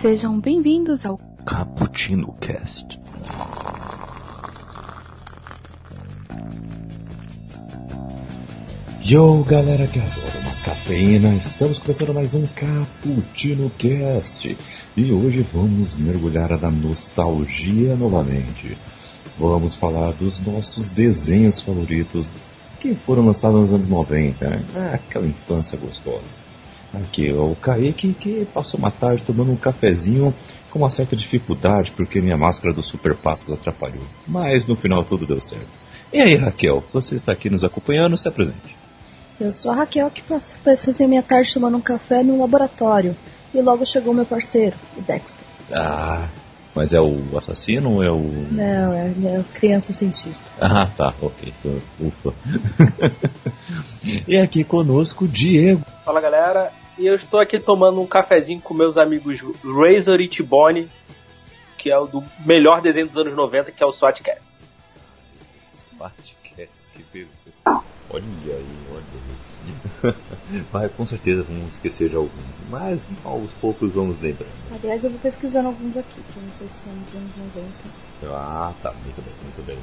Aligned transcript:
Sejam 0.00 0.38
bem-vindos 0.38 1.04
ao 1.04 1.18
Cappuccino 1.44 2.32
Cast. 2.34 3.00
Yo, 9.02 9.42
galera 9.42 9.88
que 9.88 9.98
adora 9.98 10.38
uma 10.40 10.54
cafeína, 10.64 11.34
estamos 11.34 11.80
começando 11.80 12.14
mais 12.14 12.32
um 12.34 12.46
Cappuccino 12.46 13.70
Cast 13.70 14.56
e 14.96 15.12
hoje 15.12 15.44
vamos 15.52 15.96
mergulhar 15.96 16.60
na 16.60 16.70
nostalgia 16.70 17.96
novamente. 17.96 18.78
Vamos 19.36 19.74
falar 19.74 20.12
dos 20.12 20.38
nossos 20.46 20.90
desenhos 20.90 21.58
favoritos 21.60 22.30
que 22.80 22.94
foram 22.94 23.26
lançados 23.26 23.58
nos 23.60 23.72
anos 23.72 23.88
90, 23.88 24.48
né? 24.48 24.62
Ah, 24.74 24.94
aquela 24.94 25.26
infância 25.26 25.78
gostosa. 25.78 26.48
Aqui, 26.94 27.30
o 27.32 27.54
Kaique 27.56 28.14
que 28.14 28.46
passou 28.46 28.78
uma 28.78 28.90
tarde 28.90 29.22
tomando 29.26 29.52
um 29.52 29.56
cafezinho 29.56 30.34
com 30.70 30.78
uma 30.78 30.90
certa 30.90 31.14
dificuldade 31.14 31.92
porque 31.92 32.20
minha 32.20 32.36
máscara 32.36 32.72
do 32.72 32.82
Super 32.82 33.14
Patos 33.14 33.52
atrapalhou. 33.52 34.04
Mas 34.26 34.66
no 34.66 34.76
final 34.76 35.04
tudo 35.04 35.26
deu 35.26 35.40
certo. 35.40 35.68
E 36.12 36.20
aí, 36.20 36.34
Raquel, 36.36 36.82
você 36.92 37.14
está 37.14 37.32
aqui 37.32 37.50
nos 37.50 37.64
acompanhando? 37.64 38.16
Se 38.16 38.28
apresente. 38.28 38.76
Eu 39.38 39.52
sou 39.52 39.70
a 39.70 39.74
Raquel 39.74 40.10
que 40.10 40.22
passei 40.22 41.06
minha 41.06 41.22
tarde 41.22 41.52
tomando 41.52 41.76
um 41.76 41.82
café 41.82 42.22
no 42.22 42.38
laboratório. 42.40 43.14
E 43.54 43.60
logo 43.60 43.84
chegou 43.84 44.12
meu 44.12 44.26
parceiro, 44.26 44.76
o 44.96 45.02
Dexter. 45.02 45.46
Ah, 45.70 46.28
mas 46.78 46.92
é 46.92 47.00
o 47.00 47.36
assassino 47.36 47.96
ou 47.96 48.04
é 48.04 48.10
o. 48.10 48.22
Não, 48.52 48.92
é, 48.94 49.08
é 49.08 49.44
criança 49.52 49.92
cientista. 49.92 50.44
Ah, 50.60 50.86
tá, 50.86 51.12
ok. 51.20 51.52
Ufa. 51.98 52.32
e 54.28 54.36
aqui 54.36 54.62
conosco, 54.62 55.26
Diego. 55.26 55.84
Fala 56.04 56.20
galera, 56.20 56.72
e 56.96 57.04
eu 57.04 57.16
estou 57.16 57.40
aqui 57.40 57.58
tomando 57.58 58.00
um 58.00 58.06
cafezinho 58.06 58.60
com 58.60 58.74
meus 58.74 58.96
amigos 58.96 59.40
Razor 59.64 60.20
e 60.20 60.28
T-Bone, 60.28 60.88
que 61.76 61.90
é 61.90 61.98
o 61.98 62.06
do 62.06 62.22
melhor 62.46 62.80
desenho 62.80 63.08
dos 63.08 63.16
anos 63.16 63.34
90, 63.34 63.72
que 63.72 63.82
é 63.82 63.86
o 63.86 63.90
SWAT 63.90 64.22
Cats. 64.22 64.60
SWAT 65.66 66.36
Cats, 66.44 66.88
que 66.94 67.02
perfeito. 67.02 67.28
Olha 67.64 68.22
aí, 68.46 68.66
olha 68.92 69.02
aí. 69.02 69.47
Mas 70.72 70.92
com 70.92 71.06
certeza 71.06 71.42
vamos 71.42 71.66
esquecer 71.74 72.08
de 72.08 72.16
algum. 72.16 72.28
Mas 72.70 73.00
aos 73.24 73.50
poucos 73.60 73.92
vamos 73.92 74.20
lembrando. 74.20 74.50
Aliás, 74.72 75.04
eu 75.04 75.10
vou 75.10 75.18
pesquisando 75.20 75.68
alguns 75.68 75.96
aqui, 75.96 76.20
que 76.32 76.36
eu 76.36 76.42
não 76.42 76.52
sei 76.52 76.68
se 76.68 76.84
são 76.84 76.92
dos 77.04 77.14
anos 77.14 77.30
90. 77.54 78.34
Ah, 78.34 78.72
tá, 78.82 78.92
muito 78.92 79.22
bem, 79.22 79.34
muito 79.42 79.66
bem. 79.66 79.78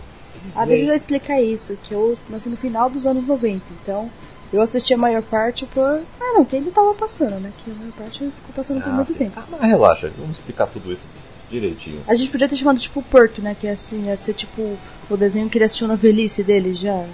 Ah, 0.56 0.68
eu 0.68 0.94
explicar 0.96 1.42
isso, 1.42 1.78
que 1.84 1.94
eu 1.94 2.18
nasci 2.30 2.50
no 2.50 2.58
final 2.58 2.90
dos 2.90 3.08
anos 3.08 3.26
90, 3.26 3.62
então 3.82 4.10
eu 4.52 4.62
assisti 4.62 4.94
a 4.94 4.98
maior 4.98 5.22
parte 5.22 5.66
por. 5.66 5.82
Ah, 6.22 6.34
não, 6.34 6.46
que 6.46 6.56
ele 6.56 6.72
tava 6.72 6.94
passando, 6.94 7.40
né? 7.40 7.52
Que 7.64 7.72
a 7.72 7.74
maior 7.74 7.94
parte 7.94 8.20
ficou 8.20 8.56
passando 8.56 8.82
por 8.82 8.90
Ah, 8.90 8.94
muito 8.94 9.12
sim. 9.14 9.20
tempo. 9.20 9.40
Ah, 9.40 9.46
mas 9.50 9.62
relaxa, 9.62 10.12
vamos 10.18 10.38
explicar 10.38 10.68
tudo 10.68 10.92
isso 10.92 11.04
direitinho. 11.50 12.02
A 12.08 12.16
gente 12.16 12.30
podia 12.30 12.50
ter 12.50 12.56
chamado 12.58 12.80
tipo 12.80 13.02
Porto, 13.02 13.42
né? 13.42 13.56
Que 13.60 13.68
assim, 13.68 14.06
ia 14.06 14.18
ser 14.18 14.34
tipo 14.34 14.78
o 15.10 15.18
desenho 15.18 15.50
que 15.50 15.58
ele 15.58 15.66
assistiu 15.66 15.88
na 15.88 15.96
velhice 15.96 16.44
dele 16.44 16.74
já. 16.74 17.06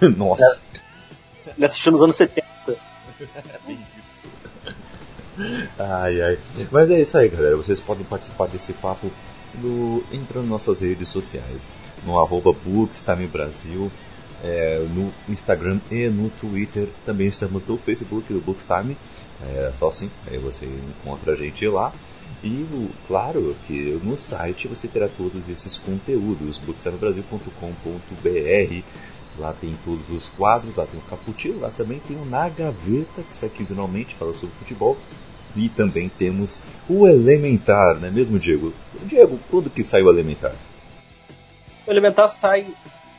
Nossa. 0.16 0.60
Ele 1.58 1.66
assistiu 1.66 1.90
nos 1.90 2.02
anos 2.02 2.14
70. 2.14 2.46
Ai, 5.78 6.20
ai. 6.20 6.38
Mas 6.70 6.90
é 6.90 7.00
isso 7.00 7.16
aí, 7.16 7.28
galera. 7.28 7.56
Vocês 7.56 7.80
podem 7.80 8.04
participar 8.04 8.48
desse 8.48 8.72
papo 8.72 9.08
no, 9.62 10.02
entrando 10.10 10.48
nas 10.48 10.66
nossas 10.66 10.80
redes 10.80 11.08
sociais. 11.08 11.64
No 12.04 12.18
arroba 12.18 12.52
Bookstime 12.52 13.28
Brasil, 13.28 13.90
é, 14.42 14.84
no 14.92 15.12
Instagram 15.28 15.78
e 15.90 16.08
no 16.08 16.28
Twitter. 16.30 16.88
Também 17.06 17.28
estamos 17.28 17.64
no 17.64 17.78
Facebook 17.78 18.32
do 18.32 18.40
Bookstime. 18.40 18.96
É 19.46 19.72
só 19.78 19.86
assim, 19.88 20.10
aí 20.26 20.38
você 20.38 20.66
encontra 20.66 21.34
a 21.34 21.36
gente 21.36 21.66
lá. 21.68 21.92
E, 22.42 22.90
claro, 23.06 23.56
que 23.66 23.98
no 24.02 24.16
site 24.16 24.68
você 24.68 24.86
terá 24.86 25.08
todos 25.08 25.48
esses 25.48 25.76
conteúdos, 25.78 26.58
bookstimebrasil.com.br. 26.58 28.82
Lá 29.38 29.54
tem 29.58 29.72
todos 29.84 30.08
os 30.10 30.28
quadros, 30.30 30.74
lá 30.74 30.84
tem 30.84 30.98
o 30.98 31.02
Caputino, 31.04 31.60
lá 31.60 31.70
também 31.70 32.00
tem 32.00 32.16
o 32.16 32.24
Na 32.24 32.48
Gaveta, 32.48 33.22
que 33.22 33.36
sai 33.36 33.48
quinzenalmente, 33.48 34.16
fala 34.16 34.32
sobre 34.34 34.50
futebol. 34.58 34.96
E 35.56 35.68
também 35.68 36.08
temos 36.08 36.60
o 36.88 37.06
Elementar, 37.06 37.98
não 38.00 38.08
é 38.08 38.10
mesmo, 38.10 38.38
Diego? 38.38 38.72
Diego, 39.04 39.38
quando 39.50 39.70
que 39.70 39.84
sai 39.84 40.02
o 40.02 40.10
Elementar? 40.10 40.54
O 41.86 41.90
Elementar 41.90 42.28
sai. 42.28 42.66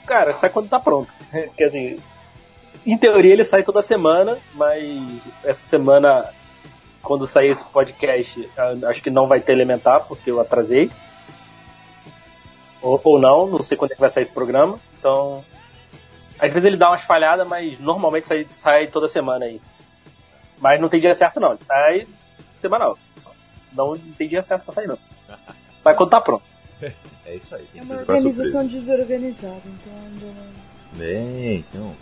Cara, 0.06 0.34
sai 0.34 0.50
quando 0.50 0.70
tá 0.70 0.80
pronto. 0.80 1.12
Quer 1.56 1.68
dizer, 1.68 2.00
em 2.86 2.98
teoria 2.98 3.34
ele 3.34 3.44
sai 3.44 3.64
toda 3.64 3.82
semana, 3.82 4.38
mas 4.54 5.22
essa 5.44 5.62
semana, 5.62 6.34
quando 7.02 7.26
sair 7.26 7.50
esse 7.50 7.64
podcast, 7.64 8.50
acho 8.88 9.02
que 9.02 9.10
não 9.10 9.28
vai 9.28 9.40
ter 9.40 9.54
Elementar, 9.54 10.06
porque 10.06 10.30
eu 10.30 10.40
atrasei. 10.40 10.92
Ou, 12.82 13.00
ou 13.04 13.20
não, 13.20 13.48
não 13.48 13.64
sei 13.64 13.78
quando 13.78 13.92
é 13.92 13.96
que 13.96 14.02
vai 14.02 14.10
sair 14.10 14.24
esse 14.24 14.32
programa. 14.32 14.78
Então. 15.00 15.44
Às 16.40 16.52
vezes 16.54 16.66
ele 16.66 16.78
dá 16.78 16.90
umas 16.90 17.04
falhadas, 17.04 17.48
mas 17.48 17.80
normalmente 17.80 18.28
sai, 18.28 18.46
sai 18.50 18.88
toda 18.88 19.08
semana 19.08 19.46
aí. 19.46 19.62
Mas 20.60 20.80
não 20.80 20.90
tem 20.90 21.00
dia 21.00 21.14
certo 21.14 21.40
não, 21.40 21.52
ele 21.54 21.64
sai 21.64 22.08
semanal. 22.60 22.98
Não 23.74 23.98
tem 24.18 24.28
dia 24.28 24.44
certo 24.44 24.64
pra 24.64 24.74
sair 24.74 24.88
não. 24.88 24.98
Sai 25.82 25.96
quando 25.96 26.10
tá 26.10 26.20
pronto. 26.20 26.44
É 27.26 27.36
isso 27.36 27.56
aí. 27.56 27.66
tem 27.72 27.82
É 27.82 27.84
uma 27.84 27.96
organização 27.96 28.66
desorganizada, 28.68 29.62
então 29.66 29.94
ainda 29.94 30.26
não. 30.26 30.34
surpresa. 30.92 31.04
É, 31.14 31.54
então, 31.54 31.96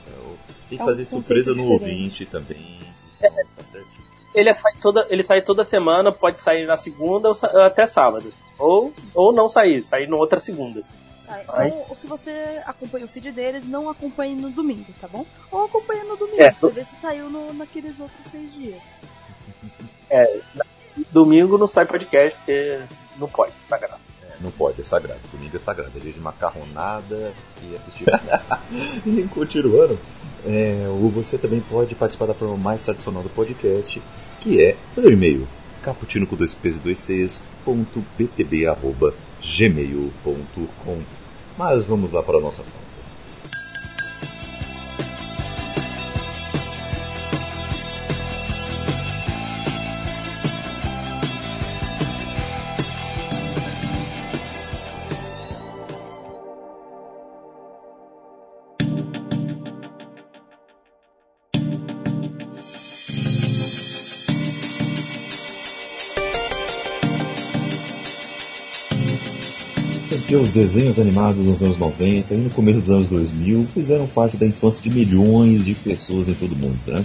tem 0.69 0.77
que 0.77 0.81
É 0.81 0.83
um 0.83 0.87
fazer 0.87 1.03
conceito 1.03 1.25
surpresa 1.25 1.51
no 1.53 1.63
diferente. 1.73 1.83
ouvinte 1.93 2.25
também. 2.25 2.79
Tá 3.21 3.63
certinho. 3.63 4.07
Ele 4.33 4.53
sai 4.53 4.73
toda, 4.81 5.05
ele 5.09 5.23
sai 5.23 5.41
toda 5.41 5.63
semana, 5.63 6.11
pode 6.11 6.39
sair 6.39 6.65
na 6.65 6.77
segunda 6.77 7.29
ou 7.29 7.35
até 7.65 7.85
sábado. 7.85 8.31
Ou, 8.57 8.93
ou 9.13 9.33
não 9.33 9.47
sair, 9.47 9.83
sair 9.85 10.07
na 10.07 10.15
outra 10.15 10.39
segunda. 10.39 10.79
assim. 10.79 10.93
Tá, 11.27 11.41
então, 11.43 11.85
se 11.95 12.07
você 12.07 12.61
acompanha 12.65 13.03
o 13.05 13.07
feed 13.09 13.31
deles, 13.33 13.67
não 13.67 13.89
acompanhe 13.89 14.33
no 14.33 14.49
domingo, 14.49 14.85
tá 15.01 15.07
bom? 15.09 15.25
Ou 15.51 15.65
acompanha 15.65 16.05
no 16.05 16.15
domingo, 16.15 16.41
É. 16.41 16.51
você 16.53 16.69
vê 16.71 16.85
se 16.85 16.95
saiu 16.95 17.29
no, 17.29 17.53
naqueles 17.53 17.99
outros 17.99 18.27
seis 18.31 18.51
dias. 18.53 18.81
Domingo 21.11 21.57
não 21.57 21.67
sai 21.67 21.85
podcast, 21.85 22.37
porque 22.39 22.79
não 23.17 23.27
pode, 23.27 23.53
tá 23.69 23.77
gravado. 23.77 24.01
É, 24.23 24.35
não 24.41 24.51
pode, 24.51 24.81
é 24.81 24.83
sagrado. 24.83 25.19
Domingo 25.31 25.55
é 25.55 25.59
sagrado. 25.59 25.91
É 25.95 25.99
dia 25.99 26.11
de 26.11 26.19
macarronada 26.19 27.33
e 27.61 27.75
assistir. 27.75 28.05
e 29.05 29.23
continuando, 29.29 29.99
é, 30.45 30.87
o- 30.89 31.09
você 31.09 31.37
também 31.37 31.59
pode 31.61 31.93
participar 31.93 32.25
da 32.27 32.33
forma 32.33 32.57
mais 32.57 32.83
tradicional 32.83 33.21
do 33.21 33.29
podcast, 33.29 34.01
que 34.41 34.61
é 34.63 34.75
pelo 34.95 35.11
e-mail 35.11 35.47
caputino 35.83 36.25
com 36.25 36.35
dois 36.35 36.53
p's 36.55 36.75
e 36.75 36.79
dois 36.79 36.99
c's, 36.99 37.43
ponto 37.63 38.03
btb, 38.17 38.66
arroba, 38.67 39.13
gmail.com. 39.41 41.01
Mas 41.57 41.83
vamos 41.85 42.11
lá 42.11 42.21
para 42.21 42.37
a 42.37 42.41
nossa 42.41 42.61
pauta. 42.61 42.86
Porque 70.27 70.43
os 70.43 70.51
desenhos 70.51 70.99
animados 70.99 71.41
nos 71.41 71.63
anos 71.63 71.77
90 71.77 72.33
e 72.33 72.38
no 72.38 72.49
começo 72.49 72.81
dos 72.81 72.89
anos 72.89 73.07
2000 73.07 73.65
fizeram 73.73 74.05
parte 74.07 74.35
da 74.35 74.45
infância 74.45 74.83
de 74.83 74.93
milhões 74.93 75.63
de 75.63 75.73
pessoas 75.73 76.28
em 76.28 76.34
todo 76.34 76.52
o 76.52 76.55
mundo, 76.57 76.78
né? 76.85 77.02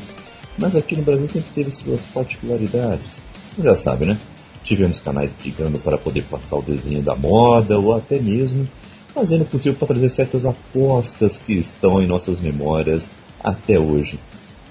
Mas 0.59 0.75
aqui 0.75 0.97
no 0.97 1.05
Brasil 1.05 1.29
sempre 1.29 1.51
teve 1.55 1.71
suas 1.71 2.05
particularidades. 2.05 3.23
Você 3.55 3.63
já 3.63 3.77
sabe, 3.77 4.07
né? 4.07 4.19
Tivemos 4.65 4.99
canais 4.99 5.33
brigando 5.41 5.79
para 5.79 5.97
poder 5.97 6.25
passar 6.25 6.57
o 6.57 6.63
desenho 6.63 7.01
da 7.01 7.15
moda 7.15 7.79
ou 7.79 7.95
até 7.95 8.19
mesmo 8.19 8.67
fazendo 9.15 9.43
o 9.43 9.47
possível 9.47 9.79
para 9.79 9.87
trazer 9.87 10.09
certas 10.09 10.45
apostas 10.45 11.39
que 11.39 11.53
estão 11.53 12.03
em 12.03 12.09
nossas 12.09 12.41
memórias 12.41 13.09
até 13.39 13.79
hoje. 13.79 14.19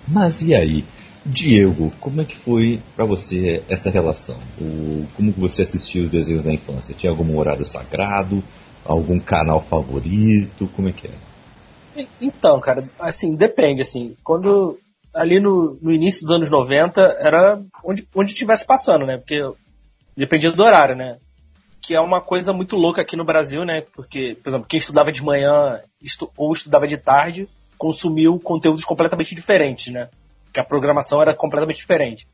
Mas 0.06 0.42
e 0.42 0.54
aí? 0.54 0.84
Diego, 1.26 1.92
como 2.00 2.22
é 2.22 2.26
que 2.26 2.36
foi 2.36 2.82
pra 2.96 3.06
você 3.06 3.64
essa 3.70 3.90
relação? 3.92 4.38
O, 4.60 5.06
como 5.16 5.32
que 5.32 5.40
você 5.40 5.62
assistia 5.62 6.04
os 6.04 6.10
desenhos 6.10 6.44
na 6.44 6.54
infância? 6.54 6.96
Tinha 6.96 7.12
algum 7.12 7.38
horário 7.38 7.64
sagrado? 7.64 8.44
Algum 8.84 9.20
canal 9.20 9.62
favorito? 9.62 10.68
Como 10.76 10.90
é 10.90 10.92
que 10.92 11.08
é? 11.08 12.06
Então, 12.20 12.60
cara, 12.60 12.84
assim, 13.00 13.36
depende, 13.36 13.82
assim, 13.82 14.16
quando 14.24 14.78
ali 15.14 15.40
no, 15.40 15.78
no 15.82 15.92
início 15.92 16.22
dos 16.22 16.32
anos 16.32 16.50
90 16.50 17.02
era 17.20 17.62
onde, 17.84 18.08
onde 18.16 18.34
tivesse 18.34 18.66
passando, 18.66 19.06
né? 19.06 19.18
Porque 19.18 19.40
dependia 20.18 20.52
do 20.52 20.64
horário, 20.64 20.96
né? 20.96 21.18
Que 21.82 21.96
é 21.96 22.00
uma 22.00 22.22
coisa 22.22 22.54
muito 22.54 22.76
louca 22.76 23.02
aqui 23.02 23.16
no 23.16 23.26
Brasil, 23.26 23.64
né? 23.64 23.84
Porque, 23.94 24.38
por 24.42 24.50
exemplo, 24.50 24.68
quem 24.68 24.80
estudava 24.80 25.12
de 25.12 25.24
manhã 25.24 25.80
estu- 26.02 26.32
ou 26.36 26.52
estudava 26.54 26.88
de 26.88 26.98
tarde 26.98 27.48
consumiu 27.78 28.40
conteúdos 28.40 28.86
completamente 28.86 29.36
diferentes, 29.36 29.92
né? 29.94 30.08
Que 30.54 30.60
a 30.60 30.64
programação 30.64 31.22
era 31.22 31.36
completamente 31.36 31.78
diferente. 31.78 32.28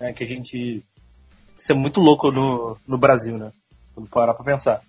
Né? 0.00 0.12
Que 0.12 0.24
a 0.24 0.26
gente. 0.26 0.82
Isso 1.56 1.72
é 1.72 1.74
muito 1.74 2.00
louco 2.00 2.30
no, 2.30 2.76
no 2.86 2.98
Brasil, 2.98 3.38
né? 3.38 3.52
Quando 3.94 4.08
parar 4.08 4.34
pra 4.34 4.44
pensar. 4.44 4.80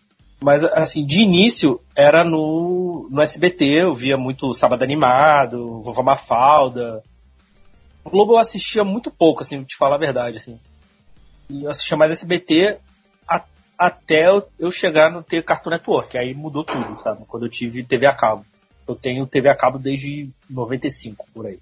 Mas, 0.41 0.63
assim, 0.63 1.05
de 1.05 1.21
início 1.21 1.79
era 1.95 2.23
no, 2.23 3.07
no 3.09 3.21
SBT, 3.21 3.83
eu 3.83 3.95
via 3.95 4.17
muito 4.17 4.53
Sábado 4.53 4.83
Animado, 4.83 5.81
Vovó 5.81 6.03
Mafalda. 6.03 7.01
O 8.03 8.09
Globo 8.09 8.33
eu 8.33 8.37
assistia 8.37 8.83
muito 8.83 9.09
pouco, 9.09 9.41
assim, 9.41 9.63
te 9.63 9.77
falar 9.77 9.95
a 9.95 9.99
verdade, 9.99 10.37
assim. 10.37 10.59
E 11.49 11.63
eu 11.63 11.69
assistia 11.69 11.97
mais 11.97 12.11
SBT 12.11 12.77
a, 13.27 13.43
até 13.77 14.27
eu, 14.59 14.71
chegar 14.71 15.11
no 15.11 15.23
ter 15.23 15.43
Cartoon 15.43 15.71
Network, 15.71 16.17
aí 16.17 16.33
mudou 16.33 16.63
tudo, 16.63 16.99
sabe? 17.01 17.25
Quando 17.27 17.45
eu 17.45 17.49
tive 17.49 17.83
TV 17.83 18.07
a 18.07 18.15
cabo. 18.15 18.45
Eu 18.87 18.95
tenho 18.95 19.25
TV 19.25 19.49
a 19.49 19.55
cabo 19.55 19.79
desde 19.79 20.29
95, 20.49 21.25
por 21.33 21.47
aí. 21.47 21.59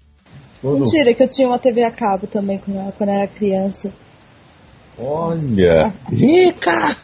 Mentira, 0.72 1.14
que 1.14 1.22
eu 1.22 1.28
tinha 1.28 1.48
uma 1.48 1.58
TV 1.58 1.84
a 1.84 1.90
cabo 1.90 2.26
também 2.26 2.58
quando 2.58 2.78
eu, 2.78 2.92
quando 2.92 3.10
eu 3.10 3.16
era 3.16 3.28
criança. 3.28 3.92
Olha! 4.98 5.94
Rica! 6.10 6.96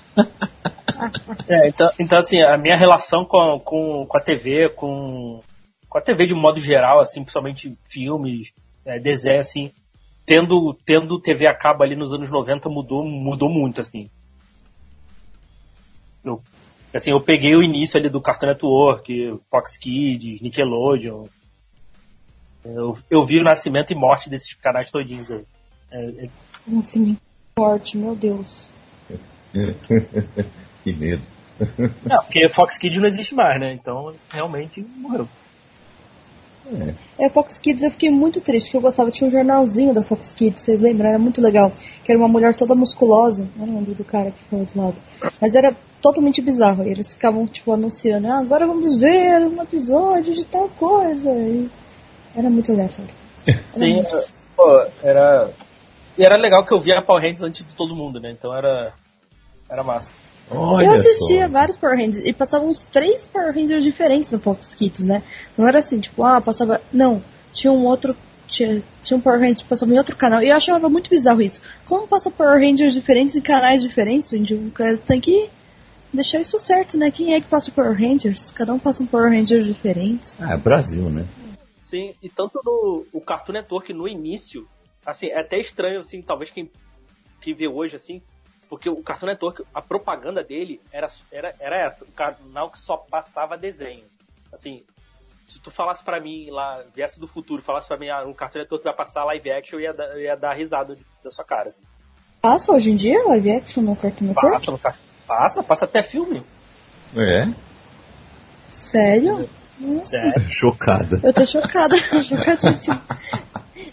É, 1.49 1.69
então, 1.69 1.89
então, 1.99 2.19
assim, 2.19 2.43
a 2.43 2.57
minha 2.59 2.77
relação 2.77 3.25
com, 3.25 3.61
com, 3.65 4.07
com 4.07 4.19
a 4.19 4.21
TV, 4.21 4.69
com, 4.71 5.41
com 5.89 5.99
a 5.99 6.01
TV 6.01 6.27
de 6.27 6.35
modo 6.35 6.61
geral, 6.61 7.01
assim, 7.01 7.23
principalmente 7.23 7.77
filmes, 7.89 8.53
é, 8.85 8.99
desenho, 8.99 9.41
assim, 9.41 9.71
tendo, 10.27 10.75
tendo 10.85 11.21
TV 11.21 11.47
a 11.47 11.55
cabo 11.55 11.83
ali 11.83 11.97
nos 11.97 12.13
anos 12.13 12.31
90 12.31 12.69
mudou, 12.69 13.05
mudou 13.05 13.49
muito, 13.49 13.81
assim. 13.81 14.09
Eu, 16.25 16.41
assim, 16.95 17.11
eu 17.11 17.21
peguei 17.21 17.55
o 17.57 17.63
início 17.63 17.99
ali 17.99 18.09
do 18.09 18.21
Cartoon 18.21 18.47
Network, 18.47 19.41
Fox 19.51 19.77
Kids, 19.77 20.41
Nickelodeon. 20.41 21.27
Eu, 22.65 22.97
eu 23.11 23.27
vi 23.27 23.41
o 23.41 23.45
nascimento 23.45 23.93
e 23.93 23.97
morte 23.97 24.29
desses 24.29 24.55
canais 24.55 24.91
todinhos 24.91 25.31
aí. 25.31 25.45
É, 25.91 26.25
é... 26.25 26.29
Nascimento 26.67 27.21
e 27.21 27.61
morte, 27.61 27.99
meu 27.99 28.15
Deus. 28.15 28.69
que 30.85 30.93
medo. 30.93 31.23
Não, 32.05 32.23
porque 32.25 32.49
Fox 32.49 32.79
Kids 32.79 32.99
não 32.99 33.09
existe 33.09 33.35
mais, 33.35 33.61
né? 33.61 33.73
Então, 33.75 34.15
realmente, 34.31 34.85
morreu. 34.97 35.29
É. 37.19 37.25
é, 37.25 37.29
Fox 37.29 37.59
Kids 37.59 37.83
eu 37.83 37.91
fiquei 37.91 38.11
muito 38.11 38.41
triste, 38.41 38.67
porque 38.67 38.77
eu 38.77 38.83
gostava, 38.83 39.11
tinha 39.11 39.27
um 39.27 39.31
jornalzinho 39.31 39.93
da 39.93 40.05
Fox 40.05 40.33
Kids, 40.33 40.63
vocês 40.63 40.81
lembram? 40.81 41.09
Era 41.09 41.19
muito 41.19 41.41
legal. 41.41 41.73
Que 42.05 42.13
era 42.13 42.19
uma 42.19 42.29
mulher 42.29 42.55
toda 42.55 42.75
musculosa, 42.75 43.49
eu 43.59 43.67
não 43.67 43.77
lembro 43.77 43.95
do 43.95 44.05
cara 44.05 44.31
que 44.31 44.45
falou 44.45 44.65
do 44.65 44.81
lado. 44.81 44.97
Mas 45.41 45.55
era 45.55 45.75
totalmente 46.01 46.41
bizarro. 46.41 46.85
E 46.85 46.91
eles 46.91 47.15
ficavam, 47.15 47.47
tipo, 47.47 47.73
anunciando, 47.73 48.29
ah, 48.29 48.39
agora 48.39 48.67
vamos 48.67 48.97
ver 48.97 49.41
um 49.41 49.61
episódio 49.63 50.33
de 50.33 50.45
tal 50.45 50.69
coisa. 50.69 51.31
E 51.31 51.69
era 52.35 52.51
muito 52.51 52.71
aleatório. 52.73 53.11
Era 53.47 53.63
Sim, 53.75 53.95
muito... 53.95 54.41
Pô, 54.61 54.87
era. 55.03 55.51
E 56.19 56.23
era 56.23 56.37
legal 56.37 56.67
que 56.67 56.75
eu 56.75 56.79
via 56.79 57.01
Power 57.01 57.23
Rangers 57.23 57.43
antes 57.43 57.67
de 57.67 57.75
todo 57.75 57.97
mundo, 57.97 58.21
né? 58.21 58.31
Então 58.31 58.55
era. 58.55 58.93
Era 59.71 59.83
massa. 59.83 60.13
Olha 60.51 60.87
eu 60.87 60.93
assistia 60.93 61.47
só. 61.47 61.53
vários 61.53 61.79
Power 61.79 61.97
Rangers 61.97 62.23
e 62.27 62.33
passavam 62.33 62.69
uns 62.69 62.83
três 62.83 63.27
Power 63.27 63.55
Rangers 63.55 63.83
diferentes 63.83 64.31
no 64.33 64.41
Fox 64.41 64.75
Kids, 64.75 65.05
né? 65.05 65.23
Não 65.57 65.67
era 65.67 65.79
assim, 65.79 65.99
tipo, 65.99 66.23
ah, 66.23 66.41
passava. 66.41 66.81
Não, 66.93 67.23
tinha 67.53 67.73
um 67.73 67.87
outro. 67.87 68.15
Tinha, 68.47 68.83
tinha 69.03 69.17
um 69.17 69.21
Power 69.21 69.39
Ranger 69.41 69.59
que 69.59 69.69
passava 69.69 69.95
em 69.95 69.99
outro 69.99 70.17
canal. 70.17 70.43
E 70.43 70.51
eu 70.51 70.57
achava 70.57 70.91
muito 70.91 71.09
bizarro 71.09 71.41
isso. 71.41 71.63
Como 71.87 72.07
passa 72.07 72.31
Power 72.31 72.61
Rangers 72.61 72.93
diferentes 72.93 73.37
em 73.37 73.41
canais 73.41 73.81
diferentes, 73.81 74.29
gente? 74.29 74.55
Tem 75.07 75.21
que 75.21 75.49
deixar 76.13 76.41
isso 76.41 76.59
certo, 76.59 76.99
né? 76.99 77.11
Quem 77.11 77.33
é 77.33 77.41
que 77.41 77.49
passa 77.49 77.71
Power 77.71 77.97
Rangers? 77.97 78.51
Cada 78.51 78.75
um 78.75 78.79
passa 78.79 79.05
um 79.05 79.07
Power 79.07 79.33
Ranger 79.33 79.63
diferente. 79.63 80.33
Ah, 80.39 80.55
é 80.55 80.57
Brasil, 80.59 81.09
né? 81.09 81.25
Sim, 81.91 82.15
e 82.23 82.29
tanto 82.29 82.61
no 82.65 83.05
o 83.13 83.21
Cartoon 83.21 83.55
Network 83.55 83.93
no 83.93 84.07
início, 84.07 84.65
assim, 85.05 85.27
é 85.27 85.41
até 85.41 85.59
estranho, 85.59 85.99
assim, 85.99 86.23
talvez 86.23 86.49
quem 86.49 86.71
que 87.41 87.53
vê 87.53 87.67
hoje, 87.67 87.97
assim, 87.97 88.23
porque 88.69 88.89
o 88.89 89.03
Cartoon 89.03 89.27
Network, 89.27 89.65
a 89.75 89.83
propaganda 89.83 90.45
dele 90.45 90.81
era, 90.93 91.11
era, 91.33 91.53
era 91.59 91.77
essa, 91.77 92.05
o 92.05 92.13
canal 92.13 92.71
que 92.71 92.79
só 92.79 92.97
passava 92.97 93.59
desenho. 93.59 94.05
Assim, 94.53 94.85
se 95.45 95.61
tu 95.61 95.73
falasse 95.73 96.05
para 96.05 96.21
mim 96.21 96.49
lá, 96.49 96.81
viesse 96.95 97.19
do 97.19 97.27
futuro, 97.27 97.61
falasse 97.61 97.89
para 97.89 97.97
mim, 97.97 98.09
ah, 98.09 98.25
um 98.25 98.33
Cartoon 98.33 98.61
Network 98.61 98.85
vai 98.85 98.95
passar 98.95 99.25
live 99.25 99.51
action, 99.51 99.81
eu 99.81 99.83
ia, 99.83 99.93
dar, 99.93 100.05
eu 100.13 100.21
ia 100.21 100.37
dar 100.37 100.53
risada 100.53 100.97
da 101.25 101.31
sua 101.33 101.45
cara. 101.45 101.67
Assim. 101.67 101.83
Passa 102.41 102.73
hoje 102.73 102.93
em 102.93 102.95
dia 102.95 103.21
live 103.27 103.51
action 103.51 103.83
no 103.83 103.97
Cartoon 103.97 104.27
Network? 104.27 104.65
Passa, 104.81 105.03
passa, 105.27 105.63
passa 105.65 105.85
até 105.87 106.05
filme. 106.05 106.45
É? 107.17 107.53
Sério? 108.73 109.51
Sério? 110.05 110.51
Chocada. 110.51 111.21
Eu 111.23 111.33
tô 111.33 111.47
chocada, 111.47 111.97
chocadíssima. 112.21 113.03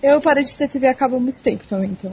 Eu 0.01 0.22
parei 0.22 0.44
de 0.44 0.57
ter 0.57 0.68
TV 0.68 0.88
a 0.88 0.94
cabo 0.94 1.16
há 1.16 1.19
muito 1.19 1.42
tempo 1.42 1.63
também, 1.68 1.92
então 1.92 2.12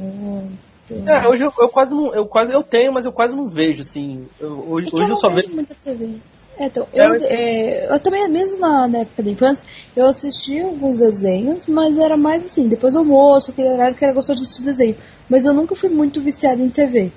é, 0.91 1.26
hoje 1.26 1.44
eu, 1.44 1.53
eu, 1.59 1.69
quase 1.69 1.94
não. 1.94 2.15
Eu 2.15 2.26
quase 2.26 2.53
eu 2.53 2.62
tenho, 2.62 2.93
mas 2.93 3.06
eu 3.06 3.12
quase 3.12 3.35
não 3.35 3.49
vejo, 3.49 3.81
assim. 3.81 4.29
Eu, 4.38 4.65
hoje, 4.69 4.91
é 4.93 4.97
hoje 4.97 5.11
eu 5.11 5.17
só 5.17 5.31
vejo. 5.31 5.55
Muita 5.55 5.75
TV. 5.75 6.17
É, 6.59 6.67
então, 6.67 6.87
é, 6.93 7.06
eu, 7.06 7.15
é, 7.15 7.94
eu 7.94 8.00
também, 8.00 8.29
mesmo 8.29 8.61
na, 8.61 8.87
na, 8.87 8.99
época 8.99 9.23
da 9.23 9.31
infância, 9.31 9.67
eu 9.97 10.06
assisti 10.06 10.61
alguns 10.61 10.99
desenhos, 10.99 11.67
mas 11.67 11.99
era 11.99 12.17
mais 12.17 12.44
assim, 12.44 12.69
depois 12.69 12.93
do 12.93 13.00
almoço, 13.00 13.50
aquele 13.50 13.70
horário 13.70 13.97
que 13.97 14.05
era 14.05 14.15
gostoso 14.15 14.37
de 14.37 14.43
assistir 14.44 14.65
desenho. 14.65 14.97
Mas 15.29 15.44
eu 15.44 15.55
nunca 15.55 15.75
fui 15.75 15.88
muito 15.88 16.20
viciado 16.20 16.62
em 16.62 16.69
TV. 16.69 17.11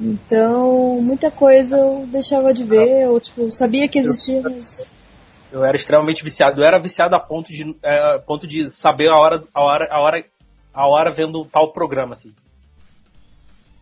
Então, 0.00 1.00
muita 1.00 1.30
coisa 1.30 1.76
eu 1.76 2.06
deixava 2.08 2.52
de 2.52 2.64
ver, 2.64 3.08
ou 3.08 3.20
tipo, 3.20 3.50
sabia 3.50 3.88
que 3.88 3.98
existia, 3.98 4.40
mas... 4.42 4.95
Eu 5.56 5.64
era 5.64 5.74
extremamente 5.74 6.22
viciado. 6.22 6.60
Eu 6.60 6.66
era 6.66 6.78
viciado 6.78 7.16
a 7.16 7.18
ponto 7.18 7.48
de, 7.48 7.74
é, 7.82 8.16
a 8.16 8.18
ponto 8.18 8.46
de 8.46 8.68
saber 8.68 9.08
a 9.08 9.18
hora, 9.18 9.42
a 9.54 9.62
hora, 9.62 9.88
a 9.90 10.00
hora, 10.00 10.24
a 10.74 10.86
hora 10.86 11.10
vendo 11.10 11.46
tal 11.46 11.72
programa, 11.72 12.12
assim. 12.12 12.34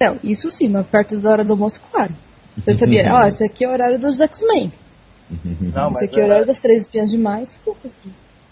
Não, 0.00 0.16
isso 0.22 0.52
sim, 0.52 0.68
mas 0.68 0.86
perto 0.86 1.18
da 1.18 1.30
hora 1.30 1.44
do 1.44 1.54
almoço, 1.54 1.82
claro. 1.90 2.14
Você 2.56 2.74
sabia, 2.74 3.02
ó, 3.12 3.24
oh, 3.24 3.26
esse 3.26 3.44
aqui 3.44 3.64
é 3.64 3.68
o 3.68 3.72
horário 3.72 3.98
dos 3.98 4.20
X-Men. 4.20 4.72
Esse 5.90 6.04
aqui 6.04 6.20
é 6.20 6.22
o 6.22 6.26
horário 6.26 6.46
das 6.46 6.60
três 6.60 6.82
espiãs 6.82 7.10
demais. 7.10 7.60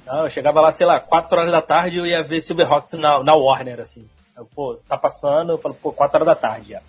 Não, 0.05 0.25
eu 0.25 0.31
chegava 0.31 0.61
lá, 0.61 0.73
sei 0.73 0.87
lá, 0.87 0.99
4 0.99 1.39
horas 1.39 1.53
da 1.53 1.63
tarde 1.63 1.99
eu 1.99 2.07
ia 2.07 2.25
ver 2.25 2.41
Silverhawks 2.41 2.95
na, 2.95 3.23
na 3.23 3.37
Warner, 3.37 3.79
assim. 3.79 4.05
Eu, 4.37 4.49
pô, 4.53 4.81
tá 4.89 4.99
passando, 4.99 5.53
eu 5.53 5.59
falo, 5.59 5.77
pô, 5.81 5.93
4 5.93 6.17
horas 6.17 6.27
da 6.27 6.35
tarde 6.35 6.71
já. 6.71 6.83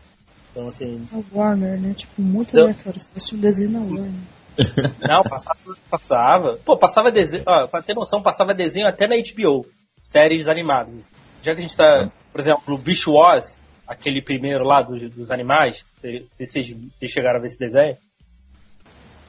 Então, 0.50 0.68
assim... 0.68 1.08
A 1.14 1.38
Warner, 1.38 1.80
né? 1.80 1.94
Tipo, 1.94 2.20
muito 2.24 2.50
então... 2.50 2.64
aleatório. 2.64 3.00
Se 3.00 3.12
fosse 3.12 3.36
um 3.36 3.40
desenho 3.40 3.70
na 3.70 3.80
Warner. 3.82 4.12
Não, 5.08 5.24
passava, 5.24 5.76
passava. 5.90 6.60
Pô, 6.66 6.78
passava 6.78 7.12
desenho, 7.12 7.44
ó, 7.48 7.68
pra 7.68 7.82
ter 7.82 7.94
noção, 7.94 8.22
passava 8.22 8.54
desenho 8.54 8.88
até 8.88 9.08
na 9.08 9.16
HBO. 9.16 9.66
Séries 10.02 10.48
animadas. 10.48 11.12
Já 11.44 11.54
que 11.54 11.60
a 11.60 11.62
gente 11.62 11.76
tá, 11.76 12.12
por 12.32 12.40
exemplo, 12.40 12.62
no 12.68 12.78
Beast 12.78 13.08
Wars, 13.08 13.58
aquele 13.88 14.22
primeiro 14.22 14.64
lá 14.64 14.82
dos, 14.82 15.14
dos 15.14 15.32
animais? 15.32 15.86
Vocês, 16.02 16.70
vocês 16.70 17.12
chegaram 17.12 17.38
a 17.38 17.42
ver 17.42 17.48
esse 17.48 17.60
desenho? 17.60 17.98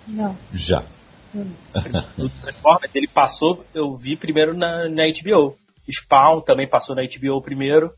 Não. 0.07 0.37
Já. 0.53 0.85
O 1.35 2.29
Transformers, 2.29 2.95
ele 2.95 3.09
passou, 3.09 3.65
eu 3.75 3.97
vi 3.97 4.17
primeiro 4.17 4.57
na, 4.57 4.89
na 4.89 5.05
HBO. 5.07 5.57
Spawn 5.91 6.41
também 6.41 6.69
passou 6.69 6.95
na 6.95 7.03
HBO 7.03 7.43
primeiro. 7.43 7.93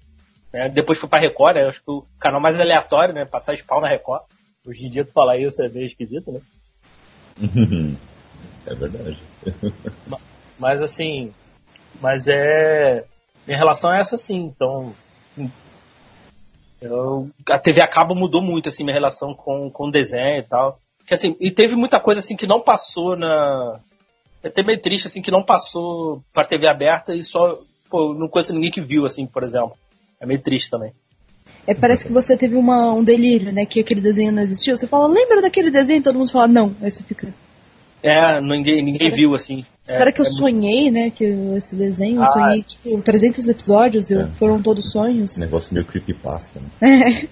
Né? 0.53 0.69
Depois 0.69 0.99
foi 0.99 1.09
pra 1.09 1.21
Record, 1.21 1.57
né? 1.57 1.69
acho 1.69 1.83
que 1.83 1.91
o 1.91 2.07
canal 2.19 2.41
mais 2.41 2.59
aleatório, 2.59 3.15
né? 3.15 3.25
Passar 3.27 3.57
Spawn 3.57 3.81
na 3.81 3.89
Record. 3.89 4.23
Hoje 4.67 4.87
em 4.87 4.91
dia 4.91 5.05
tu 5.05 5.13
falar 5.13 5.39
isso 5.39 5.63
é 5.63 5.69
meio 5.69 5.87
esquisito, 5.87 6.33
né? 6.33 6.41
é 8.67 8.75
verdade. 8.75 9.19
Mas 10.59 10.83
assim, 10.83 11.33
mas 12.01 12.29
é. 12.29 13.05
Em 13.49 13.57
relação 13.57 13.91
a 13.91 13.99
essa 13.99 14.17
sim, 14.17 14.39
então 14.39 14.95
eu, 16.81 17.31
a 17.49 17.59
TV 17.59 17.81
a 17.81 17.89
cabo 17.89 18.15
mudou 18.15 18.43
muito, 18.43 18.69
assim, 18.69 18.85
minha 18.85 18.95
relação 18.95 19.35
com, 19.35 19.71
com 19.71 19.89
o 19.89 19.91
desenho 19.91 20.39
e 20.39 20.43
tal. 20.43 20.79
Que, 21.07 21.15
assim, 21.15 21.37
e 21.41 21.51
teve 21.51 21.75
muita 21.77 22.01
coisa, 22.01 22.21
assim, 22.21 22.37
que 22.37 22.47
não 22.47 22.61
passou 22.61 23.17
na... 23.17 23.79
É 24.43 24.49
até 24.49 24.63
meio 24.63 24.81
triste, 24.81 25.07
assim, 25.07 25.23
que 25.23 25.31
não 25.31 25.45
passou 25.45 26.23
pra 26.33 26.45
TV 26.45 26.69
aberta 26.69 27.15
e 27.15 27.23
só... 27.23 27.59
Pô, 27.89 28.13
não 28.15 28.29
conheço 28.29 28.53
ninguém 28.53 28.71
que 28.71 28.81
viu, 28.81 29.05
assim, 29.05 29.27
por 29.27 29.43
exemplo. 29.43 29.75
É 30.21 30.27
meio 30.27 30.43
triste 30.43 30.71
também. 30.71 30.93
É, 31.67 31.75
parece 31.75 32.07
que 32.07 32.13
você 32.13 32.37
teve 32.37 32.55
uma, 32.55 32.93
um 32.93 33.03
delírio, 33.03 33.53
né? 33.53 33.67
Que 33.67 33.81
aquele 33.81 34.01
desenho 34.01 34.33
não 34.33 34.43
existiu. 34.43 34.77
Você 34.77 34.87
fala, 34.87 35.09
lembra 35.09 35.43
daquele 35.43 35.71
desenho? 35.71 36.03
Todo 36.03 36.19
mundo 36.19 36.31
fala, 36.31 36.47
não. 36.47 36.75
Aí 36.81 36.91
você 36.91 37.03
fica... 37.03 37.35
É, 38.03 38.41
ninguém, 38.41 38.85
ninguém 38.85 39.11
viu, 39.11 39.35
assim. 39.35 39.65
É, 39.89 39.99
Será 39.99 40.13
que 40.13 40.21
eu 40.21 40.27
é 40.27 40.31
sonhei, 40.31 40.93
né, 40.93 41.11
que 41.11 41.25
esse 41.57 41.75
desenho, 41.75 42.21
ah, 42.21 42.25
eu 42.25 42.29
sonhei, 42.29 42.63
tipo, 42.63 43.03
300 43.03 43.49
episódios, 43.49 44.13
é. 44.13 44.29
foram 44.39 44.63
todos 44.63 44.93
sonhos. 44.93 45.37
Negócio 45.39 45.75
meio 45.75 45.85
creepypasta, 45.87 46.61
né? 46.61 46.71
É. 46.83 47.29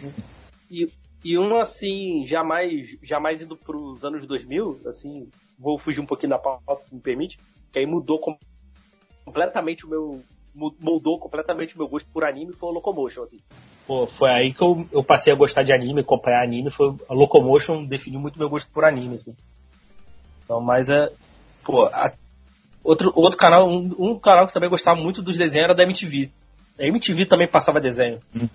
e, 0.70 0.88
e 1.22 1.38
um, 1.38 1.56
assim, 1.56 2.24
jamais, 2.24 2.96
jamais 3.02 3.42
indo 3.42 3.56
pros 3.56 4.04
anos 4.04 4.26
2000, 4.26 4.80
assim, 4.86 5.28
vou 5.58 5.78
fugir 5.78 6.00
um 6.00 6.06
pouquinho 6.06 6.30
da 6.30 6.38
pauta, 6.38 6.82
se 6.82 6.94
me 6.94 7.00
permite, 7.00 7.38
que 7.70 7.78
aí 7.78 7.86
mudou 7.86 8.18
com, 8.18 8.38
completamente 9.24 9.84
o 9.84 9.90
meu, 9.90 10.22
moldou 10.80 11.18
completamente 11.18 11.74
o 11.74 11.78
meu 11.78 11.88
gosto 11.88 12.08
por 12.10 12.24
anime 12.24 12.52
foi 12.52 12.70
o 12.70 12.72
Locomotion, 12.72 13.22
assim. 13.22 13.38
Pô, 13.86 14.06
foi 14.06 14.30
aí 14.30 14.52
que 14.52 14.62
eu, 14.62 14.84
eu 14.92 15.04
passei 15.04 15.32
a 15.32 15.36
gostar 15.36 15.62
de 15.62 15.72
anime, 15.72 16.00
acompanhar 16.00 16.42
anime, 16.42 16.70
foi, 16.70 16.94
a 17.08 17.14
Locomotion 17.14 17.84
definiu 17.84 18.18
muito 18.18 18.38
meu 18.38 18.48
gosto 18.48 18.70
por 18.72 18.84
anime, 18.84 19.16
assim. 19.16 19.36
Então, 20.44 20.60
mas 20.60 20.88
é. 20.88 21.08
Pô, 21.64 21.84
a, 21.84 22.12
Outro, 22.86 23.12
outro 23.16 23.36
canal, 23.36 23.68
um, 23.68 23.92
um, 23.98 24.16
canal 24.16 24.46
que 24.46 24.52
também 24.52 24.70
gostava 24.70 24.96
muito 24.96 25.20
dos 25.20 25.36
desenhos 25.36 25.64
era 25.64 25.74
da 25.74 25.82
MTV. 25.82 26.30
A 26.78 26.84
MTV 26.84 27.26
também 27.26 27.48
passava 27.48 27.80
desenho. 27.80 28.20
Uhum. 28.32 28.48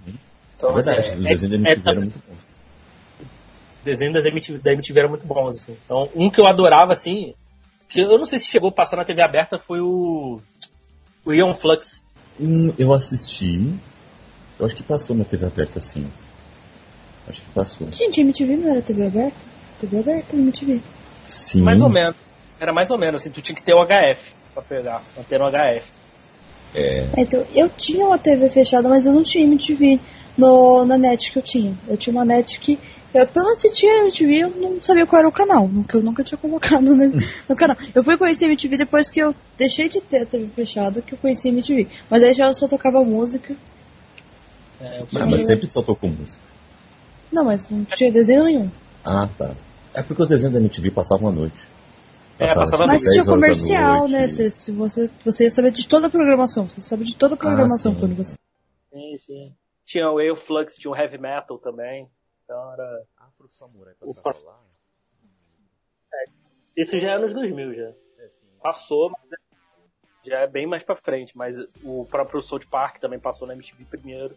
Então, 0.55 0.69
é 0.69 0.73
verdade, 0.73 1.09
é, 1.09 1.15
o 1.15 1.21
desenho 1.21 1.51
da 1.51 1.69
MTV 1.69 1.89
é, 1.89 1.91
era 1.91 1.99
muito 1.99 2.19
bom. 2.25 2.35
Desenho 3.83 4.13
das 4.13 4.25
MTV, 4.25 4.59
da 4.59 4.71
MTV 4.71 4.99
era 4.99 5.09
muito 5.09 5.27
bom, 5.27 5.47
assim. 5.47 5.75
Então, 5.83 6.07
um 6.15 6.31
que 6.31 6.39
eu 6.39 6.47
adorava, 6.47 6.93
assim, 6.93 7.33
que 7.89 7.99
eu 7.99 8.17
não 8.17 8.25
sei 8.25 8.39
se 8.39 8.47
chegou 8.47 8.69
a 8.69 8.73
passar 8.73 8.95
na 8.95 9.03
TV 9.03 9.21
aberta, 9.21 9.59
foi 9.59 9.81
o. 9.81 10.39
O 11.25 11.33
Ion 11.33 11.53
Flux. 11.55 12.03
Hum, 12.39 12.73
eu 12.77 12.93
assisti. 12.93 13.73
Eu 14.59 14.65
acho 14.65 14.75
que 14.75 14.83
passou 14.83 15.15
na 15.15 15.23
TV 15.23 15.45
aberta, 15.45 15.81
sim. 15.81 16.07
Acho 17.27 17.41
que 17.41 17.51
passou. 17.51 17.91
Gente, 17.91 18.21
MTV 18.21 18.57
não 18.57 18.71
era 18.71 18.81
TV 18.81 19.05
aberta? 19.05 19.37
TV 19.79 19.99
aberta, 19.99 20.35
MTV. 20.35 20.81
Sim. 21.27 21.61
Mais 21.61 21.81
ou 21.81 21.89
menos. 21.89 22.15
Era 22.59 22.73
mais 22.73 22.91
ou 22.91 22.97
menos, 22.97 23.21
assim, 23.21 23.31
tu 23.31 23.41
tinha 23.41 23.55
que 23.55 23.63
ter 23.63 23.73
o 23.73 23.83
HF 23.83 24.33
pra 24.53 24.61
pegar, 24.61 25.03
pra 25.13 25.23
ter 25.23 25.41
um 25.41 25.49
HF. 25.49 25.91
É. 26.73 27.09
Então, 27.17 27.45
eu 27.53 27.69
tinha 27.69 28.05
uma 28.05 28.17
TV 28.17 28.47
fechada, 28.47 28.87
mas 28.87 29.05
eu 29.05 29.13
não 29.13 29.23
tinha 29.23 29.45
MTV 29.45 29.99
no, 30.37 30.85
na 30.85 30.97
net 30.97 31.31
que 31.31 31.39
eu 31.39 31.43
tinha. 31.43 31.75
Eu 31.87 31.97
tinha 31.97 32.13
uma 32.13 32.25
net 32.25 32.59
que. 32.59 32.79
Eu, 33.13 33.27
pelo 33.27 33.45
menos 33.45 33.61
se 33.61 33.71
tinha 33.71 34.03
MTV, 34.03 34.37
eu 34.37 34.49
não 34.49 34.81
sabia 34.81 35.05
qual 35.05 35.19
era 35.19 35.27
o 35.27 35.31
canal, 35.31 35.69
que 35.87 35.95
eu 35.95 36.01
nunca 36.01 36.23
tinha 36.23 36.37
colocado 36.37 36.81
no, 36.81 36.95
no 37.49 37.55
canal. 37.55 37.75
Eu 37.93 38.03
fui 38.03 38.17
conhecer 38.17 38.45
MTV 38.45 38.77
depois 38.77 39.11
que 39.11 39.19
eu 39.19 39.35
deixei 39.57 39.89
de 39.89 39.99
ter 39.99 40.23
a 40.23 40.25
TV 40.25 40.47
fechada, 40.47 41.01
que 41.01 41.13
eu 41.13 41.17
conheci 41.17 41.49
MTV. 41.49 41.87
Mas 42.09 42.23
aí 42.23 42.33
já 42.33 42.53
só 42.53 42.67
tocava 42.67 43.03
música. 43.03 43.55
É, 44.79 45.01
ah, 45.01 45.25
mas 45.27 45.45
sempre 45.45 45.69
só 45.69 45.81
tocou 45.81 46.09
música. 46.09 46.41
Não, 47.31 47.45
mas 47.45 47.69
não 47.69 47.83
tinha 47.83 48.11
desenho 48.11 48.45
nenhum. 48.45 48.71
Ah, 49.03 49.27
tá. 49.27 49.55
É 49.93 50.01
porque 50.01 50.23
os 50.23 50.29
desenhos 50.29 50.53
da 50.53 50.59
MTV 50.59 50.91
passavam 50.91 51.29
à 51.29 51.31
noite. 51.31 51.67
É, 52.39 52.55
passava 52.55 52.87
Mas 52.87 53.03
tinha 53.03 53.23
comercial, 53.23 54.07
né? 54.07 54.27
Se, 54.27 54.49
se, 54.49 54.71
você, 54.71 55.09
você 55.23 55.43
ia 55.43 55.49
saber 55.51 55.71
de 55.71 55.87
toda 55.87 56.07
a 56.07 56.09
programação. 56.09 56.67
Você 56.67 56.81
sabe 56.81 57.03
de 57.03 57.15
toda 57.15 57.35
a 57.35 57.37
programação 57.37 57.93
ah, 57.93 57.99
quando 57.99 58.15
você. 58.15 58.35
Sim, 58.91 59.17
sim. 59.17 59.55
Tinha 59.85 60.09
o 60.09 60.35
Flux, 60.35 60.75
tinha 60.75 60.91
o 60.91 60.95
Heavy 60.95 61.19
Metal 61.19 61.57
também. 61.59 62.07
Então 62.51 62.73
era. 62.73 63.03
Afro 63.17 63.47
Samurai 63.47 63.93
passava 63.97 64.37
o... 64.37 64.45
lá. 64.45 64.59
É, 66.13 66.25
isso 66.75 66.99
já 66.99 67.11
é 67.11 67.15
anos 67.15 67.33
2000 67.33 67.73
já. 67.73 67.83
É, 67.83 68.29
passou, 68.61 69.09
mas 69.09 69.39
já 70.25 70.39
é 70.39 70.47
bem 70.47 70.67
mais 70.67 70.83
pra 70.83 70.97
frente. 70.97 71.37
Mas 71.37 71.57
o 71.81 72.05
próprio 72.11 72.41
South 72.41 72.67
Park 72.69 72.99
também 72.99 73.19
passou 73.19 73.47
na 73.47 73.53
MTV 73.53 73.85
primeiro. 73.85 74.35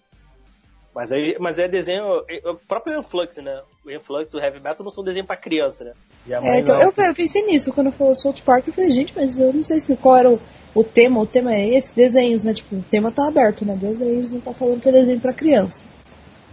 Mas, 0.94 1.11
aí, 1.11 1.37
mas 1.40 1.59
é 1.59 1.66
desenho. 1.66 2.25
É, 2.28 2.49
o 2.49 2.54
próprio 2.54 3.00
Influx, 3.00 3.37
né? 3.38 3.64
O 3.85 3.90
Influx, 3.90 4.33
o 4.33 4.38
Heavy 4.38 4.61
Metal 4.61 4.85
não 4.85 4.92
são 4.92 5.02
desenho 5.02 5.26
pra 5.26 5.37
criança, 5.37 5.83
né? 5.83 5.92
É, 6.28 6.61
então, 6.61 6.80
eu, 6.80 6.92
eu, 6.97 7.14
pensei 7.16 7.44
nisso 7.44 7.73
quando 7.73 7.90
falou 7.90 8.14
South 8.14 8.40
Park. 8.44 8.68
Eu 8.68 8.75
falei, 8.75 8.92
gente, 8.92 9.12
mas 9.16 9.40
eu 9.40 9.52
não 9.52 9.64
sei 9.64 9.80
se 9.80 9.97
qual 9.97 10.16
era 10.16 10.30
o, 10.30 10.40
o 10.73 10.85
tema. 10.85 11.21
O 11.21 11.26
tema 11.26 11.52
é 11.52 11.75
esse, 11.75 11.97
desenhos, 11.97 12.44
né? 12.44 12.54
Tipo, 12.54 12.76
o 12.76 12.83
tema 12.85 13.11
tá 13.11 13.26
aberto, 13.26 13.64
né? 13.64 13.75
Desenhos 13.75 14.33
não 14.33 14.40
tá 14.40 14.52
falando 14.52 14.80
que 14.80 14.88
é 14.88 14.92
desenho 14.92 15.21
pra 15.21 15.35
criança. 15.35 15.85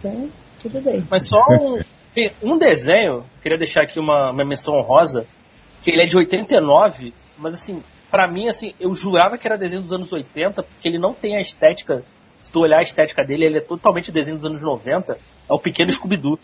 Então, 0.00 0.28
tudo 0.62 0.80
bem. 0.80 1.04
Mas 1.10 1.26
só 1.26 1.40
um, 1.50 1.78
um 2.54 2.58
desenho, 2.58 3.24
queria 3.42 3.58
deixar 3.58 3.82
aqui 3.82 3.98
uma, 3.98 4.30
uma 4.30 4.44
menção 4.44 4.74
honrosa, 4.74 5.26
que 5.82 5.90
ele 5.90 6.02
é 6.02 6.06
de 6.06 6.16
89, 6.16 7.12
mas 7.36 7.54
assim, 7.54 7.82
pra 8.10 8.28
mim, 8.28 8.48
assim, 8.48 8.72
eu 8.78 8.94
jurava 8.94 9.36
que 9.36 9.46
era 9.46 9.58
desenho 9.58 9.82
dos 9.82 9.92
anos 9.92 10.12
80, 10.12 10.62
porque 10.62 10.88
ele 10.88 10.98
não 10.98 11.12
tem 11.12 11.36
a 11.36 11.40
estética 11.40 12.04
se 12.42 12.50
tu 12.50 12.58
olhar 12.58 12.80
a 12.80 12.82
estética 12.82 13.24
dele, 13.24 13.44
ele 13.44 13.58
é 13.58 13.60
totalmente 13.60 14.10
desenho 14.10 14.36
dos 14.36 14.44
anos 14.44 14.60
90, 14.60 15.12
é 15.12 15.52
o 15.52 15.60
pequeno 15.60 15.92
Scooby-Doo. 15.92 16.38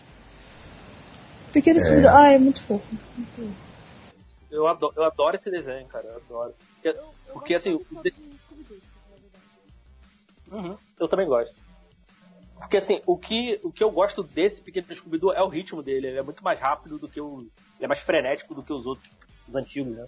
Pequeno 1.51 1.75
é. 1.75 1.79
Scooby-Doo, 1.81 2.09
ah, 2.09 2.31
é 2.31 2.39
muito 2.39 2.63
fofo. 2.63 2.87
Eu 4.49 4.65
adoro, 4.65 4.93
eu 4.95 5.03
adoro 5.03 5.35
esse 5.35 5.51
desenho, 5.51 5.85
cara, 5.87 6.05
eu 6.05 6.15
adoro. 6.15 6.53
Porque, 6.73 6.99
porque 7.33 7.53
assim. 7.53 7.77
De... 8.01 8.13
Uhum, 10.49 10.77
eu 10.97 11.07
também 11.09 11.27
gosto. 11.27 11.53
Porque 12.59 12.77
assim, 12.77 13.01
o 13.05 13.17
que, 13.17 13.59
o 13.63 13.71
que 13.71 13.83
eu 13.83 13.89
gosto 13.89 14.21
desse 14.21 14.61
pequeno 14.61 14.93
Scooby-Doo 14.93 15.33
é 15.33 15.41
o 15.41 15.47
ritmo 15.47 15.81
dele. 15.81 16.07
Ele 16.07 16.19
é 16.19 16.23
muito 16.23 16.43
mais 16.43 16.59
rápido 16.59 16.99
do 16.99 17.07
que 17.07 17.19
o. 17.19 17.41
Ele 17.41 17.85
é 17.85 17.87
mais 17.87 18.01
frenético 18.01 18.53
do 18.53 18.61
que 18.61 18.73
os 18.73 18.85
outros, 18.85 19.09
os 19.47 19.55
antigos, 19.55 19.95
né? 19.95 20.05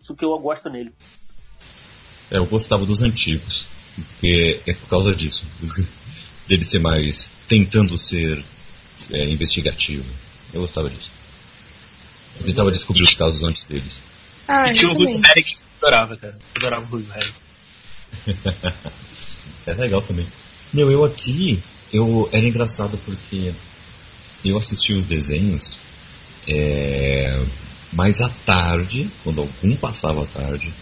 Isso 0.00 0.14
que 0.14 0.24
eu 0.24 0.36
gosto 0.38 0.68
nele. 0.68 0.92
É, 2.30 2.38
eu 2.38 2.46
gostava 2.46 2.84
dos 2.84 3.02
antigos. 3.02 3.66
Porque 3.94 4.60
é 4.66 4.74
por 4.74 4.88
causa 4.88 5.14
disso. 5.14 5.46
Dele 6.48 6.64
ser 6.64 6.80
mais. 6.80 7.30
tentando 7.48 7.96
ser 7.96 8.44
é, 9.10 9.32
investigativo. 9.32 10.04
Eu 10.52 10.62
gostava 10.62 10.90
disso. 10.90 11.10
Eu 12.38 12.46
tentava 12.46 12.70
descobrir 12.70 13.02
os 13.02 13.14
casos 13.14 13.42
antes 13.44 13.64
deles. 13.64 14.02
Ah, 14.46 14.68
e 14.68 14.74
tinha 14.74 14.92
o 14.92 14.94
Ruivo 14.94 15.22
Harry 15.26 15.42
que 15.42 15.54
adorava, 15.78 16.16
cara. 16.16 16.36
Adorava 16.58 16.84
o 16.84 16.88
Ruivo 16.88 17.12
Harry. 17.12 17.34
é 19.66 19.74
legal 19.74 20.02
também. 20.02 20.26
Meu, 20.72 20.90
eu 20.90 21.04
aqui, 21.04 21.62
eu 21.94 22.28
era 22.32 22.46
engraçado 22.48 22.98
porque 22.98 23.54
eu 24.44 24.58
assisti 24.58 24.92
os 24.92 25.04
desenhos 25.04 25.78
é, 26.48 27.38
mais 27.92 28.20
à 28.20 28.28
tarde, 28.28 29.08
quando 29.22 29.40
algum 29.40 29.76
passava 29.76 30.24
à 30.24 30.26
tarde, 30.26 30.74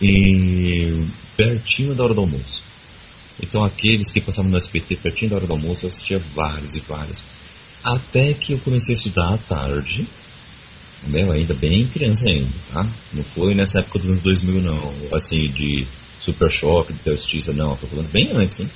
e 0.00 0.98
pertinho 1.36 1.94
da 1.94 2.04
hora 2.04 2.14
do 2.14 2.22
almoço. 2.22 2.62
Então 3.40 3.62
aqueles 3.64 4.10
que 4.10 4.20
passavam 4.20 4.50
no 4.50 4.56
SPT 4.56 4.96
pertinho 5.02 5.30
da 5.30 5.36
hora 5.36 5.46
do 5.46 5.52
almoço, 5.52 5.84
eu 5.84 5.88
assistia 5.88 6.18
vários 6.34 6.74
e 6.74 6.80
vários. 6.80 7.22
Até 7.84 8.32
que 8.32 8.54
eu 8.54 8.58
comecei 8.60 8.94
a 8.94 8.96
estudar 8.96 9.34
à 9.34 9.38
tarde, 9.38 10.08
meu, 11.06 11.32
ainda 11.32 11.54
bem 11.54 11.86
criança 11.86 12.28
ainda, 12.28 12.56
tá? 12.72 12.90
Não 13.12 13.22
foi 13.22 13.54
nessa 13.54 13.80
época 13.80 13.98
dos 13.98 14.08
anos 14.08 14.20
2000 14.22 14.62
não, 14.62 15.14
assim, 15.14 15.50
de 15.50 15.86
Super 16.18 16.50
Choque, 16.50 16.94
de 16.94 17.04
Justiça, 17.04 17.52
não, 17.52 17.76
tô 17.76 17.86
falando 17.86 18.10
bem 18.10 18.32
antes, 18.34 18.60
hein? 18.60 18.68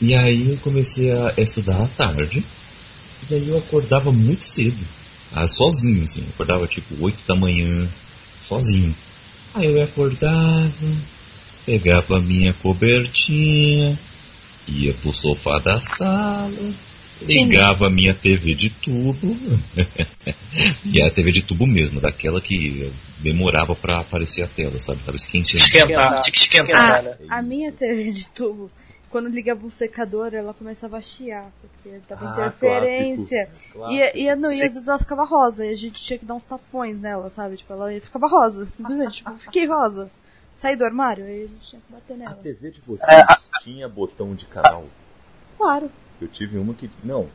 E 0.00 0.14
aí 0.14 0.52
eu 0.52 0.56
comecei 0.58 1.10
a 1.10 1.34
estudar 1.38 1.82
à 1.82 1.88
tarde, 1.88 2.44
e 3.22 3.26
daí 3.28 3.48
eu 3.48 3.58
acordava 3.58 4.12
muito 4.12 4.44
cedo, 4.44 4.86
ah, 5.32 5.46
sozinho, 5.48 6.04
assim, 6.04 6.22
eu 6.22 6.28
acordava 6.30 6.66
tipo 6.66 6.94
8 7.00 7.26
da 7.26 7.34
manhã, 7.34 7.88
sozinho. 8.40 8.94
Aí 9.54 9.66
eu 9.66 9.82
acordava, 9.82 11.02
pegava 11.66 12.18
a 12.18 12.22
minha 12.22 12.54
cobertinha, 12.54 13.98
ia 14.68 14.94
pro 14.94 15.12
sofá 15.12 15.58
da 15.58 15.80
sala, 15.80 16.74
ligava 17.20 17.86
a 17.88 17.90
minha 17.90 18.14
TV 18.14 18.54
de 18.54 18.70
tubo, 18.70 19.34
e 20.86 21.02
a 21.02 21.10
TV 21.10 21.30
de 21.32 21.42
tubo 21.42 21.66
mesmo, 21.66 22.00
daquela 22.00 22.40
que 22.40 22.90
demorava 23.20 23.74
para 23.74 24.00
aparecer 24.00 24.44
a 24.44 24.48
tela, 24.48 24.78
sabe? 24.78 25.00
Tava 25.00 25.16
esquentando. 25.16 25.58
Esquentar, 25.58 26.22
tinha 26.22 26.32
que 26.32 26.38
esquentar, 26.38 27.02
né? 27.02 27.16
A 27.28 27.42
minha 27.42 27.72
TV 27.72 28.12
de 28.12 28.28
tubo, 28.30 28.70
quando 29.10 29.28
ligava 29.28 29.66
o 29.66 29.70
secador, 29.70 30.34
ela 30.34 30.52
começava 30.52 30.96
a 30.96 31.00
chiar, 31.00 31.50
porque 31.60 31.98
tava 32.06 32.28
ah, 32.28 32.32
interferência. 32.32 33.46
Clássico, 33.46 33.72
clássico. 33.72 34.16
E, 34.16 34.22
e, 34.22 34.36
não, 34.36 34.50
e 34.50 34.52
às 34.52 34.58
vezes 34.58 34.88
ela 34.88 34.98
ficava 34.98 35.24
rosa, 35.24 35.66
e 35.66 35.70
a 35.70 35.76
gente 35.76 36.02
tinha 36.02 36.18
que 36.18 36.24
dar 36.24 36.34
uns 36.34 36.44
tapões 36.44 37.00
nela, 37.00 37.30
sabe? 37.30 37.56
Tipo, 37.56 37.72
ela 37.72 38.00
ficava 38.00 38.26
rosa, 38.26 38.66
simplesmente, 38.66 39.18
tipo, 39.18 39.32
fiquei 39.38 39.66
rosa 39.66 40.10
sair 40.58 40.74
do 40.74 40.84
armário, 40.84 41.24
aí 41.24 41.44
a 41.44 41.46
gente 41.46 41.68
tinha 41.68 41.80
que 41.80 41.92
bater 41.92 42.16
nela. 42.16 42.32
A 42.32 42.34
TV 42.34 42.72
de 42.72 42.80
vocês 42.80 43.08
é, 43.08 43.26
tinha 43.62 43.88
botão 43.88 44.34
de 44.34 44.44
canal? 44.46 44.84
Claro. 45.56 45.88
Eu 46.20 46.26
tive 46.26 46.58
uma 46.58 46.74
que. 46.74 46.90
Não. 47.04 47.28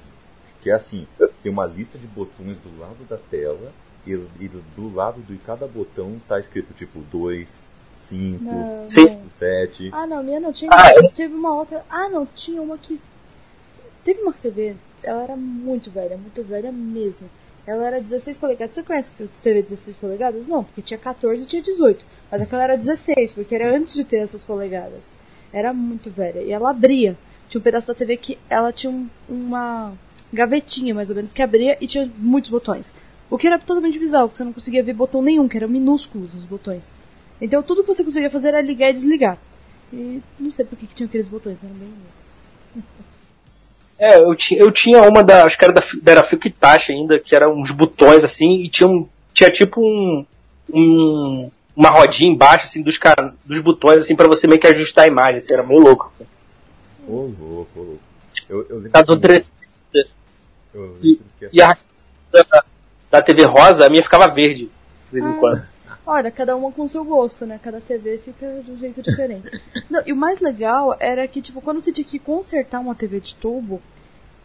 Que 0.62 0.70
é 0.70 0.74
assim, 0.74 1.08
tem 1.42 1.52
uma 1.52 1.66
lista 1.66 1.98
de 1.98 2.08
botões 2.08 2.58
do 2.60 2.80
lado 2.80 3.04
da 3.10 3.18
tela 3.18 3.72
e, 4.06 4.12
e 4.12 4.48
do 4.48 4.94
lado 4.94 5.22
de 5.22 5.38
cada 5.38 5.68
botão 5.68 6.22
tá 6.28 6.40
escrito 6.40 6.74
tipo 6.74 7.00
2, 7.00 7.64
5, 8.04 8.44
7. 9.38 9.90
Ah 9.92 10.06
não, 10.06 10.22
minha 10.24 10.40
não 10.40 10.52
tinha. 10.52 10.70
Ah, 10.74 10.90
é? 10.90 11.10
Teve 11.10 11.34
uma 11.34 11.56
outra. 11.56 11.86
Ah 11.90 12.10
não, 12.10 12.26
tinha 12.26 12.62
uma 12.62 12.78
que. 12.78 13.00
Teve 14.04 14.22
uma 14.22 14.34
TV, 14.34 14.76
ela 15.02 15.24
era 15.24 15.36
muito 15.36 15.90
velha, 15.90 16.18
muito 16.18 16.44
velha 16.44 16.72
mesmo. 16.72 17.30
Ela 17.66 17.88
era 17.88 18.02
16 18.02 18.38
polegadas. 18.38 18.76
Você 18.76 18.84
conhece 18.84 19.12
TV 19.42 19.62
16 19.62 19.96
polegadas? 19.98 20.46
Não, 20.48 20.64
porque 20.64 20.82
tinha 20.82 20.98
14 20.98 21.44
e 21.44 21.46
tinha 21.46 21.62
18. 21.62 22.04
Mas 22.30 22.42
aquela 22.42 22.64
era 22.64 22.76
16, 22.76 23.34
porque 23.34 23.56
era 23.56 23.76
antes 23.76 23.94
de 23.94 24.04
ter 24.04 24.18
essas 24.18 24.44
polegadas. 24.44 25.12
Era 25.54 25.74
muito 25.74 26.10
velha. 26.10 26.42
E 26.42 26.52
ela 26.52 26.72
abria. 26.72 27.16
Tinha 27.48 27.60
um 27.60 27.64
pedaço 27.64 27.88
da 27.88 27.94
TV 27.94 28.18
que 28.18 28.38
ela 28.50 28.74
tinha 28.74 28.92
um, 28.92 29.08
uma 29.30 29.94
gavetinha, 30.34 30.94
mais 30.94 31.10
ou 31.10 31.16
menos, 31.16 31.32
que 31.32 31.42
abria 31.42 31.78
e 31.80 31.88
tinha 31.88 32.12
muitos 32.18 32.50
botões. 32.50 32.94
O 33.30 33.38
que 33.38 33.48
era 33.48 33.58
totalmente 33.58 33.98
bizarro, 33.98 34.28
porque 34.28 34.38
você 34.38 34.44
não 34.44 34.54
conseguia 34.54 34.84
ver 34.84 34.94
botão 34.94 35.22
nenhum, 35.22 35.48
que 35.48 35.56
eram 35.56 35.70
minúsculos 35.70 36.34
os 36.34 36.44
botões. 36.44 36.94
Então 37.44 37.62
tudo 37.62 37.82
que 37.82 37.94
você 37.94 38.06
conseguia 38.06 38.30
fazer 38.30 38.48
era 38.48 38.62
ligar 38.62 38.90
e 38.90 38.94
desligar. 38.94 39.38
E 39.92 40.22
não 40.40 40.50
sei 40.50 40.64
por 40.64 40.78
que, 40.78 40.88
que 40.88 40.96
tinha 40.96 41.08
aqueles 41.08 41.28
botões, 41.28 41.62
eram 41.62 41.76
bem 41.76 41.94
É, 44.00 44.18
eu, 44.18 44.34
tinha, 44.34 44.60
eu 44.62 44.72
tinha 44.72 45.02
uma 45.04 45.22
da. 45.22 45.44
Acho 45.44 45.58
que 45.58 45.66
era 45.66 45.74
da, 45.74 45.84
da 46.02 46.24
Taxa 46.58 46.94
ainda, 46.94 47.20
que 47.20 47.36
eram 47.36 47.60
uns 47.60 47.72
botões 47.72 48.24
assim, 48.24 48.62
e 48.62 48.70
tinha, 48.70 48.88
um, 48.88 49.08
tinha 49.34 49.52
tipo 49.52 49.82
um. 49.82 50.26
um 50.74 51.52
uma 51.76 51.90
rodinha 51.90 52.32
embaixo, 52.32 52.66
assim, 52.66 52.84
dos, 52.84 53.00
dos 53.44 53.60
botões, 53.60 53.98
assim, 53.98 54.16
para 54.16 54.28
você 54.28 54.46
meio 54.46 54.62
que 54.62 54.68
ajustar 54.68 55.06
a 55.06 55.08
imagem, 55.08 55.38
assim, 55.38 55.54
era 55.54 55.64
meio 55.64 55.82
louco. 55.82 56.14
Ô, 57.08 57.32
louco, 57.40 57.68
ô, 57.76 57.80
louco. 57.80 58.00
Eu, 58.48 58.66
eu 58.70 58.90
tá 58.92 59.02
do 59.02 59.18
tre... 59.18 59.44
E, 61.02 61.20
e 61.52 61.60
a 61.60 61.76
da, 62.32 62.64
da 63.10 63.22
TV 63.24 63.44
rosa, 63.44 63.88
a 63.88 63.90
minha 63.90 64.04
ficava 64.04 64.28
verde, 64.28 64.66
de 64.66 65.20
vez 65.20 65.26
em 65.26 65.34
quando. 65.40 65.73
Olha, 66.06 66.30
cada 66.32 66.56
uma 66.56 66.72
com 66.72 66.88
seu 66.88 67.04
gosto, 67.06 67.46
né? 67.46 67.60
Cada 67.64 67.80
TV 67.80 68.18
fica 68.18 68.62
de 68.64 68.72
um 68.72 68.78
jeito 68.78 69.02
diferente. 69.02 69.50
Não, 69.90 70.02
e 70.06 70.12
o 70.12 70.16
mais 70.16 70.42
legal 70.42 70.96
era 71.00 71.26
que, 71.28 71.42
tipo, 71.42 71.62
quando 71.62 71.80
você 71.80 71.94
tinha 71.94 72.04
que 72.06 72.20
consertar 72.20 72.80
uma 72.82 72.94
TV 72.94 73.20
de 73.22 73.36
tubo, 73.36 73.82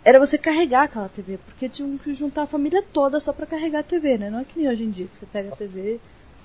era 0.05 0.21
você 0.21 0.39
carregar 0.39 0.85
aquela 0.85 1.09
TV, 1.09 1.39
porque 1.45 1.69
tinha 1.69 1.99
que 1.99 2.15
juntar 2.15 2.43
a 2.43 2.47
família 2.47 2.83
toda 2.93 3.19
só 3.19 3.33
pra 3.33 3.45
carregar 3.47 3.81
a 3.81 3.83
TV, 3.83 4.17
né? 4.19 4.31
Não 4.31 4.41
é 4.41 4.45
que 4.45 4.59
nem 4.59 4.69
hoje 4.71 4.85
em 4.85 4.91
dia, 4.91 5.07
que 5.07 5.19
você 5.19 5.27
pega 5.27 5.53
a 5.53 5.57
TV 5.57 5.99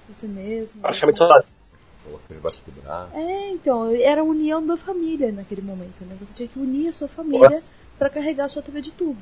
você 0.10 0.26
mesmo. 0.28 0.82
Praticamente 0.82 1.20
debaixo 1.20 2.64
do 2.66 2.82
braço. 2.82 3.12
É, 3.14 3.50
então, 3.52 3.92
era 3.96 4.22
a 4.22 4.24
união 4.26 4.66
da 4.66 4.76
família 4.76 5.32
naquele 5.32 5.62
momento, 5.62 6.04
né? 6.06 6.18
Você 6.20 6.34
tinha 6.34 6.50
que 6.50 6.60
unir 6.60 6.90
a 6.90 6.94
sua 6.94 7.08
família 7.08 7.62
pra 8.00 8.10
carregar 8.10 8.46
a 8.46 8.50
sua 8.50 8.62
TV 8.64 8.82
de 8.82 8.92
tubo. 8.92 9.18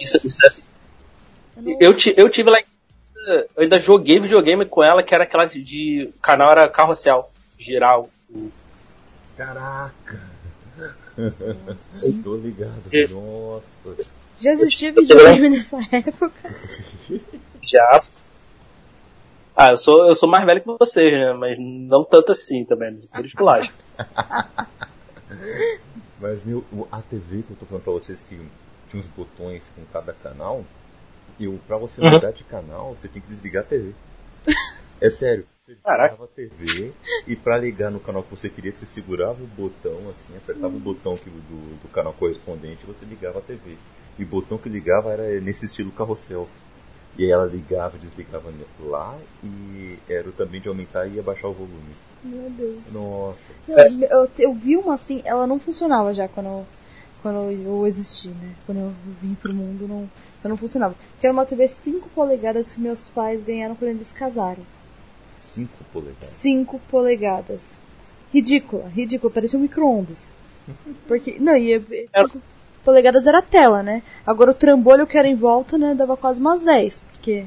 Isso, 0.00 0.18
isso 0.26 0.46
é 0.46 0.50
Eu 1.58 1.62
não- 1.62 1.76
Eu, 1.80 1.94
eu 2.16 2.28
tive 2.30 2.50
lá 2.50 2.58
em 2.58 2.64
casa, 3.24 3.46
eu 3.56 3.62
ainda 3.62 3.78
joguei 3.78 4.20
videogame 4.20 4.66
com 4.66 4.82
ela, 4.82 5.02
que 5.02 5.14
era 5.14 5.24
aquela 5.24 5.44
de. 5.46 6.10
O 6.14 6.20
canal 6.20 6.50
era 6.52 6.68
carrossel, 6.68 7.30
geral. 7.58 8.08
Caraca! 9.36 10.20
Tô 12.24 12.36
ligado. 12.36 12.82
É. 12.92 13.06
Nossa. 13.08 14.10
Já 14.40 14.52
existia 14.52 14.92
videogame 14.92 15.48
nessa 15.50 15.78
época? 15.92 16.32
Já. 17.62 18.02
Ah, 19.54 19.70
eu 19.70 19.76
sou, 19.76 20.06
eu 20.08 20.14
sou 20.14 20.28
mais 20.28 20.44
velho 20.44 20.60
que 20.62 20.76
vocês, 20.78 21.12
né? 21.12 21.32
Mas 21.34 21.56
não 21.60 22.02
tanto 22.02 22.32
assim 22.32 22.64
também. 22.64 22.96
Por 23.14 23.24
isso 23.24 23.36
que 23.36 23.42
eu 23.42 23.48
acho. 23.48 23.70
Mas 26.20 26.42
meu, 26.44 26.64
o- 26.72 26.86
a 26.90 27.02
TV 27.02 27.42
que 27.42 27.50
eu 27.52 27.56
tô 27.60 27.66
falando 27.66 27.84
pra 27.84 27.92
vocês 27.92 28.22
que 28.22 28.36
tinha 28.88 29.00
uns 29.00 29.06
botões 29.08 29.68
com 29.76 29.84
cada 29.92 30.12
canal, 30.14 30.64
eu, 31.40 31.58
pra 31.66 31.76
você 31.78 32.00
Uhum. 32.00 32.10
mudar 32.10 32.30
de 32.32 32.44
canal, 32.44 32.94
você 32.96 33.08
tem 33.08 33.20
que 33.22 33.28
desligar 33.28 33.62
a 33.62 33.66
TV. 33.66 33.92
É 35.00 35.10
sério. 35.10 35.44
Você 35.64 35.76
Caraca. 35.82 36.16
desligava 36.16 36.24
a 36.24 36.34
TV 36.34 36.92
e 37.26 37.36
pra 37.36 37.56
ligar 37.58 37.90
no 37.90 38.00
canal 38.00 38.22
que 38.22 38.30
você 38.30 38.48
queria, 38.48 38.72
você 38.72 38.84
segurava 38.86 39.42
o 39.42 39.46
botão 39.46 39.96
assim, 40.10 40.36
apertava 40.36 40.74
o 40.74 40.80
botão 40.80 41.16
que, 41.16 41.30
do, 41.30 41.80
do 41.82 41.88
canal 41.92 42.12
correspondente 42.12 42.80
e 42.82 42.86
você 42.86 43.04
ligava 43.04 43.38
a 43.38 43.42
TV. 43.42 43.76
E 44.18 44.24
o 44.24 44.26
botão 44.26 44.58
que 44.58 44.68
ligava 44.68 45.12
era 45.12 45.40
nesse 45.40 45.66
estilo 45.66 45.90
carrossel. 45.92 46.48
E 47.16 47.24
aí 47.24 47.30
ela 47.30 47.44
ligava 47.46 47.96
e 47.96 48.00
desligava 48.00 48.50
lá 48.80 49.16
e 49.44 49.98
era 50.08 50.28
o 50.28 50.32
também 50.32 50.60
de 50.60 50.68
aumentar 50.68 51.06
e 51.06 51.18
abaixar 51.18 51.50
o 51.50 51.54
volume. 51.54 51.94
Meu 52.24 52.50
Deus. 52.50 52.78
Nossa. 52.90 53.38
Eu, 53.68 54.08
eu, 54.24 54.30
eu 54.38 54.54
vi 54.54 54.76
uma 54.76 54.94
assim, 54.94 55.20
ela 55.24 55.46
não 55.46 55.58
funcionava 55.60 56.14
já 56.14 56.26
quando 56.28 56.46
eu, 56.46 56.66
quando 57.20 57.50
eu 57.50 57.86
existi, 57.86 58.28
né? 58.28 58.54
Quando 58.64 58.78
eu 58.78 58.92
vim 59.20 59.34
pro 59.34 59.52
mundo, 59.52 59.86
não, 59.86 60.08
ela 60.42 60.50
não 60.50 60.56
funcionava. 60.56 60.94
Que 61.20 61.26
era 61.26 61.32
uma 61.32 61.46
TV 61.46 61.68
5 61.68 62.08
polegadas 62.10 62.74
que 62.74 62.80
meus 62.80 63.08
pais 63.08 63.42
ganharam 63.42 63.74
quando 63.74 63.90
eles 63.90 64.12
casaram. 64.12 64.64
5 65.46 65.84
polegadas. 65.92 66.28
5 66.28 66.78
polegadas. 66.90 67.80
Ridícula, 68.32 68.88
ridícula, 68.88 69.32
parecia 69.32 69.58
um 69.58 69.62
micro-ondas. 69.62 70.32
Porque, 71.06 71.38
não, 71.38 71.56
e 71.56 71.80
5 71.80 72.42
polegadas 72.84 73.26
era 73.26 73.38
a 73.38 73.42
tela, 73.42 73.82
né? 73.82 74.02
Agora 74.26 74.50
o 74.50 74.54
trambolho 74.54 75.06
que 75.06 75.18
era 75.18 75.28
em 75.28 75.34
volta, 75.34 75.76
né, 75.76 75.94
dava 75.94 76.16
quase 76.16 76.40
umas 76.40 76.62
10, 76.62 77.00
porque... 77.12 77.46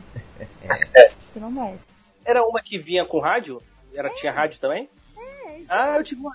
Se 1.33 1.39
não 1.39 1.51
mais. 1.51 1.81
Era 2.23 2.43
uma 2.43 2.61
que 2.61 2.77
vinha 2.77 3.05
com 3.05 3.19
rádio? 3.19 3.61
Era, 3.93 4.09
Tinha 4.09 4.31
rádio 4.31 4.59
também? 4.59 4.89
Ah, 5.69 5.97
eu 5.97 6.03
tive 6.03 6.21
uma, 6.21 6.33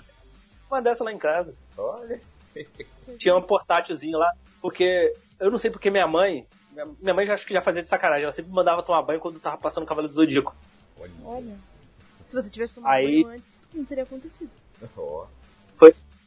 uma 0.69 0.81
dessa 0.81 1.03
lá 1.03 1.11
em 1.11 1.17
casa. 1.17 1.53
Olha. 1.77 2.19
Tinha 3.17 3.35
um 3.35 3.41
portátilzinho 3.41 4.17
lá, 4.17 4.31
porque 4.61 5.13
eu 5.41 5.51
não 5.51 5.57
sei 5.57 5.69
porque 5.69 5.89
minha 5.89 6.07
mãe, 6.07 6.45
minha, 7.01 7.13
mãe 7.13 7.25
já 7.25 7.33
acho 7.33 7.45
que 7.45 7.53
já 7.53 7.61
fazia 7.61 7.81
de 7.83 7.89
sacanagem, 7.89 8.23
ela 8.23 8.31
sempre 8.31 8.51
mandava 8.51 8.81
tomar 8.83 9.01
banho 9.01 9.19
quando 9.19 9.39
tava 9.39 9.57
passando 9.57 9.83
o 9.83 9.87
Cavalo 9.87 10.07
do 10.07 10.13
Zodíaco. 10.13 10.55
Olha. 10.99 11.11
Olha. 11.25 11.55
Se 12.25 12.33
você 12.35 12.49
tivesse 12.49 12.73
tomado 12.75 12.91
Aí- 12.93 13.23
banho 13.23 13.35
antes, 13.35 13.63
não 13.73 13.83
teria 13.83 14.03
acontecido. 14.03 14.49
Ó. 14.97 15.25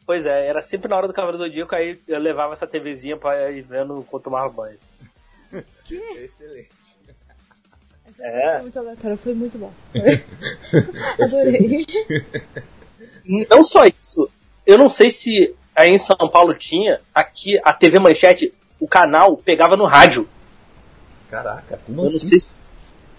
Pois 0.06 0.26
é, 0.26 0.46
era 0.48 0.60
sempre 0.60 0.86
na 0.88 0.96
hora 0.98 1.06
do 1.08 1.14
Cavalo 1.14 1.32
do 1.32 1.38
Zodíaco, 1.38 1.74
aí 1.74 1.98
eu 2.06 2.18
levava 2.18 2.52
essa 2.52 2.66
TVzinha 2.66 3.16
pra 3.16 3.50
ir 3.50 3.62
vendo 3.62 4.00
enquanto 4.00 4.24
tomava 4.24 4.50
banho. 4.50 4.76
Que? 5.86 5.96
Excelente. 5.96 6.68
Essa 8.06 8.22
É. 8.22 8.52
foi 8.54 8.62
muito 8.62 8.78
aleatória, 8.78 9.16
foi 9.16 9.34
muito 9.34 9.56
bom. 9.58 9.72
Adorei. 11.22 11.86
Não 13.48 13.62
só 13.62 13.86
isso, 13.86 14.30
eu 14.66 14.76
não 14.76 14.88
sei 14.88 15.10
se 15.10 15.54
aí 15.74 15.90
em 15.90 15.98
São 15.98 16.16
Paulo 16.30 16.54
tinha, 16.54 17.00
aqui 17.14 17.58
a 17.64 17.72
TV 17.72 17.98
Manchete, 17.98 18.52
o 18.84 18.88
canal 18.88 19.36
pegava 19.36 19.76
no 19.76 19.84
rádio. 19.86 20.28
Caraca, 21.30 21.78
como 21.86 22.00
Eu 22.02 22.10
não 22.10 22.16
assim? 22.16 22.28
sei 22.28 22.40
se 22.40 22.56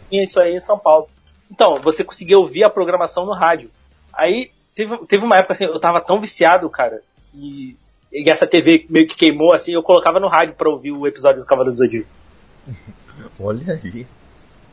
tinha 0.09 0.23
isso 0.23 0.39
aí 0.39 0.55
em 0.55 0.59
São 0.59 0.77
Paulo. 0.77 1.07
Então, 1.51 1.79
você 1.79 2.03
conseguia 2.03 2.37
ouvir 2.37 2.63
a 2.63 2.69
programação 2.69 3.25
no 3.25 3.33
rádio. 3.33 3.69
Aí, 4.13 4.51
teve, 4.75 4.97
teve 5.07 5.25
uma 5.25 5.37
época 5.37 5.53
assim, 5.53 5.65
eu 5.65 5.79
tava 5.79 5.99
tão 6.01 6.19
viciado, 6.21 6.69
cara, 6.69 7.01
e, 7.33 7.75
e 8.11 8.29
essa 8.29 8.47
TV 8.47 8.85
meio 8.89 9.07
que 9.07 9.15
queimou, 9.15 9.53
assim, 9.53 9.73
eu 9.73 9.83
colocava 9.83 10.19
no 10.19 10.27
rádio 10.27 10.55
pra 10.55 10.69
ouvir 10.69 10.91
o 10.91 11.05
episódio 11.07 11.41
do 11.41 11.45
Cavaleiro 11.47 11.75
do 11.75 11.77
Zodíaco. 11.77 12.07
Olha 13.39 13.73
aí. 13.83 14.07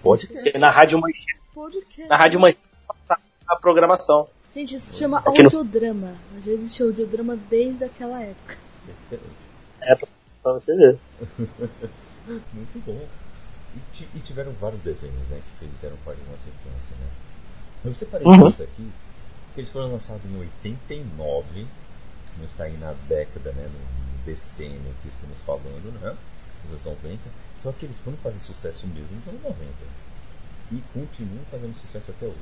Pode 0.02 0.28
E 0.32 0.58
Na 0.58 0.70
rádio 0.70 0.98
Manchete, 1.00 1.36
Podcast. 1.54 2.08
na 2.08 2.16
rádio 2.16 2.40
Manchete 2.40 2.68
a 3.48 3.56
programação. 3.56 4.28
Gente, 4.54 4.76
isso 4.76 4.92
se 4.92 4.98
chama 4.98 5.18
Aqui 5.18 5.42
no- 5.42 5.48
audiodrama. 5.48 6.14
Já 6.44 6.52
existe 6.52 6.82
audiodrama 6.82 7.36
desde 7.48 7.84
aquela 7.84 8.20
época. 8.22 8.56
Excelente. 8.88 10.11
Pra 10.42 10.52
você 10.52 10.74
ver. 10.76 10.98
Muito 12.26 12.84
bom. 12.84 13.06
E, 13.74 14.02
e 14.16 14.20
tiveram 14.20 14.52
vários 14.52 14.80
desenhos, 14.82 15.26
né? 15.28 15.40
Que 15.58 15.66
fizeram 15.68 15.96
parte 16.04 16.20
da 16.20 16.30
nossa 16.30 16.48
infância, 16.48 16.96
né? 17.00 17.06
Eu 17.84 17.94
separei 17.94 18.26
Uhum. 18.26 18.48
isso 18.48 18.62
aqui, 18.62 18.90
que 19.54 19.60
eles 19.60 19.70
foram 19.70 19.92
lançados 19.92 20.24
em 20.24 20.38
89, 20.38 21.66
não 22.38 22.44
está 22.46 22.64
aí 22.64 22.76
na 22.78 22.92
década, 23.08 23.52
né? 23.52 23.68
No 23.68 24.24
decênio 24.24 24.94
que 25.02 25.08
estamos 25.08 25.38
falando, 25.46 25.92
né? 26.00 26.16
Nos 26.70 26.72
anos 26.86 27.02
90. 27.02 27.18
Só 27.62 27.72
que 27.72 27.86
eles 27.86 27.98
foram 27.98 28.16
fazer 28.18 28.38
sucesso 28.40 28.86
mesmo 28.88 29.14
nos 29.16 29.26
anos 29.28 29.42
90. 29.42 29.56
E 30.72 30.82
continuam 30.92 31.44
fazendo 31.50 31.74
sucesso 31.82 32.10
até 32.12 32.26
hoje. 32.26 32.36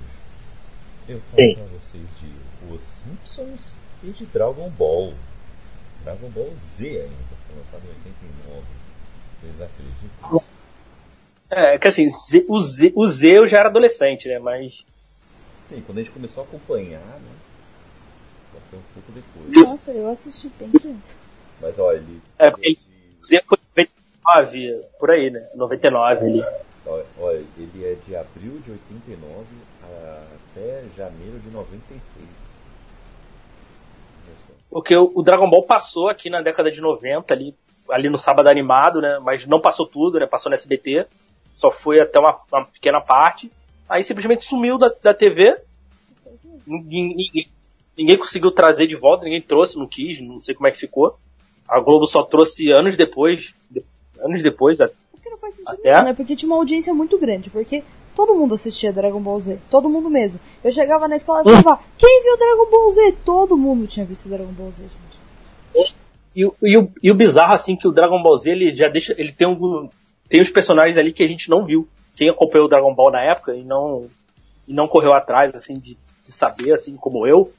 Eu 1.09 1.21
falo 1.21 1.43
Sim. 1.43 1.55
pra 1.55 1.65
vocês 1.65 2.07
de 2.21 2.73
Os 2.75 2.83
Simpsons 2.83 3.75
e 4.03 4.11
de 4.11 4.27
Dragon 4.27 4.69
Ball. 4.71 5.15
Dragon 6.05 6.29
Ball 6.31 6.53
Z 6.77 6.87
ainda, 6.87 7.40
lançado 7.57 7.83
em 7.85 7.89
89. 7.91 8.63
Vocês 9.41 9.63
acreditam? 9.63 10.43
É, 11.51 11.79
que 11.79 11.89
assim, 11.89 12.09
Z- 12.09 12.45
o, 12.49 12.61
Z, 12.61 12.93
o 12.95 13.07
Z 13.07 13.39
eu 13.39 13.47
já 13.47 13.59
era 13.59 13.69
adolescente, 13.69 14.29
né? 14.29 14.39
Mas. 14.39 14.85
Sim, 15.69 15.83
quando 15.87 15.99
a 15.99 16.03
gente 16.03 16.13
começou 16.13 16.43
a 16.43 16.47
acompanhar, 16.47 17.01
né? 17.01 17.33
Só 18.53 18.59
foi 18.71 18.79
um 18.79 18.83
pouco 18.95 19.13
depois. 19.13 19.69
Nossa, 19.69 19.91
eu 19.91 20.09
assisti 20.09 20.49
bem 20.59 20.71
criança. 20.71 21.15
Mas 21.61 21.79
olha, 21.79 21.97
ele. 21.99 22.21
É, 22.39 22.51
porque 22.51 22.67
ele- 22.67 22.79
O 23.21 23.27
Z 23.27 23.43
foi 23.47 23.59
99, 23.77 24.85
por 24.99 25.11
aí, 25.11 25.31
né? 25.31 25.47
99 25.55 26.25
ali. 26.27 26.43
olha, 26.87 27.07
olha, 27.19 27.45
ele 27.59 27.85
é 27.85 27.95
de 28.07 28.17
abril 28.17 28.59
de 28.65 28.71
89 28.71 29.47
até 29.83 30.85
janeiro 30.97 31.39
de 31.41 31.51
96. 31.51 32.29
Porque 34.71 34.97
o, 34.97 35.23
Dragon 35.23 35.49
Ball 35.51 35.63
passou 35.65 36.09
aqui 36.09 36.31
na 36.31 36.41
década 36.41 36.71
de 36.71 36.81
90, 36.81 37.35
ali, 37.35 37.55
ali 37.91 38.09
no 38.09 38.17
sábado 38.17 38.49
animado, 38.49 39.01
né? 39.01 39.19
Mas 39.23 39.45
não 39.47 39.61
passou 39.61 39.87
tudo, 39.87 40.19
né? 40.21 40.27
Passou 40.27 40.49
no 40.51 40.55
SBT. 40.55 41.07
Só 41.57 41.71
foi 41.73 42.01
até 42.01 42.19
uma, 42.19 42.39
uma 42.53 42.65
pequena 42.65 43.01
parte. 43.01 43.51
Aí 43.89 44.05
simplesmente 44.05 44.45
sumiu 44.45 44.79
da, 44.79 44.91
da 45.03 45.13
TV. 45.13 45.57
Ninguém, 46.67 47.15
ninguém, 47.17 47.49
ninguém 47.97 48.17
conseguiu 48.19 48.51
trazer 48.53 48.87
de 48.87 48.95
volta, 48.97 49.25
ninguém 49.25 49.43
trouxe, 49.43 49.77
não 49.77 49.87
quis, 49.87 50.21
não 50.21 50.41
sei 50.41 50.55
como 50.55 50.69
é 50.69 50.71
que 50.71 50.79
ficou. 50.79 51.19
A 51.69 51.81
Globo 51.81 52.07
só 52.07 52.23
trouxe 52.23 52.71
anos 52.71 52.97
depois. 52.97 53.55
de- 53.71 53.85
anos 54.21 54.43
depois, 54.43 54.79
Porque 54.79 55.31
não 55.31 55.39
faz 55.39 55.55
sentido 55.55 55.73
Até? 55.75 55.93
nenhum, 55.93 56.05
né? 56.05 56.15
Porque 56.15 56.37
tinha 56.37 56.49
uma 56.49 56.57
audiência 56.59 56.93
muito 56.95 57.19
grande. 57.19 57.49
Porque 57.51 57.83
todo 58.27 58.35
mundo 58.39 58.55
assistia 58.55 58.93
Dragon 58.93 59.21
Ball 59.21 59.41
Z. 59.41 59.59
Todo 59.71 59.89
mundo 59.89 60.11
mesmo. 60.11 60.39
Eu 60.63 60.73
chegava 60.73 61.09
na 61.09 61.17
escola 61.17 61.41
e 61.41 61.45
falava, 61.63 61.83
quem 61.97 62.23
viu 62.23 62.37
Dragon 62.37 62.71
Ball 62.71 62.91
Z? 62.93 63.15
Todo 63.25 63.57
mundo 63.57 63.87
tinha 63.87 64.05
visto 64.05 64.29
Dragon 64.29 64.53
Ball 64.53 64.71
Z, 64.73 64.83
gente. 64.83 65.95
E, 66.35 66.45
o- 66.47 66.55
e, 66.63 66.79
o, 66.79 66.91
e 67.03 67.11
o 67.11 67.15
bizarro, 67.15 67.53
assim, 67.55 67.77
que 67.77 67.89
o 67.89 67.93
Dragon 67.93 68.23
Ball 68.23 68.37
Z, 68.37 68.51
ele 68.51 68.73
já 68.73 68.89
deixa. 68.89 69.15
Ele 69.19 69.33
tem 69.33 69.47
um. 69.49 69.89
Tem 70.29 70.41
os 70.41 70.51
personagens 70.51 70.97
ali 70.97 71.13
que 71.13 71.23
a 71.23 71.27
gente 71.29 71.49
não 71.51 71.65
viu. 71.65 71.89
Quem 72.15 72.29
acompanhou 72.29 72.67
o 72.67 72.69
Dragon 72.71 72.95
Ball 72.95 73.11
na 73.11 73.23
época 73.23 73.55
e 73.55 73.63
não. 73.63 74.07
E 74.69 74.73
não 74.73 74.87
correu 74.87 75.13
atrás, 75.13 75.53
assim, 75.55 75.75
de, 75.75 75.97
de 76.25 76.33
saber, 76.33 76.73
assim, 76.73 76.95
como 76.97 77.27
eu. 77.27 77.51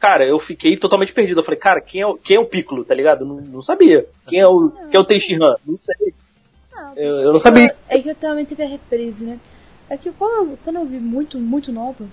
Cara, 0.00 0.24
eu 0.26 0.38
fiquei 0.38 0.76
totalmente 0.76 1.12
perdido. 1.12 1.40
Eu 1.40 1.44
falei, 1.44 1.60
cara, 1.60 1.80
quem 1.80 2.00
é 2.02 2.06
o, 2.06 2.16
quem 2.16 2.36
é 2.36 2.40
o 2.40 2.46
Piccolo, 2.46 2.84
tá 2.84 2.94
ligado? 2.94 3.24
Não, 3.24 3.36
não 3.36 3.62
sabia. 3.62 4.06
Quem 4.26 4.40
é 4.40 4.48
o, 4.48 4.70
quem 4.90 4.98
é 4.98 5.00
o 5.00 5.04
Tenshinhan? 5.04 5.56
Não 5.66 5.76
sei. 5.76 6.14
Ah, 6.72 6.92
Eu, 6.96 7.14
eu 7.20 7.32
não 7.32 7.38
sabia. 7.38 7.74
É 7.88 8.00
que 8.00 8.08
eu 8.08 8.14
também 8.14 8.44
teve 8.44 8.62
a 8.62 8.66
reprise, 8.68 9.22
né? 9.24 9.38
É 9.90 9.96
que 9.96 10.10
quando, 10.12 10.50
eu- 10.50 10.58
quando 10.64 10.76
eu 10.76 10.84
vi 10.86 10.98
muito, 10.98 11.38
muito 11.38 11.72
nova, 11.72 12.04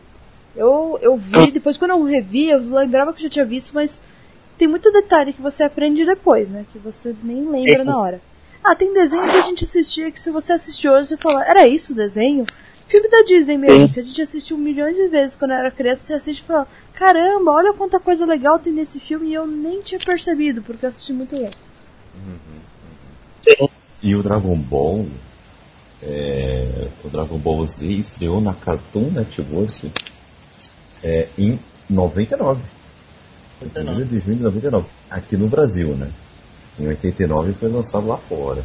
eu, 0.56 0.98
eu 1.02 1.18
vi, 1.18 1.52
depois 1.52 1.76
quando 1.78 1.92
eu 1.92 2.04
revi, 2.04 2.50
eu 2.50 2.60
lembrava 2.60 3.12
que 3.14 3.20
eu 3.20 3.24
já 3.24 3.30
tinha 3.30 3.46
visto, 3.46 3.74
mas 3.74 4.02
tem 4.58 4.68
muito 4.68 4.92
detalhe 4.92 5.34
que 5.34 5.42
você 5.42 5.64
aprende 5.64 6.06
depois, 6.06 6.48
né? 6.50 6.66
Que 6.72 6.80
você 6.80 7.14
nem 7.24 7.44
lembra 7.50 7.84
na 7.84 8.00
hora. 8.00 8.22
Ah, 8.64 8.74
tem 8.76 8.94
desenho 8.94 9.24
que 9.24 9.38
a 9.38 9.42
gente 9.42 9.64
assistia 9.66 10.10
que 10.12 10.22
se 10.22 10.32
você 10.32 10.54
assistir 10.54 10.88
hoje, 10.90 11.10
você 11.10 11.18
fala, 11.18 11.44
era 11.46 11.68
isso 11.68 11.92
o 11.92 11.96
desenho? 11.96 12.46
Filme 12.88 13.10
da 13.10 13.22
Disney 13.24 13.58
mesmo, 13.58 13.92
que 13.94 14.00
a 14.00 14.04
gente 14.04 14.22
assistiu 14.22 14.58
milhões 14.58 14.96
de 14.96 15.08
vezes 15.08 15.36
quando 15.36 15.52
era 15.52 15.70
criança, 15.72 16.04
você 16.04 16.14
assiste 16.14 16.40
e 16.40 16.44
fala, 16.44 16.68
caramba, 16.94 17.52
olha 17.52 17.74
quanta 17.74 18.00
coisa 18.00 18.26
legal 18.26 18.58
tem 18.60 18.72
nesse 18.72 19.00
filme 19.00 19.30
e 19.30 19.34
eu 19.34 19.46
nem 19.46 19.82
tinha 19.82 20.00
percebido, 20.00 20.62
porque 20.62 20.86
eu 20.86 20.90
assisti 20.90 21.12
muito 21.12 21.36
bem. 21.36 21.52
Uhum. 22.28 23.68
E 24.02 24.16
o 24.16 24.22
Dragon 24.24 24.58
Ball, 24.58 25.06
é, 26.02 26.88
o 27.04 27.10
Dragon 27.10 27.38
Ball 27.38 27.66
Z 27.66 27.88
estreou 27.88 28.42
na 28.42 28.54
Cartoon 28.54 29.12
Network 29.12 29.92
é, 31.04 31.30
em 31.38 31.58
99. 31.90 32.62
99. 33.62 34.06
de 34.06 34.20
junho 34.20 34.38
de 34.38 34.44
99. 34.44 34.88
Aqui 35.10 35.38
no 35.38 35.48
Brasil, 35.48 35.96
né? 35.96 36.12
Em 36.80 36.88
89 36.88 37.54
foi 37.54 37.70
lançado 37.70 38.08
lá 38.08 38.18
fora. 38.18 38.64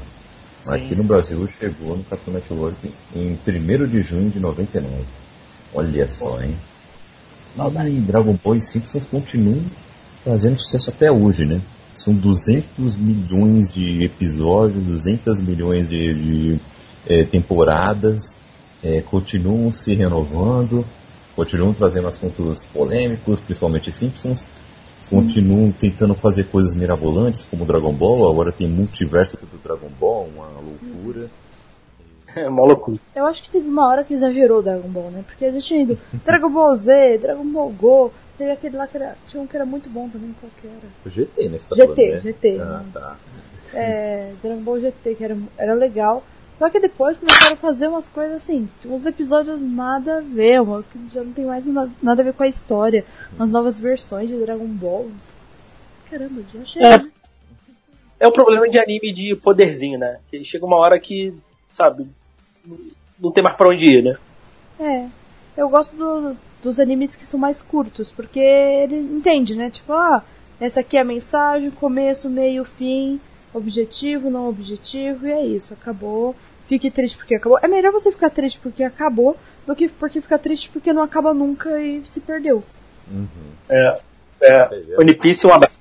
Sim, 0.64 0.74
Aqui 0.74 0.94
no 0.96 1.04
Brasil 1.04 1.48
chegou 1.58 1.96
no 1.96 2.04
Cartoon 2.04 2.32
Network 2.32 2.92
em 3.14 3.32
1 3.32 3.86
de 3.86 4.02
junho 4.02 4.30
de 4.30 4.40
99. 4.40 5.04
Olha 5.72 6.08
só, 6.08 6.40
hein? 6.40 6.56
E 7.56 8.00
Dragon 8.00 8.36
Ball 8.42 8.56
e 8.56 8.62
Simpsons 8.62 9.04
continuam 9.06 9.64
fazendo 10.24 10.58
sucesso 10.58 10.90
até 10.90 11.10
hoje, 11.10 11.46
né? 11.46 11.60
São 11.94 12.14
200 12.14 12.96
milhões 12.96 13.72
de 13.72 14.04
episódios, 14.04 14.84
200 14.84 15.40
milhões 15.40 15.88
de, 15.88 16.14
de 16.14 16.60
é, 17.06 17.24
temporadas, 17.24 18.38
é, 18.82 19.00
continuam 19.02 19.72
se 19.72 19.94
renovando, 19.94 20.84
continuam 21.34 21.72
trazendo 21.72 22.08
assuntos 22.08 22.64
polêmicos, 22.66 23.40
principalmente 23.40 23.94
Simpsons, 23.94 24.48
continuam 25.08 25.72
tentando 25.72 26.14
fazer 26.14 26.44
coisas 26.44 26.74
mirabolantes 26.74 27.44
como 27.44 27.64
Dragon 27.64 27.92
Ball, 27.92 28.30
agora 28.30 28.52
tem 28.52 28.68
multiverso 28.68 29.36
do 29.36 29.58
Dragon 29.62 29.90
Ball, 29.98 30.28
uma 30.34 30.46
loucura. 30.46 31.28
É 32.36 32.48
uma 32.48 32.64
loucura. 32.64 32.98
Eu 33.14 33.26
acho 33.26 33.42
que 33.42 33.50
teve 33.50 33.68
uma 33.68 33.88
hora 33.88 34.04
que 34.04 34.14
exagerou 34.14 34.62
Dragon 34.62 34.88
Ball, 34.88 35.10
né? 35.10 35.24
Porque 35.26 35.44
a 35.44 35.50
gente 35.50 35.74
indo 35.74 35.98
Dragon 36.24 36.48
Ball 36.48 36.76
Z, 36.76 37.18
Dragon 37.18 37.44
Ball 37.44 37.70
Go, 37.70 38.12
teve 38.38 38.52
aquele 38.52 38.76
lá 38.76 38.86
que 38.86 38.96
era, 38.96 39.16
tinha 39.26 39.42
um 39.42 39.46
que 39.46 39.56
era 39.56 39.66
muito 39.66 39.90
bom 39.90 40.08
também, 40.08 40.34
qual 40.40 40.50
que 40.60 40.66
era? 40.68 40.76
O 41.04 41.08
GT, 41.08 41.48
né? 41.48 41.58
Tá 41.58 41.74
GT, 41.74 41.86
falando, 41.86 42.14
né? 42.14 42.20
GT. 42.20 42.60
Ah, 42.60 42.64
né? 42.64 42.84
tá. 42.92 43.16
É, 43.74 44.32
Dragon 44.42 44.62
Ball 44.62 44.80
GT, 44.80 45.14
que 45.16 45.24
era, 45.24 45.36
era 45.58 45.74
legal. 45.74 46.22
Só 46.60 46.68
que 46.68 46.78
depois 46.78 47.16
começaram 47.16 47.54
a 47.54 47.56
fazer 47.56 47.88
umas 47.88 48.10
coisas 48.10 48.36
assim, 48.36 48.68
uns 48.84 49.06
episódios 49.06 49.64
nada 49.64 50.18
a 50.18 50.20
ver, 50.20 50.60
uma, 50.60 50.82
que 50.82 50.98
já 51.10 51.24
não 51.24 51.32
tem 51.32 51.46
mais 51.46 51.64
nada, 51.64 51.90
nada, 52.02 52.20
a 52.20 52.24
ver 52.26 52.34
com 52.34 52.42
a 52.42 52.48
história. 52.48 53.02
Umas 53.34 53.48
novas 53.48 53.80
versões 53.80 54.28
de 54.28 54.38
Dragon 54.38 54.66
Ball. 54.66 55.10
Caramba, 56.10 56.42
já 56.52 56.62
chega, 56.62 56.86
é. 56.86 56.98
né? 56.98 57.10
É 58.20 58.28
o 58.28 58.32
problema 58.32 58.68
de 58.68 58.78
anime 58.78 59.10
de 59.10 59.34
poderzinho, 59.36 59.98
né? 59.98 60.20
Que 60.30 60.44
chega 60.44 60.66
uma 60.66 60.76
hora 60.76 61.00
que, 61.00 61.32
sabe, 61.66 62.06
não 63.18 63.32
tem 63.32 63.42
mais 63.42 63.56
pra 63.56 63.70
onde 63.70 63.86
ir, 63.86 64.02
né? 64.02 64.18
É. 64.78 65.08
Eu 65.56 65.66
gosto 65.70 65.96
do, 65.96 66.36
dos 66.62 66.78
animes 66.78 67.16
que 67.16 67.24
são 67.24 67.40
mais 67.40 67.62
curtos, 67.62 68.10
porque 68.10 68.38
ele 68.38 68.96
entende, 68.96 69.56
né? 69.56 69.70
Tipo, 69.70 69.94
ah, 69.94 70.22
essa 70.60 70.80
aqui 70.80 70.98
é 70.98 71.00
a 71.00 71.04
mensagem, 71.04 71.70
começo, 71.70 72.28
meio, 72.28 72.66
fim, 72.66 73.18
objetivo, 73.54 74.28
não 74.28 74.46
objetivo, 74.46 75.26
e 75.26 75.32
é 75.32 75.46
isso, 75.46 75.72
acabou 75.72 76.36
fique 76.70 76.88
triste 76.88 77.18
porque 77.18 77.34
acabou. 77.34 77.58
É 77.60 77.66
melhor 77.66 77.90
você 77.90 78.12
ficar 78.12 78.30
triste 78.30 78.60
porque 78.60 78.84
acabou 78.84 79.36
do 79.66 79.74
que 79.74 79.88
porque 79.88 80.20
ficar 80.20 80.38
triste 80.38 80.70
porque 80.70 80.92
não 80.92 81.02
acaba 81.02 81.34
nunca 81.34 81.82
e 81.82 82.00
se 82.06 82.20
perdeu. 82.20 82.62
Uhum. 83.10 83.26
É, 83.68 84.00
é, 84.40 84.96
One 84.96 85.12
Piece 85.14 85.44
um 85.48 85.52
abraço. 85.52 85.80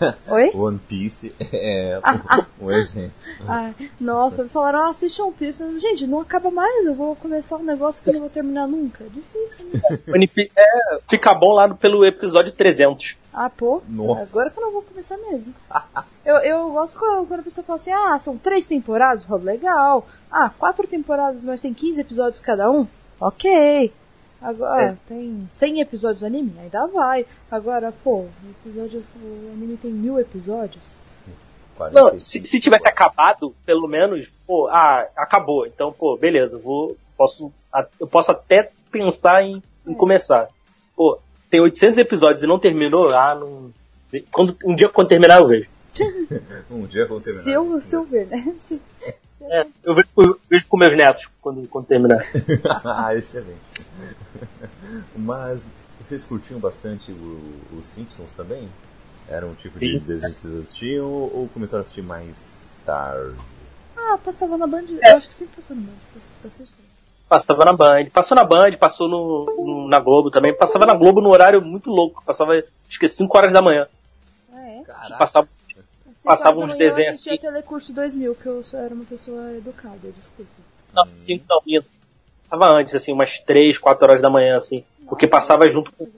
Oi? 0.26 0.50
One 0.54 0.78
Piece 0.88 1.34
é 1.52 2.00
ah, 2.02 2.18
ah, 2.26 2.46
um 2.58 2.70
exemplo. 2.72 3.12
Ai, 3.46 3.74
nossa, 4.00 4.48
falaram, 4.48 4.86
ah, 4.86 4.88
assiste 4.88 5.20
One 5.20 5.34
Piece. 5.34 5.62
Gente, 5.78 6.06
não 6.06 6.20
acaba 6.20 6.50
mais, 6.50 6.86
eu 6.86 6.94
vou 6.94 7.14
começar 7.16 7.58
um 7.58 7.62
negócio 7.62 8.02
que 8.02 8.08
eu 8.08 8.14
não 8.14 8.20
vou 8.20 8.30
terminar 8.30 8.66
nunca. 8.66 9.04
É 9.04 9.08
difícil, 9.08 9.66
né? 9.66 9.80
One 10.08 10.26
Piece 10.26 10.50
é, 10.56 10.98
fica 11.10 11.34
bom 11.34 11.52
lá 11.52 11.68
pelo 11.74 12.06
episódio 12.06 12.52
300. 12.52 13.18
Ah, 13.34 13.50
pô, 13.50 13.82
Nossa. 13.88 14.32
agora 14.32 14.50
que 14.50 14.58
eu 14.60 14.64
não 14.64 14.72
vou 14.72 14.82
começar 14.82 15.16
mesmo. 15.16 15.52
eu, 16.24 16.36
eu 16.36 16.70
gosto 16.70 16.96
quando, 16.96 17.26
quando 17.26 17.40
a 17.40 17.42
pessoa 17.42 17.64
fala 17.64 17.78
assim, 17.80 17.90
ah, 17.90 18.16
são 18.20 18.38
três 18.38 18.64
temporadas, 18.64 19.24
roda 19.24 19.44
legal. 19.44 20.06
Ah, 20.30 20.48
quatro 20.50 20.86
temporadas, 20.86 21.44
mas 21.44 21.60
tem 21.60 21.74
15 21.74 22.00
episódios 22.00 22.38
cada 22.38 22.70
um? 22.70 22.86
Ok. 23.20 23.92
Agora, 24.40 24.82
é. 24.82 24.96
tem 25.08 25.48
100 25.50 25.80
episódios 25.80 26.20
do 26.20 26.26
anime? 26.26 26.54
Ainda 26.60 26.86
vai. 26.86 27.26
Agora, 27.50 27.92
pô, 28.04 28.18
o, 28.20 28.30
episódio, 28.64 29.02
o 29.20 29.50
anime 29.52 29.76
tem 29.78 29.90
mil 29.90 30.20
episódios. 30.20 30.96
Não, 31.92 32.16
se, 32.20 32.44
se 32.44 32.60
tivesse 32.60 32.86
acabado, 32.86 33.52
pelo 33.66 33.88
menos, 33.88 34.28
pô, 34.46 34.68
ah, 34.68 35.08
acabou. 35.16 35.66
Então, 35.66 35.92
pô, 35.92 36.16
beleza, 36.16 36.56
vou, 36.56 36.96
posso, 37.16 37.52
eu 37.98 38.06
posso 38.06 38.30
até 38.30 38.70
pensar 38.92 39.42
em, 39.42 39.60
em 39.84 39.92
é. 39.92 39.96
começar. 39.96 40.48
Pô, 40.94 41.18
tem 41.54 41.60
800 41.60 41.98
episódios 41.98 42.42
e 42.42 42.48
não 42.48 42.58
terminou, 42.58 43.10
ah, 43.10 43.32
não. 43.32 43.72
Quando, 44.32 44.56
um 44.64 44.74
dia 44.74 44.88
quando 44.88 45.06
terminar 45.06 45.38
eu 45.38 45.46
vejo. 45.46 45.68
um 46.68 46.84
dia 46.84 47.06
quando 47.06 47.22
terminar. 47.22 47.44
Se 47.44 47.50
eu, 47.52 47.80
se 47.80 47.94
eu 47.94 48.02
ver, 48.02 48.26
né? 48.26 48.54
Se, 48.58 48.80
se 49.38 49.44
é, 49.44 49.64
eu 49.84 49.94
vejo, 49.94 50.08
eu 50.16 50.40
vejo 50.50 50.66
com 50.66 50.76
meus 50.76 50.96
netos 50.96 51.28
quando, 51.40 51.68
quando 51.68 51.86
terminar. 51.86 52.26
ah, 52.84 53.14
excelente. 53.14 53.60
Mas 55.14 55.64
vocês 56.00 56.24
curtiam 56.24 56.58
bastante 56.58 57.12
os 57.12 57.86
Simpsons 57.94 58.32
também? 58.32 58.68
Era 59.28 59.46
um 59.46 59.54
tipo 59.54 59.78
de 59.78 59.92
Sim. 59.92 59.98
desenho 60.00 60.34
que 60.34 60.40
vocês 60.40 60.54
assistiam 60.56 61.06
ou 61.06 61.48
começaram 61.54 61.82
a 61.82 61.82
assistir 61.82 62.02
mais 62.02 62.76
tarde? 62.84 63.36
Ah, 63.96 64.18
passava 64.18 64.58
na 64.58 64.66
Band. 64.66 64.86
É. 65.00 65.12
Eu 65.12 65.16
acho 65.18 65.28
que 65.28 65.34
sempre 65.34 65.54
passou 65.54 65.76
na 65.76 65.82
Band. 65.82 65.92
Passava 66.42 66.68
Passava 67.34 67.64
na 67.64 67.72
Band. 67.72 68.04
Passou 68.12 68.36
na 68.36 68.44
Band, 68.44 68.72
passou 68.78 69.08
no, 69.08 69.46
no, 69.58 69.88
na 69.88 69.98
Globo 69.98 70.30
também. 70.30 70.54
Passava 70.54 70.86
na 70.86 70.94
Globo 70.94 71.20
no 71.20 71.30
horário 71.30 71.60
muito 71.60 71.90
louco. 71.90 72.22
Passava, 72.24 72.52
acho 72.52 73.00
que 73.00 73.08
5 73.08 73.36
horas 73.36 73.52
da 73.52 73.60
manhã. 73.60 73.88
Ah, 74.52 74.68
é? 74.68 74.82
Passava, 75.18 75.48
passava 76.22 76.60
uns 76.60 76.76
desenhos. 76.76 77.08
Eu 77.08 77.12
assistia 77.14 77.32
assim. 77.32 77.42
Telecurso 77.42 77.92
2000, 77.92 78.34
que 78.36 78.46
eu 78.46 78.62
só 78.62 78.78
era 78.78 78.94
uma 78.94 79.04
pessoa 79.04 79.50
educada, 79.50 80.12
desculpa. 80.16 80.48
Não, 80.94 81.06
5 81.12 81.44
não, 81.48 81.60
minto. 81.66 81.86
Passava 82.48 82.72
antes, 82.72 82.94
assim, 82.94 83.12
umas 83.12 83.40
3, 83.40 83.78
4 83.78 84.04
horas 84.04 84.22
da 84.22 84.30
manhã, 84.30 84.54
assim. 84.54 84.84
Porque 85.08 85.26
passava 85.26 85.68
junto 85.68 85.90
com 85.90 86.04
o 86.04 86.12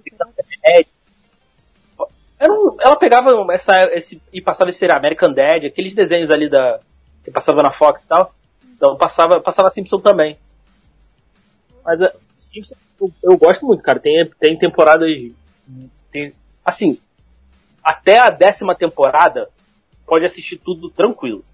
era 2.38 2.52
um, 2.52 2.76
ela 2.78 2.96
pegava 2.96 3.30
essa, 3.54 3.84
esse, 3.94 4.20
e 4.30 4.42
passava 4.42 4.68
esse 4.68 4.84
American 4.84 5.32
Dad, 5.32 5.64
aqueles 5.64 5.94
desenhos 5.94 6.30
ali 6.30 6.50
da, 6.50 6.78
que 7.24 7.30
passava 7.30 7.62
na 7.62 7.70
Fox 7.70 8.04
e 8.04 8.08
tal. 8.08 8.34
Então 8.76 8.94
passava, 8.98 9.40
passava 9.40 9.70
Simpson 9.70 9.98
também. 9.98 10.36
Mas 11.86 12.02
a 12.02 12.12
Simpsons 12.36 12.76
eu, 13.00 13.12
eu, 13.22 13.38
gosto 13.38 13.64
muito, 13.64 13.82
cara. 13.82 14.00
Tem, 14.00 14.26
tem 14.40 14.58
temporadas. 14.58 15.08
Tem, 16.10 16.32
assim, 16.64 16.98
até 17.82 18.18
a 18.18 18.30
décima 18.30 18.74
temporada 18.74 19.48
pode 20.04 20.24
assistir 20.24 20.56
tudo 20.56 20.90
tranquilo. 20.90 21.44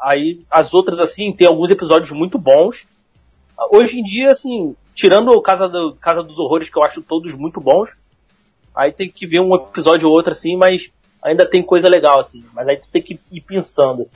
Aí 0.00 0.42
as 0.50 0.72
outras, 0.72 0.98
assim, 0.98 1.32
tem 1.32 1.46
alguns 1.46 1.70
episódios 1.70 2.10
muito 2.10 2.38
bons. 2.38 2.86
Hoje 3.70 4.00
em 4.00 4.02
dia, 4.02 4.30
assim, 4.30 4.74
tirando 4.94 5.28
o 5.32 5.42
Casa, 5.42 5.68
do, 5.68 5.94
Casa 5.96 6.22
dos 6.22 6.38
Horrores, 6.38 6.70
que 6.70 6.78
eu 6.78 6.82
acho 6.82 7.02
todos 7.02 7.34
muito 7.34 7.60
bons, 7.60 7.94
aí 8.74 8.90
tem 8.90 9.10
que 9.10 9.26
ver 9.26 9.40
um 9.40 9.54
episódio 9.54 10.08
ou 10.08 10.14
outro, 10.14 10.32
assim, 10.32 10.56
mas 10.56 10.90
ainda 11.22 11.44
tem 11.44 11.62
coisa 11.62 11.86
legal, 11.86 12.20
assim. 12.20 12.42
Mas 12.54 12.66
aí 12.66 12.76
tu 12.78 12.86
tem 12.90 13.02
que 13.02 13.20
ir 13.30 13.40
pensando, 13.42 14.02
assim. 14.02 14.14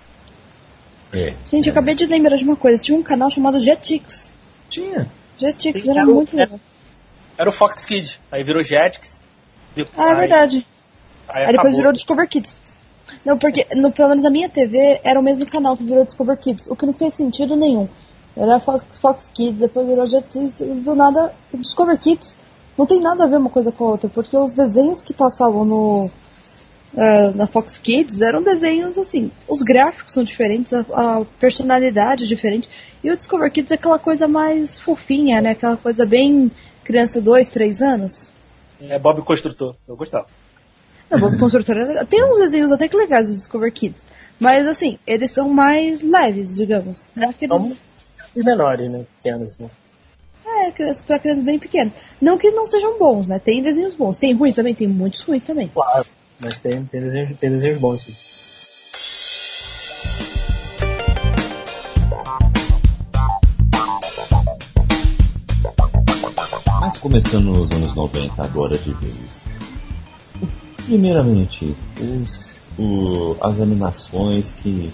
É. 1.13 1.35
Gente, 1.47 1.67
eu 1.69 1.73
acabei 1.73 1.95
de 1.95 2.07
lembrar 2.07 2.37
de 2.37 2.45
uma 2.45 2.57
coisa. 2.57 2.83
Tinha 2.83 2.99
um 2.99 3.03
canal 3.03 3.31
chamado 3.31 3.59
Jetix. 3.59 4.33
Tinha. 4.71 5.11
Jetix 5.39 5.89
era, 5.89 6.01
era 6.01 6.07
muito 6.07 6.37
legal. 6.37 6.61
Era 7.37 7.49
o 7.49 7.53
Fox 7.53 7.85
Kids, 7.85 8.21
aí 8.31 8.45
virou 8.45 8.63
Jetix. 8.63 9.21
Ah, 9.97 10.11
é 10.11 10.15
verdade. 10.15 10.67
Aí, 11.29 11.47
aí 11.47 11.53
depois 11.53 11.77
virou 11.77 11.93
Discover 11.93 12.29
Kids. 12.29 12.61
Não, 13.25 13.39
porque 13.39 13.67
no, 13.75 13.93
pelo 13.93 14.09
menos 14.11 14.23
na 14.23 14.31
minha 14.31 14.49
TV 14.49 15.01
era 15.03 15.19
o 15.19 15.23
mesmo 15.23 15.47
canal 15.47 15.77
que 15.77 15.85
virou 15.85 16.05
Discover 16.05 16.39
Kids, 16.39 16.69
o 16.69 16.77
que 16.77 16.87
não 16.87 16.93
fez 16.93 17.15
sentido 17.15 17.57
nenhum. 17.57 17.89
Era 18.37 18.61
Fox, 18.61 18.85
Fox 19.01 19.31
Kids, 19.31 19.61
depois 19.61 19.87
virou 19.87 20.07
Jetix, 20.07 20.61
do 20.61 20.95
nada, 20.95 21.33
Discover 21.53 21.99
Kids 21.99 22.37
não 22.77 22.87
tem 22.87 23.01
nada 23.01 23.25
a 23.25 23.27
ver 23.27 23.37
uma 23.37 23.51
coisa 23.51 23.71
com 23.71 23.85
a 23.85 23.91
outra, 23.93 24.09
porque 24.09 24.37
os 24.37 24.53
desenhos 24.53 25.01
que 25.01 25.15
passavam 25.15 25.65
no, 25.65 26.07
uh, 26.07 27.37
na 27.37 27.47
Fox 27.47 27.79
Kids 27.79 28.21
eram 28.21 28.43
desenhos 28.43 28.99
assim, 28.99 29.31
os 29.49 29.63
gráficos 29.63 30.13
são 30.13 30.25
diferentes, 30.25 30.73
a, 30.73 30.81
a, 30.81 31.25
personalidade 31.39 32.25
é 32.25 32.27
diferente, 32.27 32.69
e 33.05 33.13
o 33.13 33.17
Discover 33.17 33.53
Kids 33.53 33.71
é 33.71 33.75
aquela 33.75 33.99
coisa 33.99 34.27
mais 34.27 34.81
fofinha, 34.81 35.41
né? 35.43 35.51
Aquela 35.51 35.77
coisa 35.77 36.07
bem 36.07 36.51
criança 36.83 37.21
2, 37.21 37.51
3 37.51 37.83
anos. 37.83 38.33
É 38.81 38.99
Bob 38.99 39.23
Construtor, 39.23 39.77
eu 39.87 39.95
gostava. 39.95 40.27
Não, 41.11 41.21
Bob 41.21 41.39
Construtor 41.39 41.77
é 41.77 41.85
legal. 41.85 42.07
Tem 42.07 42.25
uns 42.25 42.39
desenhos 42.39 42.73
até 42.73 42.89
que 42.89 42.97
legais 42.97 43.29
do 43.29 43.35
Discover 43.35 43.71
Kids, 43.73 44.07
mas 44.41 44.67
assim, 44.67 44.99
eles 45.07 45.33
são 45.33 45.51
mais 45.51 46.03
leves, 46.03 46.57
digamos. 46.57 47.11
É 47.17 47.27
aqueles... 47.27 47.79
São 48.35 48.43
menores, 48.43 48.91
né? 48.91 49.05
Pequenos, 49.17 49.59
né? 49.59 49.69
É, 50.47 50.71
pra 51.07 51.19
crianças 51.19 51.45
bem 51.45 51.59
pequenas. 51.59 51.93
Não 52.21 52.39
que 52.39 52.51
não 52.51 52.65
sejam 52.65 52.99
bons, 52.99 53.29
né? 53.29 53.39
Tem 53.39 53.63
desenhos 53.63 53.95
bons. 53.95 54.19
Tem 54.19 54.35
ruins 54.35 54.57
também, 54.57 54.75
tem 54.75 54.89
muitos 54.89 55.23
ruins 55.23 55.45
também. 55.45 55.69
Claro, 55.69 56.07
mas 56.41 56.59
tem, 56.59 56.85
tem, 56.87 57.01
desenhos, 57.01 57.39
tem 57.39 57.51
desenhos 57.51 57.81
bons, 57.81 58.01
sim. 58.01 58.44
Começando 67.05 67.45
nos 67.53 67.71
anos 67.71 67.95
90 67.95 68.43
agora 68.43 68.79
de 68.79 68.95
vez. 68.95 69.45
Primeiramente, 70.87 71.77
os, 72.01 72.55
o, 72.79 73.37
as 73.43 73.61
animações 73.61 74.53
que 74.53 74.89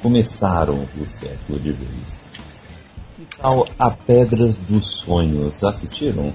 começaram 0.00 0.86
o 0.96 1.06
século 1.08 1.58
de 1.58 1.72
vez. 1.72 2.20
Ao 3.40 3.66
A 3.76 3.90
Pedras 3.90 4.54
dos 4.54 4.86
Sonhos, 4.86 5.64
assistiram? 5.64 6.32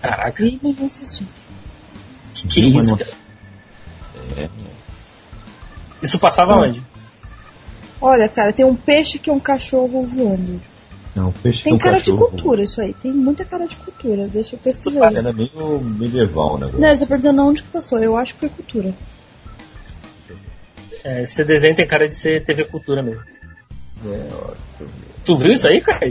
Caraca. 0.00 0.42
Mas 0.62 0.78
não 0.78 0.86
assisti. 0.86 1.28
Que, 2.32 2.48
que 2.48 2.66
isso, 2.80 2.96
cara? 2.96 3.10
É, 4.38 4.48
Isso 6.02 6.18
passava 6.18 6.56
Hum. 6.56 6.62
onde? 6.62 6.82
Olha, 8.00 8.26
cara, 8.26 8.54
tem 8.54 8.64
um 8.64 8.74
peixe 8.74 9.18
que 9.18 9.28
é 9.28 9.32
um 9.34 9.40
cachorro 9.40 10.06
voando. 10.06 10.62
Não, 11.20 11.32
peixe 11.32 11.62
Tem 11.64 11.72
com 11.72 11.78
cara 11.78 11.98
de 11.98 12.10
cachorro. 12.10 12.30
cultura 12.30 12.62
isso 12.62 12.80
aí. 12.80 12.94
Tem 12.94 13.12
muita 13.12 13.44
cara 13.44 13.66
de 13.66 13.76
cultura. 13.76 14.28
Deixa 14.28 14.54
eu 14.56 14.60
pesquisar. 14.60 15.00
faz- 15.00 15.14
Era 15.16 15.32
meio 15.32 15.80
medieval 15.80 16.56
negócio. 16.58 16.80
Não, 16.80 16.88
eu 16.88 16.98
tô 16.98 17.06
perguntando 17.06 17.42
onde 17.42 17.62
que 17.62 17.68
passou. 17.68 17.98
Eu 17.98 18.16
acho 18.16 18.34
que 18.34 18.40
foi 18.40 18.48
cultura. 18.48 18.94
É, 21.04 21.22
esse 21.22 21.44
desenho 21.44 21.74
tem 21.76 21.86
cara 21.86 22.08
de 22.08 22.14
ser 22.16 22.44
TV 22.44 22.64
Cultura 22.64 23.02
mesmo. 23.02 23.22
É, 24.04 24.28
ó. 24.32 24.54
Tu 25.24 25.36
viu 25.36 25.52
isso 25.52 25.68
aí, 25.68 25.80
cara? 25.80 26.10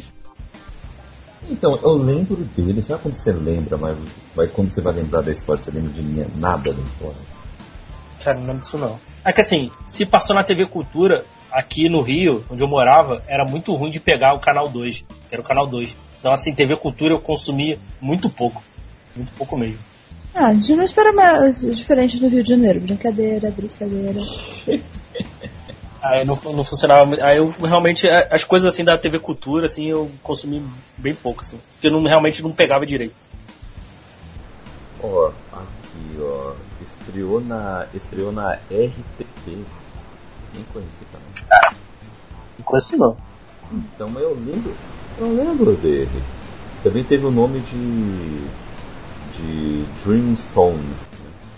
Então, 1.50 1.80
eu 1.82 1.94
lembro 1.94 2.44
dele, 2.56 2.84
sabe 2.84 3.04
quando 3.04 3.16
você 3.16 3.32
lembra, 3.32 3.78
mas 3.78 3.98
vai, 4.36 4.48
quando 4.48 4.70
você 4.72 4.82
vai 4.82 4.94
lembrar 4.94 5.22
da 5.22 5.32
história, 5.32 5.62
você 5.62 5.72
lembra 5.72 5.92
de 5.92 6.02
linha, 6.02 6.28
nada 6.36 6.74
da 6.74 6.82
história? 6.82 7.18
Cara, 8.24 8.38
não 8.40 8.48
lembro 8.48 8.62
disso 8.62 8.78
não. 8.78 9.00
É 9.24 9.32
que 9.32 9.42
assim, 9.42 9.72
se 9.88 10.06
passou 10.06 10.36
na 10.36 10.44
TV 10.44 10.68
Cultura, 10.68 11.24
aqui 11.52 11.90
no 11.90 12.02
Rio, 12.02 12.44
onde 12.50 12.64
eu 12.64 12.68
morava, 12.68 13.22
era 13.28 13.46
muito 13.46 13.74
ruim 13.76 13.90
de 13.92 14.00
pegar 14.00 14.34
o 14.34 14.40
canal 14.40 14.68
2, 14.68 15.00
que 15.00 15.06
era 15.36 15.42
o 15.42 15.46
canal 15.46 15.66
2. 15.68 15.96
Então 16.20 16.32
assim, 16.34 16.54
TV 16.54 16.76
Cultura 16.76 17.14
eu 17.14 17.20
consumia 17.20 17.78
muito 18.02 18.30
pouco. 18.30 18.62
Muito 19.16 19.32
pouco 19.34 19.60
mesmo. 19.60 19.80
Ah, 20.36 20.48
a 20.48 20.54
gente 20.54 20.76
não 20.76 20.84
espera 20.84 21.12
mais 21.14 21.62
diferente 21.62 22.20
do 22.20 22.28
Rio 22.28 22.44
de 22.44 22.50
Janeiro. 22.50 22.80
Brincadeira, 22.82 23.50
brincadeira. 23.50 24.20
Aí 26.04 26.24
não, 26.26 26.36
não 26.54 26.64
funcionava 26.64 27.06
muito. 27.06 27.24
Aí 27.24 27.38
eu 27.38 27.50
realmente, 27.50 28.08
a- 28.08 28.28
as 28.32 28.44
coisas 28.44 28.72
assim 28.72 28.84
da 28.84 28.98
TV 28.98 29.20
Cultura, 29.20 29.66
assim, 29.66 29.88
eu 29.90 30.12
consumi 30.22 30.64
bem 30.98 31.14
pouco, 31.14 31.42
assim. 31.42 31.58
Porque 31.74 31.88
eu 31.88 31.92
não, 31.92 32.04
realmente 32.04 32.44
não 32.44 32.52
pegava 32.52 32.86
direito. 32.86 33.16
Ó, 35.02 35.32
aqui, 35.52 36.18
ó, 36.22 36.54
estreou 36.82 37.42
na, 37.42 37.88
estreou 37.94 38.32
na 38.32 38.54
RTP. 38.54 39.48
Nem 40.54 40.64
conheci 40.72 41.04
também. 41.12 41.27
Não 41.50 42.66
conheço 42.66 42.98
não. 42.98 43.18
Então, 43.72 44.10
eu 44.20 44.34
lembro, 44.34 44.74
eu 45.20 45.36
lembro 45.36 45.76
dele. 45.76 46.24
Também 46.84 47.04
teve 47.04 47.26
o 47.26 47.32
nome 47.32 47.60
de, 47.60 48.48
de 49.36 49.86
Dreamstone. 50.06 50.96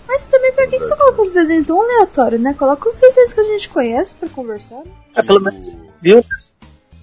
Mas 0.08 0.26
também 0.26 0.52
pra 0.52 0.66
que, 0.66 0.78
que 0.78 0.84
você 0.84 0.96
coloca 0.96 1.22
os 1.22 1.32
desenhos 1.32 1.66
tão 1.66 1.80
aleatórios, 1.80 2.40
né? 2.40 2.52
Coloca 2.54 2.88
os 2.88 2.96
desenhos 2.96 3.32
que 3.32 3.40
a 3.40 3.44
gente 3.44 3.68
conhece 3.68 4.16
pra 4.16 4.28
conversar. 4.28 4.76
né? 4.76 4.90
É, 5.14 5.22
pelo 5.22 5.40
menos, 5.40 5.70
viu? 6.00 6.24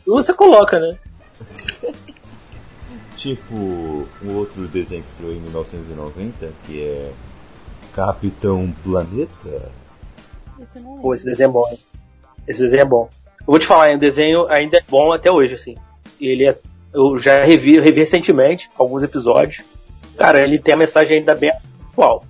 Você 0.05 0.33
coloca, 0.33 0.79
né? 0.79 0.97
Tipo, 3.17 3.55
um 3.55 4.35
outro 4.35 4.67
desenho 4.67 5.01
que 5.03 5.09
estreou 5.09 5.33
em 5.33 5.41
1990, 5.41 6.51
que 6.63 6.83
é 6.83 7.11
Capitão 7.93 8.71
Planeta. 8.83 9.71
Esse 10.61 10.79
não 10.79 10.99
Pô, 10.99 11.13
esse 11.13 11.25
desenho 11.25 11.49
é 11.49 11.51
bom? 11.51 11.77
Esse 12.47 12.61
desenho 12.61 12.81
é 12.81 12.85
bom. 12.85 13.09
Eu 13.39 13.45
vou 13.47 13.59
te 13.59 13.65
falar, 13.65 13.93
o 13.95 13.97
desenho 13.97 14.47
ainda 14.49 14.77
é 14.77 14.83
bom 14.87 15.11
até 15.13 15.31
hoje, 15.31 15.53
assim. 15.55 15.75
Ele 16.19 16.45
é. 16.45 16.57
Eu 16.93 17.17
já 17.19 17.43
revi, 17.43 17.75
eu 17.75 17.83
revi 17.83 17.99
recentemente 17.99 18.69
alguns 18.77 19.03
episódios. 19.03 19.63
Cara, 20.17 20.41
ele 20.43 20.57
tem 20.57 20.73
a 20.73 20.77
mensagem 20.77 21.19
ainda 21.19 21.35
bem 21.35 21.51
atual. 21.91 22.25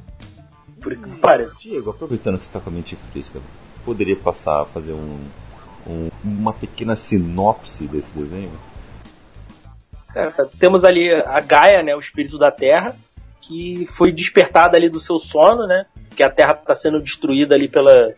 Por 0.82 0.96
que 0.96 1.08
parece. 1.22 1.62
Diego, 1.62 1.90
aproveitando 1.92 2.38
que 2.38 2.44
você 2.44 2.50
está 2.50 2.60
com 2.60 2.70
a 2.70 2.74
mente 2.74 2.98
fresca, 3.12 3.40
poderia 3.86 4.16
passar 4.16 4.62
a 4.62 4.66
fazer 4.66 4.92
um, 4.94 5.20
um- 5.88 6.10
uma 6.24 6.54
pequena 6.54 6.96
sinopse 6.96 7.86
desse 7.88 8.14
desenho? 8.18 8.52
Cara, 10.14 10.34
temos 10.60 10.84
ali 10.84 11.12
a 11.14 11.40
Gaia, 11.40 11.84
né, 11.84 11.96
o 11.96 12.00
espírito 12.00 12.38
da 12.38 12.52
Terra, 12.52 12.96
que 13.42 13.86
foi 13.88 14.12
despertada 14.12 14.76
ali 14.78 14.90
do 14.90 15.00
seu 15.00 15.20
sono, 15.20 15.66
né? 15.68 15.86
Que 16.16 16.24
a 16.24 16.30
Terra 16.30 16.54
está 16.54 16.74
sendo 16.76 17.02
destruída 17.02 17.56
ali 17.56 17.68
pela, 17.68 18.14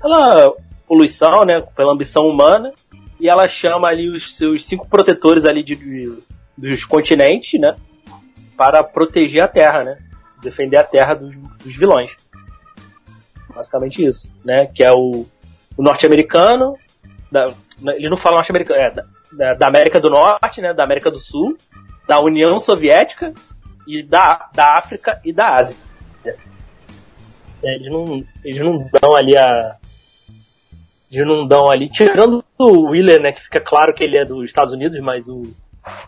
pela 0.00 0.52
poluição, 0.86 1.44
né? 1.44 1.60
Pela 1.76 1.92
ambição 1.92 2.26
humana. 2.28 2.72
E 3.20 3.28
ela 3.28 3.46
chama 3.48 3.88
ali 3.88 4.08
os 4.08 4.36
seus 4.36 4.64
cinco 4.64 4.88
protetores 4.88 5.44
ali 5.44 5.62
de, 5.62 5.76
de- 5.76 6.18
dos 6.56 6.84
continentes, 6.84 7.58
né? 7.60 7.74
Para 8.56 8.82
proteger 8.84 9.42
a 9.42 9.48
Terra, 9.48 9.82
né? 9.82 9.98
Defender 10.42 10.76
a 10.76 10.84
Terra 10.84 11.14
dos, 11.14 11.34
dos 11.36 11.76
vilões. 11.76 12.12
Basicamente 13.54 14.04
isso, 14.04 14.28
né? 14.44 14.66
Que 14.66 14.82
é 14.84 14.92
o, 14.92 15.26
o 15.76 15.82
norte-americano, 15.82 16.76
da- 17.30 17.52
ele 17.96 18.08
não 18.08 18.16
fala 18.16 18.36
norte-americano, 18.36 18.80
é, 18.80 18.90
da, 19.32 19.54
da, 19.54 19.66
América 19.66 20.00
do 20.00 20.10
Norte, 20.10 20.60
né, 20.60 20.72
da 20.72 20.84
América 20.84 21.10
do 21.10 21.18
Sul, 21.18 21.56
da 22.06 22.20
União 22.20 22.58
Soviética 22.60 23.32
e 23.86 24.02
da, 24.02 24.48
da 24.54 24.78
África 24.78 25.20
e 25.24 25.32
da 25.32 25.56
Ásia. 25.56 25.76
Eles, 27.62 27.90
não, 27.90 28.24
eles 28.44 28.60
não 28.60 28.88
dão 29.00 29.16
ali 29.16 29.36
a. 29.36 29.76
Eles 31.14 31.26
não 31.26 31.46
dão 31.46 31.70
ali. 31.70 31.88
Tirando 31.88 32.44
o 32.58 32.90
Wheeler, 32.90 33.20
né, 33.20 33.32
que 33.32 33.42
fica 33.42 33.60
claro 33.60 33.94
que 33.94 34.02
ele 34.02 34.16
é 34.16 34.24
dos 34.24 34.44
Estados 34.44 34.72
Unidos, 34.72 34.98
mas 35.00 35.28
o, 35.28 35.42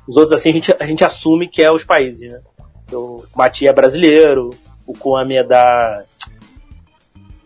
os 0.06 0.16
outros 0.16 0.32
assim 0.32 0.50
a 0.50 0.52
gente, 0.52 0.76
a 0.80 0.86
gente 0.86 1.04
assume 1.04 1.48
que 1.48 1.62
é 1.62 1.70
os 1.70 1.84
países, 1.84 2.32
né? 2.32 2.40
O 2.92 3.24
Mati 3.34 3.66
é 3.66 3.72
brasileiro, 3.72 4.50
o 4.86 4.92
Kwame 4.92 5.36
é 5.36 5.44
da. 5.44 6.02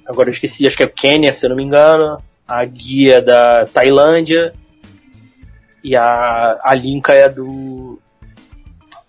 Agora 0.07 0.29
eu 0.29 0.33
esqueci, 0.33 0.67
acho 0.67 0.77
que 0.77 0.83
é 0.83 0.87
Quênia, 0.87 1.33
se 1.33 1.47
eu 1.47 1.51
não 1.51 1.57
me 1.57 1.65
engano. 1.65 2.19
A 2.47 2.65
Guia 2.65 3.19
é 3.19 3.21
da 3.21 3.65
Tailândia. 3.65 4.53
E 5.83 5.97
a, 5.97 6.59
a 6.63 6.75
Linka 6.75 7.13
é 7.15 7.29
do. 7.29 7.99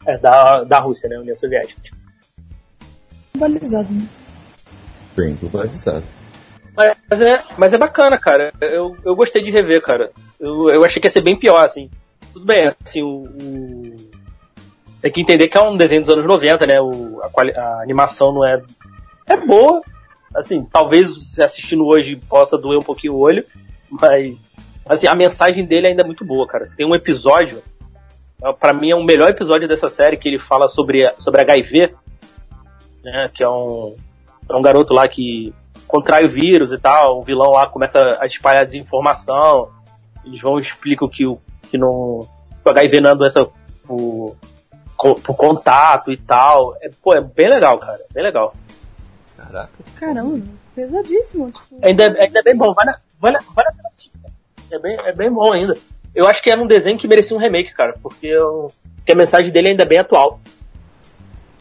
É 0.05 0.17
da, 0.17 0.63
da 0.63 0.79
Rússia, 0.79 1.09
né? 1.09 1.17
União 1.17 1.35
Soviética. 1.35 1.81
Globalizado, 3.33 3.91
né? 3.91 4.07
Bem 5.15 5.35
globalizado. 5.35 6.20
Mas, 7.09 7.21
é, 7.21 7.43
mas 7.57 7.73
é 7.73 7.77
bacana, 7.77 8.17
cara. 8.17 8.53
Eu, 8.61 8.95
eu 9.05 9.15
gostei 9.15 9.41
de 9.41 9.51
rever, 9.51 9.81
cara. 9.81 10.11
Eu, 10.39 10.69
eu 10.69 10.83
achei 10.83 11.01
que 11.01 11.07
ia 11.07 11.11
ser 11.11 11.21
bem 11.21 11.35
pior, 11.37 11.63
assim. 11.63 11.89
Tudo 12.33 12.45
bem, 12.45 12.67
assim, 12.83 13.01
o. 13.01 13.23
o- 13.25 13.95
Tem 15.01 15.11
que 15.11 15.21
entender 15.21 15.47
que 15.47 15.57
é 15.57 15.61
um 15.61 15.73
desenho 15.73 16.01
dos 16.01 16.09
anos 16.11 16.25
90, 16.25 16.65
né? 16.67 16.79
O, 16.79 17.19
a, 17.23 17.29
quali- 17.29 17.55
a 17.57 17.81
animação 17.81 18.31
não 18.33 18.45
é. 18.45 18.61
É 19.27 19.37
boa. 19.37 19.81
Assim, 20.33 20.63
talvez 20.71 21.37
assistindo 21.39 21.85
hoje 21.85 22.15
possa 22.15 22.57
doer 22.57 22.79
um 22.79 22.83
pouquinho 22.83 23.13
o 23.15 23.19
olho, 23.19 23.43
mas. 23.89 24.35
Assim, 24.87 25.07
a 25.07 25.15
mensagem 25.15 25.63
dele 25.65 25.87
ainda 25.87 26.03
é 26.03 26.05
muito 26.05 26.25
boa, 26.25 26.47
cara. 26.47 26.69
Tem 26.75 26.85
um 26.85 26.95
episódio. 26.95 27.61
Pra 28.59 28.73
mim 28.73 28.89
é 28.89 28.95
o 28.95 29.03
melhor 29.03 29.29
episódio 29.29 29.67
dessa 29.67 29.87
série 29.87 30.17
que 30.17 30.27
ele 30.27 30.39
fala 30.39 30.67
sobre, 30.67 31.07
sobre 31.19 31.41
HIV, 31.41 31.93
né? 33.03 33.29
Que 33.33 33.43
é 33.43 33.49
um, 33.49 33.95
é 34.49 34.55
um 34.55 34.61
garoto 34.61 34.93
lá 34.93 35.07
que 35.07 35.53
contrai 35.91 36.25
o 36.25 36.29
vírus 36.29 36.71
e 36.71 36.77
tal, 36.77 37.19
o 37.19 37.21
vilão 37.21 37.51
lá 37.51 37.67
começa 37.67 38.17
a 38.19 38.25
espalhar 38.25 38.65
desinformação, 38.65 39.69
eles 40.25 40.39
vão 40.39 40.57
e 40.57 40.61
explicam 40.61 41.09
que 41.09 41.25
o, 41.25 41.37
que 41.69 41.77
não, 41.77 41.89
o 41.89 42.27
HIV 42.65 43.01
não 43.01 43.11
é 43.11 43.15
doença 43.15 43.47
por, 43.85 44.37
por 44.95 45.35
contato 45.35 46.11
e 46.11 46.17
tal. 46.17 46.77
É, 46.81 46.89
pô, 47.03 47.13
é 47.13 47.21
bem 47.21 47.49
legal, 47.49 47.77
cara, 47.77 47.99
bem 48.13 48.23
legal. 48.23 48.55
Caraca. 49.35 49.69
Caramba, 49.95 50.41
pesadíssimo. 50.73 51.51
Ainda, 51.81 52.05
ainda 52.05 52.39
é 52.39 52.43
bem 52.43 52.55
bom, 52.55 52.73
vale, 52.73 52.93
vale, 53.19 53.37
vale 53.53 53.67
a 53.67 53.73
pena 53.73 53.89
assistir. 53.89 54.11
É 54.71 54.79
bem, 54.79 54.97
é 55.03 55.11
bem 55.11 55.29
bom 55.29 55.53
ainda. 55.53 55.73
Eu 56.15 56.27
acho 56.27 56.41
que 56.41 56.49
era 56.49 56.61
um 56.61 56.67
desenho 56.67 56.97
que 56.97 57.07
merecia 57.07 57.35
um 57.35 57.39
remake, 57.39 57.73
cara, 57.73 57.95
porque, 58.01 58.27
eu, 58.27 58.71
porque 58.95 59.11
a 59.11 59.15
mensagem 59.15 59.51
dele 59.51 59.69
ainda 59.69 59.83
é 59.83 59.85
bem 59.85 59.99
atual. 59.99 60.39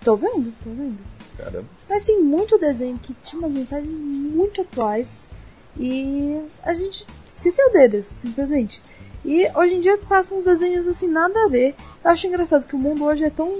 Tô 0.05 0.17
vendo, 0.17 0.53
tô 0.63 0.71
vendo. 0.71 0.99
Caramba. 1.37 1.80
Mas 1.91 2.05
tem 2.05 2.23
muito 2.23 2.57
desenho 2.57 2.97
que 2.99 3.13
tinha 3.25 3.41
umas 3.41 3.53
mensagens 3.53 3.93
muito 3.93 4.61
atuais 4.61 5.25
e 5.77 6.41
a 6.63 6.73
gente 6.73 7.05
esqueceu 7.27 7.73
deles, 7.73 8.07
simplesmente. 8.07 8.81
E 9.25 9.45
hoje 9.57 9.75
em 9.75 9.81
dia 9.81 9.99
passam 9.99 10.39
uns 10.39 10.45
desenhos 10.45 10.87
assim, 10.87 11.09
nada 11.09 11.45
a 11.45 11.49
ver. 11.49 11.75
Eu 12.05 12.11
acho 12.13 12.29
engraçado 12.29 12.65
que 12.65 12.77
o 12.77 12.79
mundo 12.79 13.05
hoje 13.05 13.25
é 13.25 13.31
tão, 13.31 13.53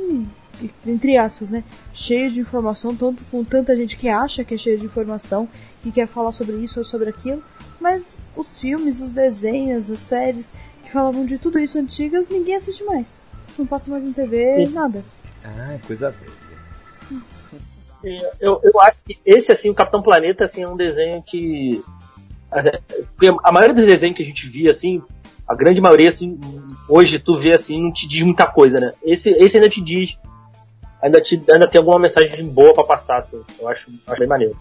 entre 0.87 1.17
aspas, 1.17 1.51
né, 1.51 1.65
cheio 1.93 2.31
de 2.31 2.39
informação, 2.39 2.95
tanto 2.95 3.25
com 3.33 3.43
tanta 3.43 3.77
gente 3.77 3.97
que 3.97 4.09
acha 4.09 4.45
que 4.45 4.55
é 4.55 4.57
cheio 4.57 4.79
de 4.79 4.87
informação, 4.87 5.49
que 5.83 5.91
quer 5.91 6.07
falar 6.07 6.31
sobre 6.31 6.57
isso 6.59 6.79
ou 6.79 6.85
sobre 6.85 7.11
aquilo, 7.11 7.43
mas 7.81 8.23
os 8.37 8.61
filmes, 8.61 9.01
os 9.01 9.13
desenhos, 9.13 9.91
as 9.91 9.99
séries 9.99 10.53
que 10.85 10.93
falavam 10.93 11.27
de 11.27 11.37
tudo 11.37 11.59
isso 11.59 11.77
antigas, 11.77 12.29
ninguém 12.29 12.55
assiste 12.55 12.85
mais. 12.85 13.27
Não 13.59 13.67
passa 13.67 13.91
mais 13.91 14.05
na 14.05 14.13
TV, 14.13 14.67
Sim. 14.67 14.73
nada. 14.73 15.05
Ah, 15.45 15.77
coisa 15.85 16.11
velha. 16.11 16.40
Eu, 18.41 18.61
eu 18.63 18.81
acho 18.81 18.99
que 19.05 19.19
esse, 19.25 19.53
assim, 19.53 19.71
o 19.71 19.75
Capitão 19.75 20.03
Planeta, 20.03 20.45
assim, 20.45 20.63
é 20.63 20.69
um 20.69 20.77
desenho 20.77 21.23
que. 21.23 21.83
porque 23.17 23.35
A 23.43 23.53
maioria 23.53 23.75
dos 23.75 23.85
desenhos 23.85 24.17
que 24.17 24.23
a 24.23 24.27
gente 24.27 24.47
via, 24.47 24.71
assim, 24.71 25.03
a 25.47 25.55
grande 25.55 25.81
maioria, 25.81 26.09
assim, 26.09 26.39
hoje 26.89 27.19
tu 27.19 27.37
vê 27.37 27.53
assim, 27.53 27.83
não 27.83 27.93
te 27.93 28.07
diz 28.07 28.23
muita 28.23 28.47
coisa, 28.47 28.81
né? 28.81 28.93
Esse, 29.03 29.31
esse 29.31 29.57
ainda 29.57 29.69
te 29.69 29.83
diz 29.83 30.17
ainda, 31.03 31.21
te, 31.21 31.41
ainda 31.51 31.67
tem 31.67 31.79
alguma 31.79 31.99
mensagem 31.99 32.47
boa 32.49 32.75
pra 32.75 32.85
passar, 32.85 33.19
assim. 33.19 33.43
Eu 33.59 33.69
acho, 33.69 33.91
acho 34.07 34.19
bem 34.19 34.29
maneiro. 34.29 34.57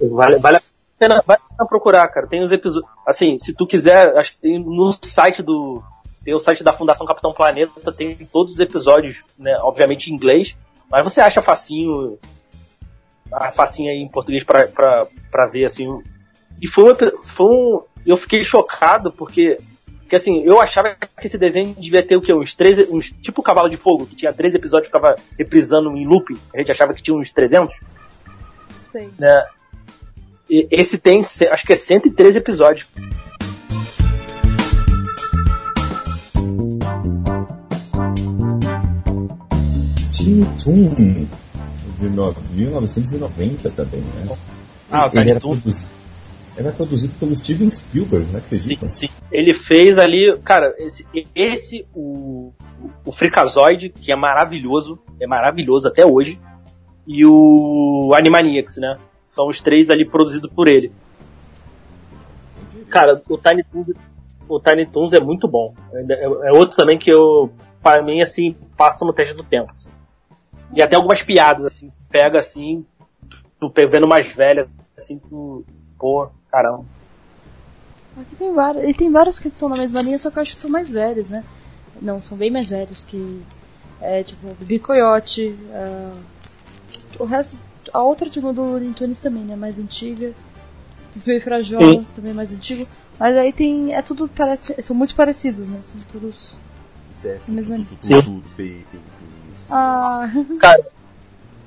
Vale, 0.00 0.38
vale 0.38 0.56
a 0.56 0.62
pena, 0.98 1.22
vale 1.26 1.40
a 1.44 1.54
pena 1.54 1.68
procurar, 1.68 2.08
cara. 2.08 2.26
Tem 2.26 2.42
os 2.42 2.52
episódios. 2.52 2.90
Assim, 3.06 3.36
se 3.38 3.52
tu 3.52 3.66
quiser, 3.66 4.16
acho 4.16 4.32
que 4.32 4.38
tem 4.38 4.58
no 4.58 4.92
site 4.92 5.42
do. 5.42 5.82
Tem 6.28 6.34
o 6.34 6.38
site 6.38 6.62
da 6.62 6.74
Fundação 6.74 7.06
Capitão 7.06 7.32
Planeta, 7.32 7.90
tem 7.90 8.14
todos 8.30 8.52
os 8.52 8.60
episódios, 8.60 9.24
né? 9.38 9.56
Obviamente 9.62 10.08
em 10.08 10.14
inglês. 10.14 10.58
Mas 10.90 11.02
você 11.02 11.22
acha 11.22 11.40
facinho. 11.40 12.18
A 13.32 13.50
facinha 13.50 13.92
aí 13.92 14.02
em 14.02 14.08
português 14.08 14.44
pra 14.44 15.46
ver, 15.50 15.64
assim. 15.64 16.02
E 16.60 16.68
foi 16.68 16.92
um, 16.92 16.96
foi 17.24 17.46
um. 17.46 17.82
Eu 18.04 18.18
fiquei 18.18 18.44
chocado 18.44 19.10
porque. 19.10 19.56
Porque 20.00 20.16
assim, 20.16 20.42
eu 20.44 20.60
achava 20.60 20.94
que 20.96 21.26
esse 21.26 21.38
desenho 21.38 21.74
devia 21.74 22.02
ter 22.02 22.18
o 22.18 22.20
quê? 22.20 22.34
Uns 22.34 22.52
13. 22.52 22.88
Uns, 22.90 23.10
tipo 23.10 23.40
o 23.40 23.44
Cavalo 23.44 23.70
de 23.70 23.78
Fogo, 23.78 24.04
que 24.04 24.14
tinha 24.14 24.30
três 24.30 24.54
episódios 24.54 24.88
e 24.88 24.92
ficava 24.92 25.16
reprisando 25.38 25.96
em 25.96 26.06
loop. 26.06 26.36
A 26.52 26.58
gente 26.58 26.70
achava 26.70 26.92
que 26.92 27.02
tinha 27.02 27.16
uns 27.16 27.32
300. 27.32 27.80
Sei. 28.76 29.08
Né? 29.18 29.46
E 30.50 30.68
esse 30.70 30.98
tem, 30.98 31.22
acho 31.22 31.66
que 31.66 31.72
é 31.72 31.76
113 31.76 32.36
episódios. 32.36 32.86
Tiny 40.28 40.44
Toon, 40.62 41.26
de 41.98 42.08
no- 42.10 42.34
1990 42.50 43.70
também, 43.70 44.00
né? 44.00 44.36
Ah, 44.90 45.06
o 45.06 45.10
Tiny 45.10 45.38
Toon. 45.38 45.56
era 46.56 46.72
produzido 46.72 47.14
pelo 47.14 47.34
Steven 47.34 47.70
Spielberg, 47.70 48.30
não 48.32 48.42
Sim, 48.50 48.76
sim. 48.82 49.08
Ele 49.32 49.54
fez 49.54 49.96
ali, 49.96 50.36
cara, 50.44 50.74
esse, 50.78 51.06
esse 51.34 51.86
o, 51.94 52.52
o 53.04 53.12
Freakazoid, 53.12 53.88
que 53.90 54.12
é 54.12 54.16
maravilhoso, 54.16 54.98
é 55.20 55.26
maravilhoso 55.26 55.88
até 55.88 56.04
hoje, 56.04 56.38
e 57.06 57.24
o 57.24 58.12
Animaniacs, 58.14 58.76
né? 58.76 58.98
São 59.22 59.48
os 59.48 59.60
três 59.60 59.88
ali 59.88 60.04
produzidos 60.04 60.50
por 60.50 60.68
ele. 60.68 60.92
Cara, 62.90 63.20
o 63.28 63.38
Tiny 63.38 63.62
Toons, 63.64 63.92
o 64.48 64.60
Tiny 64.60 64.86
Toons 64.86 65.12
é 65.12 65.20
muito 65.20 65.46
bom. 65.46 65.74
É, 65.92 66.24
é 66.24 66.52
outro 66.52 66.76
também 66.76 66.98
que 66.98 67.10
eu, 67.10 67.50
para 67.82 68.02
mim, 68.02 68.20
assim, 68.20 68.54
passa 68.76 69.04
no 69.04 69.12
teste 69.12 69.34
do 69.34 69.42
tempo. 69.44 69.70
assim. 69.74 69.90
E 70.74 70.82
até 70.82 70.96
algumas 70.96 71.22
piadas, 71.22 71.64
assim, 71.64 71.90
pega 72.10 72.38
assim, 72.38 72.84
tu 73.58 73.72
vendo 73.90 74.06
mais 74.06 74.34
velha, 74.34 74.68
assim, 74.96 75.18
tu, 75.18 75.64
pô, 75.98 76.28
caramba. 76.50 76.84
Aqui 78.20 78.36
tem 78.36 78.52
vários. 78.52 78.84
E 78.84 78.94
tem 78.94 79.10
vários 79.10 79.38
que 79.38 79.50
são 79.54 79.68
na 79.68 79.76
mesma 79.76 80.00
linha, 80.02 80.18
só 80.18 80.30
que 80.30 80.38
eu 80.38 80.42
acho 80.42 80.54
que 80.54 80.60
são 80.60 80.70
mais 80.70 80.90
velhos, 80.90 81.28
né? 81.28 81.44
Não, 82.00 82.20
são 82.22 82.36
bem 82.36 82.50
mais 82.50 82.70
velhos 82.70 83.04
que. 83.04 83.42
É 84.00 84.22
tipo, 84.22 84.54
Bibi 84.54 84.78
Coyote. 84.78 85.56
ah, 85.72 86.12
o 87.18 87.24
resto. 87.24 87.58
A 87.92 88.02
outra 88.02 88.28
turma 88.28 88.52
do 88.52 88.62
Looney 88.62 88.92
Tunes 88.92 89.20
também, 89.20 89.42
né? 89.44 89.56
Mais 89.56 89.78
antiga. 89.78 90.32
Pipi 91.14 91.40
Frajola, 91.40 91.84
Sim. 91.84 92.06
também 92.14 92.34
mais 92.34 92.52
antigo. 92.52 92.86
Mas 93.18 93.36
aí 93.36 93.52
tem. 93.52 93.94
É 93.94 94.02
tudo 94.02 94.28
parece. 94.28 94.80
São 94.82 94.94
muito 94.94 95.14
parecidos, 95.14 95.70
né? 95.70 95.80
São 95.84 95.96
todos. 96.12 96.56
Certo. 97.14 97.42
Tudo, 97.46 98.00
Sim. 98.00 98.42
Ah. 99.70 100.30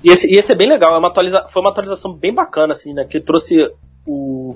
E 0.03 0.09
esse, 0.09 0.31
e 0.31 0.37
esse 0.37 0.51
é 0.51 0.55
bem 0.55 0.67
legal, 0.67 0.95
é 0.95 0.97
uma 0.97 1.09
atualiza, 1.09 1.45
foi 1.47 1.61
uma 1.61 1.69
atualização 1.69 2.13
bem 2.13 2.33
bacana, 2.33 2.73
assim, 2.73 2.93
né? 2.93 3.05
Que 3.05 3.19
trouxe 3.19 3.71
o. 4.05 4.55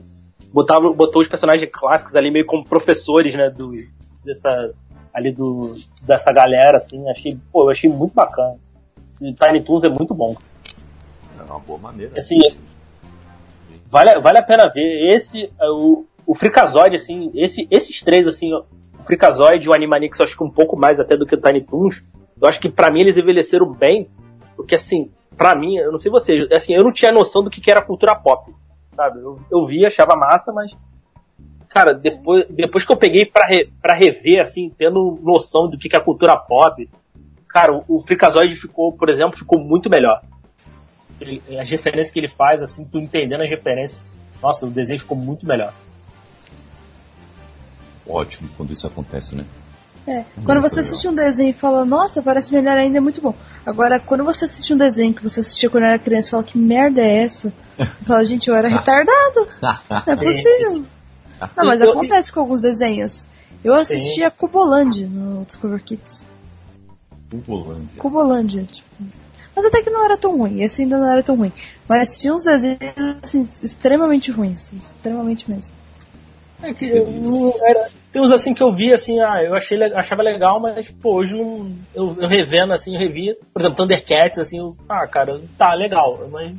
Botava, 0.52 0.92
botou 0.92 1.22
os 1.22 1.28
personagens 1.28 1.70
clássicos 1.72 2.16
ali 2.16 2.32
meio 2.32 2.46
como 2.46 2.64
professores, 2.64 3.36
né? 3.36 3.50
Do, 3.50 3.74
dessa, 4.24 4.72
ali 5.14 5.32
do, 5.32 5.76
dessa 6.02 6.32
galera, 6.32 6.78
assim. 6.78 7.08
Achei, 7.10 7.38
pô, 7.52 7.66
eu 7.66 7.70
achei 7.70 7.90
muito 7.90 8.14
bacana. 8.14 8.58
Esse 9.12 9.34
Tiny 9.34 9.64
Toons 9.64 9.84
é 9.84 9.90
muito 9.90 10.14
bom. 10.14 10.36
É 11.38 11.44
uma 11.44 11.60
boa 11.60 11.80
maneira. 11.80 12.14
Assim, 12.18 12.40
vale, 13.88 14.20
vale 14.20 14.40
a 14.40 14.44
pena 14.44 14.68
ver. 14.68 15.14
Esse, 15.16 15.52
é 15.60 15.70
o, 15.70 16.06
o 16.26 16.34
Freakazoid, 16.36 16.96
assim, 16.96 17.32
esse, 17.36 17.68
esses 17.70 18.02
três, 18.02 18.28
assim, 18.28 18.54
o 18.54 18.66
Freakazoid 19.06 19.66
e 19.66 19.70
o 19.70 19.74
Animanix, 19.74 20.20
eu 20.20 20.26
acho 20.26 20.36
que 20.36 20.44
um 20.44 20.50
pouco 20.50 20.76
mais 20.76 21.00
até 21.00 21.16
do 21.16 21.26
que 21.26 21.36
o 21.36 21.42
Tiny 21.42 21.62
Toons. 21.62 22.04
Eu 22.42 22.48
acho 22.48 22.60
que 22.60 22.70
pra 22.70 22.92
mim 22.92 23.02
eles 23.02 23.18
envelheceram 23.18 23.72
bem, 23.72 24.10
porque 24.56 24.76
assim, 24.76 25.10
pra 25.38 25.56
mim, 25.56 25.78
eu 25.78 25.92
não 25.92 26.00
sei 26.00 26.12
vocês, 26.12 26.50
assim, 26.52 26.74
eu 26.74 26.84
não 26.84 26.92
tinha 26.92 27.12
noção 27.12 27.44
do 27.44 27.50
que, 27.50 27.62
que 27.62 27.72
era 27.72 27.82
cultura 27.82 28.16
pop, 28.16 28.54
sabe? 28.96 29.20
Eu, 29.20 29.40
eu 29.52 29.66
via, 29.66 29.88
achava 29.88 30.16
massa, 30.16 30.52
mas 30.52 30.72
cara, 31.70 31.94
depois, 31.94 32.46
depois 32.50 32.86
que 32.86 32.92
eu 32.92 32.98
peguei 32.98 33.26
pra, 33.26 33.46
re, 33.46 33.70
pra 33.82 33.94
rever, 33.94 34.40
assim, 34.40 34.72
tendo 34.78 35.20
noção 35.22 35.70
do 35.70 35.78
que, 35.78 35.90
que 35.90 35.96
é 35.96 36.00
cultura 36.00 36.38
pop, 36.38 36.90
cara, 37.50 37.74
o, 37.74 37.84
o 37.88 38.00
Freakazoid 38.00 38.56
ficou, 38.56 38.94
por 38.94 39.10
exemplo, 39.10 39.38
ficou 39.38 39.60
muito 39.60 39.90
melhor. 39.90 40.22
Ele- 41.20 41.42
as 41.60 41.70
referências 41.70 42.12
que 42.12 42.20
ele 42.20 42.30
faz, 42.30 42.62
assim, 42.62 42.86
tu 42.86 42.98
entendendo 42.98 43.42
as 43.42 43.50
referências, 43.50 44.02
nossa, 44.42 44.66
o 44.66 44.72
desenho 44.72 45.00
ficou 45.00 45.18
muito 45.18 45.46
melhor. 45.46 45.74
Ótimo 48.08 48.50
quando 48.56 48.72
isso 48.72 48.86
acontece, 48.88 49.36
né? 49.36 49.46
É, 50.08 50.24
quando 50.46 50.62
você 50.62 50.82
assiste 50.82 51.08
um 51.08 51.16
desenho 51.16 51.50
e 51.50 51.54
fala, 51.54 51.84
nossa, 51.84 52.22
parece 52.22 52.54
melhor 52.54 52.78
ainda, 52.78 52.98
é 53.00 53.02
muito 53.02 53.22
bom. 53.22 53.34
Agora, 53.66 54.00
quando 54.00 54.24
você 54.24 54.46
assiste 54.46 54.72
um 54.74 54.78
desenho 54.78 55.14
que 55.16 55.24
você 55.24 55.40
assistia 55.40 55.70
quando 55.70 55.86
era 55.86 55.98
criança 55.98 56.28
e 56.28 56.32
fala, 56.32 56.44
que 56.44 56.58
merda 56.60 57.02
é 57.02 57.24
essa? 57.24 57.52
Fala, 58.06 58.24
gente, 58.24 58.48
eu 58.48 58.56
era 58.56 58.68
retardado. 58.68 59.48
Não 60.06 60.14
é 60.14 60.16
possível. 60.16 60.86
Não, 61.58 61.66
mas 61.66 61.82
acontece 61.82 62.32
com 62.32 62.40
alguns 62.40 62.62
desenhos. 62.62 63.28
Eu 63.64 63.74
assistia 63.74 64.30
Cubolândia 64.30 65.08
no 65.08 65.44
Discover 65.44 65.84
Kids. 65.84 66.26
Tubolândia. 67.30 67.98
Cubolândia, 68.00 68.64
tipo. 68.64 68.88
Mas 69.56 69.66
até 69.66 69.82
que 69.82 69.90
não 69.90 70.04
era 70.06 70.18
tão 70.18 70.38
ruim, 70.38 70.62
esse 70.62 70.84
ainda 70.84 71.00
não 71.00 71.10
era 71.10 71.24
tão 71.24 71.36
ruim. 71.36 71.52
Mas 71.90 72.20
tinha 72.20 72.34
uns 72.34 72.44
desenhos, 72.44 72.78
assim, 73.24 73.42
extremamente 73.64 74.32
ruins, 74.32 74.72
extremamente 74.74 75.50
mesmo. 75.50 75.74
É 76.62 76.74
que 76.74 76.86
eu 76.86 77.10
não 77.10 77.52
era- 77.64 77.90
tem 78.16 78.22
uns 78.22 78.32
assim 78.32 78.54
que 78.54 78.64
eu 78.64 78.72
vi, 78.72 78.94
assim, 78.94 79.20
ah, 79.20 79.44
eu 79.44 79.54
achei, 79.54 79.78
achava 79.94 80.24
legal, 80.24 80.58
mas, 80.58 80.90
pô, 80.90 81.18
hoje 81.18 81.36
não. 81.36 81.70
Eu, 81.94 82.16
eu 82.18 82.30
revendo, 82.30 82.72
assim, 82.72 82.94
eu 82.94 83.00
revia. 83.00 83.36
Por 83.52 83.60
exemplo, 83.60 83.76
Thundercats, 83.76 84.40
assim, 84.40 84.58
eu, 84.58 84.74
ah, 84.88 85.06
cara, 85.06 85.38
tá 85.58 85.76
legal, 85.76 86.26
mas 86.32 86.56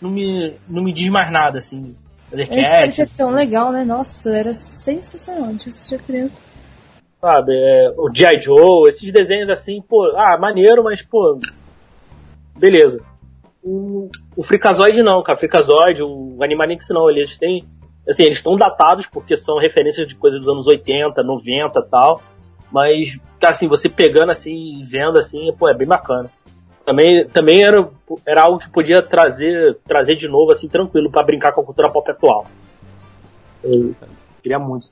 não 0.00 0.08
me, 0.08 0.54
não 0.68 0.84
me 0.84 0.92
diz 0.92 1.08
mais 1.08 1.28
nada, 1.32 1.58
assim. 1.58 1.96
Esse 2.32 2.48
Thundercats, 2.48 2.72
parecia 2.72 3.06
tão 3.08 3.30
legal, 3.30 3.72
né? 3.72 3.84
Nossa, 3.84 4.30
era 4.36 4.54
sensacional, 4.54 5.48
a 5.48 5.50
gente 5.50 5.70
assistia 5.70 5.98
criança. 5.98 6.36
sabe? 7.20 7.54
é, 7.56 7.90
o 7.98 8.08
G.I. 8.14 8.38
Joe, 8.38 8.88
esses 8.88 9.12
desenhos 9.12 9.50
assim, 9.50 9.82
pô, 9.82 10.12
ah, 10.16 10.38
maneiro, 10.38 10.84
mas, 10.84 11.02
pô, 11.02 11.40
beleza. 12.56 13.02
O, 13.64 14.08
o 14.36 14.44
Freakazoid 14.44 15.02
não, 15.02 15.24
cara, 15.24 15.36
o 15.36 15.40
Freakazoid, 15.40 16.04
o 16.04 16.38
Animanix 16.40 16.86
não, 16.90 17.10
eles 17.10 17.36
têm, 17.36 17.64
assim, 18.10 18.24
eles 18.24 18.38
estão 18.38 18.56
datados 18.56 19.06
porque 19.06 19.36
são 19.36 19.58
referências 19.58 20.06
de 20.06 20.14
coisas 20.14 20.40
dos 20.40 20.48
anos 20.48 20.66
80, 20.66 21.22
90 21.22 21.78
e 21.78 21.82
tal, 21.88 22.20
mas, 22.70 23.18
cara, 23.40 23.52
assim, 23.52 23.68
você 23.68 23.88
pegando 23.88 24.30
assim 24.30 24.74
e 24.74 24.84
vendo 24.84 25.18
assim, 25.18 25.52
pô, 25.58 25.68
é 25.68 25.74
bem 25.74 25.86
bacana. 25.86 26.30
Também, 26.84 27.26
também 27.28 27.62
era, 27.62 27.88
era 28.26 28.42
algo 28.42 28.58
que 28.58 28.68
podia 28.70 29.02
trazer, 29.02 29.78
trazer 29.86 30.16
de 30.16 30.28
novo, 30.28 30.50
assim, 30.50 30.68
tranquilo, 30.68 31.10
pra 31.10 31.22
brincar 31.22 31.52
com 31.52 31.60
a 31.60 31.64
cultura 31.64 31.90
pop 31.90 32.10
atual. 32.10 32.46
Eu 33.62 33.94
queria 34.42 34.58
muito. 34.58 34.88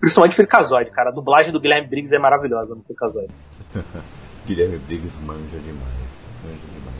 Principalmente 0.00 0.34
Freakazoid, 0.34 0.90
cara. 0.90 1.10
A 1.10 1.12
dublagem 1.12 1.52
do 1.52 1.60
Guilherme 1.60 1.88
Briggs 1.88 2.14
é 2.14 2.18
maravilhosa 2.18 2.74
no 2.74 2.82
Freakazoid. 2.82 3.32
Guilherme 4.46 4.78
Briggs 4.78 5.20
manja 5.22 5.58
demais. 5.58 6.12
Manja 6.42 6.66
demais. 6.72 6.92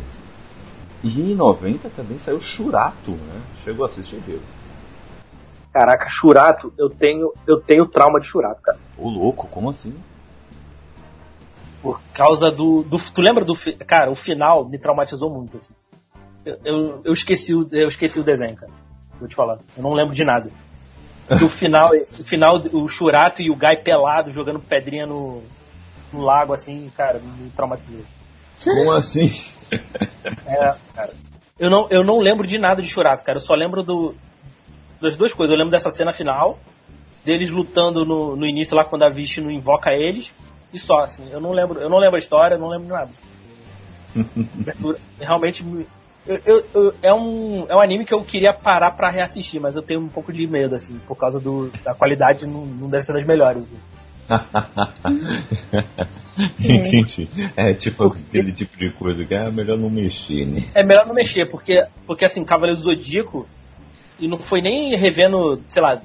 E 1.05 1.33
em 1.33 1.35
90 1.35 1.89
também 1.91 2.19
saiu 2.19 2.41
Churato, 2.41 3.13
né? 3.13 3.41
Chegou 3.65 3.87
a 3.87 3.89
assistir, 3.89 4.17
viu? 4.27 4.41
Caraca, 5.73 6.07
Churato, 6.09 6.73
eu 6.79 6.91
tenho, 6.91 7.33
eu 7.47 7.59
tenho 7.59 7.87
trauma 7.87 8.21
de 8.21 8.27
Churato, 8.27 8.61
cara. 8.61 8.79
Ô 8.99 9.09
louco, 9.09 9.49
como 9.49 9.71
assim? 9.71 9.97
Por 11.81 12.01
causa 12.15 12.51
do, 12.51 12.83
do. 12.83 12.99
Tu 12.99 13.21
lembra 13.23 13.45
do. 13.45 13.55
Cara, 13.87 14.11
o 14.11 14.15
final 14.15 14.69
me 14.69 14.79
traumatizou 14.79 15.31
muito, 15.31 15.57
assim. 15.57 15.73
Eu, 16.45 16.59
eu, 16.65 17.01
eu 17.05 17.13
esqueci, 17.13 17.55
o, 17.55 17.67
eu 17.73 17.89
esqueci 17.89 18.21
o 18.21 18.25
desenho, 18.25 18.55
cara. 18.55 18.71
Vou 19.19 19.27
te 19.27 19.35
falar. 19.35 19.59
Eu 19.77 19.83
não 19.83 19.95
lembro 19.95 20.15
de 20.15 20.25
nada. 20.25 20.51
O 21.31 21.49
final, 21.49 21.91
o 21.91 22.25
final, 22.25 22.57
o 22.73 22.87
Churato 22.87 23.41
e 23.41 23.51
o 23.51 23.57
Guy 23.57 23.83
pelado 23.83 24.31
jogando 24.31 24.61
pedrinha 24.61 25.07
no, 25.07 25.43
no 26.13 26.21
lago, 26.21 26.53
assim, 26.53 26.91
cara, 26.91 27.19
me 27.19 27.49
traumatizou. 27.51 28.05
Como 28.63 28.93
assim? 28.93 29.33
É, 30.47 30.75
cara. 30.95 31.15
Eu 31.59 31.71
não, 31.71 31.89
eu 31.91 32.05
não 32.05 32.19
lembro 32.19 32.47
de 32.47 32.59
nada 32.59 32.83
de 32.83 32.89
Churato, 32.89 33.25
cara. 33.25 33.37
Eu 33.37 33.43
só 33.43 33.55
lembro 33.55 33.83
do, 33.83 34.15
das 35.03 35.17
duas 35.17 35.33
coisas. 35.35 35.53
Eu 35.53 35.59
lembro 35.59 35.73
dessa 35.73 35.91
cena 35.91 36.13
final, 36.13 36.59
deles 37.25 37.51
lutando 37.51 38.05
no, 38.05 38.37
no 38.37 38.47
início 38.47 38.77
lá 38.77 38.85
quando 38.85 39.03
a 39.05 39.11
Vishnu 39.11 39.51
invoca 39.51 39.91
eles, 39.93 40.33
e 40.73 40.79
só, 40.79 41.01
assim. 41.01 41.25
Eu 41.31 41.41
não 41.41 41.51
lembro, 41.51 41.81
eu 41.81 41.91
não 41.91 41.99
lembro 41.99 42.17
a 42.17 42.19
história, 42.19 42.57
não 42.57 42.69
lembro 42.69 42.87
de 42.87 42.93
nada. 42.93 43.11
Realmente 45.21 45.65
me- 45.65 45.87
eu, 46.27 46.39
eu- 46.47 46.65
eu- 46.75 46.95
é, 47.03 47.13
um, 47.13 47.67
é 47.69 47.75
um 47.75 47.81
anime 47.83 48.05
que 48.05 48.15
eu 48.15 48.23
queria 48.23 48.53
parar 48.53 48.93
pra 48.93 49.11
reassistir, 49.11 49.61
mas 49.61 49.77
eu 49.77 49.83
tenho 49.83 50.01
um 50.01 50.09
pouco 50.09 50.33
de 50.33 50.47
medo, 50.47 50.75
assim, 50.75 50.97
por 51.07 51.17
causa 51.17 51.39
do, 51.41 51.69
da 51.85 51.95
qualidade, 51.95 52.47
não, 52.47 52.65
não 52.65 52.89
deve 52.89 53.03
ser 53.03 53.13
das 53.15 53.27
melhores. 53.27 53.65
assim. 53.65 53.77
Entendi. 56.61 57.29
É 57.57 57.75
tipo 57.75 58.05
aquele 58.05 58.53
tipo 58.53 58.77
de 58.79 58.91
coisa 58.93 59.25
que 59.25 59.35
é 59.35 59.51
melhor 59.51 59.77
não 59.79 59.91
mexer, 59.91 60.47
né? 60.47 60.69
É 60.75 60.85
melhor 60.85 61.07
não 61.07 61.15
mexer, 61.15 61.51
porque, 61.51 61.83
porque 62.07 62.25
assim, 62.25 62.45
Cavaleiro 62.45 62.77
do 62.79 62.85
Zodíaco, 62.85 63.47
e 64.23 64.29
não 64.29 64.39
foi 64.39 64.61
nem 64.63 64.95
revendo, 64.97 65.61
sei 65.69 65.83
lá, 65.83 66.01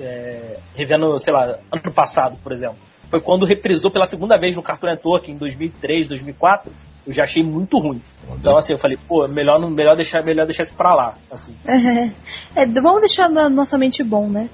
é, 0.00 0.58
revendo, 0.74 1.16
sei 1.18 1.32
lá, 1.32 1.58
ano 1.70 1.94
passado, 1.94 2.36
por 2.42 2.52
exemplo. 2.52 2.76
Foi 3.08 3.20
quando 3.20 3.44
reprisou 3.46 3.90
pela 3.90 4.06
segunda 4.06 4.38
vez 4.38 4.54
no 4.54 4.62
Cartoon 4.62 4.88
Network, 4.88 5.30
em 5.30 5.36
2003, 5.36 6.08
2004, 6.08 6.72
eu 7.06 7.12
já 7.12 7.24
achei 7.24 7.42
muito 7.42 7.78
ruim. 7.78 8.00
Então, 8.38 8.56
assim, 8.56 8.72
eu 8.72 8.78
falei, 8.78 8.96
pô, 9.08 9.26
melhor, 9.28 9.60
não- 9.60 9.70
melhor, 9.70 9.94
deixar, 9.94 10.24
melhor 10.24 10.44
deixar 10.46 10.62
isso 10.64 10.74
pra 10.74 10.94
lá, 10.94 11.14
assim. 11.30 11.54
É, 12.56 12.66
vamos 12.66 13.00
deixar 13.00 13.28
na 13.28 13.48
nossa 13.48 13.78
mente 13.78 14.02
bom, 14.02 14.28
né? 14.28 14.48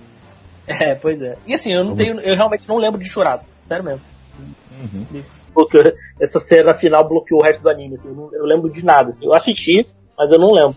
É, 0.67 0.95
pois 0.95 1.23
é. 1.23 1.37
E 1.47 1.55
assim, 1.55 1.73
eu 1.73 1.83
não 1.85 1.97
tenho, 1.97 2.21
eu 2.21 2.35
realmente 2.37 2.69
não 2.69 2.77
lembro 2.77 2.99
de 3.01 3.09
Churado, 3.09 3.43
sério 3.67 3.85
mesmo. 3.85 4.03
Uhum. 4.81 5.23
Porque 5.55 5.95
essa 6.21 6.39
cena 6.39 6.75
final 6.75 7.09
bloqueou 7.09 7.41
o 7.41 7.45
resto 7.45 7.63
do 7.63 7.71
anime, 7.71 7.95
assim, 7.95 8.09
eu 8.09 8.15
não 8.15 8.33
eu 8.35 8.45
lembro 8.45 8.71
de 8.71 8.85
nada. 8.85 9.09
assim. 9.09 9.25
Eu 9.25 9.33
assisti, 9.33 9.87
mas 10.17 10.31
eu 10.31 10.39
não 10.39 10.53
lembro. 10.53 10.77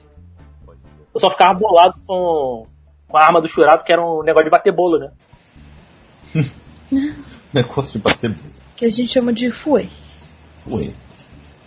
Eu 1.13 1.19
só 1.19 1.29
ficava 1.29 1.53
bolado 1.57 1.95
com, 2.07 2.65
com 3.07 3.17
a 3.17 3.23
arma 3.25 3.41
do 3.41 3.47
Churado, 3.47 3.83
que 3.83 3.91
era 3.91 4.01
um 4.01 4.23
negócio 4.23 4.45
de 4.45 4.51
bater 4.51 4.73
bolo, 4.73 4.99
né? 4.99 5.11
Negócio 7.53 7.99
de 7.99 8.03
bater. 8.03 8.35
Que 8.75 8.85
a 8.85 8.89
gente 8.89 9.09
chama 9.11 9.33
de 9.33 9.51
Fue. 9.51 9.89
Ué. 10.69 10.93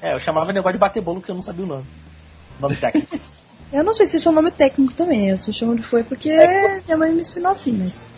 É, 0.01 0.15
eu 0.15 0.19
chamava 0.19 0.53
negócio 0.53 0.75
de 0.75 0.79
bater 0.81 1.03
bolo 1.03 1.19
porque 1.21 1.31
eu 1.31 1.35
não 1.35 1.43
sabia 1.43 1.65
o 1.65 1.69
nome. 1.69 1.85
O 2.59 2.63
nome 2.63 2.77
técnico. 2.77 3.19
Eu 3.73 3.83
não 3.83 3.93
sei 3.93 4.07
se 4.07 4.19
esse 4.19 4.29
é 4.29 4.31
o 4.31 4.35
nome 4.35 4.53
técnico 4.53 4.95
também, 4.95 5.31
eu 5.31 5.37
só 5.37 5.51
chamo 5.51 5.75
de 5.75 5.83
Fue 5.83 6.05
porque 6.05 6.31
minha 6.85 6.97
mãe 6.97 7.13
me 7.13 7.21
ensinou 7.21 7.51
assim, 7.51 7.73
mas. 7.73 8.13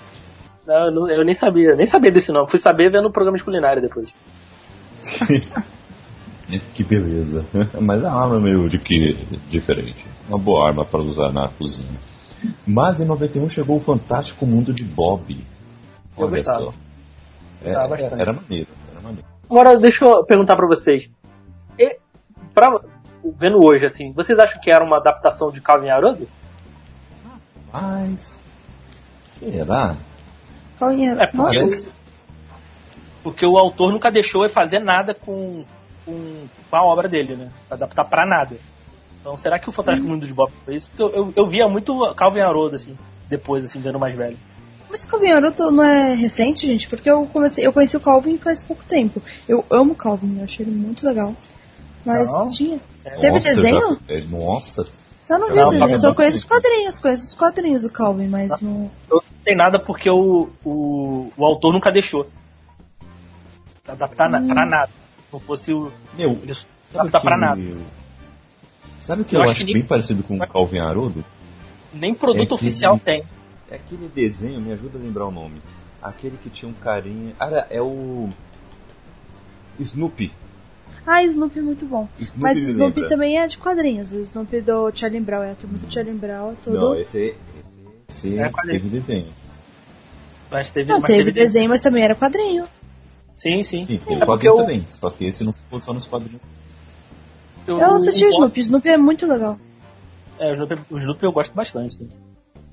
não, 0.66 0.84
eu, 0.84 0.90
não- 0.92 1.08
eu 1.10 1.24
nem 1.24 1.32
sabia, 1.34 1.74
nem 1.74 1.86
sabia 1.86 2.10
desse 2.10 2.30
nome. 2.30 2.50
Fui 2.50 2.58
saber 2.58 2.90
vendo 2.90 3.06
o 3.06 3.12
programa 3.12 3.38
de 3.38 3.44
culinária 3.44 3.80
depois. 3.80 4.04
que 6.74 6.84
beleza. 6.84 7.46
Mas 7.80 8.04
a 8.04 8.12
arma 8.12 8.36
é 8.36 8.40
meio 8.40 8.68
de 8.68 8.78
que 8.78 9.14
diferente. 9.48 10.04
Uma 10.28 10.38
boa 10.38 10.68
arma 10.68 10.84
para 10.84 11.00
usar 11.00 11.32
na 11.32 11.48
cozinha. 11.48 11.98
Mas 12.66 13.00
em 13.00 13.04
91 13.04 13.48
chegou 13.48 13.76
o 13.76 13.80
Fantástico 13.80 14.46
Mundo 14.46 14.72
de 14.72 14.84
Bob. 14.84 15.44
Eu 16.16 16.24
Olha 16.24 16.30
gostava. 16.30 16.72
só. 16.72 16.78
É, 17.62 17.70
era 17.70 17.88
maneiro, 18.32 18.68
era 18.90 19.00
maneiro. 19.00 19.26
Agora, 19.48 19.78
deixa 19.78 20.04
eu 20.04 20.24
perguntar 20.24 20.56
pra 20.56 20.66
vocês. 20.66 21.10
E, 21.78 21.98
pra, 22.52 22.80
vendo 23.38 23.64
hoje, 23.64 23.86
assim, 23.86 24.12
vocês 24.12 24.38
acham 24.38 24.60
que 24.60 24.70
era 24.70 24.84
uma 24.84 24.98
adaptação 24.98 25.50
de 25.50 25.60
Calvin 25.60 25.86
e 25.86 25.90
Haroldo? 25.90 26.28
Mas. 27.72 28.42
Será? 29.34 29.96
Qual 30.78 30.90
é? 30.90 31.14
Nossa, 31.32 31.60
Parece. 31.60 31.88
Porque 33.22 33.46
o 33.46 33.56
autor 33.58 33.92
nunca 33.92 34.10
deixou 34.10 34.44
ele 34.44 34.52
fazer 34.52 34.78
nada 34.78 35.12
com, 35.14 35.64
com, 36.04 36.46
com 36.70 36.76
a 36.76 36.84
obra 36.84 37.08
dele, 37.08 37.36
né? 37.36 37.50
Adaptar 37.70 38.04
pra 38.04 38.26
nada. 38.26 38.56
Então, 39.26 39.36
será 39.36 39.58
que 39.58 39.68
o 39.68 39.72
Fantástico 39.72 40.06
Mundo 40.06 40.24
de 40.24 40.32
Bob 40.32 40.52
foi 40.64 40.76
isso? 40.76 40.88
Porque 40.88 41.02
eu, 41.02 41.08
eu, 41.26 41.32
eu 41.34 41.46
via 41.48 41.66
muito 41.66 41.92
Calvin 42.16 42.38
Haroldo, 42.42 42.76
assim, 42.76 42.96
depois, 43.28 43.64
assim, 43.64 43.80
vendo 43.80 43.98
mais 43.98 44.16
velho. 44.16 44.38
mas 44.88 45.04
Calvin 45.04 45.30
Naruto 45.32 45.68
não 45.72 45.82
é 45.82 46.14
recente, 46.14 46.64
gente? 46.64 46.88
Porque 46.88 47.10
eu 47.10 47.26
comecei, 47.26 47.66
eu 47.66 47.72
conheci 47.72 47.96
o 47.96 48.00
Calvin 48.00 48.38
faz 48.38 48.62
pouco 48.62 48.84
tempo. 48.84 49.20
Eu 49.48 49.64
amo 49.68 49.94
o 49.94 49.96
Calvin, 49.96 50.38
eu 50.38 50.44
achei 50.44 50.64
ele 50.64 50.76
muito 50.76 51.04
legal. 51.04 51.34
Mas 52.04 52.32
Não. 52.32 52.44
tinha. 52.44 52.78
É, 53.04 53.16
Teve 53.16 53.30
Nossa, 53.32 53.48
desenho? 53.48 53.80
já- 53.80 54.14
é, 54.14 54.20
nossa, 54.28 54.82
Eu 55.28 55.38
não 55.40 55.48
vi 55.48 55.56
Não, 55.56 55.66
o 55.66 55.70
desenho, 55.70 55.90
eu 55.90 55.98
só 55.98 56.06
não. 56.06 56.14
conheço 56.14 56.36
os 56.36 56.44
quadrinhos, 56.44 56.98
conheço 57.00 57.24
os 57.24 57.34
quadrinhos 57.34 57.82
do 57.82 57.90
Calvin, 57.90 58.28
mas 58.28 58.60
não. 58.62 58.88
Eu 59.10 59.16
não 59.16 59.22
tem 59.44 59.56
nada 59.56 59.80
porque 59.84 60.08
o, 60.08 60.48
o, 60.64 61.32
o 61.36 61.44
autor 61.44 61.72
nunca 61.72 61.90
deixou. 61.90 62.28
Adaptar 63.88 64.30
na, 64.30 64.38
Hum. 64.38 64.46
pra 64.46 64.64
nada. 64.64 64.86
Se 64.86 65.32
não 65.32 65.40
fosse 65.40 65.72
o. 65.72 65.90
meu, 66.16 66.30
Ele 66.30 66.52
adaptar 66.94 67.18
que, 67.20 67.26
pra 67.26 67.36
nada. 67.36 67.60
Sabe 69.06 69.22
o 69.22 69.24
que 69.24 69.36
Eu 69.36 69.38
eu, 69.38 69.42
acho 69.42 69.50
acho 69.52 69.58
que 69.60 69.64
nem- 69.66 69.74
bem 69.74 69.84
parecido 69.84 70.22
com 70.24 70.34
o 70.34 70.48
Calvin 70.48 70.80
Haroldo? 70.80 71.24
Nem 71.94 72.12
produto 72.12 72.50
É 72.50 72.54
oficial 72.54 72.98
tem. 72.98 73.22
É 73.70 73.76
aquele 73.76 74.08
desenho, 74.08 74.60
me 74.60 74.72
ajuda 74.72 74.98
a 74.98 75.00
lembrar 75.00 75.26
o 75.26 75.30
nome. 75.30 75.62
Aquele 76.02 76.36
que 76.36 76.50
tinha 76.50 76.68
um 76.68 76.74
carinha. 76.74 77.32
Ah, 77.38 77.66
é 77.70 77.80
o. 77.80 78.28
Snoopy. 79.78 80.32
Ah, 81.06 81.22
Snoopy 81.22 81.58
é 81.60 81.62
muito 81.62 81.86
bom. 81.86 82.08
Snoopy 82.18 82.40
Mas 82.42 82.64
o 82.64 82.68
Snoopy 82.68 83.00
lembra. 83.00 83.08
também 83.08 83.38
é 83.38 83.46
de 83.46 83.58
quadrinhos. 83.58 84.12
O 84.12 84.20
Snoopy 84.22 84.60
do 84.60 84.90
Charlie 84.92 85.20
Brown 85.20 85.42
é 85.44 85.52
a 85.52 85.54
turma 85.54 85.78
do 85.78 85.92
Charlie 85.92 86.14
Brown, 86.14 86.52
é 86.52 86.54
todo. 86.64 86.76
Não, 86.76 86.94
esse, 86.98 87.36
esse, 87.60 87.78
esse 88.08 88.38
É 88.38 88.48
quadrinho. 88.50 88.80
teve 88.82 88.98
desenho. 89.00 89.28
Mas 90.50 90.70
teve, 90.72 90.90
Não, 90.90 90.98
mas 91.00 91.06
teve 91.10 91.24
teve 91.26 91.32
desenho, 91.32 91.68
mas 91.68 91.80
também 91.82 92.02
era 92.02 92.14
quadrinho. 92.16 92.66
Sim, 93.36 93.62
sim. 93.62 93.84
Sim, 93.84 93.94
É 93.94 93.98
teve 93.98 94.04
porque 94.08 94.26
quadrinho 94.26 94.52
eu, 94.52 94.56
também. 94.56 94.84
Só 94.88 95.10
que 95.10 95.26
esse 95.26 95.44
não 95.44 95.52
ficou 95.52 95.78
só 95.78 95.92
nos 95.92 96.04
quadrinhos. 96.06 96.42
Eu, 97.66 97.78
Eu 97.78 97.96
assisti 97.96 98.24
o 98.24 98.30
Snoopy, 98.30 98.60
o 98.60 98.62
Snoopy 98.62 98.88
é 98.88 98.96
muito 98.96 99.26
legal. 99.26 99.58
É, 100.38 100.50
o 100.50 100.54
Snoopy, 100.54 100.74
o 100.90 100.98
Snoopy 100.98 101.24
eu 101.24 101.32
gosto 101.32 101.54
bastante. 101.54 102.08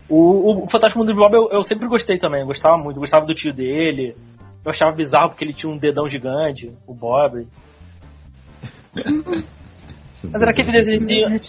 O, 0.09 0.63
o, 0.63 0.69
Fantástico 0.69 0.99
Mundo 0.99 1.13
de 1.13 1.19
Bob 1.19 1.33
eu, 1.33 1.49
eu 1.51 1.63
sempre 1.63 1.87
gostei 1.87 2.19
também. 2.19 2.41
Eu 2.41 2.47
gostava 2.47 2.77
muito. 2.77 2.97
Eu 2.97 3.01
gostava 3.01 3.25
do 3.25 3.33
tio 3.33 3.53
dele. 3.53 4.15
Eu 4.63 4.71
achava 4.71 4.91
bizarro 4.91 5.29
porque 5.29 5.43
ele 5.43 5.53
tinha 5.53 5.71
um 5.71 5.77
dedão 5.77 6.07
gigante, 6.07 6.71
o 6.87 6.93
Bob. 6.93 7.47
Mas 8.95 10.41
era 10.41 10.51
aquele 10.51 10.71
desenho. 10.71 11.39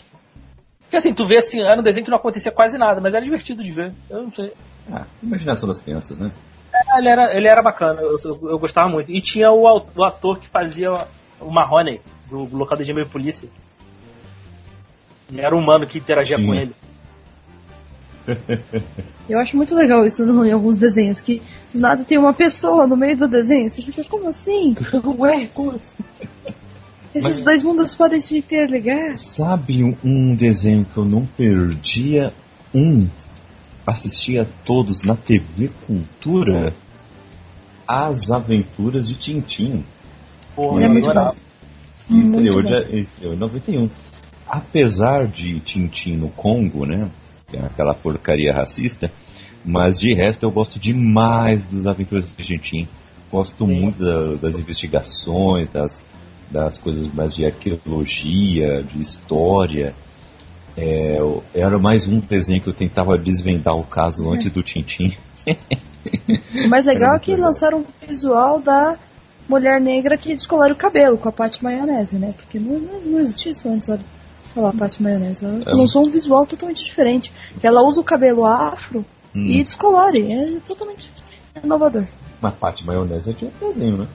Porque 0.81 0.97
assim, 0.97 1.15
tu 1.15 1.27
vê 1.27 1.39
assim, 1.39 1.61
era 1.61 1.81
um 1.81 1.83
desenho 1.83 2.05
que 2.05 2.11
não 2.11 2.19
acontecia 2.19 2.53
quase 2.53 2.79
nada, 2.79 3.01
mas 3.01 3.15
era 3.15 3.25
divertido 3.25 3.63
de 3.63 3.71
ver. 3.71 3.93
Eu 4.11 4.23
não 4.23 4.33
sei. 4.33 4.53
Ah, 4.91 5.07
imaginação 5.23 5.69
das 5.69 5.81
crianças, 5.81 6.19
né? 6.19 6.31
É, 6.73 6.99
ele, 6.99 7.09
era, 7.09 7.37
ele 7.37 7.49
era 7.49 7.63
bacana, 7.63 8.01
eu, 8.01 8.19
eu, 8.25 8.51
eu 8.51 8.59
gostava 8.59 8.89
muito. 8.89 9.11
E 9.11 9.21
tinha 9.21 9.51
o, 9.51 9.63
o 9.63 10.05
ator 10.05 10.39
que 10.39 10.49
fazia 10.49 10.91
o 11.47 11.51
Marrone, 11.53 12.01
do, 12.29 12.45
local 12.57 12.77
de 12.79 12.85
Gmail 12.85 13.09
Polícia. 13.09 13.49
Ele 15.31 15.41
era 15.41 15.55
um 15.57 15.61
humano 15.61 15.87
que 15.87 15.99
interagia 15.99 16.37
Sim. 16.39 16.47
com 16.47 16.55
ele. 16.55 16.73
Eu 19.29 19.39
acho 19.41 19.57
muito 19.57 19.75
legal 19.75 20.05
isso 20.05 20.25
no- 20.25 20.45
em 20.47 20.53
alguns 20.53 20.77
desenhos, 20.77 21.21
que 21.21 21.43
do 21.73 21.81
nada 21.81 22.05
tem 22.05 22.19
uma 22.19 22.33
pessoa 22.35 22.87
no 22.87 22.97
meio 22.97 23.17
do 23.17 23.29
desenho. 23.29 23.69
Você 23.69 23.83
fica, 23.83 24.03
como 24.09 24.29
assim? 24.29 24.75
Ué, 25.19 25.47
como 25.49 25.71
assim? 25.73 26.03
Esses 27.15 27.23
Mas- 27.39 27.43
dois 27.43 27.63
mundos 27.63 27.95
podem 27.95 28.21
se 28.21 28.39
interligar? 28.39 29.17
Sabe 29.17 29.85
um, 29.85 29.95
um 30.05 30.35
desenho 30.35 30.85
que 30.85 30.99
eu 30.99 31.05
não 31.05 31.25
perdia 31.25 32.33
um? 32.75 33.09
Assistia 33.87 34.49
todos 34.65 35.03
na 35.03 35.15
TV 35.17 35.71
Cultura? 35.87 36.75
As 37.87 38.31
Aventuras 38.31 39.07
de 39.07 39.15
Tintim. 39.17 39.85
Porra, 40.55 40.83
É 40.83 40.87
eu 40.87 40.91
muito 40.91 41.11
adorava. 41.11 41.37
Que 42.07 42.13
Muito 42.13 42.27
estreou, 42.37 42.63
bom. 42.63 42.69
já, 42.69 42.81
estreou 42.91 43.35
em 43.35 43.39
91. 43.39 43.91
Apesar 44.47 45.27
de 45.27 45.61
Tintim 45.61 46.13
no 46.17 46.29
Congo, 46.31 46.85
né? 46.85 47.11
É 47.53 47.61
aquela 47.65 47.95
porcaria 47.95 48.53
racista. 48.53 49.11
Mas 49.65 49.99
de 49.99 50.15
resto 50.15 50.45
eu 50.45 50.51
gosto 50.51 50.79
demais 50.79 51.65
dos 51.67 51.87
Aventuras 51.87 52.29
de 52.37 52.43
Tintim. 52.45 52.87
Gosto 53.33 53.65
Sim. 53.67 53.81
muito 53.81 53.99
da- 53.99 54.35
das 54.37 54.59
investigações, 54.59 55.71
das, 55.73 56.07
das 56.51 56.77
coisas 56.79 57.13
mais 57.15 57.35
de 57.35 57.47
arqueologia, 57.47 58.83
de 58.83 59.01
história. 59.01 59.95
É, 60.77 61.19
eu- 61.19 61.43
era 61.55 61.79
mais 61.79 62.07
um 62.07 62.19
desenho 62.21 62.61
que 62.63 62.69
eu 62.69 62.75
tentava 62.75 63.17
desvendar 63.17 63.75
o 63.75 63.85
caso 63.85 64.31
antes 64.31 64.53
do 64.53 64.63
Tintim. 64.63 65.17
O 66.67 66.69
mais 66.69 66.85
legal 66.85 67.15
é 67.17 67.19
que 67.19 67.35
lançaram 67.35 67.79
um 67.79 68.07
visual 68.07 68.61
da 68.61 68.99
mulher 69.49 69.81
negra 69.81 70.17
que 70.17 70.35
descolora 70.35 70.73
o 70.73 70.77
cabelo 70.77 71.19
com 71.19 71.29
a 71.29 71.33
Paty 71.33 71.63
Maionese, 71.63 72.19
né? 72.19 72.33
Porque 72.37 72.59
não, 72.59 72.79
não, 72.79 73.01
não 73.01 73.21
existia 73.21 73.53
isso 73.53 73.69
antes, 73.69 73.89
olha. 73.89 74.01
Olha 74.57 74.65
lá, 74.67 74.71
a 74.71 74.75
Paty 74.77 75.03
Maionese. 75.03 75.45
Ela 75.45 75.63
É. 75.67 75.75
lançou 75.75 76.03
um 76.07 76.11
visual 76.11 76.47
totalmente 76.47 76.85
diferente. 76.85 77.33
Ela 77.63 77.83
usa 77.83 78.01
o 78.01 78.05
cabelo 78.05 78.45
afro 78.45 79.05
Hum. 79.35 79.47
e 79.49 79.63
descolore. 79.63 80.33
É 80.33 80.61
totalmente 80.61 81.11
inovador. 81.63 82.07
Mas 82.41 82.55
Pate 82.55 82.87
Maionese 82.87 83.31
é 83.31 83.33
de 83.33 83.45
outro 83.47 83.69
desenho, 83.69 83.99
né? 83.99 84.09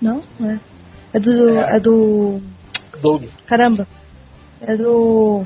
Não? 0.00 0.20
É. 0.42 0.58
É 1.14 1.20
do. 1.20 1.50
É. 1.56 1.76
É, 1.76 1.80
do. 1.80 2.40
Doug. 3.02 3.24
Caramba. 3.46 3.86
É 4.60 4.76
do. 4.76 5.44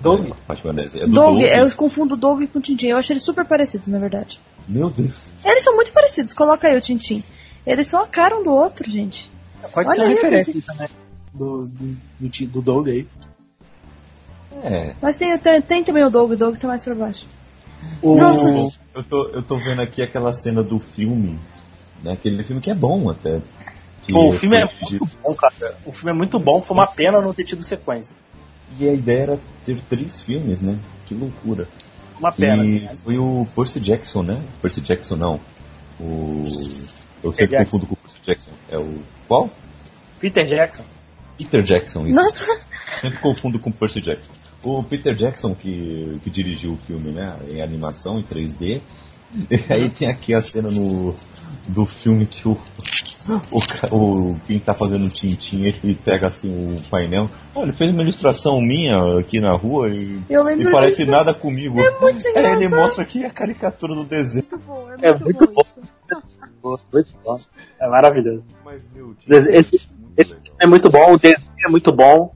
Doug? 0.00 0.28
Pate 0.46 0.64
Maionese. 0.64 1.00
É 1.00 1.06
do 1.06 1.12
Doug. 1.12 1.38
Doug. 1.38 1.42
Eu 1.42 1.76
confundo 1.76 2.14
o 2.14 2.16
Doug 2.16 2.42
com 2.52 2.58
o 2.58 2.62
Tintin. 2.62 2.88
Eu 2.88 2.98
acho 2.98 3.12
eles 3.12 3.22
super 3.24 3.44
parecidos, 3.46 3.88
na 3.88 3.98
verdade. 3.98 4.38
Meu 4.68 4.90
Deus. 4.90 5.30
Eles 5.44 5.64
são 5.64 5.74
muito 5.74 5.92
parecidos. 5.92 6.32
Coloca 6.32 6.68
aí 6.68 6.76
o 6.76 6.80
Tintin. 6.80 7.24
Eles 7.66 7.88
são 7.88 8.00
a 8.00 8.06
cara 8.06 8.36
um 8.38 8.42
do 8.42 8.52
outro, 8.52 8.88
gente. 8.90 9.30
Pode 9.74 9.88
Olha 9.88 9.94
ser 9.96 10.00
uma 10.02 10.08
aí, 10.08 10.14
referência 10.14 10.50
esse- 10.50 10.66
também. 10.66 10.88
Do, 11.34 11.66
do, 11.66 12.46
do, 12.46 12.62
Doug 12.62 12.88
aí. 12.88 13.06
É. 14.62 14.94
Mas 15.02 15.16
tem, 15.16 15.36
tem, 15.38 15.60
tem 15.60 15.84
também 15.84 16.04
o 16.04 16.10
Doug. 16.10 16.30
O 16.32 16.36
Doug 16.36 16.56
tá 16.56 16.68
mais 16.68 16.84
pra 16.84 16.94
baixo. 16.94 17.26
O, 18.00 18.16
Nossa. 18.16 18.48
Eu 18.94 19.04
tô, 19.04 19.28
eu 19.28 19.42
tô 19.42 19.56
vendo 19.56 19.82
aqui 19.82 20.02
aquela 20.02 20.32
cena 20.32 20.62
do 20.62 20.78
filme, 20.78 21.38
né? 22.02 22.12
Aquele 22.12 22.42
filme 22.42 22.62
que 22.62 22.70
é 22.70 22.74
bom 22.74 23.10
até. 23.10 23.40
Pô, 24.10 24.28
o 24.28 24.32
filme 24.32 24.56
é 24.56 24.64
muito 24.64 25.08
bom, 25.22 25.34
cara. 25.34 25.76
O 25.84 25.92
filme 25.92 26.10
é 26.12 26.14
muito 26.14 26.38
bom, 26.38 26.62
foi 26.62 26.76
uma 26.76 26.86
pena 26.86 27.20
não 27.20 27.34
ter 27.34 27.44
tido 27.44 27.62
sequência. 27.62 28.16
E 28.78 28.88
a 28.88 28.92
ideia 28.92 29.22
era 29.22 29.40
ter 29.64 29.80
três 29.82 30.20
filmes, 30.20 30.60
né? 30.60 30.78
Que 31.04 31.14
loucura. 31.14 31.68
Uma 32.18 32.32
pena, 32.32 32.64
e 32.64 32.86
assim. 32.86 32.96
foi 32.96 33.18
o 33.18 33.44
Percy 33.54 33.80
Jackson, 33.80 34.22
né? 34.22 34.44
Percy 34.62 34.80
Jackson 34.80 35.16
não. 35.16 35.40
O 36.00 36.44
Eu 37.26 37.32
sempre 37.32 37.58
Jackson. 37.58 37.78
confundo 37.78 37.86
com 37.86 37.94
o 37.94 37.96
Percy 37.96 38.20
Jackson. 38.26 38.52
É 38.68 38.78
o. 38.78 39.02
Qual? 39.28 39.50
Peter 40.20 40.46
Jackson. 40.46 40.84
Peter 41.36 41.62
Jackson, 41.62 42.06
isso. 42.06 42.16
Nossa, 42.16 42.46
Sempre 43.00 43.18
confundo 43.18 43.58
com 43.58 43.70
o 43.70 43.72
Percy 43.72 44.00
Jackson. 44.00 44.32
O 44.62 44.82
Peter 44.82 45.14
Jackson 45.14 45.54
que, 45.54 46.18
que 46.24 46.30
dirigiu 46.30 46.72
o 46.72 46.76
filme, 46.78 47.12
né? 47.12 47.36
Em 47.48 47.62
animação, 47.62 48.18
em 48.18 48.24
3D. 48.24 48.80
E 49.50 49.72
aí 49.72 49.90
tem 49.90 50.08
aqui 50.08 50.34
a 50.34 50.40
cena 50.40 50.70
no, 50.70 51.14
do 51.68 51.84
filme 51.84 52.26
que 52.26 52.48
o, 52.48 52.52
o, 53.50 53.58
o 53.92 54.40
quem 54.46 54.58
tá 54.58 54.72
fazendo 54.72 55.06
o 55.06 55.08
Tintin, 55.08 55.62
ele 55.62 55.96
pega 55.96 56.28
assim 56.28 56.48
o 56.48 56.90
painel. 56.90 57.28
Olha, 57.54 57.64
ele 57.64 57.76
fez 57.76 57.92
uma 57.92 58.02
ilustração 58.02 58.60
minha 58.60 59.18
aqui 59.18 59.40
na 59.40 59.54
rua 59.56 59.88
e, 59.88 60.20
eu 60.30 60.48
e 60.48 60.70
parece 60.70 60.98
disso. 60.98 61.10
nada 61.10 61.34
comigo. 61.34 61.78
É 61.78 62.00
muito 62.00 62.26
Aí 62.26 62.52
ele 62.52 62.68
mostra 62.68 63.04
aqui 63.04 63.24
a 63.24 63.30
caricatura 63.30 63.94
do 63.94 64.04
desenho. 64.04 64.46
Muito 64.50 64.66
bom, 64.66 64.88
é 64.90 65.08
É 65.08 65.10
muito, 65.10 65.24
muito 65.24 65.46
bom, 65.52 65.62
bom. 65.64 66.20
É 67.78 67.88
maravilhoso. 67.88 68.42
Mas, 68.64 68.86
meu, 68.94 69.14
Esse- 69.28 69.50
esse- 69.52 69.90
muito 69.92 70.12
esse 70.20 70.34
legal. 70.34 70.56
é 70.60 70.66
muito 70.66 70.90
bom, 70.90 71.12
o 71.14 71.18
desenho 71.18 71.52
é 71.64 71.68
muito 71.68 71.92
bom. 71.92 72.34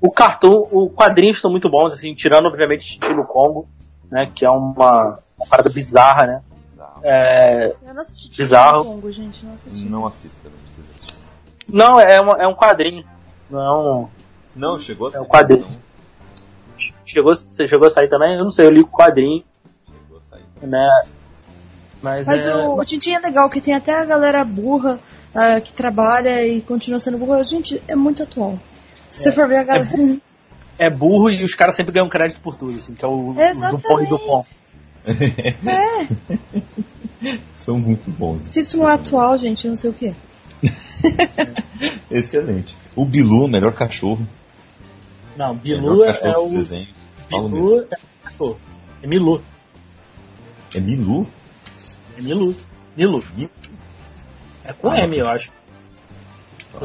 O 0.00 0.10
cartoon, 0.10 0.66
o 0.70 0.88
quadrinhos 0.88 1.36
estão 1.36 1.50
muito 1.50 1.68
bons, 1.68 1.92
assim, 1.92 2.14
tirando 2.14 2.46
obviamente 2.46 2.82
estilo 2.86 3.24
Congo, 3.24 3.68
né? 4.10 4.30
Que 4.34 4.44
é 4.46 4.50
uma, 4.50 5.18
uma 5.38 5.46
parada 5.48 5.68
bizarra, 5.68 6.26
né? 6.26 6.42
Bizarro. 6.62 7.00
É, 7.04 7.74
Eu 7.86 7.94
não 7.94 8.02
assisti 8.02 8.36
Bizarro. 8.38 8.84
Congo, 8.84 9.12
gente, 9.12 9.44
não 9.44 9.54
assisti. 9.54 9.84
Não 9.84 10.06
assista, 10.06 10.38
não 10.48 10.52
precisa 10.58 10.82
assistir. 10.94 11.14
não, 11.68 12.00
é, 12.00 12.20
uma- 12.20 12.36
é 12.42 12.46
um 12.46 12.54
quadrinho. 12.54 13.04
Não 13.50 13.60
é 13.60 13.76
um. 13.76 14.08
Não, 14.56 14.78
chegou 14.78 15.06
a 15.08 15.10
É 15.10 15.12
ser 15.12 15.20
o 15.20 15.26
quadrinho. 15.26 15.66
Chegou, 17.04 17.34
você 17.34 17.68
chegou 17.68 17.86
a 17.86 17.90
sair 17.90 18.08
também? 18.08 18.34
Eu 18.36 18.44
não 18.44 18.50
sei, 18.50 18.66
eu 18.66 18.70
li 18.70 18.80
o 18.80 18.86
quadrinho, 18.86 19.44
Chegou 19.86 20.18
a 20.18 20.22
sair. 20.22 20.44
né? 20.62 20.88
Mas, 22.02 22.26
Mas 22.26 22.46
é, 22.46 22.54
o, 22.54 22.80
o 22.80 22.84
Tintin 22.84 23.14
é 23.14 23.20
legal, 23.20 23.50
que 23.50 23.60
tem 23.60 23.74
até 23.74 23.92
a 23.92 24.04
galera 24.04 24.44
burra 24.44 24.98
ah, 25.34 25.60
que 25.60 25.72
trabalha 25.72 26.46
e 26.46 26.60
continua 26.62 26.98
sendo 26.98 27.18
burra. 27.18 27.42
Gente, 27.44 27.82
é 27.86 27.94
muito 27.94 28.22
atual. 28.22 28.58
Se 29.08 29.24
você 29.24 29.32
for 29.32 29.48
ver 29.48 29.58
a 29.58 29.64
galera. 29.64 29.88
é 30.78 30.90
burro 30.90 31.30
e 31.30 31.44
os 31.44 31.54
caras 31.54 31.76
sempre 31.76 31.92
ganham 31.92 32.08
crédito 32.08 32.42
por 32.42 32.56
tudo, 32.56 32.74
assim, 32.74 32.94
que 32.94 33.04
é 33.04 33.08
o, 33.08 33.32
o 33.32 33.40
Exatamente. 33.40 33.82
Dupont 33.82 34.04
e 34.04 34.08
Dupont. 34.08 34.48
É, 35.66 36.08
São 37.54 37.78
muito 37.78 38.10
bons. 38.10 38.48
se 38.48 38.60
isso 38.60 38.78
não 38.78 38.88
é 38.88 38.94
atual, 38.94 39.36
gente, 39.36 39.64
eu 39.64 39.70
não 39.70 39.76
sei 39.76 39.90
o 39.90 39.94
que 39.94 40.08
é. 40.08 40.14
Excelente. 42.10 42.74
O 42.96 43.04
Bilu, 43.04 43.48
melhor 43.48 43.72
cachorro. 43.72 44.26
Não, 45.36 45.54
Bilu 45.54 46.04
é, 46.04 46.12
cachorro 46.12 46.46
é 46.46 46.48
do 46.48 46.54
o. 46.54 46.58
desenho. 46.58 46.88
Bilu 47.28 47.82
é 47.82 47.96
cachorro. 48.22 48.58
É 49.02 49.06
Milu. 49.06 49.42
É 50.74 50.80
Milu? 50.80 51.26
É 52.20 52.22
Milu. 52.22 52.54
Milu. 52.96 53.22
É 54.64 54.72
com 54.74 54.94
M, 54.94 55.18
eu 55.18 55.26
acho. 55.26 55.50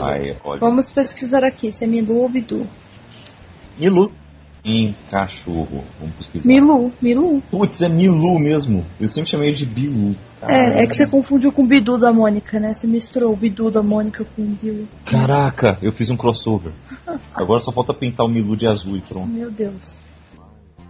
Ai, 0.02 0.38
olha. 0.44 0.60
Vamos 0.60 0.92
pesquisar 0.92 1.44
aqui, 1.44 1.72
se 1.72 1.84
é 1.84 1.88
Milu 1.88 2.22
ou 2.22 2.30
Bidu. 2.30 2.68
Milu. 3.78 4.12
Em 4.64 4.96
cachorro. 5.12 5.84
Vamos 6.00 6.16
pesquisar. 6.16 6.48
Milu, 6.48 6.92
Milu. 7.00 7.42
Putz, 7.52 7.84
é 7.84 7.90
Milu 7.90 8.40
mesmo. 8.40 8.84
Eu 9.00 9.10
sempre 9.10 9.30
chamei 9.30 9.52
de 9.52 9.66
Bilu. 9.66 10.16
É, 10.42 10.84
é 10.84 10.88
que 10.88 10.96
você 10.96 11.08
confundiu 11.08 11.52
com 11.52 11.64
o 11.64 11.68
Bidu 11.68 12.00
da 12.00 12.12
Mônica, 12.12 12.60
né? 12.60 12.74
Você 12.74 12.88
misturou 12.88 13.34
o 13.34 13.36
Bidu 13.36 13.70
da 13.70 13.84
Mônica 13.84 14.26
com 14.36 14.42
o 14.42 14.46
Bilu. 14.46 14.88
Caraca, 15.06 15.78
eu 15.84 15.92
fiz 15.92 16.10
um 16.10 16.18
crossover. 16.18 16.72
Agora 17.34 17.60
só 17.60 17.72
falta 17.72 17.94
pintar 17.94 18.26
o 18.26 18.30
Milu 18.30 18.56
de 18.56 18.68
azul 18.68 18.96
e 18.96 19.02
pronto. 19.02 19.28
Meu 19.28 19.52
Deus. 19.52 20.02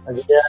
Mas 0.06 0.20
é, 0.20 0.40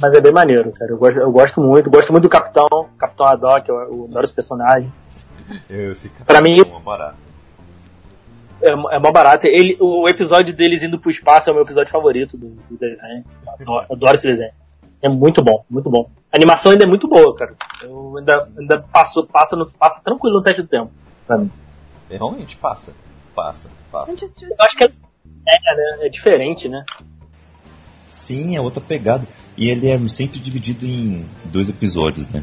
mas 0.00 0.14
é 0.14 0.20
bem 0.20 0.32
maneiro, 0.32 0.72
cara. 0.72 0.90
Eu 0.90 0.98
gosto, 0.98 1.18
eu 1.18 1.30
gosto 1.32 1.60
muito. 1.60 1.90
Gosto 1.90 2.12
muito 2.12 2.24
do 2.24 2.28
Capitão. 2.28 2.68
Capitão 2.98 3.26
Haddock, 3.26 3.68
eu, 3.68 3.76
eu 3.76 4.04
adoro 4.08 4.24
esse 4.24 4.32
personagem. 4.32 4.92
Esse 5.68 6.10
Pra 6.24 6.40
mim- 6.40 6.60
é 6.60 6.62
uma 6.62 6.80
barata. 6.80 7.16
É, 8.62 8.68
é 8.70 8.98
mó 8.98 9.10
barato. 9.10 9.46
Ele, 9.46 9.76
o 9.80 10.08
episódio 10.08 10.54
deles 10.54 10.82
indo 10.82 10.98
pro 10.98 11.10
espaço 11.10 11.48
é 11.48 11.52
o 11.52 11.54
meu 11.54 11.64
episódio 11.64 11.90
favorito 11.90 12.36
do, 12.36 12.48
do 12.68 12.76
desenho. 12.78 13.24
Eu 13.46 13.52
adoro, 13.54 13.86
adoro 13.90 14.14
esse 14.14 14.26
desenho. 14.26 14.52
É 15.02 15.08
muito 15.08 15.42
bom, 15.42 15.64
muito 15.68 15.88
bom. 15.88 16.10
A 16.30 16.36
animação 16.36 16.72
ainda 16.72 16.84
é 16.84 16.86
muito 16.86 17.08
boa, 17.08 17.34
cara. 17.34 17.54
Eu 17.82 18.18
ainda, 18.18 18.48
ainda 18.58 18.78
passo, 18.80 19.26
passa, 19.26 19.56
no, 19.56 19.68
passa 19.70 20.02
tranquilo 20.02 20.36
no 20.36 20.42
teste 20.42 20.60
do 20.62 20.68
tempo. 20.68 20.90
Pra 21.26 21.38
mim. 21.38 21.50
É, 22.10 22.16
Realmente, 22.18 22.56
passa. 22.58 22.92
Passa, 23.34 23.70
passa. 23.90 24.10
Eu 24.12 24.16
acho 24.60 24.76
que 24.76 24.84
é, 24.84 24.88
é, 24.88 25.76
né? 25.76 26.06
É 26.06 26.08
diferente, 26.10 26.68
né? 26.68 26.84
Sim, 28.10 28.56
é 28.56 28.60
outra 28.60 28.80
pegada. 28.82 29.26
E 29.56 29.70
ele 29.70 29.88
é 29.88 30.08
sempre 30.08 30.38
dividido 30.38 30.84
em 30.84 31.24
dois 31.46 31.68
episódios, 31.68 32.28
né? 32.28 32.42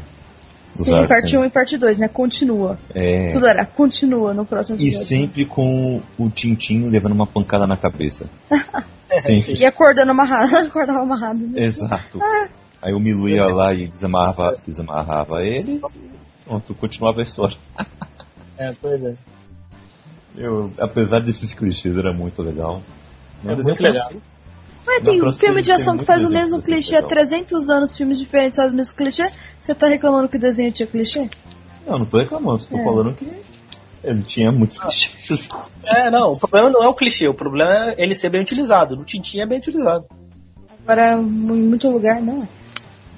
Os 0.74 0.84
Sim, 0.84 0.94
arcos, 0.94 1.08
parte 1.08 1.34
né? 1.34 1.40
1 1.40 1.44
e 1.46 1.50
parte 1.50 1.78
2, 1.78 1.98
né? 1.98 2.08
Continua. 2.08 2.78
É. 2.94 3.28
Tudo 3.28 3.46
era 3.46 3.64
continua 3.66 4.34
no 4.34 4.44
próximo 4.44 4.78
E 4.78 4.82
episódio. 4.88 5.06
sempre 5.08 5.44
com 5.46 6.00
o 6.18 6.30
Tintin 6.30 6.88
levando 6.88 7.12
uma 7.12 7.26
pancada 7.26 7.66
na 7.66 7.76
cabeça. 7.76 8.28
Sempre. 9.20 9.54
E 9.54 9.64
acordando 9.64 10.10
amarrado, 10.10 10.54
acordava 10.68 11.00
amarrado. 11.00 11.38
Né? 11.38 11.64
Exato. 11.64 12.20
Aí 12.80 12.92
o 12.92 13.00
Milu 13.00 13.28
ia 13.28 13.46
lá 13.46 13.72
e 13.72 13.88
desamarrava, 13.88 14.54
desamarrava 14.66 15.42
ele. 15.42 15.80
Pronto, 16.44 16.74
continuava 16.74 17.20
a 17.20 17.22
história. 17.22 17.56
É, 18.58 18.70
pois 18.80 19.02
é. 19.02 19.14
Eu, 20.36 20.70
apesar 20.78 21.20
desses 21.20 21.52
clichês, 21.54 21.96
era 21.96 22.12
muito 22.12 22.42
legal. 22.42 22.82
É 23.44 23.54
muito 23.54 23.68
eu 23.68 23.74
legal. 23.82 24.08
sei- 24.08 24.20
Mas 24.88 25.02
tem 25.02 25.22
um 25.22 25.32
filme 25.32 25.60
de 25.60 25.70
ação 25.70 25.98
que 25.98 26.04
faz 26.06 26.24
o 26.24 26.30
mesmo 26.30 26.62
clichê 26.62 26.94
há 26.96 27.00
legal. 27.00 27.10
300 27.10 27.68
anos, 27.70 27.96
filmes 27.96 28.18
diferentes 28.18 28.56
fazem 28.56 28.72
o 28.72 28.76
mesmo 28.76 28.96
clichê. 28.96 29.28
Você 29.60 29.74
tá 29.74 29.86
reclamando 29.86 30.28
que 30.28 30.36
o 30.38 30.40
desenho 30.40 30.72
tinha 30.72 30.86
clichê? 30.86 31.28
Não, 31.86 31.98
não 31.98 32.06
tô 32.06 32.18
reclamando, 32.18 32.64
tô 32.64 32.76
É. 32.78 32.82
falando 32.84 33.14
que 33.14 33.26
ele 34.02 34.22
tinha 34.22 34.50
muitos 34.50 34.78
clichês. 34.78 35.48
É, 35.84 36.10
não, 36.10 36.32
o 36.32 36.38
problema 36.38 36.70
não 36.70 36.82
é 36.82 36.88
o 36.88 36.94
clichê, 36.94 37.28
o 37.28 37.34
problema 37.34 37.90
é 37.90 37.94
ele 38.02 38.14
ser 38.14 38.30
bem 38.30 38.40
utilizado. 38.40 38.96
No 38.96 39.04
Tintin 39.04 39.40
é 39.40 39.46
bem 39.46 39.58
utilizado. 39.58 40.06
Agora, 40.82 41.12
em 41.18 41.22
muito 41.22 41.86
lugar, 41.88 42.20
não 42.22 42.44
é. 42.44 42.48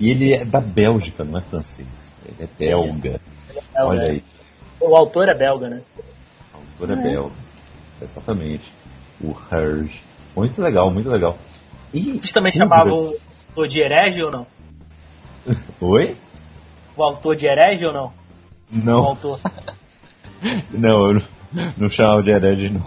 E 0.01 0.11
ele 0.11 0.33
é 0.35 0.45
da 0.45 0.61
Bélgica, 0.61 1.23
não 1.25 1.39
é 1.39 1.43
francês. 1.43 1.87
Ele 2.27 2.37
é 2.41 2.49
belga. 2.59 3.21
É, 3.77 3.85
Olha 3.85 4.01
né? 4.03 4.09
aí, 4.11 4.25
O 4.81 4.97
autor 4.97 5.29
é 5.29 5.35
belga, 5.39 5.69
né? 5.69 5.83
a 6.53 6.57
autora 6.57 6.95
é 6.95 6.99
É. 6.99 7.03
belga. 7.13 7.35
Exatamente. 8.03 8.73
O 9.23 9.35
Herge. 9.53 10.03
Muito 10.35 10.61
legal, 10.63 10.91
muito 10.93 11.09
legal. 11.11 11.37
E 11.93 12.13
Vocês 12.13 12.33
também 12.33 12.53
chamavam 12.53 12.93
o 12.95 13.17
autor 13.49 13.67
de 13.67 13.81
herege 13.83 14.23
ou 14.23 14.31
não? 14.31 14.47
Oi? 15.81 16.17
O 16.97 17.03
autor 17.03 17.35
de 17.37 17.47
herege 17.47 17.87
ou 17.87 17.93
não? 17.93 18.13
O 18.73 18.85
Não, 18.85 19.05
autor. 19.05 19.41
não, 20.71 21.07
eu 21.09 21.15
não, 21.15 21.73
não 21.79 21.89
chamava 21.89 22.23
de 22.23 22.31
herege, 22.31 22.71
não. 22.71 22.83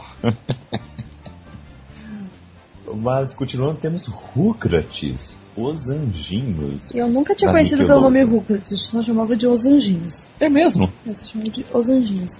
Mas 2.96 3.36
continuando, 3.36 3.80
temos 3.80 4.08
Rucrates, 4.08 5.38
os 5.58 5.90
anjinhos. 5.90 6.94
Eu 6.94 7.08
nunca 7.08 7.36
tinha 7.36 7.52
conhecido 7.52 7.86
pelo 7.86 8.02
nome. 8.02 8.24
Rugrats, 8.24 8.72
eu 8.72 8.78
só 8.78 9.02
chamava 9.02 9.36
de 9.36 9.48
Os 9.48 9.66
Anjinhos. 9.66 10.28
É 10.40 10.50
mesmo? 10.50 10.92
Eu 11.06 11.16
só 11.16 11.26
chamava 11.28 11.50
de 11.50 11.66
Os 11.74 11.90
Anjinhos. 11.90 12.40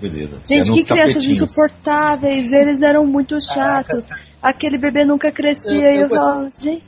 Beleza. 0.00 0.38
Gente, 0.44 0.68
Eram 0.68 0.74
que 0.74 0.84
crianças 0.84 1.24
insuportáveis, 1.24 2.52
eles 2.52 2.82
eram 2.82 3.06
muito 3.06 3.40
chatos. 3.40 4.04
Aquele 4.42 4.76
bebê 4.76 5.04
nunca 5.04 5.30
crescia 5.30 5.72
Eu- 5.72 5.80
e 5.92 5.96
eu 5.98 6.02
eu 6.02 6.08
falava, 6.08 6.50
gente, 6.50 6.84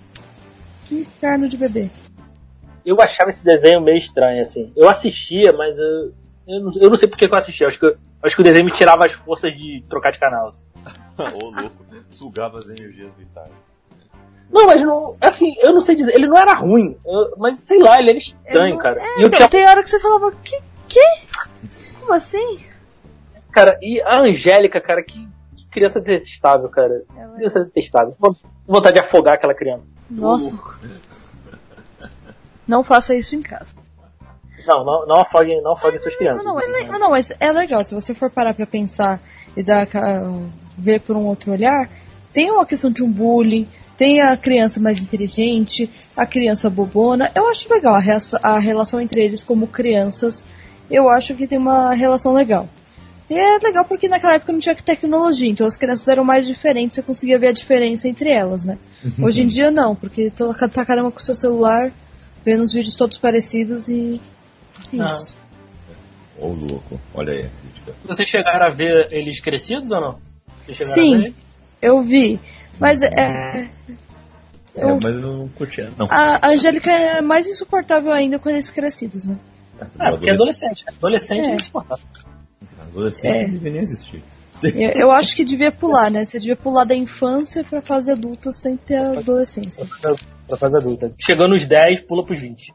que 0.87 0.97
inferno 1.01 1.49
de 1.49 1.57
bebê. 1.57 1.91
Eu 2.85 3.01
achava 3.01 3.31
esse 3.31 3.43
desenho 3.45 3.81
meio 3.81 3.97
estranho, 3.97 4.43
assim. 4.43 4.73
Eu 4.77 4.89
assistia, 4.89 5.53
mas 5.53 5.79
eu, 5.79 6.11
eu, 6.47 6.61
não, 6.61 6.73
eu 6.75 6.91
não 6.91 6.97
sei 6.97 7.09
por 7.09 7.17
que 7.17 7.25
eu 7.27 7.35
assistia. 7.35 7.67
Acho 7.67 7.79
que, 7.79 7.87
eu- 7.87 7.97
acho 8.23 8.35
que 8.37 8.43
o 8.43 8.45
desenho 8.45 8.65
me 8.65 8.71
tirava 8.73 9.05
as 9.07 9.13
forças 9.13 9.55
de 9.57 9.83
trocar 9.89 10.11
de 10.11 10.19
canal. 10.19 10.49
assim. 10.49 10.61
Ô, 11.43 11.51
louco. 11.51 11.85
Sugava 12.11 12.59
as 12.59 12.69
energias 12.69 13.13
vitais. 13.15 13.49
Não, 14.53 14.67
mas 14.67 14.83
não. 14.83 15.17
Assim, 15.21 15.55
eu 15.61 15.73
não 15.73 15.81
sei 15.81 15.97
dizer. 15.97 16.15
Ele 16.15 16.27
não 16.27 16.37
era 16.37 16.53
ruim, 16.55 16.97
eu- 17.07 17.35
mas 17.39 17.59
sei 17.59 17.79
lá, 17.79 17.99
ele 17.99 18.11
era 18.11 18.19
estranho, 18.19 18.75
Eu- 18.75 18.79
cara. 18.79 19.01
É, 19.01 19.19
e 19.19 19.23
eu 19.23 19.27
então, 19.29 19.39
tinha, 19.39 19.49
tem 19.49 19.67
hora 19.67 19.83
que 19.83 19.89
você 19.89 19.99
falava, 20.01 20.31
que? 20.45 20.61
Que? 20.89 21.01
Como 22.01 22.13
assim? 22.13 22.59
cara, 23.51 23.79
e 23.81 24.01
a 24.03 24.19
Angélica, 24.21 24.81
cara, 24.81 25.03
que 25.03 25.27
criança 25.75 26.01
detestável, 26.01 26.69
cara. 26.71 27.03
Ela- 27.17 27.35
Criança 27.35 27.65
detestável. 27.65 28.15
Von- 28.19 28.35
Vontade 28.67 28.95
de 28.95 29.01
afogar 29.01 29.35
aquela 29.35 29.55
criança. 29.55 29.83
Nossa. 30.11 30.57
Não 32.67 32.83
faça 32.83 33.15
isso 33.15 33.35
em 33.37 33.43
casa. 33.43 33.75
Não, 34.67 34.85
não, 34.85 35.07
não 35.07 35.17
afoguem, 35.21 35.61
não 35.63 35.73
afoguem 35.73 35.99
suas 35.99 36.17
crianças. 36.17 36.43
Não, 36.45 36.55
não, 36.55 36.61
é, 36.61 36.67
le- 36.67 36.99
não, 36.99 37.11
mas 37.11 37.31
é 37.39 37.53
legal. 37.53 37.85
Se 37.85 37.95
você 37.95 38.15
for 38.15 38.31
parar 38.31 38.55
pra 38.55 38.67
pensar 38.67 39.21
e 39.57 39.63
dar, 39.63 39.87
ver 40.79 41.01
por 41.01 41.17
um 41.17 41.27
outro 41.27 41.53
olhar, 41.53 41.91
tem 42.33 42.51
uma 42.51 42.65
questão 42.65 42.91
de 42.91 43.05
um 43.05 43.11
bullying, 43.11 43.69
tem 43.99 44.23
a 44.23 44.37
criança 44.37 44.81
mais 44.81 44.99
inteligente, 44.99 45.93
a 46.17 46.25
criança 46.27 46.71
bobona. 46.71 47.31
Eu 47.35 47.47
acho 47.49 47.71
legal 47.71 47.95
a, 47.95 48.01
a 48.43 48.59
relação 48.59 49.01
entre 49.01 49.23
eles 49.23 49.45
como 49.45 49.67
crianças. 49.67 50.43
Eu 50.91 51.11
acho 51.11 51.35
que 51.35 51.47
tem 51.47 51.59
uma 51.59 51.93
relação 51.95 52.33
legal. 52.33 52.67
E 53.31 53.35
é 53.35 53.59
legal 53.59 53.85
porque 53.87 54.07
naquela 54.09 54.35
época 54.35 54.53
não 54.53 54.59
tinha 54.61 54.75
tecnologia, 54.77 55.49
então 55.51 55.67
as 55.67 55.77
crianças 55.79 56.07
eram 56.09 56.25
mais 56.25 56.47
diferentes, 56.47 56.95
você 56.97 57.03
conseguia 57.03 57.39
ver 57.39 57.49
a 57.49 57.53
diferença 57.53 58.07
entre 58.07 58.31
elas, 58.31 58.67
né? 58.67 58.79
Hoje 59.23 59.43
em 59.43 59.47
dia 59.47 59.71
não, 59.71 59.95
porque 59.97 60.31
tô- 60.31 60.53
tá 60.53 60.85
caramba 60.85 61.11
com 61.11 61.19
o 61.19 61.23
seu 61.23 61.35
celular, 61.35 61.91
vendo 62.45 62.63
os 62.63 62.73
vídeos 62.75 62.95
todos 62.97 63.17
parecidos 63.19 63.89
e. 63.89 64.21
é 64.93 65.01
Ah. 65.01 65.07
Isso. 65.07 65.37
Ô 66.39 66.49
louco, 66.49 67.01
olha 67.15 67.33
aí 67.33 67.47
a 67.47 67.49
crítica. 67.49 67.95
Vocês 68.05 68.29
chegaram 68.29 68.67
a 68.67 68.71
ver 68.75 69.09
eles 69.11 69.41
crescidos 69.41 69.91
ou 69.91 70.01
não? 70.01 70.19
Vocês 70.67 70.77
chegaram 70.77 70.93
a 70.93 70.95
Sim, 70.95 71.19
ver? 71.23 71.35
eu 71.81 72.03
vi. 72.03 72.41
Mas 72.79 73.01
é, 73.03 73.09
É, 73.15 73.71
Eu- 74.77 74.99
mas 75.01 75.15
eu 75.15 75.21
não 75.21 75.49
curtia, 75.51 75.89
não. 75.97 76.07
a 76.11 76.49
Angélica 76.49 76.91
é 76.91 77.23
mais 77.23 77.49
insuportável 77.49 78.11
ainda 78.11 78.39
com 78.41 78.51
eles 78.51 78.71
crescidos, 78.71 79.25
né? 79.25 79.39
Ah, 79.99 80.11
porque 80.11 80.29
é 80.29 80.33
adolescente. 80.33 80.85
Adolescente 80.89 81.41
É. 81.47 81.53
é 81.53 81.55
insuportável. 81.55 82.05
Adolescente 82.95 83.37
É. 83.37 83.43
não 83.47 83.53
devia 83.55 83.73
nem 83.73 83.81
existir. 83.83 84.23
Eu, 84.63 84.91
eu 85.09 85.11
acho 85.11 85.35
que 85.37 85.45
devia 85.45 85.71
pular, 85.73 86.11
né? 86.11 86.25
Você 86.25 86.39
devia 86.39 86.57
pular 86.57 86.85
da 86.85 86.95
infância 86.95 87.63
pra 87.65 87.83
fase 87.83 88.11
adulta 88.11 88.51
sem 88.53 88.77
ter 88.77 88.97
a 88.97 89.19
adolescência. 89.19 89.85
Pra 90.47 90.57
fase 90.57 90.77
adulta. 90.77 91.13
Chegando 91.19 91.51
nos 91.51 91.65
10, 91.65 92.01
pula 92.03 92.25
pros 92.25 92.39
20. 92.39 92.73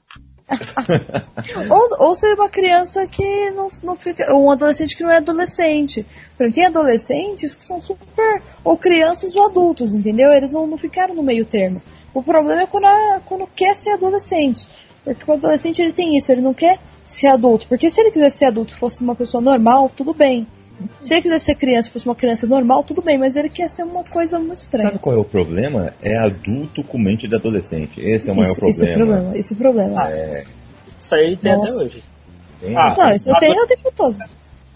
Ou, 1.69 2.07
ou 2.07 2.15
ser 2.15 2.33
uma 2.33 2.49
criança 2.49 3.05
que 3.07 3.51
não, 3.51 3.69
não 3.83 3.95
fica. 3.95 4.33
Ou 4.33 4.45
um 4.47 4.51
adolescente 4.51 4.95
que 4.97 5.03
não 5.03 5.11
é 5.11 5.17
adolescente. 5.17 6.05
Exemplo, 6.39 6.53
tem 6.55 6.65
adolescentes 6.65 7.55
que 7.55 7.63
são 7.65 7.79
super. 7.81 8.41
Ou 8.63 8.77
crianças 8.77 9.35
ou 9.35 9.45
adultos, 9.45 9.93
entendeu? 9.93 10.31
Eles 10.31 10.51
não, 10.53 10.65
não 10.67 10.77
ficaram 10.77 11.13
no 11.15 11.23
meio 11.23 11.45
termo. 11.45 11.79
O 12.13 12.23
problema 12.23 12.63
é 12.63 12.67
quando, 12.67 12.85
a- 12.85 13.21
quando 13.25 13.47
quer 13.47 13.75
ser 13.75 13.91
adolescente. 13.91 14.67
Porque 15.03 15.23
o 15.29 15.35
adolescente 15.35 15.81
ele 15.81 15.93
tem 15.93 16.17
isso, 16.17 16.31
ele 16.31 16.41
não 16.41 16.53
quer 16.53 16.79
ser 17.13 17.27
adulto. 17.27 17.67
Porque 17.67 17.89
se 17.89 17.99
ele 18.01 18.11
quiser 18.11 18.29
ser 18.31 18.45
adulto 18.45 18.73
e 18.73 18.77
fosse 18.77 19.01
uma 19.03 19.15
pessoa 19.15 19.41
normal, 19.41 19.89
tudo 19.95 20.13
bem. 20.13 20.47
Se 21.01 21.13
ele 21.13 21.23
quiser 21.23 21.39
ser 21.39 21.55
criança 21.55 21.89
e 21.89 21.91
fosse 21.91 22.05
uma 22.05 22.15
criança 22.15 22.47
normal, 22.47 22.83
tudo 22.85 23.01
bem, 23.01 23.17
mas 23.17 23.35
ele 23.35 23.49
quer 23.49 23.69
ser 23.69 23.83
uma 23.83 24.03
coisa 24.05 24.39
muito 24.39 24.55
estranha. 24.59 24.87
Sabe 24.89 24.99
qual 24.99 25.13
é 25.15 25.19
o 25.19 25.25
problema? 25.25 25.93
É 26.01 26.17
adulto 26.17 26.81
com 26.83 26.97
mente 26.97 27.27
de 27.27 27.35
adolescente. 27.35 27.99
Esse 27.99 28.29
é 28.29 28.33
o 28.33 28.35
maior 28.37 28.51
isso, 28.51 28.65
isso 28.69 28.85
é 28.85 28.91
o 28.91 28.93
problema. 28.95 29.15
problema. 29.17 29.37
Isso 29.37 29.53
é 29.53 29.55
o 29.55 29.59
problema. 29.59 30.09
É, 30.09 30.43
Isso 31.01 31.15
aí 31.15 31.37
tem 31.37 31.51
Nossa. 31.53 31.75
até 31.75 31.83
hoje. 31.83 32.03
tem- 32.61 32.77
Ah, 32.77 32.95
Não, 32.97 33.09
isso 33.15 33.29
eu 33.29 33.35
tenho 33.39 33.61
o 33.63 33.67
tempo 33.67 33.91
todo. 33.93 34.17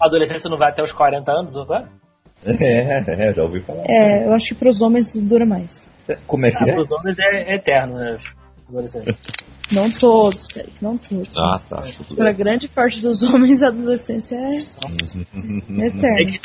A 0.00 0.06
adolescência 0.06 0.50
não 0.50 0.58
vai 0.58 0.70
até 0.70 0.82
os 0.82 0.92
40 0.92 1.32
anos, 1.32 1.56
ou 1.56 1.64
vai? 1.64 1.86
é, 2.44 2.98
é, 3.30 3.32
já 3.32 3.42
ouvi 3.42 3.62
falar. 3.62 3.84
É, 3.88 4.26
eu 4.26 4.32
acho 4.34 4.48
que 4.48 4.54
pros 4.56 4.82
homens 4.82 5.14
dura 5.16 5.46
mais. 5.46 5.90
Como 6.26 6.44
é 6.44 6.50
que 6.50 6.56
Ah, 6.58 6.66
é? 6.68 6.72
pros 6.74 6.90
homens 6.90 7.16
é 7.18 7.54
eterno, 7.54 7.94
né? 7.94 8.18
Adolescente. 8.68 9.16
Não 9.72 9.88
todos, 9.90 10.46
Kaique, 10.48 10.82
não 10.82 10.96
todos. 10.98 11.34
Ah, 11.38 11.58
tá. 11.68 11.82
bem. 12.16 12.34
grande 12.34 12.68
parte 12.68 13.00
dos 13.00 13.22
homens, 13.22 13.62
a 13.62 13.68
adolescência 13.68 14.36
é 14.36 14.56
É 14.56 15.86
eterna. 15.88 16.30
que- 16.32 16.40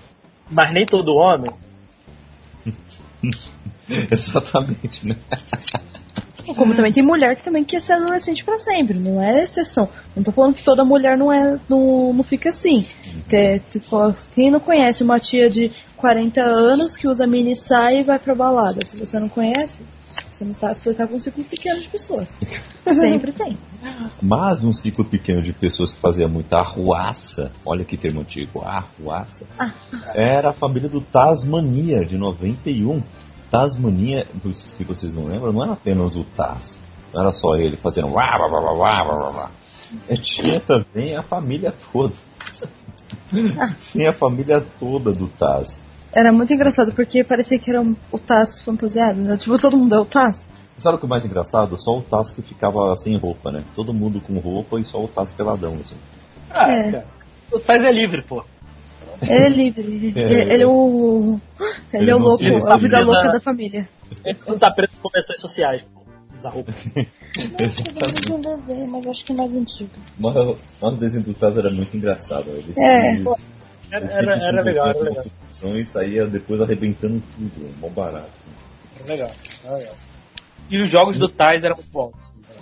Mas 0.50 0.74
nem 0.74 0.86
todo 0.86 1.14
homem. 1.16 1.52
Exatamente, 4.12 5.08
né? 5.08 5.16
Como 6.56 6.76
também 6.76 6.92
tem 6.92 7.04
mulher 7.04 7.36
que 7.36 7.44
também 7.44 7.64
quer 7.64 7.80
ser 7.80 7.94
adolescente 7.94 8.44
pra 8.44 8.58
sempre, 8.58 8.98
não 8.98 9.22
é 9.22 9.44
exceção. 9.44 9.88
Não 10.16 10.24
tô 10.24 10.32
falando 10.32 10.56
que 10.56 10.64
toda 10.64 10.84
mulher 10.84 11.16
não 11.18 11.32
é, 11.32 11.60
não, 11.70 12.12
não 12.14 12.24
fica 12.24 12.50
assim. 12.50 12.86
É, 13.32 13.60
tipo, 13.60 13.98
quem 14.34 14.50
não 14.50 14.60
conhece 14.60 15.04
uma 15.04 15.20
tia 15.20 15.50
de 15.50 15.70
40 15.98 16.42
anos 16.42 16.96
que 16.96 17.08
usa 17.08 17.28
mini 17.28 17.56
saia 17.56 18.00
e 18.00 18.04
vai 18.04 18.18
pra 18.18 18.34
balada? 18.34 18.84
Se 18.86 18.98
você 18.98 19.20
não 19.20 19.30
conhece, 19.30 19.84
você 20.10 20.46
não 20.46 20.52
tá, 20.54 20.74
você 20.74 20.94
tá 20.94 21.08
com 21.08 21.16
um 21.16 21.20
ciclo 21.20 21.44
pequeno 21.44 21.80
de 21.82 21.90
pessoas. 21.90 22.40
Sempre 22.84 23.34
tem. 23.34 23.58
Mas 24.22 24.64
um 24.64 24.74
ciclo 24.74 25.06
pequeno 25.06 25.42
de 25.42 25.54
pessoas 25.54 25.94
que 25.94 26.02
fazia 26.02 26.28
muita 26.28 26.58
arruaça, 26.58 27.52
olha 27.66 27.86
que 27.86 27.98
termo 27.98 28.22
antigo, 28.22 28.62
arruaça, 28.62 29.46
era 30.16 30.50
a 30.50 30.54
família 30.54 30.90
do 30.90 31.02
Tasmania, 31.02 32.06
de 32.06 32.18
91. 32.18 33.02
Tasmania, 33.52 34.28
se 34.54 34.84
vocês 34.84 35.14
não 35.14 35.26
lembram, 35.26 35.52
não 35.52 35.64
era 35.64 35.74
apenas 35.74 36.16
o 36.16 36.24
Taz. 36.24 36.82
Não 37.14 37.22
era 37.22 37.32
só 37.32 37.56
ele 37.56 37.78
fazendo 37.78 38.14
wá, 38.14 38.24
wá, 38.24 38.48
wá, 38.48 38.74
wá, 38.74 39.04
wá, 39.04 39.32
wá. 39.32 39.52
É, 40.08 40.14
Tinha 40.16 40.60
também 40.60 41.18
a 41.18 41.22
família 41.22 41.74
toda. 41.92 42.14
Tinha 43.92 44.12
a 44.12 44.14
família 44.14 44.62
toda 44.80 45.12
do 45.12 45.28
Taz. 45.28 45.84
Era 46.14 46.32
muito 46.32 46.54
engraçado 46.54 46.94
porque 46.94 47.24
parecia 47.24 47.60
que 47.60 47.70
era 47.70 47.82
um- 47.82 47.96
o 48.12 48.18
Taz 48.18 48.62
fantasiado, 48.62 49.20
né? 49.22 49.38
Tipo, 49.38 49.58
todo 49.60 49.78
mundo 49.78 49.94
é 49.96 50.00
o 50.00 50.06
Taz. 50.06 50.48
Sabe 50.78 50.96
o 50.98 51.00
que 51.00 51.06
é 51.06 51.10
mais 51.10 51.26
engraçado? 51.26 51.78
Só 51.78 51.98
o 51.98 52.02
Taz 52.02 52.32
que 52.32 52.42
ficava 52.42 52.96
sem 52.96 53.18
roupa, 53.18 53.52
né? 53.52 53.64
Todo 53.76 53.94
mundo 53.94 54.20
com 54.22 54.38
roupa 54.40 54.80
e 54.80 54.86
só 54.86 54.98
o 55.00 55.08
Taz 55.08 55.32
peladão, 55.34 55.76
assim. 55.82 55.98
Ah, 56.50 56.72
É. 56.72 56.92
cara. 56.92 57.06
O 57.52 57.60
Taz 57.60 57.84
é 57.84 57.92
livre, 57.92 58.24
pô. 58.24 58.44
Ele 59.22 59.34
é 59.34 59.50
livre. 59.50 60.14
É. 60.16 60.22
Ele, 60.22 60.54
ele 60.54 60.64
é 60.64 60.68
o. 60.68 61.40
Ele, 61.94 62.04
Ele 62.04 62.12
é 62.12 62.16
o 62.16 62.20
louco, 62.20 62.44
a 62.72 62.78
vida 62.78 63.02
louca 63.02 63.32
da 63.34 63.40
família. 63.42 63.88
Ele 64.26 64.40
não 64.48 64.58
tá 64.58 64.70
preso 64.74 64.94
com 64.96 65.10
convenções 65.10 65.42
sociais, 65.42 65.84
pô. 65.94 66.00
Usar 66.38 66.52
roupa. 66.52 66.72
Não, 68.30 68.38
um 68.38 68.42
desenho, 68.42 68.90
mas 68.92 69.08
acho 69.08 69.26
que 69.26 69.34
é 69.34 69.36
mais 69.36 69.54
antigo. 69.56 69.90
Mas, 70.18 70.34
mas 70.82 70.94
o 70.94 70.98
desenho 70.98 71.24
do 71.26 71.34
Taz 71.34 71.58
era 71.58 71.70
muito 71.70 71.96
engraçado. 71.98 72.50
Ele 72.52 72.72
É. 72.78 73.18
se- 73.18 73.24
Era, 73.92 74.06
era, 74.06 74.40
sempre 74.40 74.48
era 74.48 74.62
legal, 74.62 74.88
era 74.90 75.00
legal. 75.00 75.26
E 75.78 75.86
saía 75.86 76.26
depois 76.28 76.62
arrebentando 76.62 77.22
tudo, 77.36 77.78
mó 77.80 77.90
barato. 77.90 78.32
Era 78.96 79.06
legal, 79.06 79.32
era 79.64 79.76
legal. 79.78 79.96
E 80.70 80.78
os 80.78 80.92
jogos 80.92 81.18
do 81.18 81.28
Taz 81.28 81.64
eram 81.64 81.76
muito 81.76 81.92
bons. 81.92 82.14
assim, 82.20 82.40
né? 82.48 82.56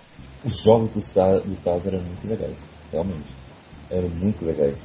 Os 0.45 0.61
jogos 0.63 0.91
do 0.91 1.13
Taz, 1.13 1.43
do 1.43 1.55
Taz 1.57 1.85
eram 1.85 1.99
muito 2.01 2.27
legais, 2.27 2.67
realmente. 2.91 3.29
Eram 3.89 4.09
muito 4.09 4.45
legais. 4.45 4.77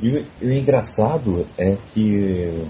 E, 0.00 0.08
o- 0.08 0.26
e 0.40 0.46
o 0.46 0.52
engraçado 0.52 1.46
é 1.58 1.76
que 1.92 2.64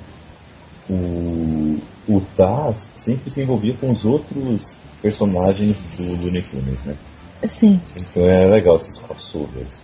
o, 0.89 1.79
o 2.09 2.21
Taz 2.37 2.93
sempre 2.97 3.31
se 3.31 3.43
envolvia 3.43 3.77
com 3.79 3.91
os 3.91 4.05
outros 4.05 4.77
personagens 5.01 5.79
do 5.97 6.15
Looney 6.23 6.43
Tunes, 6.43 6.85
né? 6.85 6.97
Sim. 7.45 7.81
Então 8.01 8.23
era 8.25 8.49
legal 8.55 8.77
esses 8.77 8.99
crossovers. 8.99 9.83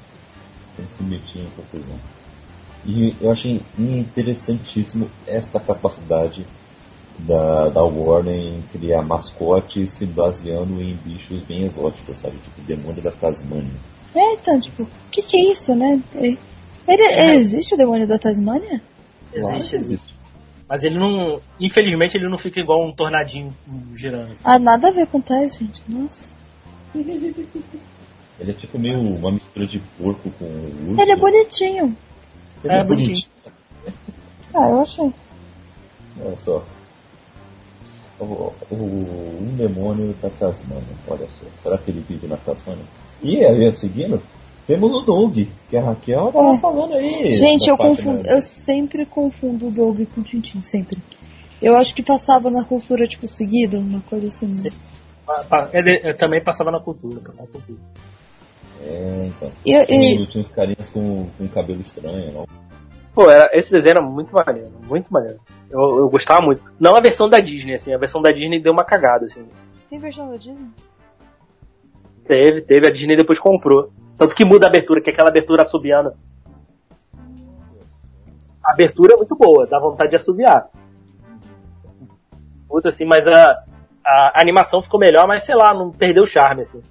Ele 0.79 0.89
se 0.89 1.03
metia 1.03 1.43
em 1.43 1.51
confusão. 1.51 1.99
E 2.85 3.15
eu 3.21 3.31
achei 3.31 3.61
interessantíssimo 3.79 5.11
esta 5.27 5.61
capacidade 5.61 6.47
da, 7.19 7.69
da 7.69 7.83
Warner 7.83 8.35
em 8.37 8.63
criar 8.73 9.03
mascotes 9.03 9.93
se 9.93 10.07
baseando 10.07 10.81
em 10.81 10.97
bichos 10.97 11.43
bem 11.43 11.65
exóticos, 11.65 12.19
sabe? 12.21 12.39
Tipo 12.39 12.61
o 12.61 12.65
demônio 12.65 13.03
da 13.03 13.11
Tasmânia. 13.11 13.73
É, 14.15 14.35
então, 14.35 14.59
tipo, 14.61 14.85
o 14.85 14.89
que, 15.11 15.23
que 15.23 15.37
é 15.37 15.51
isso, 15.53 15.75
né? 15.75 16.01
Ele, 16.15 16.39
ele- 16.87 17.35
existe 17.37 17.75
o 17.75 17.77
demônio 17.77 18.07
da 18.07 18.19
Tasmânia? 18.19 18.81
Existe, 19.33 19.77
existe. 19.77 20.15
Mas 20.69 20.85
ele 20.85 20.99
não. 20.99 21.41
Infelizmente 21.61 22.17
ele 22.17 22.29
não 22.29 22.39
fica 22.39 22.61
igual 22.61 22.87
um 22.87 22.93
tornadinho 22.93 23.51
girando. 23.95 24.33
assim. 24.33 24.43
Ah, 24.45 24.59
nada 24.59 24.89
a 24.89 24.91
ver 24.91 25.07
com 25.07 25.21
Taz, 25.21 25.57
gente. 25.59 25.83
Nossa. 25.89 26.31
Ele 26.95 28.51
é 28.51 28.53
tipo 28.55 28.79
meio 28.79 28.99
uma 29.01 29.33
mistura 29.33 29.67
de 29.67 29.81
porco 29.99 30.31
com 30.39 30.45
urso. 30.45 31.01
Ele 31.01 31.13
é 31.13 31.17
bonitinho. 31.17 31.97
Ele 32.65 32.73
É, 32.75 32.85
bonitinho. 32.85 33.31
Ah, 34.55 34.69
eu 34.71 34.81
achei. 34.83 35.13
Olha 36.21 36.37
só. 36.39 36.65
O, 38.21 38.25
o- 38.71 39.39
um 39.41 39.55
demônio 39.57 40.13
da 40.21 40.29
Tasmânia, 40.31 40.85
olha 41.07 41.29
só. 41.31 41.47
Será 41.63 41.79
que 41.79 41.91
ele 41.91 42.01
vive 42.01 42.27
na 42.27 42.37
Tasmânia? 42.37 42.85
E 43.23 43.45
aí, 43.45 43.73
seguindo, 43.75 44.21
temos 44.67 44.93
o 44.93 45.03
Doug, 45.03 45.37
que 45.71 45.77
a 45.77 45.83
Raquel 45.83 46.33
tava 46.33 46.55
É. 46.55 46.59
falando 46.59 46.95
aí. 46.95 47.35
Gente, 47.35 47.69
eu 47.69 47.77
confundo. 47.77 48.27
Eu 48.29 48.43
sempre 48.43 49.07
confundo 49.07 49.69
o 49.69 49.71
Doug 49.71 50.01
com 50.15 50.21
o 50.21 50.25
Tintin, 50.25 50.61
sempre. 50.63 50.99
Eu 51.63 51.77
acho 51.77 51.95
que 51.95 52.03
passava 52.03 52.51
na 52.51 52.65
cultura, 52.65 53.07
tipo, 53.07 53.27
seguido, 53.27 53.79
uma 53.79 54.01
coisa 54.01 54.27
assim. 54.27 54.53
Ele 55.73 56.01
eu 56.03 56.17
também 56.17 56.43
passava 56.43 56.71
na 56.71 56.81
cultura, 56.81 57.21
passava 57.21 57.47
na 57.47 57.53
cultura. 57.53 57.79
É, 58.85 59.27
então. 59.27 59.53
E, 59.65 59.75
e- 59.75 60.27
tinha 60.27 60.41
uns 60.41 60.49
carinhas 60.49 60.89
com, 60.89 61.29
com 61.37 61.49
cabelo 61.49 61.81
estranho, 61.81 62.33
não? 62.33 62.47
Pô, 63.15 63.29
era, 63.29 63.51
esse 63.53 63.73
desenho 63.73 63.93
era 63.99 64.01
muito 64.03 64.33
maneiro, 64.33 64.71
muito 64.87 65.13
maneiro. 65.13 65.41
Eu, 65.69 65.99
eu 65.99 66.09
gostava 66.09 66.41
muito. 66.41 66.63
Não 66.79 66.95
a 66.95 67.01
versão 67.01 67.29
da 67.29 67.41
Disney, 67.41 67.75
assim, 67.75 67.93
a 67.93 67.99
versão 67.99 68.23
da 68.23 68.31
Disney 68.31 68.61
deu 68.61 68.73
uma 68.73 68.85
cagada, 68.85 69.25
assim. 69.25 69.45
Tem 69.89 69.99
versão 69.99 70.29
da 70.29 70.37
Disney? 70.37 70.69
Teve, 72.25 72.61
teve, 72.61 72.87
a 72.87 72.91
Disney 72.91 73.17
depois 73.17 73.39
comprou. 73.39 73.91
Tanto 74.17 74.35
que 74.35 74.45
muda 74.45 74.67
a 74.67 74.69
abertura, 74.69 75.01
que 75.01 75.11
é 75.11 75.13
aquela 75.13 75.31
abertura 75.31 75.63
assobiana. 75.63 76.15
A 78.65 78.73
abertura 78.73 79.15
é 79.15 79.17
muito 79.17 79.35
boa, 79.35 79.67
dá 79.67 79.79
vontade 79.81 80.11
de 80.11 80.17
assobiar. 80.17 80.69
Assim, 81.85 82.07
muda 82.71 82.91
assim, 82.91 83.05
mas 83.05 83.27
a, 83.27 83.65
a 84.05 84.41
animação 84.41 84.83
ficou 84.83 85.01
melhor, 85.01 85.27
mas 85.27 85.43
sei 85.43 85.55
lá, 85.55 85.73
não 85.73 85.91
perdeu 85.91 86.23
o 86.23 86.27
charme, 86.27 86.63
assim. 86.63 86.83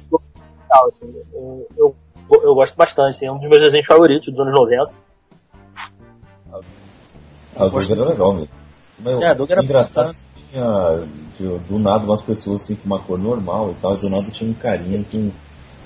Ficou 0.00 0.22
legal, 0.62 0.88
assim. 0.88 1.22
Eu, 1.38 1.66
eu, 1.76 1.96
eu 2.42 2.54
gosto 2.54 2.76
bastante, 2.76 3.10
assim, 3.10 3.26
é 3.26 3.30
um 3.30 3.34
dos 3.34 3.48
meus 3.48 3.60
desenhos 3.60 3.86
favoritos 3.86 4.28
dos 4.28 4.40
anos 4.40 4.54
90. 4.58 4.92
Ah, 7.56 7.66
o 7.66 7.70
Doug 7.70 7.90
era 7.90 8.04
legal 8.04 8.34
mesmo. 8.34 9.24
É, 9.24 9.34
Doug 9.34 9.50
era 9.50 9.62
engraçado 9.62 10.16
que 10.34 10.42
tinha 10.52 10.98
do 11.68 11.78
nada 11.78 12.04
umas 12.04 12.22
pessoas 12.22 12.62
assim 12.62 12.76
com 12.76 12.86
uma 12.86 13.00
cor 13.00 13.18
normal 13.18 13.70
e 13.70 13.74
tal, 13.74 13.94
e 13.94 14.00
do 14.00 14.10
nada 14.10 14.30
tinha 14.30 14.50
um 14.50 14.54
carinha 14.54 15.04
com, 15.04 15.30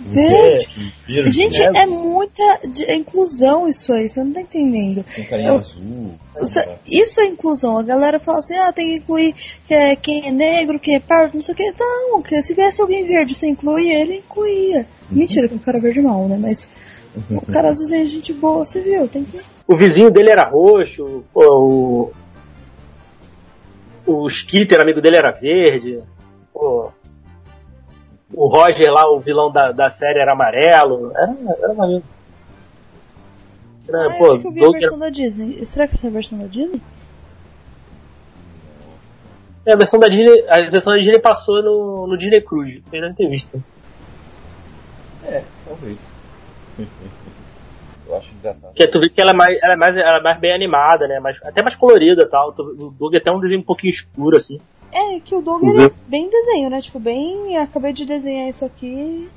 Verde. 0.01 0.93
Verde, 1.07 1.31
Gente, 1.31 1.63
é 1.63 1.85
muita 1.87 2.43
de- 2.71 2.85
é 2.85 2.97
inclusão 2.97 3.67
isso 3.69 3.93
aí, 3.93 4.09
você 4.09 4.23
não 4.23 4.33
tá 4.33 4.41
entendendo. 4.41 5.05
Carinha 5.29 5.49
eu- 5.51 5.55
azul. 5.57 6.15
Sabe? 6.45 6.77
isso 6.87 7.21
é 7.21 7.27
inclusão. 7.27 7.79
A 7.79 7.83
galera 7.83 8.21
fala 8.21 8.39
assim, 8.39 8.57
ah, 8.57 8.73
tem 8.73 8.87
que 8.87 8.97
incluir 8.99 9.35
que 9.67 9.75
é, 9.75 9.97
quem 9.97 10.27
é 10.29 10.31
negro, 10.31 10.79
quem 10.79 10.95
é 10.95 11.01
pardo, 11.01 11.35
não 11.35 11.43
sei 11.43 11.53
o 11.55 11.57
que. 11.57 11.73
Não, 11.79 12.23
que 12.23 12.41
se 12.43 12.55
viesse 12.55 12.81
alguém 12.81 13.07
verde, 13.07 13.35
você 13.35 13.49
inclui 13.49 13.91
ele, 13.91 14.19
incluía. 14.19 14.87
Mentira, 15.11 15.49
que 15.49 15.57
o 15.57 15.61
cara 15.61 15.81
verde 15.81 15.99
é 15.99 16.03
mal, 16.03 16.29
né? 16.29 16.39
Mas 16.41 16.69
o 17.31 17.47
cara 17.51 17.69
azulzinho 17.71 18.03
é 18.03 18.07
gente 18.07 18.33
boa, 18.33 18.65
você 18.65 18.81
viu, 18.81 19.09
tem 19.09 19.25
que. 19.25 19.41
O 19.67 19.77
vizinho 19.77 20.11
dele 20.11 20.31
era 20.31 20.45
roxo, 20.49 21.25
o. 21.35 22.11
O 24.07 24.27
Skitter, 24.27 24.81
amigo 24.81 25.01
dele, 25.03 25.17
era 25.17 25.31
verde. 25.33 25.99
Pô, 26.55 26.91
o 28.33 28.47
Roger 28.47 28.93
lá, 28.93 29.11
o 29.11 29.21
vilão 29.21 29.51
da, 29.51 29.73
da 29.73 29.89
série, 29.91 30.19
era 30.21 30.33
amarelo. 30.33 31.13
Era, 31.17 31.37
era 31.63 31.75
maneiro. 31.75 32.05
Era, 33.89 33.99
Ah, 33.99 34.05
eu 34.05 34.19
pô, 34.19 34.31
acho 34.33 34.41
que 34.41 34.47
eu 34.47 34.53
vi 34.53 34.61
a 34.61 34.63
Doug 34.65 34.75
era- 34.75 34.81
versão 34.81 34.99
da 34.99 35.09
Disney. 35.11 35.65
Será 35.65 35.89
que 35.89 35.95
essa 35.95 36.07
é 36.07 36.11
a 36.11 36.13
versão 36.13 36.39
da 36.39 36.47
Disney? 36.47 36.83
É, 39.67 39.73
a 39.73 39.77
versão 39.77 39.99
da 40.01 40.09
Disney, 40.09 40.45
a 40.49 40.61
versão 40.71 40.93
da 40.93 40.99
Disney 40.99 41.19
passou 41.19 41.63
no, 41.63 42.07
no 42.07 42.17
Disney 42.17 42.41
Cruise, 42.41 42.81
vocês 42.89 43.03
devem 43.03 43.15
ter 43.15 43.29
visto. 43.29 43.63
É, 45.25 45.43
talvez. 45.67 45.99
Eu 48.07 48.17
acho 48.17 48.31
engraçado. 48.35 48.73
Que 48.73 48.89
tu 48.89 48.99
vê 49.01 49.11
que 49.11 49.21
ela 49.21 49.33
é 49.33 49.35
mais, 49.35 49.59
ela 49.63 49.73
é 49.75 49.77
mais, 49.77 49.97
ela 49.97 50.19
é 50.19 50.23
mais 50.23 50.39
bem 50.41 50.55
animada, 50.55 51.07
né? 51.07 51.21
Mais, 51.21 51.39
até 51.45 51.61
mais 51.61 51.77
colorida 51.77 52.23
e 52.23 52.27
tal. 52.27 52.55
O 52.59 52.91
Doug 52.91 53.13
é 53.13 53.19
até 53.19 53.31
um 53.31 53.39
desenho 53.39 53.61
um 53.61 53.65
pouquinho 53.65 53.91
escuro, 53.91 54.35
assim. 54.35 54.59
É, 54.93 55.21
que 55.21 55.35
o 55.35 55.41
Doug 55.43 55.63
Uhum. 55.63 55.71
ele 55.71 55.87
é 55.87 55.91
bem 56.07 56.29
desenho, 56.31 56.71
né? 56.71 56.81
Tipo, 56.81 56.99
bem. 56.99 57.57
Acabei 57.57 57.93
de 57.93 58.05
desenhar 58.07 58.49
isso 58.49 58.65
aqui. 58.65 59.29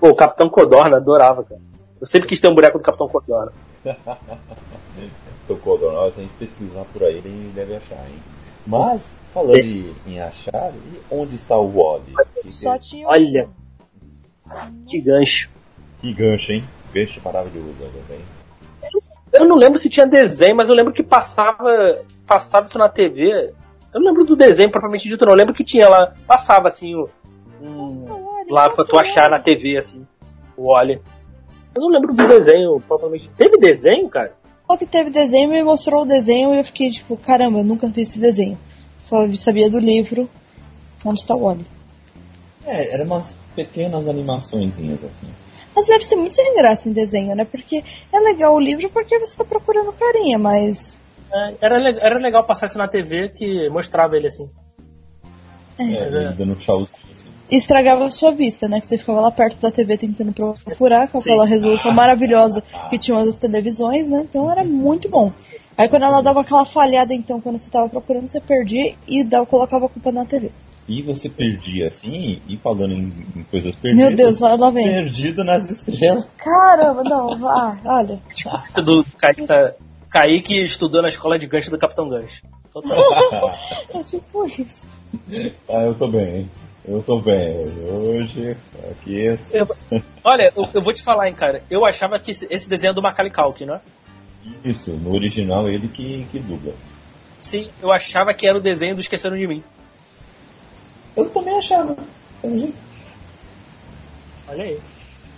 Pô, 0.00 0.10
o 0.10 0.14
Capitão 0.16 0.48
Codorna, 0.48 0.96
adorava, 0.98 1.42
cara. 1.44 1.60
Eu 2.00 2.06
sempre 2.06 2.28
quis 2.28 2.40
ter 2.40 2.48
um 2.48 2.54
boneco 2.54 2.78
do 2.78 2.84
Capitão 2.84 3.08
Codorna. 3.08 3.52
Do 5.46 5.56
nós, 5.92 6.14
se 6.14 6.20
a 6.20 6.22
gente 6.22 6.34
pesquisar 6.38 6.84
por 6.92 7.02
aí, 7.02 7.16
ele 7.18 7.52
deve 7.54 7.76
achar, 7.76 8.02
hein? 8.08 8.18
Mas, 8.66 9.14
falando 9.32 9.56
em, 9.56 9.94
em 10.06 10.20
achar, 10.20 10.72
e 10.72 11.00
onde 11.10 11.34
está 11.36 11.58
o 11.58 11.68
Wally? 11.70 12.14
Só 12.48 12.78
tinha. 12.78 13.06
um- 13.06 13.10
Olha. 13.10 13.48
Que 14.86 15.00
gancho. 15.00 15.50
que 16.00 16.12
gancho, 16.14 16.52
hein? 16.52 16.64
Gancho 16.94 17.20
maravilhoso 17.24 17.74
também. 17.78 18.20
Eu 19.34 19.44
não 19.46 19.56
lembro 19.56 19.78
se 19.78 19.90
tinha 19.90 20.06
desenho, 20.06 20.56
mas 20.56 20.68
eu 20.68 20.74
lembro 20.74 20.92
que 20.92 21.02
passava, 21.02 21.98
passava 22.26 22.66
isso 22.66 22.78
na 22.78 22.88
TV. 22.88 23.52
Eu 23.92 24.00
não 24.00 24.08
lembro 24.10 24.24
do 24.24 24.36
desenho 24.36 24.70
propriamente 24.70 25.08
dito, 25.08 25.24
não. 25.24 25.32
Eu 25.32 25.36
lembro 25.36 25.52
que 25.54 25.64
tinha 25.64 25.88
lá, 25.88 26.14
passava 26.26 26.68
assim, 26.68 26.94
um, 26.94 27.08
um- 27.62 28.44
lá 28.48 28.70
pra 28.70 28.84
tu 28.84 28.96
achar 28.98 29.28
na 29.30 29.38
TV, 29.38 29.76
assim, 29.76 30.06
o 30.56 30.72
Wally. 30.72 31.00
Eu 31.74 31.82
não 31.82 31.88
lembro 31.88 32.14
do 32.14 32.28
desenho 32.28 32.80
propriamente. 32.86 33.28
Teve 33.36 33.56
desenho, 33.58 34.08
cara? 34.08 34.32
Só 34.70 34.76
que 34.76 34.86
teve 34.86 35.10
desenho, 35.10 35.50
me 35.50 35.62
mostrou 35.62 36.02
o 36.02 36.06
desenho 36.06 36.54
e 36.54 36.58
eu 36.58 36.64
fiquei 36.64 36.90
tipo, 36.90 37.16
caramba, 37.16 37.58
eu 37.58 37.64
nunca 37.64 37.86
vi 37.88 38.02
esse 38.02 38.18
desenho. 38.20 38.56
Só 39.04 39.18
sabia 39.36 39.68
do 39.68 39.78
livro 39.78 40.28
onde 41.04 41.20
está 41.20 41.34
o 41.34 41.40
Wally. 41.44 41.66
É, 42.64 42.94
eram 42.94 43.04
umas 43.04 43.36
pequenas 43.54 44.08
animaçõezinhas 44.08 45.04
assim. 45.04 45.28
Mas 45.74 45.86
deve 45.86 46.04
ser 46.04 46.16
muito 46.16 46.34
sem 46.34 46.54
graça 46.54 46.88
em 46.88 46.92
desenho, 46.92 47.34
né? 47.34 47.44
Porque 47.44 47.82
é 48.12 48.20
legal 48.20 48.54
o 48.54 48.60
livro 48.60 48.88
porque 48.90 49.18
você 49.18 49.36
tá 49.36 49.44
procurando 49.44 49.92
carinha, 49.92 50.38
mas. 50.38 50.98
É, 51.32 51.54
Era, 51.60 51.88
era 52.00 52.18
legal 52.18 52.44
passar 52.44 52.66
isso 52.66 52.78
na 52.78 52.86
TV 52.88 53.30
que 53.30 53.68
mostrava 53.70 54.16
ele 54.16 54.28
assim. 54.28 54.48
É, 55.78 55.84
É. 55.84 56.28
assim. 56.28 57.34
Estragava 57.50 58.06
a 58.06 58.10
sua 58.10 58.32
vista, 58.32 58.68
né? 58.68 58.80
Que 58.80 58.86
você 58.86 58.96
ficava 58.96 59.20
lá 59.20 59.30
perto 59.30 59.60
da 59.60 59.70
TV 59.70 59.98
tentando 59.98 60.32
procurar 60.32 61.08
com 61.08 61.18
aquela 61.18 61.44
resolução 61.44 61.92
maravilhosa 61.92 62.62
que 62.88 62.98
tinham 62.98 63.18
as 63.20 63.36
televisões, 63.36 64.08
né? 64.08 64.24
Então 64.28 64.50
era 64.50 64.64
muito 64.64 65.08
bom. 65.10 65.30
Aí 65.76 65.88
quando 65.88 66.04
ela 66.04 66.22
dava 66.22 66.40
aquela 66.42 66.64
falhada, 66.64 67.12
então, 67.12 67.40
quando 67.40 67.58
você 67.58 67.68
tava 67.70 67.88
procurando, 67.88 68.28
você 68.28 68.40
perdia 68.40 68.94
e 69.08 69.24
dava, 69.24 69.44
colocava 69.46 69.86
a 69.86 69.88
culpa 69.88 70.12
na 70.12 70.24
TV. 70.24 70.50
E 70.86 71.02
você 71.02 71.28
perdia 71.30 71.88
assim, 71.88 72.40
e 72.46 72.56
falando 72.58 72.92
em, 72.92 73.12
em 73.36 73.42
coisas 73.44 73.74
perdidas. 73.76 74.08
Meu 74.08 74.16
Deus, 74.16 74.38
lá, 74.40 74.54
lá 74.54 74.70
vem. 74.70 74.84
Perdido 74.84 75.42
nas 75.42 75.68
estrelas. 75.70 76.28
Caramba, 76.36 77.02
não, 77.02 77.38
vá, 77.38 77.78
olha. 77.84 78.20
Do 78.84 79.02
Kaique, 79.18 79.46
tá, 79.46 79.72
Kaique 80.10 80.60
estudou 80.62 81.00
na 81.02 81.08
escola 81.08 81.38
de 81.38 81.46
gancho 81.46 81.70
do 81.70 81.78
Capitão 81.78 82.08
Gancho. 82.08 82.42
Total. 82.72 82.98
É 83.94 84.02
tipo 84.02 84.44
isso. 84.46 84.88
ah, 85.70 85.82
eu 85.84 85.94
tô 85.94 86.08
bem, 86.08 86.36
hein? 86.40 86.50
Eu 86.86 87.02
tô 87.02 87.18
bem. 87.20 87.56
Hoje, 87.88 88.56
aqui. 88.90 89.24
Eu- 89.54 89.68
Olha, 90.22 90.52
eu, 90.54 90.68
eu 90.74 90.82
vou 90.82 90.92
te 90.92 91.02
falar, 91.02 91.28
hein, 91.28 91.34
cara. 91.34 91.62
Eu 91.70 91.86
achava 91.86 92.18
que 92.18 92.32
esse, 92.32 92.46
esse 92.50 92.68
desenho 92.68 92.90
é 92.90 92.94
do 92.94 93.00
Macaulay 93.00 93.32
Culkin, 93.32 93.64
não 93.66 93.76
é? 93.76 93.80
Isso, 94.64 94.92
no 94.92 95.14
original 95.14 95.68
ele 95.68 95.88
que, 95.88 96.24
que 96.26 96.38
dubla. 96.38 96.74
Sim, 97.42 97.68
eu 97.82 97.92
achava 97.92 98.32
que 98.32 98.48
era 98.48 98.58
o 98.58 98.62
desenho 98.62 98.94
do 98.94 99.00
Esqueceram 99.00 99.36
de 99.36 99.46
Mim. 99.46 99.62
Eu 101.16 101.30
também 101.30 101.56
achava. 101.56 101.96
Olha 102.42 102.72
aí. 104.64 104.80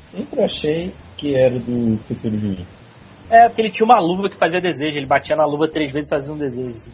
Sempre 0.05 0.43
achei 0.43 0.93
que 1.17 1.35
era 1.35 1.59
do 1.59 1.97
terceiro 2.05 2.39
de 2.39 2.47
mim. 2.47 2.67
É, 3.29 3.49
porque 3.49 3.63
ele 3.63 3.71
tinha 3.71 3.85
uma 3.85 4.01
luva 4.01 4.31
que 4.31 4.39
fazia 4.39 4.61
desejo. 4.61 4.97
Ele 4.97 5.07
batia 5.07 5.37
na 5.37 5.45
luva 5.45 5.69
três 5.69 5.93
vezes 5.93 6.09
e 6.09 6.15
fazia 6.15 6.35
um 6.35 6.39
desejo. 6.39 6.71
assim. 6.71 6.93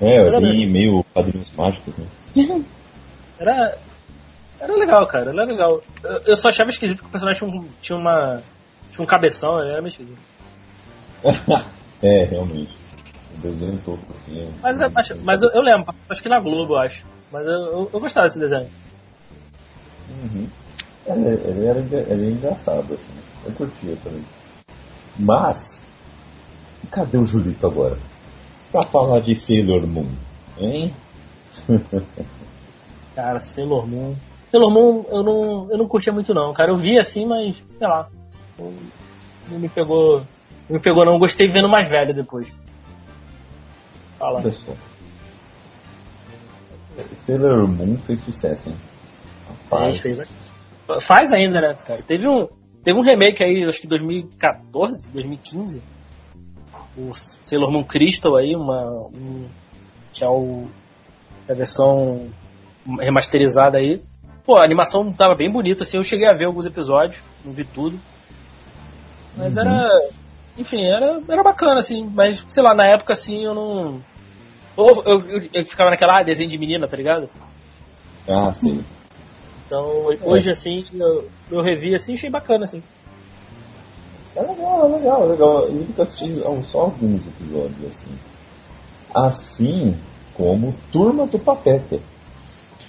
É, 0.00 0.40
mesmo. 0.40 0.72
meio 0.72 1.04
padrinhos 1.12 1.52
mágicos, 1.56 1.96
né? 1.96 2.06
Era. 3.38 3.78
Era 4.60 4.74
legal, 4.74 5.06
cara. 5.06 5.30
Era 5.30 5.44
legal. 5.44 5.80
Eu, 6.02 6.22
eu 6.26 6.36
só 6.36 6.48
achava 6.48 6.70
esquisito 6.70 7.00
que 7.00 7.06
o 7.06 7.10
personagem 7.10 7.48
tinha, 7.48 7.60
um, 7.60 7.68
tinha 7.80 7.98
uma. 7.98 8.42
Tinha 8.92 9.02
um 9.02 9.06
cabeção, 9.06 9.60
era 9.60 9.80
meio 9.80 9.88
esquisito. 9.88 10.18
é, 12.02 12.24
realmente. 12.26 12.76
O 13.34 13.40
desenho 13.40 13.78
todo, 13.84 14.00
assim. 14.16 14.40
é- 14.40 14.50
Mas, 14.62 14.80
eu 14.80 14.90
acho- 14.94 15.24
mas 15.24 15.42
eu, 15.42 15.50
eu 15.54 15.62
lembro, 15.62 15.84
acho 16.10 16.22
que 16.22 16.28
na 16.28 16.40
Globo, 16.40 16.74
eu 16.74 16.78
acho. 16.78 17.06
Mas 17.30 17.44
eu, 17.46 17.52
eu, 17.52 17.90
eu 17.92 18.00
gostava 18.00 18.26
desse 18.26 18.40
desenho. 18.40 18.70
Uhum. 20.10 20.48
É, 21.06 21.12
ele, 21.12 21.66
era, 21.66 21.80
ele 21.80 22.26
é 22.26 22.30
engraçado, 22.30 22.92
assim. 22.94 23.12
Eu 23.44 23.52
curtia 23.52 23.96
também. 24.02 24.22
Mas, 25.18 25.84
cadê 26.90 27.18
o 27.18 27.26
Julito 27.26 27.66
agora? 27.66 27.98
Pra 28.72 28.84
falar 28.86 29.20
de 29.20 29.34
Sailor 29.34 29.86
Moon, 29.86 30.08
hein? 30.58 30.94
Cara, 33.14 33.40
Sailor 33.40 33.86
Moon. 33.86 34.14
Sailor 34.50 34.70
Moon 34.72 35.04
eu 35.10 35.22
não, 35.22 35.70
eu 35.70 35.78
não 35.78 35.88
curtia 35.88 36.12
muito 36.12 36.32
não, 36.32 36.52
cara. 36.54 36.70
Eu 36.70 36.76
vi 36.78 36.98
assim, 36.98 37.26
mas, 37.26 37.56
sei 37.78 37.88
lá. 37.88 38.08
Não 38.58 39.58
me 39.58 39.68
pegou. 39.68 40.22
Não 40.68 40.76
me 40.76 40.82
pegou 40.82 41.04
não. 41.04 41.18
Gostei 41.18 41.50
vendo 41.50 41.68
mais 41.68 41.88
velho 41.88 42.14
depois. 42.14 42.46
Fala. 44.18 44.42
Sailor 47.24 47.68
Moon 47.68 47.96
fez 47.98 48.20
sucesso, 48.22 48.70
hein? 48.70 48.76
Faz, 49.68 50.00
fez, 50.00 50.18
né? 50.18 50.24
Faz 51.00 51.32
ainda, 51.32 51.60
né, 51.60 51.74
cara? 51.74 52.02
Teve 52.02 52.26
um, 52.26 52.48
teve 52.82 52.98
um 52.98 53.02
remake 53.02 53.42
aí, 53.44 53.64
acho 53.64 53.80
que 53.80 53.86
2014, 53.86 55.10
2015. 55.12 55.82
O 56.96 57.10
Sailor 57.12 57.70
Moon 57.70 57.84
Crystal 57.84 58.36
aí, 58.36 58.56
uma, 58.56 58.90
um, 59.14 59.46
que 60.12 60.24
é 60.24 60.28
o, 60.28 60.66
a 61.48 61.54
versão 61.54 62.28
remasterizada 62.98 63.78
aí. 63.78 64.02
Pô, 64.44 64.56
a 64.56 64.64
animação 64.64 65.12
tava 65.12 65.34
bem 65.34 65.50
bonita, 65.52 65.82
assim, 65.82 65.98
eu 65.98 66.02
cheguei 66.02 66.26
a 66.26 66.32
ver 66.34 66.46
alguns 66.46 66.66
episódios, 66.66 67.22
não 67.44 67.52
vi 67.52 67.64
tudo. 67.64 68.00
Mas 69.36 69.56
Uhum. 69.56 69.62
era, 69.62 70.08
enfim, 70.58 70.84
era, 70.84 71.20
era 71.28 71.42
bacana, 71.42 71.78
assim, 71.78 72.10
mas, 72.14 72.44
sei 72.48 72.62
lá, 72.62 72.74
na 72.74 72.86
época, 72.86 73.12
assim, 73.12 73.44
eu 73.44 73.54
não... 73.54 74.02
Ou 74.76 75.02
eu, 75.04 75.20
eu, 75.28 75.48
eu 75.52 75.64
ficava 75.64 75.90
naquela, 75.90 76.20
ah, 76.20 76.22
desenho 76.22 76.50
de 76.50 76.58
menina, 76.58 76.86
tá 76.86 76.96
ligado? 76.96 77.28
Ah, 78.28 78.52
sim. 78.52 78.84
Então, 79.66 80.06
hoje, 80.22 80.50
assim, 80.50 80.84
eu, 80.94 81.28
eu 81.50 81.62
revi, 81.62 81.94
assim, 81.94 82.14
achei 82.14 82.30
bacana, 82.30 82.64
assim. 82.64 82.82
É 84.36 84.42
legal, 84.42 84.86
é 84.86 84.96
legal, 84.96 85.22
é 85.24 85.26
legal. 85.26 85.66
Eu 85.66 85.74
nunca 85.74 86.02
assisti 86.04 86.40
só 86.68 86.80
alguns 86.82 87.26
episódios, 87.26 87.84
assim. 87.86 88.18
Assim 89.14 89.98
como 90.34 90.74
Turma 90.92 91.26
do 91.26 91.38
Pateta. 91.38 91.98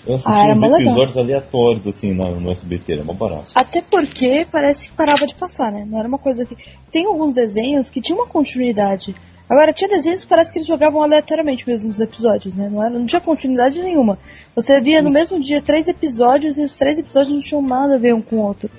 Eu 0.10 0.16
assisti 0.16 0.32
Ah, 0.38 0.46
era 0.46 0.56
uns 0.56 0.62
mó 0.62 0.68
legal. 0.68 0.82
episódios 0.82 1.18
aleatórios, 1.18 1.88
assim, 1.88 2.14
no, 2.14 2.40
no 2.40 2.52
SBT, 2.52 2.94
era 2.94 3.04
mó 3.04 3.14
barato. 3.14 3.52
Até 3.54 3.82
porque 3.82 4.48
parece 4.52 4.90
que 4.90 4.96
parava 4.98 5.26
de 5.26 5.36
passar, 5.36 5.72
né? 5.72 5.86
Não 5.88 6.00
era 6.00 6.08
uma 6.08 6.18
coisa 6.18 6.46
que. 6.46 6.58
Tem 6.92 7.06
alguns 7.06 7.34
desenhos 7.36 7.90
que 7.92 8.02
tinham 8.02 8.18
uma 8.20 8.28
continuidade. 8.28 9.16
Agora, 9.48 9.72
tinha 9.74 9.90
desenhos 9.90 10.24
que 10.24 10.30
parece 10.30 10.52
que 10.52 10.60
eles 10.60 10.68
jogavam 10.68 11.02
aleatoriamente 11.04 11.68
mesmo 11.68 11.90
nos 11.90 12.00
episódios, 12.00 12.56
né? 12.56 12.70
Não, 12.70 12.84
era, 12.84 12.92
não 12.98 13.06
tinha 13.06 13.22
continuidade 13.22 13.82
nenhuma. 13.82 14.18
Você 14.56 14.80
via 14.82 15.02
no 15.02 15.12
mesmo 15.12 15.40
dia 15.40 15.62
três 15.62 15.88
episódios 15.88 16.58
e 16.58 16.64
os 16.64 16.76
três 16.76 16.98
episódios 17.00 17.34
não 17.34 17.40
tinham 17.42 17.62
nada 17.62 17.96
a 17.96 17.98
ver 18.00 18.14
um 18.16 18.22
com 18.22 18.38
o 18.38 18.46
outro. 18.46 18.70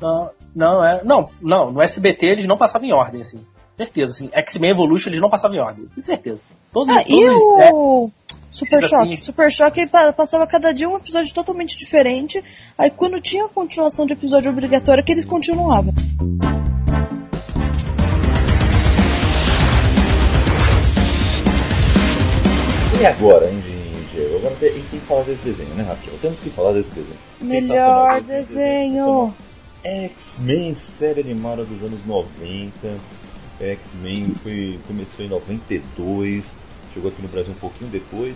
Não, 0.00 0.30
não, 0.54 0.84
é. 0.84 1.02
Não, 1.04 1.28
não, 1.40 1.72
no 1.72 1.82
SBT 1.82 2.26
eles 2.26 2.46
não 2.46 2.56
passavam 2.56 2.86
em 2.88 2.92
ordem, 2.92 3.20
assim. 3.20 3.40
Certeza, 3.76 4.12
assim. 4.12 4.28
X-Men 4.32 4.70
Evolution 4.72 5.10
eles 5.10 5.20
não 5.20 5.30
passavam 5.30 5.56
em 5.56 5.60
ordem, 5.60 5.86
com 5.94 6.02
certeza. 6.02 6.38
Todos, 6.72 6.94
Ah, 6.96 7.02
e 7.06 7.08
todos 7.08 7.42
é, 7.60 7.70
o. 7.72 8.10
Super 8.50 8.80
Mas, 8.80 8.90
Choque. 8.90 9.12
assim- 9.12 9.16
Super 9.16 9.50
Choque 9.52 9.86
pa- 9.86 10.12
passava 10.12 10.46
cada 10.46 10.72
dia 10.72 10.88
um 10.88 10.96
episódio 10.96 11.32
totalmente 11.34 11.76
diferente. 11.76 12.42
Aí 12.76 12.90
quando 12.90 13.20
tinha 13.20 13.44
a 13.44 13.48
continuação 13.48 14.06
de 14.06 14.14
episódio 14.14 14.50
obrigatório, 14.50 15.04
que 15.04 15.12
eles 15.12 15.24
continuavam. 15.26 15.92
E 23.00 23.06
agora, 23.06 23.48
hein, 23.48 23.62
Diego? 24.12 24.36
Agora 24.38 24.54
a 24.60 24.64
gente 24.68 24.88
tem 24.88 24.98
que 25.00 25.06
falar 25.06 25.22
desse 25.22 25.42
desenho, 25.42 25.74
né, 25.74 25.84
Raquel? 25.84 26.14
Temos 26.20 26.40
que 26.40 26.50
falar 26.50 26.72
desse 26.72 26.90
desenho. 26.94 27.16
Melhor 27.40 28.20
desenho. 28.22 29.34
X-Men, 29.84 30.74
série 30.74 31.20
animada 31.20 31.64
dos 31.64 31.80
anos 31.82 32.00
90. 32.04 32.70
X-Men 33.60 34.34
começou 34.86 35.24
em 35.24 35.28
92, 35.28 36.44
chegou 36.98 37.10
aqui 37.10 37.22
no 37.22 37.28
Brasil 37.28 37.52
um 37.52 37.58
pouquinho 37.58 37.90
depois. 37.90 38.34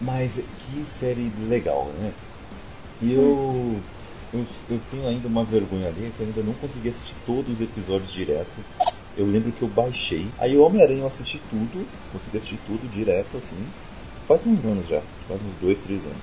Mas 0.00 0.34
que 0.34 0.84
série 0.98 1.30
legal, 1.46 1.92
né? 1.98 2.12
E 3.02 3.12
eu, 3.12 3.80
eu, 4.32 4.46
eu 4.68 4.80
tenho 4.90 5.06
ainda 5.06 5.28
uma 5.28 5.44
vergonha 5.44 5.88
ali 5.88 6.12
que 6.16 6.20
eu 6.20 6.26
ainda 6.26 6.42
não 6.42 6.54
consegui 6.54 6.88
assistir 6.88 7.14
todos 7.24 7.54
os 7.54 7.60
episódios 7.60 8.12
direto. 8.12 8.50
Eu 9.16 9.26
lembro 9.26 9.52
que 9.52 9.62
eu 9.62 9.68
baixei. 9.68 10.26
Aí 10.38 10.56
o 10.56 10.62
Homem-Aranha 10.62 11.00
eu 11.00 11.06
assisti 11.06 11.40
tudo, 11.50 11.86
consegui 12.12 12.38
assistir 12.38 12.58
tudo 12.66 12.90
direto 12.90 13.36
assim. 13.36 13.66
Faz 14.26 14.40
uns 14.46 14.64
anos 14.64 14.88
já, 14.88 15.00
faz 15.28 15.40
uns 15.40 15.54
dois, 15.60 15.78
três 15.80 16.00
anos. 16.02 16.22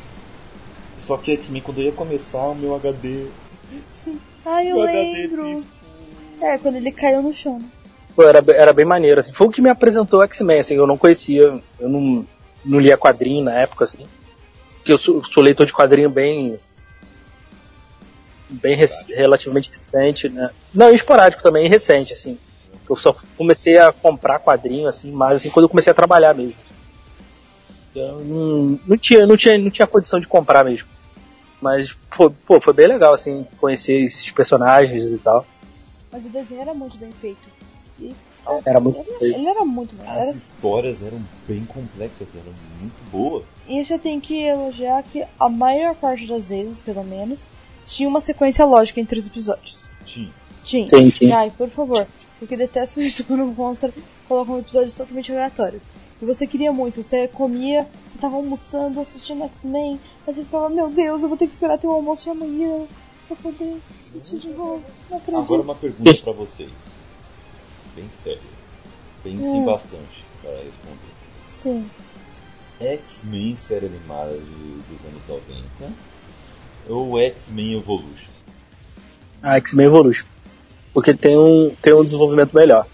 Só 1.05 1.17
que 1.17 1.33
X-Men 1.33 1.61
quando 1.61 1.79
eu 1.79 1.85
ia 1.85 1.91
começar, 1.91 2.47
o 2.47 2.55
meu 2.55 2.75
HD 2.75 3.27
Ai, 4.45 4.71
eu 4.71 4.77
O 4.77 4.81
HD 4.81 5.27
lembro. 5.27 5.63
É, 6.41 6.57
quando 6.57 6.75
ele 6.75 6.91
caiu 6.91 7.21
no 7.21 7.33
chão. 7.33 7.61
Pô, 8.17 8.23
era, 8.23 8.43
era 8.47 8.73
bem 8.73 8.83
maneiro, 8.83 9.19
assim. 9.19 9.31
Foi 9.31 9.45
o 9.45 9.51
que 9.51 9.61
me 9.61 9.69
apresentou 9.69 10.23
X-Men, 10.23 10.59
assim, 10.59 10.73
eu 10.73 10.87
não 10.87 10.97
conhecia, 10.97 11.61
eu 11.79 11.87
não, 11.87 12.25
não 12.65 12.79
lia 12.79 12.97
quadrinho 12.97 13.43
na 13.43 13.53
época, 13.53 13.83
assim. 13.83 14.07
Porque 14.77 14.91
eu 14.91 14.97
sou, 14.97 15.23
sou 15.23 15.43
leitor 15.43 15.67
de 15.67 15.71
quadrinho 15.71 16.09
bem. 16.09 16.59
bem 18.49 18.75
rec- 18.75 19.07
relativamente 19.09 19.69
recente, 19.69 20.27
né? 20.29 20.49
Não, 20.73 20.91
esporádico 20.91 21.43
também, 21.43 21.69
recente, 21.69 22.11
assim. 22.11 22.39
Eu 22.89 22.95
só 22.95 23.15
comecei 23.37 23.77
a 23.77 23.93
comprar 23.93 24.39
quadrinho, 24.39 24.87
assim, 24.87 25.11
mais 25.11 25.35
assim, 25.35 25.51
quando 25.51 25.65
eu 25.65 25.69
comecei 25.69 25.91
a 25.91 25.93
trabalhar 25.93 26.33
mesmo. 26.33 26.55
Então, 27.91 28.17
não, 28.21 28.79
não, 28.87 28.97
tinha, 28.97 29.27
não, 29.27 29.37
tinha, 29.37 29.59
não 29.59 29.69
tinha 29.69 29.85
condição 29.85 30.19
de 30.19 30.27
comprar 30.27 30.65
mesmo. 30.65 30.87
Mas, 31.61 31.95
pô, 32.15 32.31
pô, 32.31 32.59
foi 32.59 32.73
bem 32.73 32.87
legal, 32.87 33.13
assim, 33.13 33.45
conhecer 33.59 34.01
esses 34.01 34.31
personagens 34.31 35.11
e 35.11 35.19
tal. 35.19 35.45
Mas 36.11 36.25
o 36.25 36.29
desenho 36.29 36.61
era 36.61 36.73
muito 36.73 36.97
bem 36.97 37.11
feito. 37.21 37.56
E 37.99 38.13
Era 38.65 38.79
muito 38.79 38.99
ele, 39.21 39.33
ele 39.35 39.47
era 39.47 39.65
muito 39.65 39.95
bom. 39.95 40.03
As 40.03 40.17
Era, 40.17 40.31
histórias 40.31 41.01
eram 41.03 41.19
bem 41.47 41.65
complexas, 41.65 42.27
eram 42.33 42.53
muito 42.79 43.11
boas. 43.11 43.43
e 43.67 43.83
você 43.83 43.97
tem 43.99 44.19
que 44.19 44.43
elogiar 44.43 45.03
que 45.03 45.23
a 45.39 45.49
maior 45.49 45.95
parte 45.95 46.25
das 46.27 46.47
vezes, 46.49 46.79
pelo 46.79 47.03
menos, 47.03 47.41
tinha 47.85 48.07
uma 48.07 48.21
sequência 48.21 48.63
lógica 48.65 48.99
entre 49.01 49.19
os 49.19 49.27
episódios. 49.27 49.83
Tinha. 50.05 50.31
Tinha. 50.63 50.87
Sim, 50.87 51.11
sim. 51.11 51.31
Ai, 51.31 51.51
por 51.51 51.69
favor. 51.69 52.05
Porque 52.39 52.55
detesto 52.55 52.99
isso 53.01 53.23
quando 53.23 53.45
mostra, 53.47 53.93
colocam 54.27 54.59
episódios 54.59 54.95
totalmente 54.95 55.31
aleatórios. 55.31 55.81
E 56.21 56.25
você 56.25 56.47
queria 56.47 56.71
muito, 56.73 57.03
você 57.03 57.27
comia, 57.27 57.83
você 58.11 58.17
tava 58.19 58.37
almoçando, 58.37 58.99
assistindo 58.99 59.43
X-Men, 59.43 59.99
mas 60.25 60.35
você 60.35 60.43
ficava, 60.43 60.67
meu 60.69 60.89
Deus, 60.89 61.21
eu 61.21 61.27
vou 61.29 61.37
ter 61.37 61.45
que 61.47 61.53
esperar 61.53 61.77
ter 61.77 61.85
o 61.87 61.91
almoço 61.91 62.23
de 62.23 62.29
amanhã 62.31 62.85
pra 63.27 63.35
poder 63.37 63.77
assistir 64.05 64.39
de 64.39 64.47
novo. 64.49 64.81
Não 65.11 65.17
acredito. 65.17 65.43
Agora 65.43 65.61
uma 65.61 65.75
pergunta 65.75 66.13
pra 66.23 66.31
vocês. 66.33 66.69
Bem 67.97 68.09
séria. 68.23 68.39
Pensem 69.23 69.39
Hum. 69.45 69.65
bastante 69.65 70.23
para 70.41 70.51
responder. 70.51 71.11
Sim. 71.49 71.89
X-Men 72.79 73.55
série 73.55 73.87
animada 73.87 74.31
de- 74.37 74.39
dos 74.39 75.05
anos 75.05 75.21
90 75.27 75.93
ou 76.87 77.19
X-Men 77.19 77.73
Evolution? 77.79 78.31
A 79.41 79.55
X-Men 79.57 79.87
Evolution. 79.87 80.25
Porque 80.93 81.13
tem 81.13 81.37
um, 81.37 81.75
tem 81.81 81.91
um 81.93 82.03
desenvolvimento 82.05 82.53
melhor. 82.53 82.85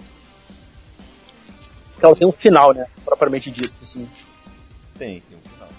Porque 1.91 2.05
ela 2.05 2.15
tem 2.15 2.27
um 2.27 2.31
final, 2.31 2.73
né? 2.73 2.85
Propriamente 3.05 3.51
dito, 3.51 3.73
assim. 3.83 4.07
Tem, 4.97 5.21
tem 5.21 5.37
um 5.37 5.49
final. 5.49 5.69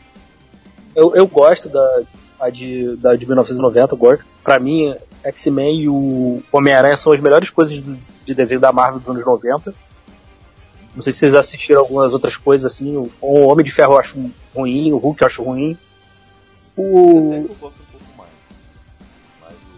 Eu, 0.95 1.17
eu 1.17 1.27
gosto 1.27 1.69
da, 1.71 2.03
a 2.41 2.51
de, 2.51 2.95
da 2.97 3.17
de 3.17 3.25
1990, 3.27 3.95
eu 3.95 3.99
gosto. 3.99 4.25
Pra 4.43 4.59
mim, 4.61 4.95
X-Men 5.23 5.81
e 5.81 5.89
o 5.89 6.43
Homem-Aranha 6.53 6.97
são 6.97 7.13
as 7.13 7.21
melhores 7.21 7.49
coisas 7.51 7.83
de, 7.83 7.97
de 8.25 8.35
desenho 8.35 8.61
da 8.61 8.73
Marvel 8.73 8.99
dos 9.01 9.09
anos 9.09 9.25
90. 9.25 9.75
Não 10.95 11.03
sei 11.03 11.13
se 11.13 11.19
vocês 11.21 11.35
assistiram 11.35 11.81
algumas 11.81 12.13
outras 12.13 12.37
coisas 12.37 12.71
assim. 12.73 12.97
O, 13.21 13.47
Homem 13.47 13.65
de 13.65 13.71
Ferro 13.73 13.95
eu 13.95 13.99
acho 13.99 14.17
ruim, 14.55 14.93
o 14.93 14.97
Hulk 14.99 15.23
eu 15.23 15.27
acho 15.27 15.43
ruim. 15.43 15.77
O, 16.77 17.47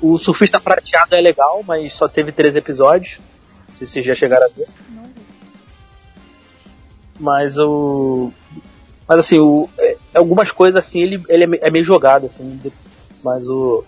o- 0.02 0.18
Surfista 0.18 0.60
Prateado 0.60 1.14
é 1.14 1.20
legal, 1.20 1.62
mas 1.66 1.92
só 1.94 2.06
teve 2.08 2.32
três 2.32 2.54
episódios. 2.56 3.18
Não 3.70 3.76
sei 3.76 3.86
se 3.86 3.92
vocês 3.94 4.06
já 4.06 4.14
chegaram 4.14 4.46
a 4.46 4.48
ver. 4.48 4.66
Mas 7.18 7.56
o. 7.58 8.30
Mas 9.08 9.18
assim, 9.20 9.38
o, 9.38 9.68
é- 9.78 9.96
algumas 10.14 10.50
coisas 10.50 10.76
assim, 10.78 11.00
ele, 11.00 11.22
ele 11.28 11.44
é 11.56 11.68
é 11.68 11.70
meio 11.70 11.84
jogado, 11.84 12.26
assim. 12.26 12.60
Mas 13.22 13.48
o. 13.48 13.84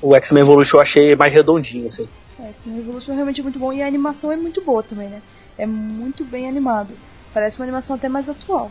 O 0.00 0.16
X-Men 0.16 0.42
Evolution 0.42 0.78
eu 0.78 0.80
achei 0.82 1.14
mais 1.14 1.32
redondinho, 1.32 1.86
assim. 1.86 2.08
É, 2.42 2.48
X-Men 2.48 2.76
Revolution 2.76 3.14
realmente 3.14 3.40
é 3.40 3.42
muito 3.42 3.58
bom 3.58 3.72
e 3.72 3.82
a 3.82 3.86
animação 3.86 4.32
é 4.32 4.36
muito 4.36 4.60
boa 4.62 4.82
também, 4.82 5.08
né? 5.08 5.22
É 5.56 5.66
muito 5.66 6.24
bem 6.24 6.48
animado. 6.48 6.94
Parece 7.32 7.58
uma 7.58 7.64
animação 7.64 7.94
até 7.96 8.08
mais 8.08 8.28
atual. 8.28 8.70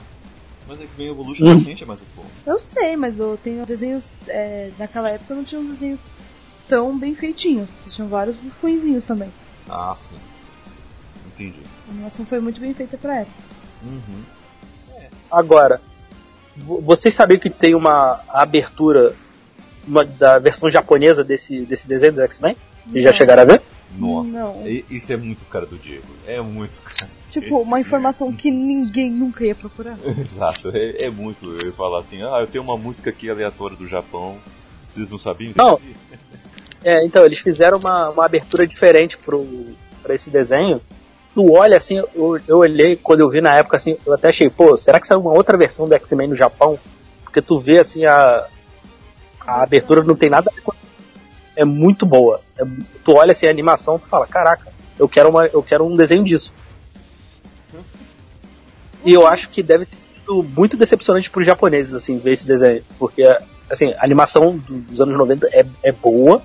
Mas 0.68 0.80
X-Men 0.82 1.08
Evolution 1.10 1.46
Hum. 1.46 1.56
realmente 1.56 1.84
é 1.84 1.88
mais 1.88 2.02
atual. 2.02 2.26
Eu 2.46 2.60
sei, 2.60 2.96
mas 2.96 3.18
eu 3.18 3.40
tenho 3.44 3.66
desenhos. 3.66 4.06
É, 4.28 4.70
naquela 4.78 5.10
época 5.10 5.34
não 5.34 5.44
tinha 5.44 5.60
uns 5.62 5.74
desenhos 5.74 6.00
tão 6.68 6.98
bem 6.98 7.16
feitinhos. 7.16 7.70
Tinham 7.96 8.08
vários 8.10 8.36
ruinzinhos 8.62 9.04
também. 9.06 9.32
Ah, 9.70 9.94
sim. 9.96 10.16
Entendi. 11.28 11.60
A 11.88 11.92
animação 11.92 12.26
foi 12.26 12.40
muito 12.40 12.60
bem 12.60 12.74
feita 12.74 12.98
pra 12.98 13.22
época. 13.22 13.38
Uhum. 13.84 14.24
Agora, 15.32 15.82
vo- 16.58 16.82
vocês 16.82 17.14
sabiam 17.14 17.40
que 17.40 17.50
tem 17.50 17.74
uma 17.74 18.20
abertura 18.30 19.16
uma- 19.88 20.06
da 20.06 20.38
versão 20.40 20.70
japonesa 20.70 21.24
desse, 21.24 21.62
desse 21.66 21.88
desenho 21.88 22.14
do 22.14 22.22
X-Men? 22.22 22.56
Vocês 22.88 23.04
já 23.04 23.14
chegaram 23.14 23.44
a 23.44 23.46
ver? 23.46 23.62
Nossa, 23.98 24.40
Não. 24.40 24.64
isso 24.90 25.12
é 25.12 25.18
muito 25.18 25.44
cara 25.46 25.66
do 25.66 25.78
Diego. 25.78 26.08
É 26.26 26.40
muito 26.42 26.80
cara. 26.82 27.10
Tipo, 27.30 27.60
uma 27.60 27.80
informação 27.80 28.32
que 28.32 28.50
ninguém 28.52 29.10
nunca 29.10 29.46
ia 29.46 29.56
procurar. 29.56 29.98
Exato, 30.20 30.72
é, 30.74 31.06
é 31.06 31.10
muito. 31.10 31.46
Eu 31.46 31.68
ia 31.68 31.72
falar 31.74 32.00
assim, 32.00 32.22
ah, 32.24 32.38
eu 32.40 32.48
tenho 32.48 32.64
uma 32.64 32.78
música 32.78 33.10
aqui 33.10 33.30
aleatória 33.30 33.76
do 33.76 33.88
Japão. 33.88 34.38
Vocês 34.92 35.10
não 35.10 35.18
sabiam? 35.18 35.54
Não. 35.56 35.80
É, 36.84 37.06
então, 37.06 37.26
eles 37.26 37.40
fizeram 37.40 37.78
uma, 37.78 38.10
uma 38.10 38.26
abertura 38.26 38.66
diferente 38.66 39.18
pro, 39.18 39.46
pra 40.02 40.16
esse 40.16 40.30
desenho. 40.30 40.82
Tu 41.34 41.52
olha 41.52 41.78
assim, 41.78 41.98
eu, 42.14 42.40
eu 42.46 42.58
olhei, 42.58 42.98
quando 42.98 43.22
eu 43.22 43.30
vi 43.30 43.40
na 43.40 43.56
época 43.56 43.78
assim, 43.78 43.98
eu 44.06 44.14
até 44.14 44.30
achei, 44.30 44.50
pô, 44.50 44.78
será 44.78 45.00
que 45.00 45.08
saiu 45.08 45.22
uma 45.22 45.32
outra 45.32 45.58
versão 45.58 45.88
do 45.88 45.96
X-Men 45.96 46.28
no 46.28 46.36
Japão? 46.36 46.78
Porque 47.24 47.42
tu 47.42 47.58
vê 47.58 47.80
assim, 47.80 48.04
a, 48.04 48.46
a 49.48 49.64
abertura 49.64 50.04
não 50.04 50.16
tem 50.16 50.30
nada 50.30 50.52
a 50.52 50.54
ver 50.54 50.62
com. 50.62 50.74
É 51.62 51.66
muito 51.66 52.08
boa. 52.08 52.42
É- 52.58 52.66
tu 53.06 53.14
olha 53.14 53.34
assim 53.34 53.46
a 53.46 53.52
animação, 53.52 54.00
tu 54.00 54.08
fala, 54.08 54.26
caraca, 54.26 54.74
eu 54.98 55.08
quero, 55.08 55.30
uma, 55.30 55.46
eu 55.46 55.62
quero 55.62 55.86
um 55.86 55.96
desenho 55.96 56.24
disso. 56.24 56.52
E 59.06 59.14
eu 59.14 59.28
acho 59.28 59.48
que 59.50 59.62
deve 59.62 59.86
ter 59.86 60.00
sido 60.02 60.42
muito 60.44 60.76
decepcionante 60.76 61.30
pros 61.30 61.46
japoneses, 61.46 61.94
assim, 61.94 62.18
ver 62.18 62.34
esse 62.34 62.48
desenho. 62.48 62.84
Porque, 62.98 63.24
assim, 63.70 63.94
a 63.94 64.04
animação 64.04 64.58
do- 64.58 64.80
dos 64.80 65.00
anos 65.02 65.16
90 65.16 65.48
é, 65.52 65.64
é 65.84 65.92
boa, 65.92 66.42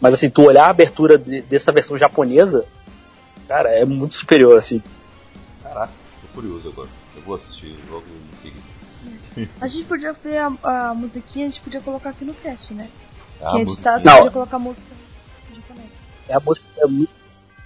mas 0.00 0.14
assim, 0.14 0.30
tu 0.30 0.42
olhar 0.42 0.64
a 0.66 0.70
abertura 0.70 1.18
de- 1.18 1.42
dessa 1.42 1.70
versão 1.70 1.98
japonesa, 1.98 2.64
cara, 3.46 3.68
é 3.70 3.84
muito 3.84 4.16
superior, 4.16 4.56
assim. 4.56 4.82
Caraca, 5.62 5.92
tô 6.22 6.28
curioso 6.40 6.68
agora. 6.70 6.88
Eu 7.16 7.22
vou 7.22 7.34
assistir 7.36 7.74
logo 7.90 8.04
em 8.06 8.42
seguida. 8.42 9.48
A 9.60 9.66
gente 9.68 9.84
podia 9.86 10.12
ver 10.14 10.38
a, 10.38 10.52
a 10.90 10.94
musiquinha, 10.94 11.46
a 11.46 11.50
gente 11.50 11.60
podia 11.60 11.80
colocar 11.82 12.10
aqui 12.10 12.24
no 12.24 12.32
cast, 12.34 12.72
né? 12.72 12.88
Quem 13.50 13.60
a 13.60 13.62
editasse 13.62 14.04
música. 14.04 14.24
Não. 14.24 14.30
colocar 14.30 14.58
música. 14.58 14.86
É 16.28 16.34
a 16.34 16.40
música 16.40 16.66
é 16.78 16.86
muito- 16.86 17.12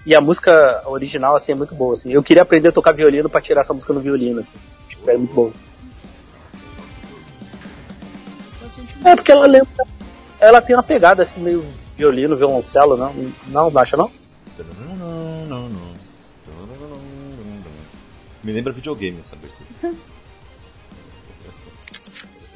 e 0.06 0.14
a 0.14 0.20
música 0.20 0.82
original 0.86 1.36
assim 1.36 1.52
é 1.52 1.54
muito 1.54 1.74
boa, 1.74 1.94
assim. 1.94 2.10
Eu 2.12 2.22
queria 2.22 2.42
aprender 2.42 2.68
a 2.68 2.72
tocar 2.72 2.92
violino 2.92 3.28
pra 3.28 3.40
tirar 3.40 3.60
essa 3.60 3.74
música 3.74 3.92
no 3.92 4.00
violino, 4.00 4.40
assim. 4.40 4.54
Acho 4.86 4.96
que 4.96 5.10
é 5.10 5.16
muito 5.16 5.34
bom. 5.34 5.52
É 9.04 9.14
porque 9.14 9.30
ela 9.30 9.46
lembra, 9.46 9.68
ela 10.40 10.60
tem 10.60 10.74
uma 10.74 10.82
pegada 10.82 11.22
assim 11.22 11.40
meio 11.40 11.64
violino, 11.96 12.36
violoncelo, 12.36 12.96
não? 12.96 13.12
Não, 13.48 13.70
não 13.70 13.80
acha 13.80 13.96
não? 13.96 14.10
Me 18.42 18.52
lembra 18.52 18.72
videogame 18.72 19.20
essa 19.20 19.36
abertura. 19.36 19.94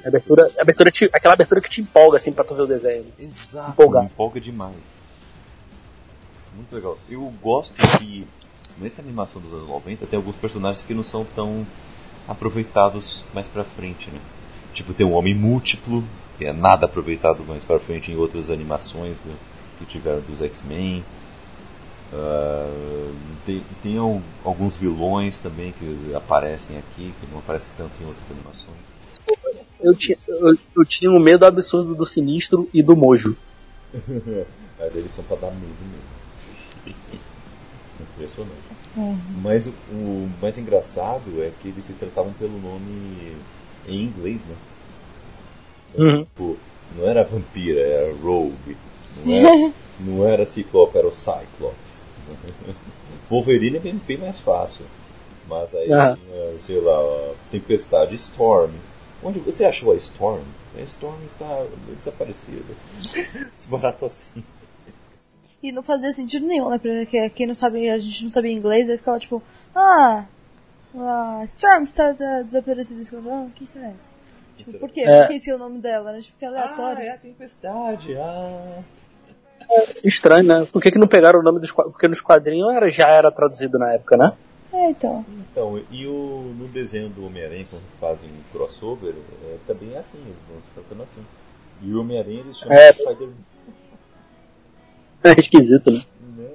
A 0.05 0.09
abertura, 0.09 0.51
a 0.59 0.63
abertura 0.63 0.91
te- 0.91 1.11
aquela 1.13 1.35
abertura 1.35 1.61
que 1.61 1.71
te 1.71 1.81
empolga 1.81 2.17
assim 2.17 2.33
pra 2.33 2.45
tu 2.45 2.55
ver 2.55 2.63
o 2.63 2.67
desenho. 2.67 3.07
Exato. 3.19 3.71
Empolgar. 3.71 4.03
Me 4.03 4.09
empolga 4.09 4.41
demais. 4.41 4.77
Muito 6.55 6.75
legal. 6.75 6.99
Eu 7.09 7.23
gosto 7.43 7.73
que 7.99 8.27
nessa 8.79 9.01
animação 9.01 9.41
dos 9.41 9.53
anos 9.53 9.69
90 9.69 10.07
tem 10.07 10.17
alguns 10.17 10.37
personagens 10.37 10.85
que 10.85 10.93
não 10.95 11.03
são 11.05 11.25
tão 11.35 11.67
aproveitados 12.29 13.23
mais 13.33 13.49
pra 13.49 13.65
frente, 13.65 14.11
né? 14.11 14.19
Tipo, 14.75 14.93
tem 14.95 15.07
o 15.07 15.11
Homem 15.13 15.35
Múltiplo, 15.35 16.05
que 16.39 16.47
é 16.47 16.53
nada 16.53 16.87
aproveitado 16.87 17.45
mais 17.45 17.63
pra 17.65 17.79
frente 17.79 18.11
em 18.11 18.17
outras 18.17 18.51
animações 18.51 19.17
né, 19.25 19.35
que 19.79 19.85
tiveram 19.85 20.21
dos 20.21 20.41
X-Men. 20.41 21.05
Uh, 22.13 23.15
tem, 23.47 23.63
tem 23.83 23.97
alguns 24.45 24.77
vilões 24.77 25.39
também 25.39 25.73
que 25.73 26.13
aparecem 26.15 26.77
aqui, 26.77 27.15
que 27.19 27.27
não 27.33 27.39
aparecem 27.39 27.69
tanto 27.77 27.93
em 28.03 28.07
outras 28.07 28.31
animações. 28.31 28.93
Eu 29.83 29.95
tinha, 29.95 30.17
eu, 30.29 30.57
eu 30.77 30.85
tinha 30.85 31.11
um 31.11 31.19
medo 31.19 31.45
absurdo 31.45 31.95
do 31.95 32.07
Sinistro 32.07 32.69
e 32.73 32.83
do 32.83 32.97
Mojo. 32.97 33.37
é, 34.79 34.91
eles 34.95 35.11
são 35.11 35.25
pra 35.25 35.37
dar 35.37 35.51
medo 35.51 35.77
mesmo. 35.91 36.13
Impressionante. 38.01 38.73
Mas 39.43 39.67
o, 39.67 39.71
o, 39.93 40.31
mais 40.41 40.59
engraçado 40.59 41.43
é 41.43 41.51
que 41.61 41.69
eles 41.69 41.85
se 41.85 41.93
tratavam 41.95 42.33
pelo 42.35 42.59
nome 42.61 43.37
em 43.87 44.03
inglês, 44.05 44.41
né? 44.43 44.57
Uhum. 45.97 46.25
Tipo, 46.25 46.57
não 46.97 47.09
era 47.09 47.25
vampira, 47.25 47.81
era 47.81 48.15
rogue. 48.15 48.77
Não 49.25 49.33
era, 49.35 49.73
não 50.01 50.29
era 50.29 50.47
ciclope, 50.47 50.99
era 50.99 51.07
o 51.07 51.13
cyclope. 51.13 51.77
Wolverine 53.31 53.77
é 53.77 53.81
bem, 53.81 54.01
bem 54.07 54.19
mais 54.19 54.39
fácil. 54.41 54.85
Mas 55.49 55.75
aí, 55.75 55.91
uhum. 55.91 56.59
sei 56.67 56.81
lá, 56.81 57.33
Tempestade 57.51 58.15
Storm. 58.17 58.71
Onde 59.23 59.39
você 59.39 59.65
achou 59.65 59.93
a 59.93 59.97
Storm? 59.97 60.43
A 60.77 60.81
Storm 60.83 61.23
está 61.27 61.65
desaparecida. 61.99 62.75
Desbarato 63.59 64.07
assim. 64.07 64.43
E 65.63 65.71
não 65.71 65.83
fazia 65.83 66.13
sentido 66.13 66.47
nenhum, 66.47 66.69
né? 66.69 66.79
Porque 66.79 67.31
quem 67.31 67.47
não 67.47 67.55
sabe, 67.55 67.89
a 67.89 67.99
gente 67.99 68.25
não 68.25 68.31
sabia 68.31 68.51
inglês, 68.51 68.91
aí 68.91 68.99
ficava 68.99 69.19
tipo, 69.19 69.41
ah, 69.75 70.25
a 70.95 71.45
Storm 71.45 71.85
está 71.85 72.13
desaparecida. 72.43 73.03
Ah, 73.29 73.47
quem 73.55 73.67
será 73.67 73.89
essa? 73.89 74.11
Tipo, 74.59 74.79
por 74.79 74.91
quê? 74.91 75.03
É. 75.03 75.21
Por 75.21 75.29
que 75.29 75.35
esse 75.35 75.51
é 75.51 75.55
o 75.55 75.59
nome 75.59 75.79
dela, 75.79 76.13
né? 76.13 76.21
Tipo, 76.21 76.39
que 76.39 76.45
é 76.45 76.49
aleatório. 76.49 77.03
Ah, 77.03 77.05
é 77.05 77.11
a 77.11 77.19
tempestade, 77.19 78.17
ah. 78.17 78.83
É 79.71 80.09
estranho, 80.09 80.45
né? 80.45 80.67
Por 80.71 80.83
que, 80.83 80.91
que 80.91 80.99
não 80.99 81.07
pegaram 81.07 81.39
o 81.39 81.43
nome 81.43 81.61
dos 81.61 81.71
Porque 81.71 82.09
nos 82.09 82.21
quadrinhos 82.21 82.75
era, 82.75 82.91
já 82.91 83.09
era 83.09 83.31
traduzido 83.31 83.79
na 83.79 83.93
época, 83.93 84.17
né? 84.17 84.33
É, 84.73 84.91
então. 84.91 85.25
Então, 85.29 85.83
e 85.91 86.07
o, 86.07 86.55
no 86.59 86.67
desenho 86.69 87.11
do 87.11 87.27
Homem-Aranha, 87.27 87.67
quando 87.69 87.83
fazem 88.01 88.31
um 88.31 88.43
crossover, 88.53 89.15
é, 89.45 89.59
também 89.67 89.93
é 89.93 89.99
assim, 89.99 90.19
eles 90.19 90.37
vão 90.49 90.61
se 90.63 90.71
tratando 90.75 91.03
assim. 91.03 91.25
E 91.83 91.93
o 91.93 92.01
Homem-Aranha 92.01 92.41
eles 92.41 92.57
chamam 92.57 92.77
é. 92.77 92.93
de 92.93 92.99
Spider-Man. 92.99 93.35
É 95.25 95.39
esquisito, 95.39 95.89
né? 95.89 96.05
né? 96.37 96.51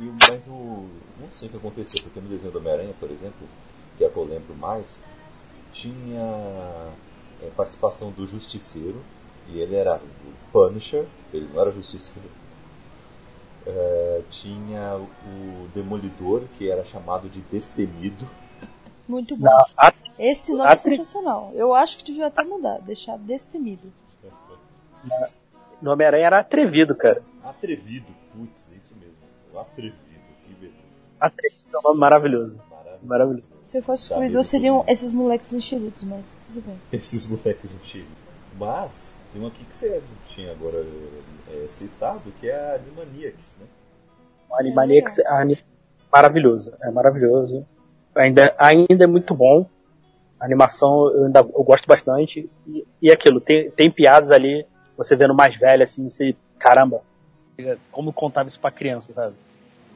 E, 0.00 0.04
mas 0.04 0.46
o. 0.48 0.88
Não 1.20 1.30
sei 1.34 1.48
o 1.48 1.50
que 1.50 1.56
aconteceu, 1.58 2.02
porque 2.02 2.20
no 2.20 2.28
desenho 2.28 2.50
do 2.50 2.58
Homem-Aranha, 2.58 2.94
por 2.98 3.10
exemplo, 3.10 3.46
que 3.98 4.04
é 4.04 4.08
que 4.08 4.16
eu 4.16 4.24
lembro 4.24 4.54
mais, 4.54 4.98
tinha 5.74 6.90
é, 7.42 7.50
participação 7.54 8.10
do 8.10 8.26
Justiceiro, 8.26 9.02
e 9.48 9.60
ele 9.60 9.74
era 9.74 9.96
o 9.96 10.52
Punisher, 10.52 11.04
ele 11.32 11.48
não 11.52 11.60
era 11.60 11.70
o 11.70 11.74
Justiceiro. 11.74 12.28
É, 13.66 14.22
tinha 14.30 14.96
o 14.96 15.68
Demolidor, 15.74 16.42
que 16.58 16.70
era 16.70 16.84
chamado 16.84 17.28
de 17.28 17.40
Destemido. 17.42 18.28
Muito 19.06 19.36
bom. 19.36 19.44
Não, 19.44 19.64
a... 19.76 19.92
Esse 20.18 20.52
nome 20.52 20.68
a... 20.68 20.72
é 20.72 20.76
sensacional. 20.76 21.52
Eu 21.54 21.74
acho 21.74 21.98
que 21.98 22.04
devia 22.04 22.26
até 22.26 22.42
mudar, 22.42 22.78
deixar 22.80 23.16
Destemido. 23.18 23.92
No 25.80 25.92
Homem-Aranha 25.92 26.26
era 26.26 26.38
atrevido, 26.40 26.94
cara. 26.94 27.22
Atrevido, 27.42 28.06
putz, 28.32 28.70
é 28.72 28.76
isso 28.76 28.94
mesmo. 29.00 29.18
O 29.52 29.58
atrevido, 29.58 29.96
que 30.46 30.54
beleza. 30.54 30.76
Atrevido 31.18 31.62
é 31.74 31.78
um 31.78 31.82
nome 31.82 32.00
maravilhoso. 32.00 32.60
Maravilhoso. 32.70 33.06
maravilhoso. 33.06 33.52
Se 33.62 33.78
eu 33.78 33.82
fosse 33.82 34.04
Scooby-Doo, 34.04 34.42
seriam 34.42 34.84
esses 34.86 35.12
moleques 35.12 35.52
enxeridos, 35.52 36.02
mas 36.04 36.36
tudo 36.46 36.64
bem. 36.66 36.78
Esses 37.00 37.26
moleques 37.26 37.72
enxeridos. 37.74 38.12
Mas, 38.58 39.14
tem 39.32 39.42
um 39.42 39.46
aqui 39.46 39.64
que 39.64 39.76
você 39.76 40.02
tinha 40.28 40.52
agora 40.52 40.84
é, 41.52 41.68
citado, 41.68 42.32
que 42.40 42.48
é 42.48 42.54
a 42.54 42.74
Animaniacs, 42.76 43.56
né? 43.60 43.66
O 44.48 44.56
Animaniacs 44.56 45.18
é 45.18 45.24
maravilhoso, 46.10 46.74
é 46.82 46.90
maravilhoso. 46.90 47.66
Ainda, 48.14 48.54
ainda 48.58 49.04
é 49.04 49.06
muito 49.06 49.34
bom. 49.34 49.66
A 50.38 50.44
animação 50.44 51.10
eu 51.10 51.24
ainda 51.26 51.40
eu 51.40 51.64
gosto 51.64 51.86
bastante. 51.86 52.50
E, 52.66 52.86
e 53.00 53.12
aquilo, 53.12 53.40
tem, 53.40 53.70
tem 53.70 53.90
piadas 53.90 54.30
ali, 54.30 54.66
você 54.96 55.16
vendo 55.16 55.34
mais 55.34 55.56
velho 55.56 55.82
assim, 55.82 56.08
você, 56.08 56.34
caramba, 56.58 57.02
como 57.90 58.12
contava 58.12 58.48
isso 58.48 58.60
pra 58.60 58.70
criança, 58.70 59.12
sabe? 59.12 59.34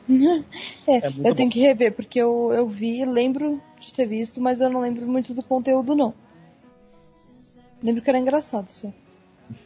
é, 0.87 0.99
é 0.99 1.07
eu 1.09 1.13
bom. 1.13 1.35
tenho 1.35 1.51
que 1.51 1.61
rever, 1.61 1.93
porque 1.93 2.21
eu, 2.21 2.53
eu 2.53 2.69
vi, 2.69 3.05
lembro 3.05 3.61
de 3.81 3.93
ter 3.93 4.07
visto, 4.07 4.41
mas 4.41 4.61
eu 4.61 4.71
não 4.71 4.81
lembro 4.81 5.07
muito 5.07 5.35
do 5.35 5.43
conteúdo, 5.43 5.95
não. 5.95 6.15
Lembro 7.83 8.03
que 8.03 8.09
era 8.09 8.19
engraçado 8.19 8.69
só. 8.69 8.89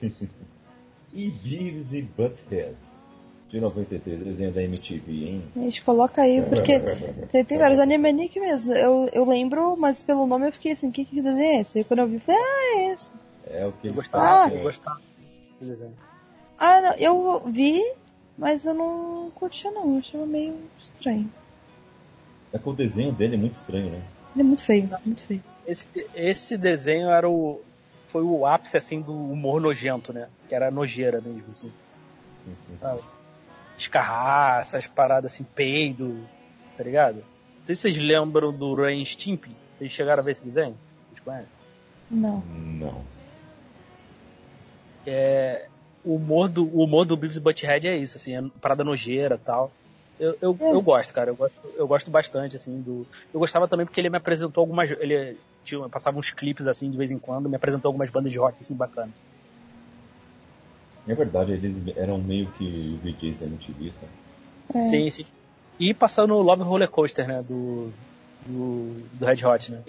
e 1.12 1.30
Beavis 1.30 1.92
e 1.92 2.02
Butthead. 2.02 2.76
De 3.48 3.60
93, 3.60 4.22
desenho 4.22 4.52
da 4.52 4.62
MTV, 4.62 5.12
hein? 5.12 5.44
A 5.56 5.60
gente 5.60 5.82
coloca 5.82 6.22
aí, 6.22 6.40
porque 6.40 6.78
tem, 7.32 7.44
tem 7.44 7.58
vários 7.58 7.80
Animaniac 7.80 8.38
mesmo. 8.38 8.72
Eu, 8.72 9.08
eu 9.12 9.24
lembro, 9.28 9.76
mas 9.76 10.04
pelo 10.04 10.24
nome 10.24 10.46
eu 10.46 10.52
fiquei 10.52 10.70
assim, 10.70 10.92
que, 10.92 11.04
que 11.04 11.20
desenho 11.20 11.56
é 11.56 11.60
esse? 11.60 11.80
E 11.80 11.84
quando 11.84 11.98
eu 11.98 12.06
vi, 12.06 12.14
eu 12.14 12.20
falei, 12.20 12.40
ah, 12.40 12.76
é 12.76 12.92
esse. 12.92 13.14
É 13.48 13.66
o 13.66 13.72
que 13.72 13.88
eu 13.88 13.94
gostava, 13.94 14.44
ah, 14.44 14.54
eu 14.54 14.62
gostava 14.62 15.00
desenho. 15.60 15.94
Ah, 16.58 16.80
não, 16.80 16.92
eu 16.94 17.42
vi, 17.46 17.82
mas 18.36 18.66
eu 18.66 18.74
não 18.74 19.30
curtia 19.34 19.70
não, 19.70 19.94
eu 19.94 19.98
achava 19.98 20.26
meio 20.26 20.54
estranho. 20.78 21.30
É 22.52 22.58
que 22.58 22.68
o 22.68 22.72
desenho 22.72 23.12
dele 23.12 23.34
é 23.34 23.38
muito 23.38 23.54
estranho, 23.54 23.90
né? 23.90 24.02
Ele 24.34 24.42
é 24.42 24.44
muito 24.44 24.64
feio, 24.64 24.88
muito 25.04 25.22
feio. 25.22 25.42
Esse, 25.66 25.88
esse 26.14 26.56
desenho 26.56 27.08
era 27.08 27.28
o. 27.28 27.60
Foi 28.10 28.22
o 28.22 28.44
ápice 28.44 28.76
assim 28.76 29.00
do 29.00 29.14
humor 29.14 29.60
nojento, 29.60 30.12
né? 30.12 30.28
Que 30.48 30.54
era 30.54 30.70
nojeira 30.70 31.20
mesmo, 31.20 31.44
assim. 31.50 31.72
Uhum. 32.46 32.98
Escarrar, 33.76 34.60
essas 34.60 34.86
paradas 34.86 35.32
assim, 35.32 35.44
peido, 35.44 36.26
tá 36.76 36.82
ligado? 36.82 37.16
Não 37.16 37.66
sei 37.66 37.74
se 37.74 37.82
vocês 37.82 37.98
lembram 37.98 38.52
do 38.52 38.74
Ren 38.74 39.04
Stimpy. 39.04 39.56
Vocês 39.78 39.92
chegaram 39.92 40.20
a 40.20 40.24
ver 40.24 40.32
esse 40.32 40.44
desenho? 40.44 40.76
Vocês 41.08 41.20
conhecem? 41.20 41.52
Não. 42.10 42.40
Não. 42.40 43.04
É, 45.06 45.68
o 46.04 46.16
humor 46.16 46.48
do, 46.48 46.64
o 46.64 46.82
humor 46.82 47.04
do 47.04 47.16
Beavis 47.16 47.36
e 47.36 47.40
Butthead 47.40 47.86
é 47.86 47.96
isso, 47.96 48.16
assim, 48.16 48.36
é 48.36 48.42
parada 48.60 48.82
nojeira 48.82 49.38
tal. 49.38 49.70
Eu, 50.18 50.36
eu, 50.40 50.56
é. 50.60 50.72
eu 50.74 50.82
gosto, 50.82 51.14
cara, 51.14 51.30
eu 51.30 51.36
gosto, 51.36 51.54
eu 51.76 51.86
gosto 51.86 52.10
bastante, 52.10 52.56
assim, 52.56 52.80
do... 52.80 53.06
Eu 53.32 53.40
gostava 53.40 53.68
também 53.68 53.86
porque 53.86 54.00
ele 54.00 54.10
me 54.10 54.16
apresentou 54.16 54.60
algumas... 54.62 54.90
Ele 54.90 55.38
tinha, 55.64 55.88
passava 55.88 56.18
uns 56.18 56.30
clipes, 56.30 56.66
assim, 56.66 56.90
de 56.90 56.96
vez 56.96 57.10
em 57.10 57.18
quando, 57.18 57.48
me 57.48 57.56
apresentou 57.56 57.88
algumas 57.88 58.10
bandas 58.10 58.32
de 58.32 58.38
rock, 58.38 58.56
assim, 58.60 58.74
bacana. 58.74 59.12
É 61.06 61.14
verdade, 61.14 61.52
eles 61.52 61.96
eram 61.96 62.18
meio 62.18 62.50
que 62.52 62.98
VJs 63.02 63.38
da 63.38 63.46
MTV, 63.46 63.92
sabe? 63.92 64.12
É. 64.74 64.86
Sim, 64.86 65.10
sim. 65.10 65.26
E 65.78 65.94
passando 65.94 66.34
o 66.34 66.42
Love 66.42 66.62
Roller 66.62 66.88
Coaster, 66.88 67.26
né, 67.26 67.42
do, 67.42 67.90
do, 68.46 68.94
do 69.14 69.26
Red 69.26 69.44
Hot, 69.44 69.72
né. 69.72 69.82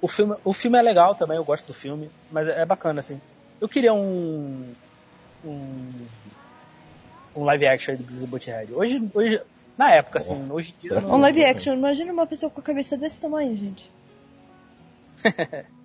O 0.00 0.08
filme, 0.08 0.36
o 0.44 0.52
filme 0.52 0.78
é 0.78 0.82
legal 0.82 1.14
também, 1.14 1.36
eu 1.36 1.44
gosto 1.44 1.66
do 1.66 1.74
filme, 1.74 2.10
mas 2.30 2.48
é 2.48 2.64
bacana, 2.64 3.00
assim. 3.00 3.20
Eu 3.60 3.68
queria 3.68 3.92
um, 3.92 4.72
um, 5.44 5.90
um 7.36 7.44
live 7.44 7.66
action 7.66 7.96
do 7.96 8.04
Beavis 8.04 8.24
Butthead. 8.24 8.72
Hoje, 8.72 9.02
hoje, 9.12 9.40
na 9.76 9.92
época, 9.92 10.18
assim, 10.18 10.50
hoje 10.50 10.74
em 10.76 10.80
dia. 10.80 11.00
Não... 11.00 11.16
Um 11.16 11.18
live 11.18 11.44
action, 11.44 11.74
imagina 11.74 12.12
uma 12.12 12.26
pessoa 12.26 12.50
com 12.50 12.60
a 12.60 12.64
cabeça 12.64 12.96
desse 12.96 13.20
tamanho, 13.20 13.56
gente. 13.56 13.90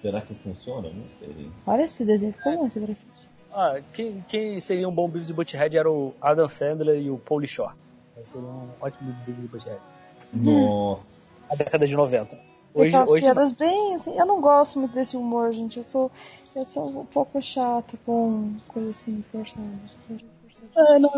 Será 0.00 0.20
que 0.22 0.34
funciona? 0.34 0.88
Não 0.88 1.04
sei. 1.18 1.50
Olha 1.66 1.82
esse 1.82 2.04
desenho, 2.04 2.32
ficou 2.32 2.56
bom 2.56 2.66
esse 2.66 2.80
grafite. 2.80 3.28
Ah, 3.52 3.80
quem, 3.92 4.24
quem 4.26 4.60
seria 4.60 4.88
um 4.88 4.94
bom 4.94 5.08
Beavis 5.08 5.28
e 5.28 5.32
Butthead 5.34 5.76
era 5.76 5.90
o 5.90 6.14
Adam 6.20 6.48
Sandler 6.48 7.02
e 7.02 7.10
o 7.10 7.18
Paulie 7.18 7.48
Shore. 7.48 7.74
Seria 8.24 8.46
um 8.46 8.70
ótimo 8.80 9.12
Beavis 9.26 9.44
e 9.44 9.48
Butthead. 9.48 9.80
Nossa. 10.32 11.28
A 11.50 11.56
década 11.56 11.86
de 11.86 11.94
90. 11.94 12.50
Hoje, 12.72 12.96
hoje 12.96 13.24
piadas 13.24 13.52
bem, 13.52 13.96
assim, 13.96 14.16
eu 14.16 14.24
não 14.24 14.40
gosto 14.40 14.78
muito 14.78 14.94
desse 14.94 15.16
humor, 15.16 15.52
gente. 15.52 15.78
Eu 15.78 15.84
sou, 15.84 16.10
eu 16.54 16.64
sou 16.64 16.88
um 17.00 17.04
pouco 17.04 17.42
chata 17.42 17.98
com 18.06 18.54
coisa 18.68 18.90
assim, 18.90 19.24
forçada. 19.32 19.66
É, 20.76 20.98
não, 21.00 21.10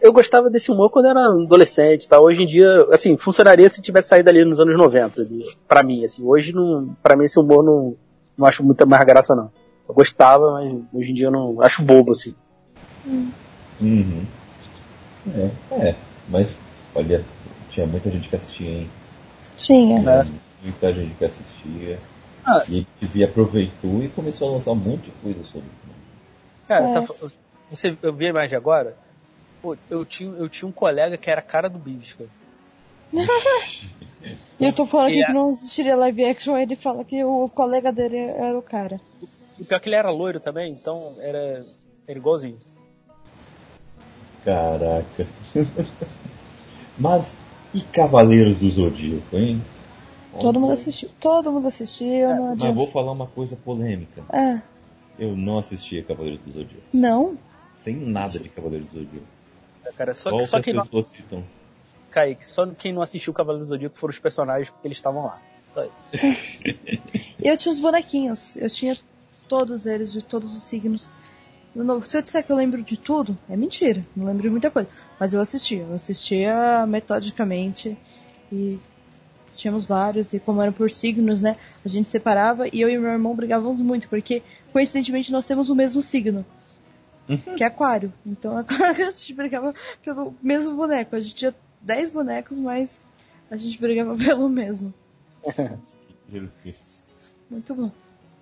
eu 0.00 0.12
gostava 0.12 0.50
desse 0.50 0.70
humor 0.70 0.90
quando 0.90 1.06
era 1.06 1.20
adolescente, 1.26 2.08
tá? 2.08 2.20
Hoje 2.20 2.42
em 2.42 2.46
dia, 2.46 2.86
assim, 2.92 3.16
funcionaria 3.16 3.68
se 3.68 3.82
tivesse 3.82 4.08
saído 4.08 4.28
ali 4.28 4.44
nos 4.44 4.60
anos 4.60 4.76
90, 4.76 5.26
para 5.66 5.82
mim, 5.82 6.04
assim. 6.04 6.24
Hoje, 6.24 6.54
não, 6.54 6.96
para 7.02 7.16
mim, 7.16 7.24
esse 7.24 7.38
humor 7.38 7.64
não, 7.64 7.96
não 8.36 8.46
acho 8.46 8.64
muita 8.64 8.86
mais 8.86 9.04
graça, 9.04 9.34
não. 9.34 9.50
Eu 9.88 9.94
gostava, 9.94 10.52
mas 10.52 10.72
hoje 10.92 11.10
em 11.10 11.14
dia 11.14 11.26
eu 11.26 11.32
não 11.32 11.60
acho 11.62 11.82
bobo, 11.82 12.12
assim. 12.12 12.34
Uhum. 13.80 14.24
É, 15.34 15.50
é, 15.88 15.94
mas, 16.28 16.52
olha, 16.94 17.24
tinha 17.70 17.86
muita 17.86 18.10
gente 18.10 18.28
que 18.28 18.36
assistia, 18.36 18.70
hein? 18.70 18.90
Tinha. 19.56 20.10
É 20.10 20.26
muita 20.62 20.92
gente 20.92 21.14
que 21.14 21.24
assistia. 21.24 21.98
Ah. 22.44 22.62
E 22.68 22.80
a 22.80 23.00
TV 23.00 23.24
aproveitou 23.24 24.02
e 24.02 24.08
começou 24.08 24.48
a 24.48 24.52
lançar 24.52 24.70
um 24.72 24.76
monte 24.76 25.04
de 25.04 25.10
coisa 25.22 25.42
sobre 25.44 25.68
Cara, 26.66 26.86
é. 26.86 27.00
tá, 27.00 27.14
você, 27.70 27.96
eu 28.02 28.12
vi 28.12 28.26
a 28.26 28.30
imagem 28.30 28.56
agora, 28.56 28.94
pô, 29.60 29.76
eu 29.90 30.04
tinha, 30.04 30.30
eu 30.30 30.48
tinha 30.48 30.68
um 30.68 30.72
colega 30.72 31.16
que 31.16 31.30
era 31.30 31.40
a 31.40 31.44
cara 31.44 31.68
do 31.68 31.78
Bibis, 31.78 32.12
cara. 32.14 32.30
E 34.60 34.64
eu 34.64 34.72
tô 34.72 34.84
falando 34.84 35.06
aqui 35.10 35.22
a- 35.22 35.26
que 35.26 35.32
não 35.32 35.50
assistiria 35.50 35.94
live 35.94 36.24
action, 36.24 36.56
ele 36.56 36.74
fala 36.74 37.04
que 37.04 37.22
o 37.24 37.48
colega 37.48 37.92
dele 37.92 38.16
era 38.16 38.58
o 38.58 38.62
cara. 38.62 39.00
E 39.58 39.64
pior 39.64 39.78
que 39.80 39.88
ele 39.88 39.94
era 39.96 40.10
loiro 40.10 40.40
também, 40.40 40.72
então 40.72 41.14
era, 41.20 41.64
era 42.08 42.18
igualzinho. 42.18 42.60
Caraca. 44.44 45.26
Mas 46.98 47.38
e 47.72 47.80
Cavaleiros 47.82 48.58
do 48.58 48.68
Zodíaco, 48.68 49.36
hein? 49.36 49.62
Todo 50.40 50.58
mundo 50.60 50.72
assistiu. 50.72 51.08
Todo 51.20 51.52
mundo 51.52 51.68
assistiu, 51.68 52.28
não 52.28 52.56
Mas 52.56 52.74
vou 52.74 52.90
falar 52.90 53.12
uma 53.12 53.26
coisa 53.26 53.56
polêmica. 53.56 54.24
Ah, 54.32 54.60
Eu 55.18 55.36
não 55.36 55.58
assistia 55.58 56.02
Cavaleiros 56.02 56.40
do 56.44 56.52
Zodíaco. 56.52 56.86
não? 56.92 57.38
Sem 57.76 57.94
nada 57.96 58.38
de 58.40 58.48
Cavaleiros 58.48 58.88
do 58.90 58.98
Zodíaco. 58.98 59.26
Cara, 59.96 60.14
só, 60.14 60.30
Qual 60.30 60.46
só 60.46 60.58
que 60.58 60.64
quem 60.64 60.74
não, 60.74 61.02
citam? 61.02 61.44
Kaique, 62.10 62.48
só 62.48 62.66
quem 62.66 62.92
não 62.92 63.02
assistiu 63.02 63.32
o 63.32 63.34
Cavaleiro 63.34 63.64
do 63.64 63.68
Zodíaco 63.68 63.96
foram 63.96 64.10
os 64.10 64.18
personagens 64.18 64.70
porque 64.70 64.86
eles 64.86 64.98
estavam 64.98 65.24
lá. 65.24 65.40
Eu 67.40 67.56
tinha 67.56 67.72
os 67.72 67.78
bonequinhos. 67.78 68.56
Eu 68.56 68.68
tinha 68.68 68.96
todos 69.46 69.86
eles, 69.86 70.12
de 70.12 70.22
todos 70.22 70.56
os 70.56 70.62
signos. 70.62 71.10
Se 72.04 72.16
eu 72.16 72.22
disser 72.22 72.44
que 72.44 72.50
eu 72.50 72.56
lembro 72.56 72.82
de 72.82 72.96
tudo, 72.96 73.38
é 73.48 73.56
mentira. 73.56 74.04
Não 74.16 74.26
lembro 74.26 74.42
de 74.42 74.50
muita 74.50 74.70
coisa. 74.70 74.88
Mas 75.20 75.32
eu 75.32 75.40
assistia. 75.40 75.82
Eu 75.82 75.94
assistia 75.94 76.84
metodicamente. 76.88 77.96
E 78.50 78.80
tínhamos 79.54 79.84
vários. 79.84 80.32
E 80.32 80.40
como 80.40 80.60
eram 80.60 80.72
por 80.72 80.90
signos, 80.90 81.40
né? 81.40 81.56
A 81.84 81.88
gente 81.88 82.08
separava. 82.08 82.66
E 82.68 82.80
eu 82.80 82.88
e 82.88 82.98
meu 82.98 83.10
irmão 83.10 83.34
brigávamos 83.34 83.80
muito. 83.80 84.08
Porque, 84.08 84.42
coincidentemente, 84.72 85.30
nós 85.30 85.46
temos 85.46 85.70
o 85.70 85.74
mesmo 85.74 86.02
signo. 86.02 86.44
Que 87.56 87.62
é 87.62 87.66
aquário. 87.66 88.12
Então 88.24 88.56
a 88.66 88.92
gente 88.92 89.34
brigava 89.34 89.74
pelo 90.04 90.34
mesmo 90.42 90.74
boneco. 90.74 91.14
A 91.16 91.20
gente 91.20 91.34
tinha 91.34 91.54
10 91.80 92.10
bonecos, 92.10 92.58
mas 92.58 93.00
a 93.50 93.56
gente 93.56 93.78
brigava 93.80 94.16
pelo 94.18 94.48
mesmo. 94.48 94.92
Muito 97.50 97.74
bom. 97.74 97.90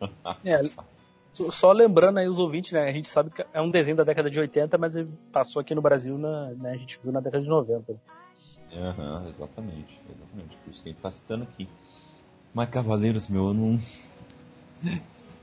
É, 0.44 0.60
só- 1.32 1.50
só 1.50 1.72
lembrando 1.72 2.18
aí 2.18 2.28
os 2.28 2.38
ouvintes, 2.38 2.70
né? 2.72 2.88
A 2.88 2.92
gente 2.92 3.08
sabe 3.08 3.30
que 3.30 3.44
é 3.52 3.60
um 3.60 3.70
desenho 3.70 3.96
da 3.96 4.04
década 4.04 4.30
de 4.30 4.38
80, 4.38 4.78
mas 4.78 4.94
ele 4.96 5.08
passou 5.32 5.60
aqui 5.60 5.74
no 5.74 5.82
Brasil, 5.82 6.16
na, 6.16 6.50
né, 6.52 6.72
a 6.72 6.76
gente 6.76 6.98
viu 7.02 7.10
na 7.12 7.20
década 7.20 7.42
de 7.42 7.48
90. 7.48 7.94
Aham, 8.72 9.28
exatamente, 9.28 10.00
exatamente. 10.08 10.56
Por 10.64 10.70
isso 10.70 10.82
que 10.82 10.88
a 10.88 10.92
gente 10.92 11.00
tá 11.00 11.10
citando 11.10 11.44
aqui. 11.44 11.68
Mas 12.54 12.70
Cavaleiros, 12.70 13.26
meu, 13.28 13.48
eu 13.48 13.54
não. 13.54 13.80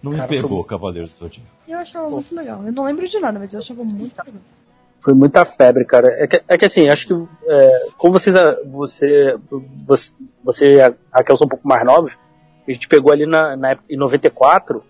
Não 0.03 0.11
me 0.11 0.17
Cara, 0.17 0.27
pegou 0.29 0.59
foi- 0.61 0.69
Cavaleiros 0.69 1.11
do 1.11 1.15
Zodíaco. 1.15 1.47
Eu 1.67 1.79
achava 1.79 2.09
muito 2.09 2.35
legal. 2.35 2.61
Eu 2.65 2.71
não 2.73 2.83
lembro 2.83 3.07
de 3.07 3.19
nada, 3.19 3.39
mas 3.39 3.53
eu 3.53 3.59
achava 3.61 3.83
muito 3.83 4.15
legal. 4.17 4.41
Foi 4.99 5.13
muita 5.13 5.43
febre, 5.45 5.85
cara. 5.85 6.07
É 6.21 6.27
que, 6.27 6.43
é 6.47 6.57
que 6.57 6.65
assim, 6.65 6.89
acho 6.89 7.07
que 7.07 7.13
é, 7.47 7.87
como 7.97 8.13
vocês, 8.13 8.35
você, 8.71 9.37
você, 9.85 10.13
você 10.43 10.71
e 10.73 10.81
a 10.81 10.93
Raquel 11.11 11.35
são 11.37 11.45
um 11.45 11.49
pouco 11.49 11.67
mais 11.67 11.85
novos, 11.85 12.17
a 12.67 12.71
gente 12.71 12.87
pegou 12.87 13.11
ali 13.11 13.25
na, 13.25 13.55
na 13.57 13.71
época, 13.71 13.85
em 13.89 13.97
94, 13.97 14.83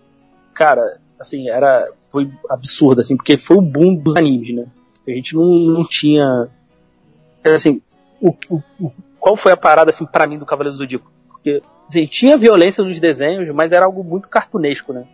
cara, 0.52 0.98
assim, 1.18 1.48
era, 1.48 1.88
foi 2.12 2.30
absurdo, 2.50 3.00
assim, 3.00 3.16
porque 3.16 3.36
foi 3.36 3.56
o 3.56 3.60
boom 3.62 3.94
dos 3.96 4.16
animes, 4.16 4.54
né? 4.54 4.66
A 5.06 5.10
gente 5.10 5.34
não, 5.34 5.44
não 5.46 5.84
tinha, 5.84 6.48
assim, 7.44 7.80
o, 8.20 8.28
o- 8.48 8.62
o- 8.80 8.92
qual 9.18 9.36
foi 9.36 9.52
a 9.52 9.56
parada, 9.56 9.90
assim, 9.90 10.06
pra 10.06 10.26
mim 10.26 10.38
do 10.38 10.46
Cavaleiro 10.46 10.74
do 10.76 10.78
Zodíaco? 10.78 11.10
Porque, 11.28 11.60
assim, 11.88 12.06
tinha 12.06 12.36
violência 12.36 12.82
nos 12.82 12.98
desenhos, 12.98 13.52
mas 13.54 13.72
era 13.72 13.84
algo 13.84 14.02
muito 14.02 14.28
cartunesco, 14.28 14.92
né? 14.92 15.04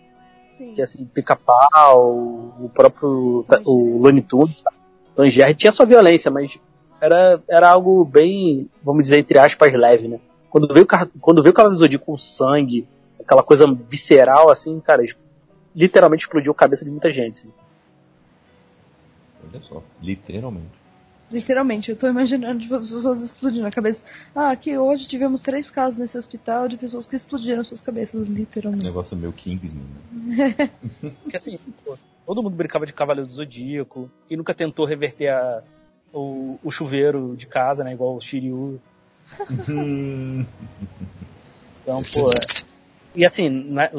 Sim. 0.57 0.75
que 0.75 0.83
assim, 0.83 1.07
Pica-Pau, 1.07 2.55
o 2.61 2.71
próprio 2.75 3.47
o 3.65 3.99
Looney 3.99 4.23
Tunes, 4.23 4.61
tá? 4.61 4.71
Tom 5.17 5.29
Jerry 5.29 5.55
tinha 5.55 5.73
sua 5.73 5.87
violência, 5.87 6.31
mas 6.31 6.59
era, 7.01 7.43
era 7.49 7.71
algo 7.71 8.05
bem, 8.05 8.69
vamos 8.83 9.05
dizer, 9.05 9.19
entre 9.19 9.39
aspas, 9.39 9.73
leve, 9.73 10.07
né? 10.07 10.21
Quando 10.51 10.73
veio, 10.73 10.87
quando 11.21 11.43
veio 11.43 11.53
o 11.53 11.55
Cavaleiro 11.55 11.79
Zodíaco 11.79 12.05
com 12.05 12.19
sangue, 12.19 12.87
aquela 13.19 13.43
coisa 13.43 13.67
visceral, 13.89 14.51
assim, 14.51 14.79
cara, 14.81 15.03
literalmente 15.75 16.25
explodiu 16.25 16.53
a 16.53 16.55
cabeça 16.55 16.85
de 16.85 16.91
muita 16.91 17.11
gente. 17.11 17.39
assim. 17.39 17.53
Olha 19.49 19.63
só, 19.63 19.83
literalmente. 20.03 20.80
Literalmente, 21.31 21.91
eu 21.91 21.97
tô 21.97 22.09
imaginando 22.09 22.61
tipo, 22.61 22.75
as 22.75 22.91
pessoas 22.91 23.23
explodindo 23.23 23.67
a 23.67 23.71
cabeça. 23.71 24.03
Ah, 24.35 24.51
aqui 24.51 24.77
hoje 24.77 25.07
tivemos 25.07 25.41
três 25.41 25.71
casos 25.71 25.97
nesse 25.97 26.19
hospital 26.19 26.67
de 26.67 26.77
pessoas 26.77 27.07
que 27.07 27.15
explodiram 27.15 27.65
suas 27.65 27.81
cabeças, 27.81 28.29
Um 28.29 28.33
literalmente. 28.33 28.85
negócio 28.85 29.17
meio 29.17 29.33
Kingsman, 29.33 29.85
né? 30.13 30.71
Porque 31.23 31.37
assim, 31.37 31.59
pô, 31.85 31.97
todo 32.27 32.43
mundo 32.43 32.57
brincava 32.57 32.85
de 32.85 32.93
Cavaleiro 32.93 33.29
do 33.29 33.33
Zodíaco, 33.33 34.11
e 34.29 34.37
nunca 34.37 34.53
tentou 34.53 34.85
reverter 34.85 35.29
a- 35.29 35.63
o, 36.13 36.59
o 36.65 36.71
chuveiro 36.73 37.37
de 37.37 37.47
casa, 37.47 37.85
né, 37.85 37.93
igual 37.93 38.17
o 38.17 38.21
Shiryu. 38.21 38.81
Então, 41.83 42.03
pô. 42.13 42.33
é- 42.33 42.47
E 43.15 43.25
assim, 43.27 43.49
na, 43.49 43.91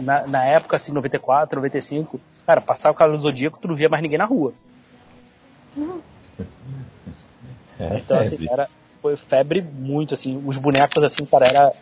na, 0.00 0.26
na 0.26 0.44
época, 0.44 0.76
assim, 0.76 0.92
94, 0.92 1.56
95, 1.56 2.20
cara, 2.46 2.60
passava 2.60 2.92
o 2.92 2.96
Cavaleiro 2.96 3.18
do 3.22 3.26
Zodíaco, 3.28 3.58
tu 3.58 3.68
não 3.68 3.76
via 3.76 3.88
mais 3.88 4.02
ninguém 4.02 4.18
na 4.18 4.24
rua. 4.24 4.52
É, 7.78 7.96
Então, 7.98 8.18
assim, 8.18 8.30
febre. 8.36 8.48
era, 8.52 8.68
foi 9.00 9.16
febre 9.16 9.62
muito, 9.62 10.14
assim, 10.14 10.40
os 10.44 10.56
bonecos, 10.58 11.02
assim, 11.02 11.24
cara, 11.26 11.46
era. 11.46 11.72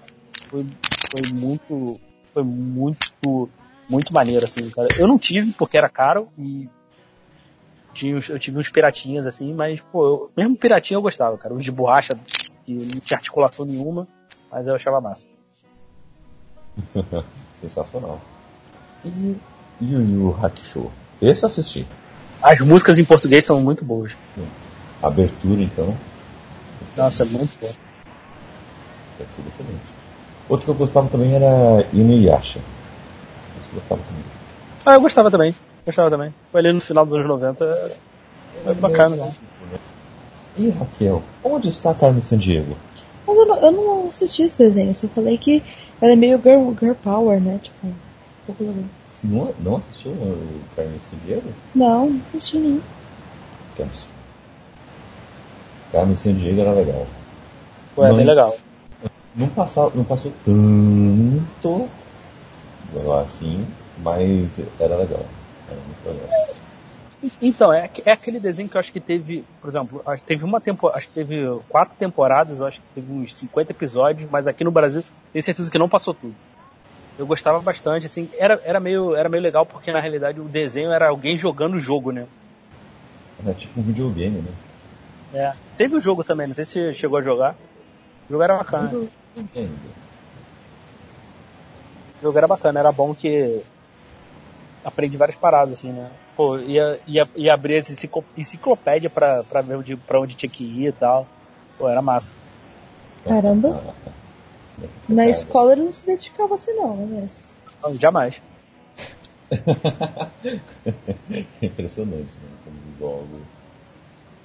Foi, 0.51 0.67
foi 1.11 1.23
muito. 1.25 2.01
Foi 2.33 2.43
muito. 2.43 3.49
Muito 3.89 4.15
maneiro, 4.15 4.45
assim, 4.45 4.71
cara. 4.71 4.89
Eu 4.97 5.09
não 5.09 5.19
tive, 5.19 5.53
porque 5.53 5.77
era 5.77 5.89
caro, 5.89 6.29
e. 6.39 6.69
Tinha, 7.93 8.15
eu 8.29 8.39
tive 8.39 8.57
uns 8.59 8.69
piratinhas, 8.69 9.27
assim, 9.27 9.53
mas, 9.53 9.81
pô, 9.81 10.07
eu- 10.07 10.31
mesmo 10.37 10.57
piratinha 10.57 10.97
eu 10.97 11.03
gostava, 11.03 11.37
cara. 11.37 11.53
Os 11.53 11.65
de 11.65 11.73
borracha, 11.73 12.17
que 12.65 12.73
não 12.73 13.01
tinha 13.01 13.17
articulação 13.17 13.67
nenhuma, 13.67 14.07
mas 14.51 14.69
eu 14.69 14.75
achava 14.77 15.01
massa. 15.01 15.27
Sensacional. 17.61 18.21
E 19.05 19.37
Yu 19.81 20.01
Yu 20.03 20.37
Hakusho? 20.41 20.91
Esse 21.21 21.43
eu 21.45 21.49
assisti. 21.49 21.87
As 22.43 22.61
músicas 22.61 22.99
em 22.99 23.05
português 23.05 23.45
são 23.45 23.61
muito 23.61 23.85
boas. 23.85 24.13
Abertura, 25.03 25.63
então. 25.63 25.95
Nossa, 26.97 27.25
muito 27.25 27.59
boa. 27.61 27.73
É 29.19 29.25
tudo 29.37 29.49
excelente. 29.49 30.01
Outro 30.49 30.65
que 30.65 30.71
eu 30.71 30.75
gostava 30.75 31.09
também 31.09 31.35
era 31.35 31.87
Inuyasha. 31.93 32.59
Eu 32.59 33.81
gostava 33.81 34.03
também. 34.03 34.25
Ah, 34.87 34.95
eu 34.95 35.01
gostava 35.01 35.31
também. 35.31 35.55
Gostava 35.85 36.11
também. 36.11 36.35
Foi 36.51 36.61
ali 36.61 36.73
no 36.73 36.81
final 36.81 37.05
dos 37.05 37.15
anos 37.15 37.29
90. 37.29 37.65
Era, 37.65 37.97
era 38.65 38.75
bacana, 38.75 39.17
né? 39.17 39.33
E 40.57 40.69
Raquel, 40.71 41.23
onde 41.45 41.69
está 41.69 41.95
Carmen 41.95 42.23
Sandiego? 42.23 42.77
Mas 43.27 43.37
eu 43.37 43.47
não, 43.47 43.57
eu 43.57 43.73
não 43.73 44.09
assisti 44.09 44.43
esse 44.43 44.59
desenho, 44.59 44.91
eu 44.91 44.95
só 44.95 45.07
falei 45.09 45.39
que 45.39 45.63
ela 46.01 46.13
é 46.13 46.17
meio 46.17 46.41
girl, 46.43 46.73
girl 46.79 46.95
power, 46.95 47.41
né? 47.41 47.61
Tipo, 47.63 47.87
um 47.87 47.95
pouco 48.47 48.65
legal. 48.65 48.85
Não, 49.23 49.55
não 49.61 49.77
assistiu 49.77 50.13
o 50.13 50.61
Carmen 50.75 51.01
Sandiego? 51.01 51.53
Não, 51.75 52.11
não 52.11 52.21
assisti 52.21 52.59
nenhum. 52.59 52.81
Que 53.77 53.83
absurdo. 53.83 54.11
Carmen 55.93 56.17
Sandiego 56.17 56.61
era 56.61 56.73
legal. 56.73 57.07
É 57.99 58.09
Não, 58.09 58.17
bem 58.17 58.27
legal. 58.27 58.57
Não, 59.35 59.49
passava, 59.49 59.93
não 59.95 60.05
passou 60.05 60.33
tanto 60.45 61.89
assim, 63.21 63.67
mas 63.99 64.59
era 64.79 64.97
legal. 64.97 65.25
Era 65.69 65.81
muito 65.81 66.07
legal. 66.07 66.51
Então, 67.41 67.73
é, 67.73 67.91
é 68.05 68.13
aquele 68.13 68.41
desenho 68.41 68.69
que 68.69 68.77
eu 68.77 68.81
acho 68.81 68.93
que 68.93 69.01
teve, 69.01 69.45
por 69.61 69.69
exemplo, 69.69 70.03
acho 70.07 70.23
que 70.23 70.29
teve 70.29 70.45
uma 70.45 70.61
temporada, 70.61 70.99
acho 70.99 71.09
que 71.09 71.15
teve 71.15 71.45
quatro 71.69 71.97
temporadas, 71.99 72.59
eu 72.59 72.65
acho 72.65 72.81
que 72.81 72.87
teve 72.95 73.13
uns 73.13 73.35
50 73.35 73.73
episódios, 73.73 74.31
mas 74.31 74.47
aqui 74.47 74.65
no 74.65 74.71
Brasil 74.71 75.05
tenho 75.31 75.43
certeza 75.43 75.71
que 75.71 75.79
não 75.79 75.89
passou 75.89 76.15
tudo. 76.15 76.35
Eu 77.21 77.27
gostava 77.27 77.61
bastante, 77.61 78.07
assim, 78.07 78.31
era, 78.39 78.59
era, 78.65 78.81
meio, 78.81 79.15
era 79.15 79.29
meio 79.29 79.43
legal 79.43 79.67
porque 79.67 79.93
na 79.93 80.01
realidade 80.01 80.41
o 80.41 80.49
desenho 80.49 80.91
era 80.91 81.11
alguém 81.11 81.37
jogando 81.37 81.75
o 81.75 81.79
jogo, 81.79 82.11
né? 82.11 82.27
Era 83.45 83.53
tipo 83.53 83.79
um 83.79 83.83
videogame, 83.83 84.39
né? 84.41 84.51
É. 85.35 85.53
Teve 85.77 85.97
o 85.97 86.01
jogo 86.01 86.25
também, 86.25 86.47
não 86.47 86.55
sei 86.55 86.65
se 86.65 86.73
você 86.73 86.95
chegou 86.95 87.19
a 87.19 87.23
jogar. 87.23 87.55
O 88.27 88.33
jogo 88.33 88.43
era 88.43 88.57
bacana. 88.57 88.97
O 88.97 89.11
Entendo. 89.37 89.95
jogo 92.23 92.39
era 92.39 92.49
bacana, 92.49 92.81
era 92.81 92.91
bom 92.91 93.15
que 93.15 93.63
aprendi 94.83 95.19
várias 95.19 95.37
paradas, 95.37 95.75
assim, 95.75 95.93
né? 95.93 96.11
Pô, 96.35 96.59
ia, 96.59 96.99
ia, 97.07 97.29
ia 97.37 97.53
abrir 97.53 97.75
essa 97.75 97.93
enciclo- 97.93 98.25
enciclopédia 98.35 99.11
pra, 99.11 99.45
pra 99.45 99.61
ver 99.61 99.77
onde, 99.77 99.95
pra 99.95 100.21
onde 100.23 100.35
tinha 100.37 100.51
que 100.51 100.65
ir 100.65 100.89
e 100.89 100.93
tal. 100.93 101.29
Pô, 101.77 101.87
era 101.87 102.01
massa. 102.01 102.35
Caramba. 103.23 103.95
Na 105.09 105.29
escola 105.29 105.73
ele 105.73 105.83
não 105.83 105.93
se 105.93 106.07
dedicava 106.07 106.55
assim 106.55 106.73
não, 106.75 106.97
né? 106.97 107.21
Mas... 107.23 107.49
Não, 107.83 107.99
jamais. 107.99 108.41
Impressionante, 111.63 112.29
né? 112.43 112.51
Como 112.65 112.77
os 112.93 112.99
jogos 112.99 113.41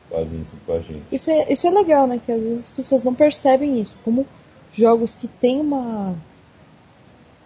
fazem 0.09 0.41
isso 0.41 0.55
com 0.65 0.73
a 0.73 0.79
gente. 0.79 1.03
Isso 1.11 1.31
é, 1.31 1.51
isso 1.51 1.67
é 1.67 1.69
legal, 1.69 2.07
né? 2.07 2.19
Que 2.23 2.31
às 2.31 2.41
vezes 2.41 2.65
as 2.65 2.71
pessoas 2.71 3.03
não 3.03 3.13
percebem 3.13 3.79
isso. 3.79 3.97
Como 4.03 4.25
jogos 4.73 5.15
que 5.15 5.27
têm 5.27 5.59
uma. 5.59 6.15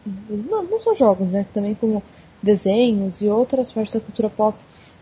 Não, 0.06 0.64
não 0.64 0.80
só 0.80 0.94
jogos, 0.94 1.30
né? 1.32 1.46
Também 1.54 1.76
como 1.76 2.02
desenhos 2.42 3.22
e 3.22 3.28
outras 3.28 3.72
partes 3.72 3.94
da 3.94 4.00
cultura 4.00 4.30
pop 4.30 4.58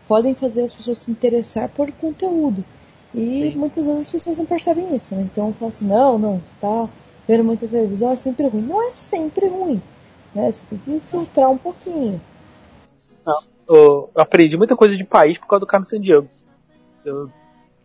podem 0.08 0.34
fazer 0.34 0.62
as 0.62 0.72
pessoas 0.72 0.98
se 0.98 1.10
interessar 1.10 1.68
por 1.68 1.92
conteúdo. 1.92 2.64
E 3.14 3.52
Sim. 3.52 3.58
muitas 3.58 3.84
vezes 3.84 4.00
as 4.00 4.10
pessoas 4.10 4.38
não 4.38 4.46
percebem 4.46 4.94
isso, 4.94 5.14
né? 5.14 5.28
Então 5.30 5.52
fala 5.54 5.70
assim, 5.70 5.86
não, 5.86 6.18
não, 6.18 6.38
você 6.38 6.52
tá 6.60 6.88
vendo 7.28 7.44
muita 7.44 7.68
televisão, 7.68 8.10
é 8.10 8.16
sempre 8.16 8.48
ruim. 8.48 8.62
Não 8.62 8.88
é 8.88 8.90
sempre 8.90 9.46
ruim. 9.46 9.82
Né? 10.34 10.50
Você 10.50 10.64
tem 10.70 10.98
que 10.98 11.06
filtrar 11.06 11.50
um 11.50 11.58
pouquinho. 11.58 12.18
Não, 13.24 13.38
eu 13.68 14.10
aprendi 14.14 14.56
muita 14.56 14.74
coisa 14.74 14.96
de 14.96 15.04
país 15.04 15.36
por 15.36 15.46
causa 15.46 15.60
do 15.60 15.66
Carmen 15.66 15.84
Sandiego. 15.84 16.26
Eu, 17.04 17.30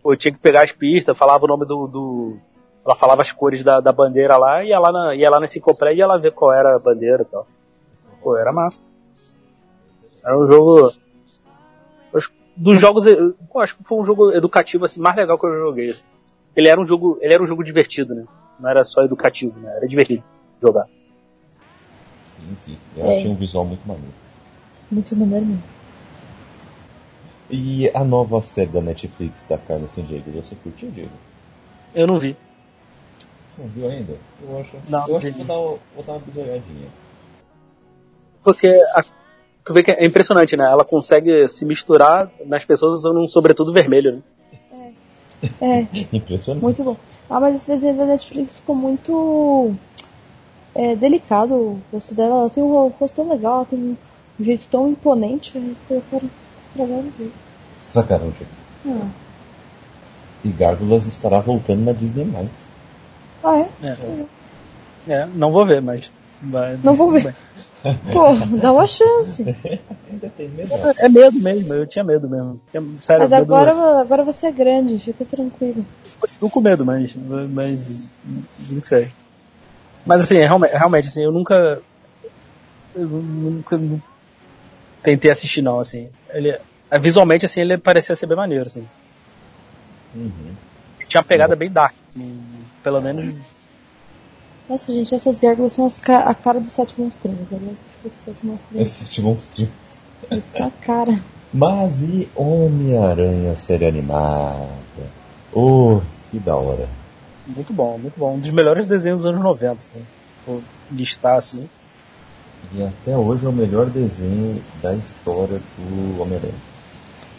eu 0.06 0.16
tinha 0.16 0.32
que 0.32 0.40
pegar 0.40 0.64
as 0.64 0.72
pistas, 0.72 1.18
falava 1.18 1.44
o 1.44 1.48
nome 1.48 1.66
do, 1.66 1.88
do 1.88 2.38
ela 2.86 2.96
falava 2.96 3.22
as 3.22 3.32
cores 3.32 3.64
da, 3.64 3.80
da 3.80 3.92
bandeira 3.92 4.38
lá, 4.38 4.64
ia 4.64 4.80
lá 4.80 4.92
na, 4.92 5.16
ia 5.16 5.30
lá 5.30 5.40
e 5.44 5.96
ia 5.96 6.08
lá 6.08 6.18
ver 6.18 6.32
qual 6.34 6.52
era 6.52 6.76
a 6.76 6.80
bandeira 6.80 7.24
e 7.24 7.26
tal. 7.26 7.46
Pô, 8.22 8.38
era 8.38 8.52
massa. 8.52 8.82
Era 10.24 10.38
um 10.38 10.48
jogo. 10.48 10.94
Dos 12.56 12.80
jogos. 12.80 13.06
Eu 13.08 13.36
acho 13.58 13.76
que 13.76 13.84
foi 13.84 13.98
um 13.98 14.06
jogo 14.06 14.32
educativo 14.32 14.86
assim, 14.86 15.02
mais 15.02 15.16
legal 15.16 15.40
que 15.40 15.46
eu 15.46 15.60
joguei. 15.60 15.90
Assim. 15.90 16.04
Ele 16.56 16.68
era 16.68 16.80
um 16.80 16.86
jogo. 16.86 17.18
Ele 17.20 17.34
era 17.34 17.42
um 17.42 17.48
jogo 17.48 17.64
divertido, 17.64 18.14
né? 18.14 18.26
Não 18.64 18.70
era 18.70 18.86
só 18.86 19.04
educativo, 19.04 19.60
né? 19.60 19.76
Era 19.76 19.86
divertido 19.86 20.24
jogar. 20.62 20.88
Sim, 22.34 22.56
sim. 22.66 22.78
Ela 22.96 23.12
é. 23.12 23.20
tinha 23.20 23.30
um 23.30 23.36
visual 23.36 23.66
muito 23.66 23.86
maneiro. 23.86 24.14
Muito 24.90 25.14
maneiro 25.18 25.46
mesmo. 25.46 25.64
E 27.50 27.92
a 27.94 28.06
nova 28.06 28.42
série 28.42 28.70
da 28.70 28.82
Netflix 28.82 29.44
da 29.50 29.58
Carla 29.58 29.90
San 29.90 30.04
Diego, 30.04 30.32
você 30.32 30.56
curtiu, 30.56 30.90
Diego? 30.92 31.12
Eu 31.94 32.08
não 32.08 32.18
vi. 32.18 32.38
Não 33.58 33.68
viu 33.68 33.90
ainda? 33.90 34.16
Eu 34.42 34.62
acho, 34.62 34.78
não, 34.88 35.08
eu 35.10 35.18
acho 35.18 35.28
que 35.28 35.44
vou 35.44 35.46
dar, 35.46 35.56
vou 35.96 36.04
dar 36.08 36.14
uma 36.14 36.20
bisoiadinha. 36.20 36.88
Porque 38.46 38.68
a, 38.96 39.04
tu 39.66 39.74
vê 39.74 39.84
que 39.84 39.92
é 39.92 40.06
impressionante, 40.06 40.56
né? 40.56 40.64
Ela 40.64 40.86
consegue 40.86 41.50
se 41.50 41.66
misturar 41.66 42.32
nas 42.46 42.64
pessoas 42.64 43.00
usando 43.00 43.20
um 43.20 43.28
sobretudo 43.28 43.74
vermelho, 43.74 44.24
né? 44.72 44.94
É. 45.60 45.80
é. 45.80 45.88
impressionante. 46.14 46.64
Muito 46.64 46.82
bom. 46.82 46.96
Ah, 47.34 47.40
mas 47.40 47.56
esse 47.56 47.72
desenho 47.72 47.98
da 47.98 48.06
Netflix 48.06 48.58
ficou 48.58 48.76
muito 48.76 49.74
é, 50.76 50.96
delicado. 50.96 51.56
O 51.56 51.82
rosto 51.92 52.14
dela, 52.14 52.42
ela 52.42 52.50
tem 52.52 52.62
um 52.62 52.88
rosto 52.90 53.16
tão 53.16 53.28
legal, 53.28 53.56
ela 53.56 53.66
tem 53.66 53.80
um 53.80 53.98
jeito 54.40 54.68
tão 54.70 54.88
imponente. 54.90 55.52
Eu 55.90 56.04
quero 56.12 56.30
estragar 56.68 57.00
o 57.00 57.12
jeito. 57.18 57.34
Estragaram 57.82 58.28
o 58.28 58.34
jeito. 58.34 58.52
Ah. 58.86 59.10
E 60.46 60.50
Gárgulas 60.50 61.08
estará 61.08 61.40
voltando 61.40 61.84
na 61.84 61.92
Disney+. 61.92 62.28
Ah, 63.44 63.58
é? 63.58 63.70
É, 63.82 65.12
é 65.12 65.26
não 65.34 65.52
vou 65.52 65.66
ver, 65.66 65.82
mas... 65.82 66.12
Não 66.84 66.96
vou 66.96 67.10
ver. 67.18 67.36
Pô, 68.12 68.58
dá 68.58 68.72
uma 68.72 68.88
chance. 68.88 69.44
Ainda 70.10 70.30
tem 70.38 70.48
medo. 70.48 70.74
É, 70.74 71.06
é 71.06 71.10
medo 71.10 71.40
mesmo, 71.40 71.74
eu 71.74 71.86
tinha 71.86 72.04
medo 72.04 72.30
mesmo. 72.30 72.60
Sério, 73.00 73.24
mas 73.24 73.34
agora, 73.34 73.74
medo... 73.74 73.98
agora 74.00 74.24
você 74.24 74.48
é 74.48 74.52
grande, 74.52 75.00
fica 75.00 75.26
tranquilo. 75.26 75.86
Eu 76.42 76.50
com 76.50 76.62
medo, 76.62 76.86
mas. 76.86 77.16
Mas. 77.52 78.16
Não 78.70 78.84
sei. 78.84 79.12
Mas 80.06 80.22
assim, 80.22 80.38
realmente, 80.38 80.72
realmente 80.72 81.08
assim, 81.10 81.24
eu 81.24 81.32
nunca. 81.32 81.82
Eu 82.96 83.08
nunca 83.08 83.80
tentei 85.02 85.30
assistir 85.30 85.62
não, 85.62 85.80
assim. 85.80 86.10
Ele, 86.30 86.58
visualmente 87.02 87.46
assim, 87.46 87.62
ele 87.62 87.78
parecia 87.78 88.16
ser 88.16 88.28
bem 88.28 88.38
maneiro, 88.38 88.66
assim. 88.66 88.88
Uhum. 90.16 90.54
Tinha 91.08 91.20
uma 91.20 91.28
pegada 91.28 91.56
bem 91.56 91.70
dark, 91.70 91.94
assim, 92.08 92.40
pelo 92.82 93.02
menos 93.02 93.36
nossa, 94.74 94.92
gente, 94.92 95.14
essas 95.14 95.38
gárgulas 95.38 95.74
são 95.74 95.88
ca 96.02 96.22
a 96.22 96.34
cara 96.34 96.60
dos 96.60 96.74
sete 96.74 97.00
monstrinhos. 97.00 97.48
Aliás, 97.52 97.78
acho 97.88 98.00
que 98.02 98.08
esses 98.08 98.20
sete 98.26 98.46
monstrinhos. 98.46 98.88
Esses 98.88 98.98
sete 98.98 99.22
monstrinhos. 99.22 99.74
Essa 100.32 100.72
cara. 100.82 101.20
Mas 101.54 102.02
e 102.02 102.28
Homem-Aranha 102.36 103.56
série 103.56 103.86
animada? 103.86 104.68
Oh, 105.54 106.02
que 106.32 106.40
da 106.40 106.56
hora. 106.56 106.90
Muito 107.46 107.72
bom, 107.72 108.00
muito 108.00 108.18
bom. 108.18 108.34
Um 108.34 108.40
dos 108.40 108.50
melhores 108.50 108.88
desenhos 108.88 109.22
dos 109.22 109.28
anos 109.28 109.44
90, 109.44 109.74
assim. 109.74 110.06
Vou 110.48 110.64
listar 110.92 111.36
assim. 111.36 111.70
E 112.74 112.82
até 112.82 113.16
hoje 113.16 113.46
é 113.46 113.50
o 113.50 113.54
melhor 113.54 113.86
desenho 113.86 114.60
da 114.82 114.96
história 114.96 115.62
do 115.78 116.20
Homem-Aranha. 116.20 116.54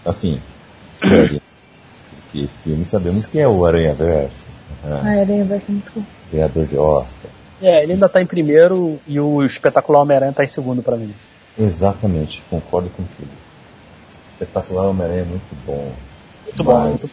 Assim, 0.07 0.41
sério. 0.99 1.43
Porque 2.11 2.49
filme 2.63 2.85
sabemos 2.85 3.25
que 3.25 3.41
é 3.41 3.49
o 3.49 3.67
Aranha 3.67 3.93
Verso. 3.95 4.45
Ah, 4.85 5.03
ah 5.03 5.21
Aranha 5.21 5.45
Verso 5.45 5.65
é 5.69 5.73
muito 5.73 5.93
bom 5.97 6.14
ganhador 6.33 6.67
de 6.67 6.77
Oscar. 6.77 7.31
É, 7.63 7.83
ele 7.83 7.93
ainda 7.93 8.09
tá 8.09 8.21
em 8.21 8.27
primeiro 8.27 9.01
e 9.07 9.19
o 9.19 9.43
espetacular 9.45 10.01
Homem-Aranha 10.01 10.33
tá 10.33 10.45
em 10.45 10.49
segundo 10.49 10.83
para 10.83 10.97
mim. 10.97 11.15
Exatamente, 11.59 12.43
concordo 12.51 12.91
contigo. 12.91 13.31
Espetacular 14.33 14.89
Homem-Aranha 14.89 15.23
é 15.23 15.25
muito 15.25 15.65
bom. 15.65 15.93
Muito 16.45 16.65
mas... 16.65 16.67
bom, 16.67 16.89
muito 16.89 17.11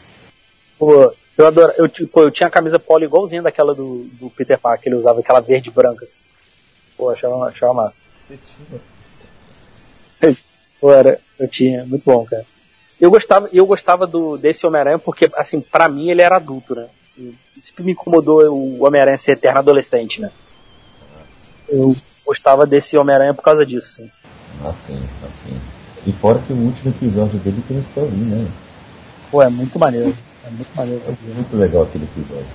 Pô, 0.81 1.13
eu 1.37 1.45
adoro, 1.45 1.71
eu, 1.77 1.87
pô, 2.07 2.23
eu 2.23 2.31
tinha 2.31 2.47
a 2.47 2.51
camisa 2.51 2.79
polo 2.79 3.03
igualzinha 3.03 3.43
daquela 3.43 3.75
do, 3.75 4.05
do 4.19 4.31
Peter 4.31 4.57
Parker, 4.57 4.81
que 4.81 4.89
ele 4.89 4.95
usava 4.95 5.19
aquela 5.19 5.39
verde 5.39 5.69
e 5.69 5.71
branca 5.71 6.03
assim. 6.03 6.17
Pô, 6.97 7.11
achava, 7.11 7.47
achava 7.47 7.73
massa. 7.73 7.97
Você 8.25 8.37
tinha? 8.37 8.81
Pô, 10.79 10.91
era, 10.91 11.19
eu 11.39 11.47
tinha, 11.47 11.85
muito 11.85 12.03
bom, 12.03 12.25
cara. 12.25 12.43
Eu 12.99 13.11
gostava, 13.11 13.47
eu 13.53 13.63
gostava 13.67 14.07
do, 14.07 14.37
desse 14.37 14.65
Homem-Aranha 14.65 14.97
porque, 14.97 15.29
assim, 15.35 15.61
pra 15.61 15.87
mim 15.87 16.09
ele 16.09 16.23
era 16.23 16.37
adulto, 16.37 16.73
né? 16.73 16.87
Sempre 17.57 17.83
me 17.83 17.91
incomodou 17.91 18.41
o 18.49 18.85
Homem-Aranha 18.85 19.17
ser 19.17 19.31
eterno 19.31 19.59
adolescente, 19.59 20.21
né? 20.21 20.31
Eu 21.67 21.95
gostava 22.25 22.65
desse 22.65 22.97
Homem-Aranha 22.97 23.33
por 23.33 23.43
causa 23.43 23.65
disso, 23.65 23.93
sim. 23.93 24.11
Ah, 24.63 24.73
sim, 24.73 24.99
ah, 25.23 25.27
sim. 25.43 25.59
E 26.05 26.11
fora 26.11 26.39
que 26.39 26.53
o 26.53 26.57
último 26.57 26.91
episódio 26.91 27.39
dele 27.39 27.63
tem 27.67 27.77
o 27.77 28.07
ali, 28.07 28.15
né? 28.15 28.47
Pô, 29.29 29.41
é 29.41 29.49
muito 29.49 29.77
maneiro. 29.77 30.15
É 30.45 30.49
muito 30.49 30.75
maneiro. 30.75 31.01
É 31.05 31.33
muito 31.33 31.55
legal 31.55 31.83
aquele 31.83 32.05
episódio. 32.05 32.45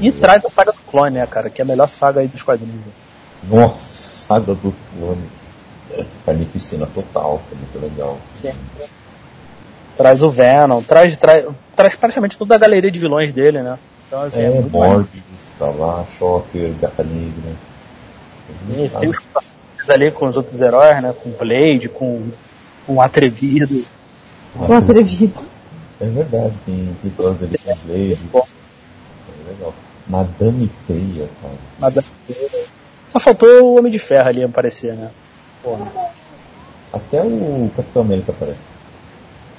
E 0.00 0.10
traz 0.12 0.44
a 0.44 0.50
saga 0.50 0.72
do 0.72 0.80
clone, 0.80 1.18
né, 1.18 1.26
cara? 1.26 1.48
Que 1.48 1.60
é 1.62 1.64
a 1.64 1.66
melhor 1.66 1.88
saga 1.88 2.20
aí 2.20 2.28
dos 2.28 2.42
quadrinhos. 2.42 2.80
Nossa, 3.44 4.10
saga 4.10 4.54
dos 4.54 4.74
clones. 4.96 5.44
Carnificina 6.24 6.86
total, 6.86 7.40
é 7.52 7.54
muito 7.54 7.80
legal. 7.80 8.18
Sim. 8.34 8.52
Traz 9.96 10.22
o 10.22 10.30
Venom, 10.30 10.82
traz, 10.82 11.16
traz, 11.16 11.46
traz 11.74 11.96
praticamente 11.96 12.38
toda 12.38 12.54
a 12.54 12.58
galeria 12.58 12.90
de 12.90 12.98
vilões 12.98 13.32
dele, 13.32 13.62
né? 13.62 13.78
Então, 14.06 14.22
assim, 14.22 14.40
é, 14.40 14.46
é 14.46 14.60
Morbius, 14.60 15.22
tá 15.58 15.66
lá, 15.66 16.04
Shocker, 16.18 16.72
Gata 16.80 17.02
Negra. 17.02 17.52
Tem, 18.68 18.88
tem 18.88 19.08
os 19.08 19.18
ali 19.88 20.10
com 20.10 20.26
os 20.26 20.36
outros 20.36 20.60
heróis, 20.60 21.02
né? 21.02 21.14
Com 21.22 21.30
Blade, 21.30 21.88
com, 21.88 22.28
com 22.86 22.94
o 22.94 23.00
Atrevido. 23.00 23.84
O 24.56 24.72
Atrevido. 24.72 25.46
É 26.00 26.06
verdade, 26.06 26.54
tem 26.64 26.96
episódios 27.04 27.42
ali 27.42 27.58
com 27.58 27.76
Blade. 27.86 28.18
É 28.34 29.48
legal. 29.50 29.74
Madame 30.06 30.70
Teia, 30.86 31.28
cara. 31.40 31.54
Madame 31.78 32.06
Teia. 32.26 32.64
Só 33.08 33.20
faltou 33.20 33.62
o 33.62 33.78
Homem 33.78 33.92
de 33.92 33.98
Ferro 33.98 34.28
ali 34.28 34.42
aparecer, 34.42 34.94
né? 34.94 35.10
Porra. 35.62 35.86
Até 36.92 37.22
o 37.22 37.70
Capitão 37.76 38.02
América 38.02 38.32
aparece. 38.32 38.73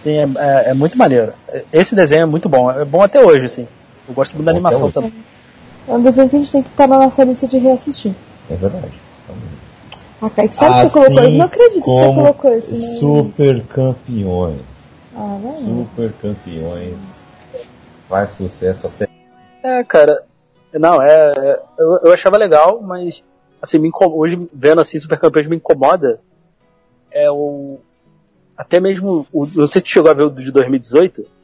Sim, 0.06 0.18
é, 0.18 0.24
é, 0.38 0.70
é, 0.70 0.74
muito 0.76 0.96
maneiro. 0.96 1.34
Esse 1.74 1.96
desenho 1.96 2.22
é 2.22 2.26
muito 2.26 2.48
bom. 2.48 2.70
É 2.70 2.86
bom 2.86 3.02
até 3.02 3.20
hoje, 3.26 3.48
assim. 3.48 3.68
Eu 4.08 4.14
gosto 4.14 4.34
muito 4.34 4.46
da 4.46 4.52
animação 4.52 4.92
também. 4.92 5.12
É 5.88 5.94
um 5.94 6.04
desenho 6.04 6.30
que 6.30 6.36
a 6.36 6.40
gente 6.40 6.52
tem 6.52 6.62
que 6.62 6.70
estar 6.70 6.86
na 6.86 7.00
nossa 7.00 7.24
lista 7.24 7.48
de 7.48 7.58
reassistir. 7.58 8.14
É 8.48 8.56
verdade. 8.56 8.94
Ah, 10.22 10.30
Kaique, 10.30 10.56
sabe 10.56 10.76
assim 10.76 10.84
que 10.84 10.90
você 10.90 11.00
colocou 11.00 11.24
isso? 11.24 11.38
Não 11.38 11.46
acredito 11.46 11.84
que 11.84 11.90
você 11.90 12.14
colocou 12.14 12.58
isso. 12.58 12.72
Né? 12.72 12.78
Super 13.00 13.64
campeões. 13.64 14.62
Ah, 15.16 15.40
vai. 15.42 15.58
Super 15.64 16.14
campeões. 16.22 16.98
Faz 18.08 18.30
sucesso 18.32 18.86
até. 18.86 19.08
É, 19.64 19.84
cara. 19.84 20.24
Não, 20.72 21.02
é. 21.02 21.32
é 21.36 21.60
eu, 21.80 22.00
eu 22.04 22.14
achava 22.14 22.38
legal, 22.38 22.80
mas 22.80 23.24
assim, 23.60 23.80
me 23.80 23.90
hoje 23.92 24.48
vendo 24.54 24.82
assim 24.82 25.00
Super 25.00 25.20
Campeões 25.20 25.48
me 25.48 25.56
incomoda. 25.56 26.20
É 27.10 27.32
o. 27.32 27.80
Até 28.58 28.80
mesmo. 28.80 29.28
O, 29.32 29.46
não 29.46 29.68
sei 29.68 29.82
se 29.82 29.88
chegou 29.88 30.10
a 30.10 30.14
ver 30.14 30.24
o 30.24 30.30
de 30.30 30.52
2018 30.52 31.36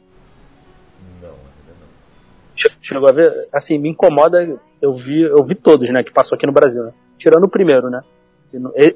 chegou 2.80 3.08
a 3.08 3.12
ver, 3.12 3.48
assim, 3.52 3.78
me 3.78 3.88
incomoda, 3.88 4.58
eu 4.80 4.92
vi, 4.92 5.22
eu 5.22 5.42
vi 5.42 5.54
todos, 5.54 5.88
né, 5.90 6.02
que 6.02 6.12
passou 6.12 6.36
aqui 6.36 6.46
no 6.46 6.52
Brasil, 6.52 6.84
né? 6.84 6.92
Tirando 7.16 7.44
o 7.44 7.48
primeiro, 7.48 7.88
né? 7.88 8.02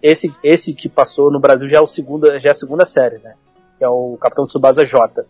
Esse, 0.02 0.34
esse 0.42 0.74
que 0.74 0.88
passou 0.88 1.30
no 1.30 1.40
Brasil 1.40 1.66
já 1.68 1.78
é, 1.78 1.80
o 1.80 1.86
segundo, 1.86 2.38
já 2.38 2.50
é 2.50 2.52
a 2.52 2.54
segunda 2.54 2.84
série, 2.84 3.18
né? 3.18 3.34
Que 3.78 3.84
é 3.84 3.88
o 3.88 4.18
Capitão 4.20 4.46
Tsubasa 4.46 4.84
J. 4.84 5.24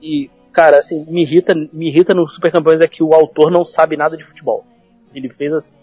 E, 0.00 0.30
cara, 0.52 0.78
assim, 0.78 1.04
me 1.10 1.22
irrita, 1.22 1.54
me 1.54 1.88
irrita 1.88 2.14
no 2.14 2.28
Super 2.28 2.52
Campeões 2.52 2.80
é 2.80 2.86
que 2.86 3.02
o 3.02 3.12
autor 3.12 3.50
não 3.50 3.64
sabe 3.64 3.96
nada 3.96 4.16
de 4.16 4.22
futebol. 4.22 4.64
Ele 5.12 5.28
fez 5.28 5.52
as, 5.52 5.76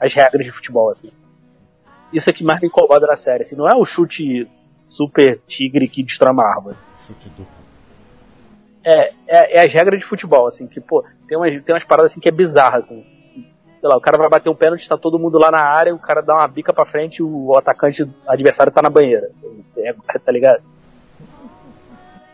as 0.00 0.14
regras 0.14 0.44
de 0.44 0.50
futebol, 0.50 0.90
assim. 0.90 1.10
Isso 2.12 2.28
é 2.28 2.32
que 2.32 2.42
mais 2.42 2.60
me 2.60 2.66
incomoda 2.66 3.06
na 3.06 3.16
série, 3.16 3.42
assim, 3.42 3.54
não 3.54 3.68
é 3.68 3.74
o 3.74 3.84
chute 3.84 4.48
super 4.94 5.40
tigre 5.46 5.88
que 5.88 6.02
destrói 6.02 6.32
uma 6.32 6.44
árvore. 6.44 6.76
Chute 7.06 7.28
duplo. 7.30 7.46
É, 8.82 9.12
é, 9.26 9.58
é, 9.58 9.64
as 9.64 9.72
regras 9.72 10.00
de 10.00 10.06
futebol, 10.06 10.46
assim, 10.46 10.66
que, 10.66 10.80
pô, 10.80 11.04
tem 11.26 11.38
umas, 11.38 11.62
tem 11.62 11.74
umas 11.74 11.84
paradas 11.84 12.12
assim 12.12 12.20
que 12.20 12.28
é 12.28 12.32
bizarra, 12.32 12.78
assim. 12.78 13.04
Sei 13.80 13.88
lá, 13.88 13.96
o 13.96 14.00
cara 14.00 14.18
vai 14.18 14.28
bater 14.28 14.48
um 14.48 14.54
pênalti, 14.54 14.88
tá 14.88 14.96
todo 14.96 15.18
mundo 15.18 15.38
lá 15.38 15.50
na 15.50 15.60
área, 15.60 15.94
o 15.94 15.98
cara 15.98 16.22
dá 16.22 16.34
uma 16.34 16.48
bica 16.48 16.72
pra 16.72 16.86
frente 16.86 17.18
e 17.18 17.22
o 17.22 17.56
atacante 17.56 18.08
adversário 18.26 18.72
tá 18.72 18.82
na 18.82 18.90
banheira. 18.90 19.30
É, 19.76 19.94
tá 20.18 20.32
ligado? 20.32 20.62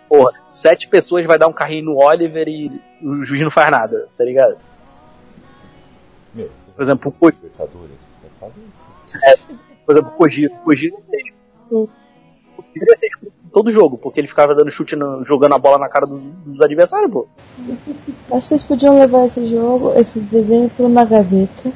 porra, 0.09 0.33
sete 0.51 0.89
pessoas 0.89 1.25
vai 1.25 1.39
dar 1.39 1.47
um 1.47 1.53
carrinho 1.53 1.85
no 1.85 1.99
Oliver 1.99 2.49
e 2.49 2.69
o 3.01 3.25
juiz 3.25 3.43
não 3.43 3.51
faz 3.51 3.71
nada, 3.71 4.09
tá 4.19 4.25
ligado? 4.25 4.57
Meu, 6.35 6.51
Por 6.75 6.83
exemplo, 6.83 7.11
o 7.11 7.13
Kojiro, 7.13 7.47
isso. 7.47 7.57
por 9.87 9.93
exemplo, 9.93 10.11
o 10.11 10.17
Kojiro, 10.17 10.55
o 10.55 10.59
Kojiro 10.59 10.97
ser 11.07 11.23
expulso. 12.75 12.79
O 12.79 12.81
Kojiro 12.81 12.91
ia 12.93 12.99
ser 12.99 13.07
expulso 13.07 13.35
em 13.47 13.49
todo 13.51 13.71
jogo, 13.71 13.99
porque 13.99 14.21
ele 14.21 14.29
ficava 14.29 14.55
dando 14.55 14.71
chute, 14.71 14.97
no- 14.97 15.25
jogando 15.25 15.55
a 15.55 15.59
bola 15.59 15.79
na 15.79 15.89
cara 15.89 16.07
dos, 16.07 16.23
dos 16.47 16.61
adversários, 16.61 17.11
pô. 17.11 17.27
Acho 17.69 17.77
que 18.29 18.31
vocês 18.31 18.63
podiam 18.63 18.99
levar 18.99 19.27
esse 19.27 19.47
jogo, 19.49 19.93
esse 19.97 20.21
desenho 20.21 20.69
pro 20.71 20.89
na 20.89 21.05
gaveta. 21.05 21.73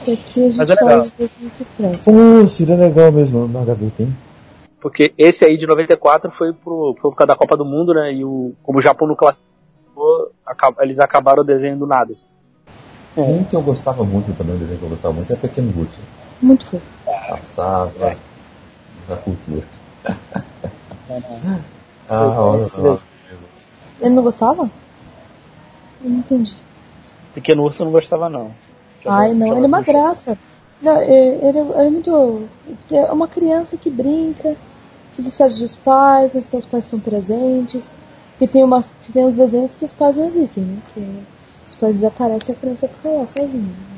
Que 0.00 0.12
aqui 0.12 0.40
a 0.46 0.48
gente 0.48 0.56
Mas 0.58 0.70
é 0.70 0.74
legal. 0.74 1.02
de 1.02 1.12
desenho 1.12 1.50
que 1.56 1.64
presta. 1.76 2.10
Pô, 2.12 2.48
seria 2.48 2.76
legal 2.76 3.12
mesmo 3.12 3.46
na 3.48 3.64
gaveta, 3.64 4.02
hein? 4.02 4.12
Porque 4.80 5.12
esse 5.16 5.44
aí 5.44 5.56
de 5.56 5.66
94 5.66 6.32
foi 6.32 6.52
pro, 6.52 6.96
foi 7.00 7.10
por 7.10 7.16
causa 7.16 7.28
da 7.28 7.36
Copa 7.36 7.56
do 7.56 7.64
Mundo, 7.64 7.94
né? 7.94 8.12
E 8.12 8.24
o, 8.24 8.52
como 8.64 8.78
o 8.78 8.82
Japão 8.82 9.06
não 9.06 9.14
classificou, 9.14 10.32
eles 10.80 10.98
acabaram 10.98 11.42
o 11.42 11.46
desenho 11.46 11.76
do 11.76 11.86
nada. 11.86 12.12
assim. 12.12 12.26
Um 13.16 13.44
que 13.44 13.54
eu 13.54 13.62
gostava 13.62 14.02
muito 14.04 14.36
também, 14.36 14.56
um 14.56 14.58
desenho 14.58 14.78
que 14.80 14.84
eu 14.86 14.88
gostava 14.90 15.14
muito 15.14 15.32
é 15.32 15.36
Pequeno 15.36 15.72
Urso. 15.78 15.98
Muito 16.40 16.64
fofo. 16.66 16.82
Passava 17.28 18.16
na 19.08 19.16
cultura. 19.16 19.62
Ah, 22.08 22.40
olha 22.40 22.68
só. 22.68 22.98
Ele 24.00 24.10
não 24.14 24.22
gostava? 24.22 24.68
Eu 26.02 26.10
não 26.10 26.18
entendi. 26.18 26.54
Pequeno 27.34 27.62
Urso 27.62 27.82
eu 27.82 27.86
não 27.86 27.92
gostava, 27.92 28.28
não. 28.28 28.50
Ai, 29.06 29.32
não, 29.32 29.46
ele 29.56 29.64
é 29.64 29.68
uma 29.68 29.80
graça. 29.80 30.36
Não, 30.80 30.96
é- 30.96 31.04
ele 31.06 31.14
é, 31.14 31.48
ele 31.48 31.58
é 31.58 31.90
muito. 31.90 32.48
É 32.90 33.12
uma 33.12 33.28
criança 33.28 33.76
que 33.76 33.88
brinca, 33.88 34.56
se 35.14 35.22
despede 35.22 35.60
dos 35.60 35.76
pais, 35.76 36.30
mas 36.34 36.48
os 36.52 36.66
pais 36.66 36.84
são 36.84 36.98
presentes. 36.98 37.82
E 38.40 38.48
tem, 38.48 38.64
uma, 38.64 38.82
tem 39.12 39.24
uns 39.24 39.36
desenhos 39.36 39.74
que 39.76 39.84
os 39.84 39.92
pais 39.92 40.16
não 40.16 40.26
existem, 40.26 40.64
né? 40.64 40.78
Que 40.92 41.22
os 41.68 41.74
pais 41.76 41.94
desaparecem 41.94 42.54
e 42.54 42.58
a 42.58 42.60
criança 42.60 42.88
fica 42.88 43.08
lá 43.08 43.26
sozinha. 43.26 43.92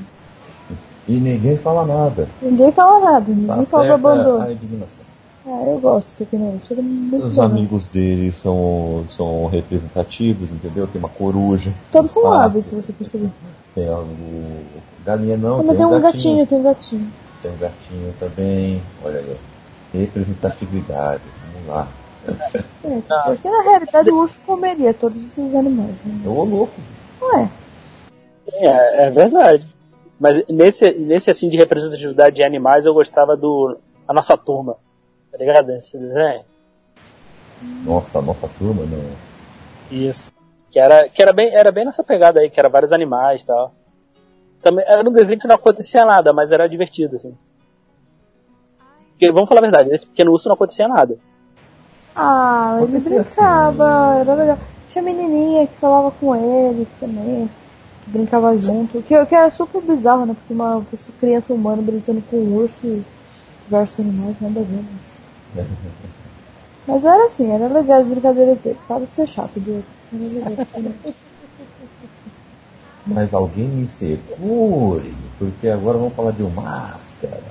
E 1.09 1.13
ninguém 1.13 1.57
fala 1.59 1.87
nada. 1.87 2.29
Ninguém 2.43 2.73
fala 2.73 3.13
nada, 3.13 3.25
ninguém 3.29 3.65
Tá 3.65 3.67
fala 3.67 3.87
do 3.87 3.93
abandono. 3.95 4.43
a 4.43 4.53
indignação. 4.53 5.04
Ah, 5.47 5.63
eu 5.67 5.79
gosto 5.79 6.09
do 6.13 6.17
Pequeno 6.19 6.55
Urso, 6.55 6.73
ele 6.73 6.81
é 6.81 6.85
muito 6.85 7.27
Os 7.27 7.37
bom. 7.37 7.43
amigos 7.43 7.87
dele 7.87 8.33
são, 8.33 9.05
são 9.09 9.47
representativos, 9.47 10.51
entendeu? 10.51 10.87
Tem 10.87 10.99
uma 10.99 11.09
coruja. 11.09 11.73
Todos 11.93 12.11
são 12.13 12.33
Ah, 12.33 12.45
hábeis, 12.45 12.65
se 12.67 12.75
você 12.75 12.93
perceber. 12.95 13.29
Tem 13.75 13.89
o 13.91 14.07
galinha 15.05 15.37
não, 15.37 15.59
Mas 15.59 15.67
tem, 15.69 15.77
tem 15.77 15.87
um 15.87 15.97
um 15.97 16.01
gatinho, 16.01 16.47
tem 16.47 16.59
um 16.59 16.63
gatinho. 16.63 17.13
Tem 17.43 17.53
um 17.53 17.57
gatinho 17.59 18.15
também. 18.19 18.83
Olha 19.05 19.19
aí. 19.19 19.37
Representatividade. 19.93 21.23
Vamos 21.53 21.69
lá. 21.69 21.89
É, 22.85 23.01
porque 23.27 23.51
na 23.51 23.63
realidade 23.63 24.11
o 24.11 24.17
urso 24.23 24.35
comeria 24.47 24.95
todos 24.95 25.23
esses 25.23 25.55
animais. 25.55 25.95
Né? 26.07 26.23
Ô 26.27 26.43
louco. 26.45 26.73
Ué, 27.21 27.51
É, 28.51 29.07
é 29.07 29.11
verdade. 29.11 29.65
Mas 30.19 30.43
nesse, 30.49 30.91
nesse 30.93 31.31
assim 31.31 31.51
de 31.51 31.57
representatividade 31.59 32.37
de 32.37 32.43
animais 32.43 32.87
eu 32.87 32.95
gostava 32.95 33.37
do. 33.37 33.77
A 34.09 34.15
nossa 34.15 34.37
turma. 34.39 34.77
Tá 35.35 35.39
ligado? 35.39 35.73
Esse 35.73 35.99
desenho? 35.99 36.45
Nossa, 37.85 38.23
nossa 38.23 38.49
turma, 38.57 38.85
né? 38.85 39.17
Isso. 39.91 40.31
Que 40.71 40.79
era, 40.79 41.09
que 41.09 41.21
era, 41.21 41.33
bem, 41.33 41.53
era 41.53 41.73
bem 41.73 41.85
nessa 41.85 42.05
pegada 42.05 42.39
aí, 42.39 42.49
que 42.49 42.61
era 42.61 42.69
vários 42.69 42.93
animais 42.93 43.43
e 43.43 43.47
tal. 43.47 43.73
Também, 44.63 44.85
era 44.87 45.09
um 45.09 45.13
desenho 45.13 45.41
que 45.41 45.49
não 45.49 45.57
acontecia 45.57 46.05
nada, 46.05 46.33
mas 46.33 46.53
era 46.53 46.69
divertido, 46.69 47.17
assim. 47.17 47.37
Porque, 49.11 49.29
vamos 49.33 49.49
falar 49.49 49.59
a 49.59 49.63
verdade, 49.63 49.91
nesse 49.91 50.07
pequeno 50.07 50.31
urso 50.31 50.49
não 50.49 50.55
acontecia 50.55 50.87
nada. 50.87 51.19
Ah, 52.15 52.77
ele 52.77 52.97
Acontecia 52.97 53.23
brincava, 53.23 54.19
era 54.21 54.35
legal. 54.35 54.59
Tinha 54.89 55.03
menininha 55.03 55.67
que 55.67 55.75
falava 55.75 56.13
com 56.13 56.37
ele 56.37 56.87
também, 57.01 57.51
que 58.05 58.11
brincava 58.11 58.57
junto. 58.57 59.03
Que, 59.03 59.27
que 59.27 59.35
é 59.35 59.51
super 59.51 59.83
bizarro, 59.83 60.27
né? 60.27 60.35
Porque 60.35 60.55
uma 60.55 60.87
criança 61.19 61.53
humana 61.53 61.83
brincando 61.83 62.23
com 62.23 62.37
um 62.37 62.55
urso 62.55 63.05
versus 63.69 63.99
animais, 63.99 64.37
nada 64.41 64.61
a 64.61 64.63
ver, 64.63 64.85
mas... 64.93 65.14
Mas 66.87 67.05
era 67.05 67.27
assim, 67.27 67.51
era 67.51 67.67
legal 67.69 68.01
as 68.01 68.07
brincadeiras 68.07 68.59
dele. 68.61 68.79
Para 68.87 69.07
de 69.07 69.15
ser 69.15 69.27
chato, 69.27 69.59
Diego. 69.59 69.85
Também. 70.11 70.95
Mas 73.07 73.35
alguém 73.35 73.69
me 73.69 73.87
segure, 73.87 75.15
porque 75.39 75.69
agora 75.69 75.99
vamos 75.99 76.15
falar 76.15 76.31
de 76.31 76.43
um 76.43 76.49
máscara. 76.49 77.43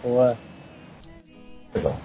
Pô, 0.00 0.34
Legal. 1.74 1.96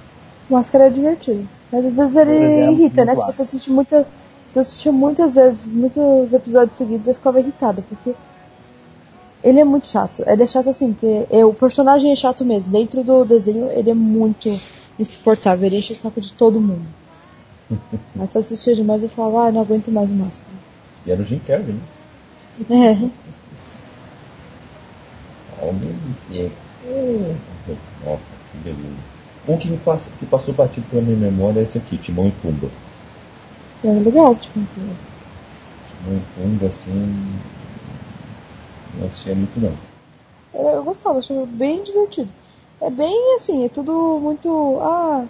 Máscara 0.49 0.87
é 0.87 0.89
divertido. 0.89 1.47
Mas 1.71 1.85
às 1.85 1.95
vezes 1.95 2.15
ele 2.15 2.31
exemplo, 2.35 2.73
irrita, 2.73 3.05
né? 3.05 3.13
muito 3.13 3.31
Se 3.31 3.37
você 3.37 3.43
assiste 3.43 3.71
muita, 3.71 4.07
se 4.47 4.59
eu 4.59 4.61
assistia 4.61 4.91
muitas 4.91 5.35
vezes, 5.35 5.73
muitos 5.73 6.33
episódios 6.33 6.77
seguidos, 6.77 7.07
eu 7.07 7.15
ficava 7.15 7.39
irritada, 7.39 7.81
porque 7.87 8.15
ele 9.47 9.61
é 9.61 9.63
muito 9.63 9.87
chato. 9.87 10.23
Ele 10.27 10.43
é 10.43 10.47
chato 10.47 10.69
assim, 10.69 10.91
que 10.91 11.25
é, 11.31 11.45
o 11.45 11.53
personagem 11.53 12.11
é 12.11 12.15
chato 12.15 12.43
mesmo. 12.43 12.71
Dentro 12.71 13.01
do 13.01 13.23
desenho, 13.23 13.69
ele 13.71 13.89
é 13.89 13.93
muito 13.93 14.59
insuportável. 14.99 15.65
Ele 15.65 15.77
enche 15.77 15.93
o 15.93 15.95
saco 15.95 16.19
de 16.19 16.33
todo 16.33 16.59
mundo. 16.59 16.85
Mas 18.13 18.31
se 18.31 18.37
eu 18.37 18.41
assistia 18.41 18.75
demais, 18.75 19.01
eu 19.01 19.09
falava, 19.09 19.47
ah, 19.47 19.51
não 19.51 19.61
aguento 19.61 19.89
mais 19.89 20.09
o 20.09 20.13
máscara. 20.13 20.47
E 21.05 21.11
era 21.11 21.21
o 21.21 21.25
Jim 21.25 21.39
Carrey, 21.39 21.73
né? 21.73 21.79
É. 22.69 23.09
Segure. 26.87 27.35
Nossa, 28.05 28.21
que 28.51 28.57
beleza. 28.63 28.95
Um 29.47 29.57
que, 29.57 29.77
passa, 29.77 30.11
que 30.19 30.25
passou 30.25 30.53
batido 30.53 30.85
pela 30.89 31.01
minha 31.01 31.15
memória 31.17 31.61
é 31.61 31.63
esse 31.63 31.77
aqui, 31.77 31.97
Timão 31.97 32.27
e 32.27 32.31
Pumba. 32.31 32.69
Era 33.81 33.99
legal, 33.99 34.35
tipo. 34.35 34.59
Timão 34.59 36.17
e 36.17 36.21
Pumba, 36.35 36.67
assim. 36.67 37.39
Não 38.99 39.07
assistia 39.07 39.35
muito 39.35 39.59
não. 39.59 39.73
Eu, 40.53 40.67
eu 40.69 40.83
gostava, 40.83 41.19
achava 41.19 41.45
bem 41.45 41.83
divertido. 41.83 42.29
É 42.81 42.89
bem 42.89 43.35
assim, 43.35 43.65
é 43.65 43.69
tudo 43.69 44.19
muito. 44.21 44.79
Ah, 44.81 45.25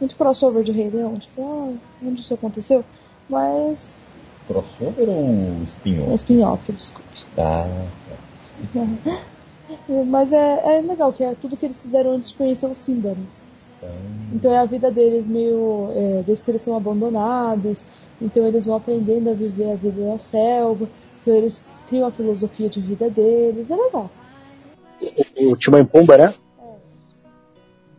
muito 0.00 0.14
crossover 0.16 0.62
de 0.62 0.72
Rei 0.72 0.90
Leão. 0.90 1.18
Tipo, 1.18 1.42
ah, 1.42 2.06
onde 2.06 2.20
isso 2.20 2.34
aconteceu? 2.34 2.84
Mas. 3.28 3.98
Crossover 4.46 5.08
ou 5.08 5.60
É 5.60 5.64
spin-off? 5.64 6.14
spin-off, 6.14 6.72
desculpe. 6.72 7.24
Ah, 7.36 7.86
Mas 10.06 10.32
é, 10.32 10.78
é 10.78 10.80
legal, 10.80 11.12
que 11.12 11.22
é 11.22 11.34
tudo 11.34 11.56
que 11.56 11.66
eles 11.66 11.80
fizeram 11.80 12.12
antes 12.12 12.30
de 12.30 12.36
conhecer 12.36 12.66
o 12.66 12.74
Simba. 12.74 13.10
Né? 13.10 13.26
tá. 13.80 13.88
Então 14.32 14.52
é 14.52 14.58
a 14.58 14.64
vida 14.64 14.90
deles 14.90 15.26
meio. 15.26 15.90
É, 15.94 16.22
desde 16.26 16.44
que 16.44 16.50
eles 16.50 16.62
são 16.62 16.76
abandonados. 16.76 17.84
Então 18.20 18.46
eles 18.46 18.66
vão 18.66 18.76
aprendendo 18.76 19.30
a 19.30 19.34
viver 19.34 19.72
a 19.72 19.76
vida 19.76 20.00
na 20.12 20.18
selva. 20.18 20.88
Então 21.20 21.34
eles 21.34 21.64
criam 21.88 22.06
a 22.06 22.10
filosofia 22.10 22.68
de 22.68 22.80
vida 22.80 23.08
deles. 23.10 23.70
É 23.70 23.76
legal. 23.76 24.10
o 25.40 25.56
Timão 25.56 25.80
e 25.80 25.84
Pumba, 25.84 26.16
né? 26.16 26.34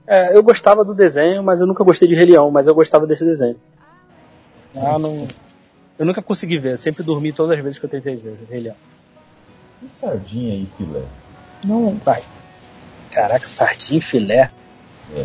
É, 0.08 0.36
eu 0.36 0.42
gostava 0.42 0.84
do 0.84 0.96
desenho, 0.96 1.44
mas 1.44 1.62
eu 1.62 1.68
nunca 1.68 1.84
gostei 1.84 2.08
de 2.08 2.16
Rei 2.16 2.26
Leão, 2.26 2.50
mas 2.50 2.66
eu 2.66 2.74
gostava 2.74 3.06
desse 3.06 3.24
desenho. 3.24 3.58
Ah, 4.76 4.98
não... 4.98 5.28
Eu 5.98 6.06
nunca 6.06 6.22
consegui 6.22 6.58
ver, 6.58 6.78
sempre 6.78 7.04
dormi 7.04 7.34
todas 7.34 7.58
as 7.58 7.64
vezes 7.64 7.78
que 7.78 7.86
eu 7.86 7.90
tentei 7.90 8.16
ver 8.16 8.40
Rei 8.50 8.62
Leão. 8.62 8.76
E 9.84 9.90
sardinha 9.90 10.56
e 10.56 10.68
filé? 10.78 11.04
Não 11.66 11.86
lembro. 11.86 12.02
Caraca, 13.12 13.46
sardinha 13.46 14.00
e 14.00 14.02
filé. 14.02 14.52
É, 15.14 15.24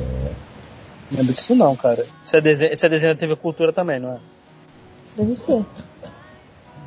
Não 1.11 1.19
lembro 1.19 1.33
disso 1.33 1.55
não, 1.55 1.75
cara. 1.77 2.07
Isso 2.23 2.37
é 2.37 2.41
desenho, 2.41 2.73
isso 2.73 2.85
é 2.85 2.89
desenho 2.89 3.15
da 3.15 3.21
TV 3.21 3.37
Cultura 3.37 3.73
também, 3.73 3.99
não 3.99 4.13
é? 4.13 4.19
Deve 5.17 5.37
ser. 5.37 5.65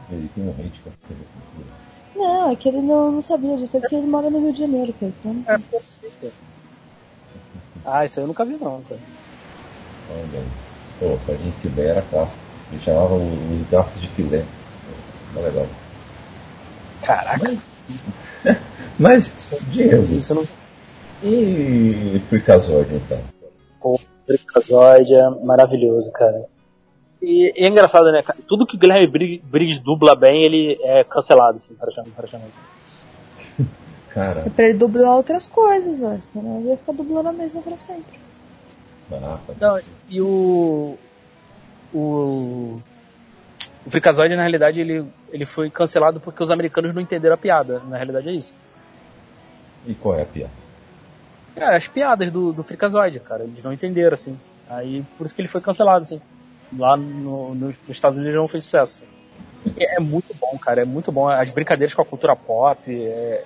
Ele 0.10 0.30
tem 0.34 0.44
um 0.44 0.52
hate 0.52 0.82
com 0.82 0.90
a 0.90 0.94
Cultura. 0.94 1.88
Não, 2.16 2.52
é 2.52 2.56
que 2.56 2.70
ele 2.70 2.82
não, 2.82 3.12
não 3.12 3.22
sabia 3.22 3.56
disso. 3.58 3.78
É 3.78 3.80
porque 3.80 3.96
ele 3.96 4.08
mora 4.08 4.30
no 4.30 4.40
Rio 4.40 4.54
de 4.54 4.60
Janeiro, 4.60 4.94
cara. 4.94 5.14
Então, 5.20 5.46
Ah, 7.86 8.06
isso 8.06 8.20
aí 8.20 8.24
eu 8.24 8.28
nunca 8.28 8.44
vi 8.46 8.54
não, 8.58 8.82
cara. 8.84 9.02
Olha 10.10 10.40
aí. 10.40 10.48
Pô, 11.00 11.18
sardinha 11.26 11.50
e 11.50 11.62
filé 11.62 11.88
era 11.88 12.02
clássico. 12.02 12.40
Ele 12.72 12.82
chamava 12.82 13.16
os 13.16 13.70
garfos 13.70 14.02
de 14.02 14.08
filé. 14.10 14.46
Era 15.36 15.46
legal. 15.46 15.68
Caraca, 17.02 17.58
Mas, 19.00 19.54
Diego, 19.70 20.04
isso 20.16 20.34
eu 20.34 20.38
não. 20.38 20.48
e 21.22 22.20
Freakazoid 22.28 22.96
então? 22.96 23.20
Pô, 23.80 24.00
Freakazoid 24.26 25.14
é 25.14 25.30
maravilhoso, 25.46 26.12
cara. 26.12 26.46
E, 27.22 27.54
e 27.56 27.66
é 27.66 27.68
engraçado, 27.68 28.12
né? 28.12 28.24
Tudo 28.48 28.66
que 28.66 28.76
o 28.76 28.80
Guilherme 28.80 29.08
Brig- 29.08 29.42
Briggs 29.44 29.80
dubla 29.82 30.16
bem, 30.16 30.44
ele 30.44 30.78
é 30.82 31.04
cancelado, 31.04 31.58
assim, 31.58 31.74
praticamente. 31.76 32.54
Cara, 34.10 34.44
é 34.46 34.50
pra 34.50 34.66
ele 34.70 34.78
dublar 34.78 35.16
outras 35.16 35.46
coisas, 35.46 36.02
ó. 36.04 36.16
Senão 36.32 36.60
ele 36.60 36.70
ia 36.70 36.78
ficar 36.78 36.94
dublando 36.94 37.30
a 37.30 37.34
mesma 37.34 37.62
pra 37.62 37.78
sempre. 37.78 38.20
ah. 39.12 39.38
Não, 39.60 39.80
e 40.10 40.22
o. 40.22 40.98
O. 41.94 42.80
O 43.86 43.90
Freakazoid, 43.90 44.36
na 44.36 44.42
realidade, 44.42 44.82
ele, 44.82 45.06
ele 45.32 45.46
foi 45.46 45.70
cancelado 45.70 46.20
porque 46.20 46.44
os 46.44 46.52
americanos 46.52 46.94
não 46.94 47.02
entenderam 47.02 47.36
a 47.36 47.38
piada. 47.38 47.82
Na 47.88 47.96
realidade 47.96 48.28
é 48.28 48.34
isso. 48.34 48.54
E 49.86 49.94
qual 49.94 50.18
é 50.20 50.24
a 50.24 50.26
piada? 50.26 50.52
Cara, 51.56 51.78
as 51.78 51.88
piadas 51.88 52.30
do, 52.32 52.52
do 52.52 52.64
Freakazoid, 52.64 53.20
cara, 53.22 53.44
eles 53.46 53.64
não 53.64 53.72
entenderam, 53.72 54.14
assim. 54.14 54.38
Aí, 54.70 55.04
por 55.18 55.26
isso 55.26 55.34
que 55.34 55.42
ele 55.42 55.48
foi 55.48 55.62
cancelado, 55.62 56.04
assim. 56.04 56.22
Lá 56.76 56.98
no, 56.98 57.56
no, 57.56 57.68
nos 57.68 57.76
Estados 57.90 58.18
Unidos 58.18 58.36
não 58.36 58.48
fez 58.48 58.64
sucesso. 58.64 59.04
É, 59.78 59.98
é, 59.98 60.00
muito 60.00 60.34
bom, 60.40 60.58
cara, 60.58 60.82
é 60.82 60.86
muito 60.86 61.12
bom. 61.12 61.28
As 61.28 61.52
brincadeiras 61.52 61.94
com 61.94 62.02
a 62.02 62.06
cultura 62.06 62.36
pop, 62.36 62.80
é, 62.88 63.44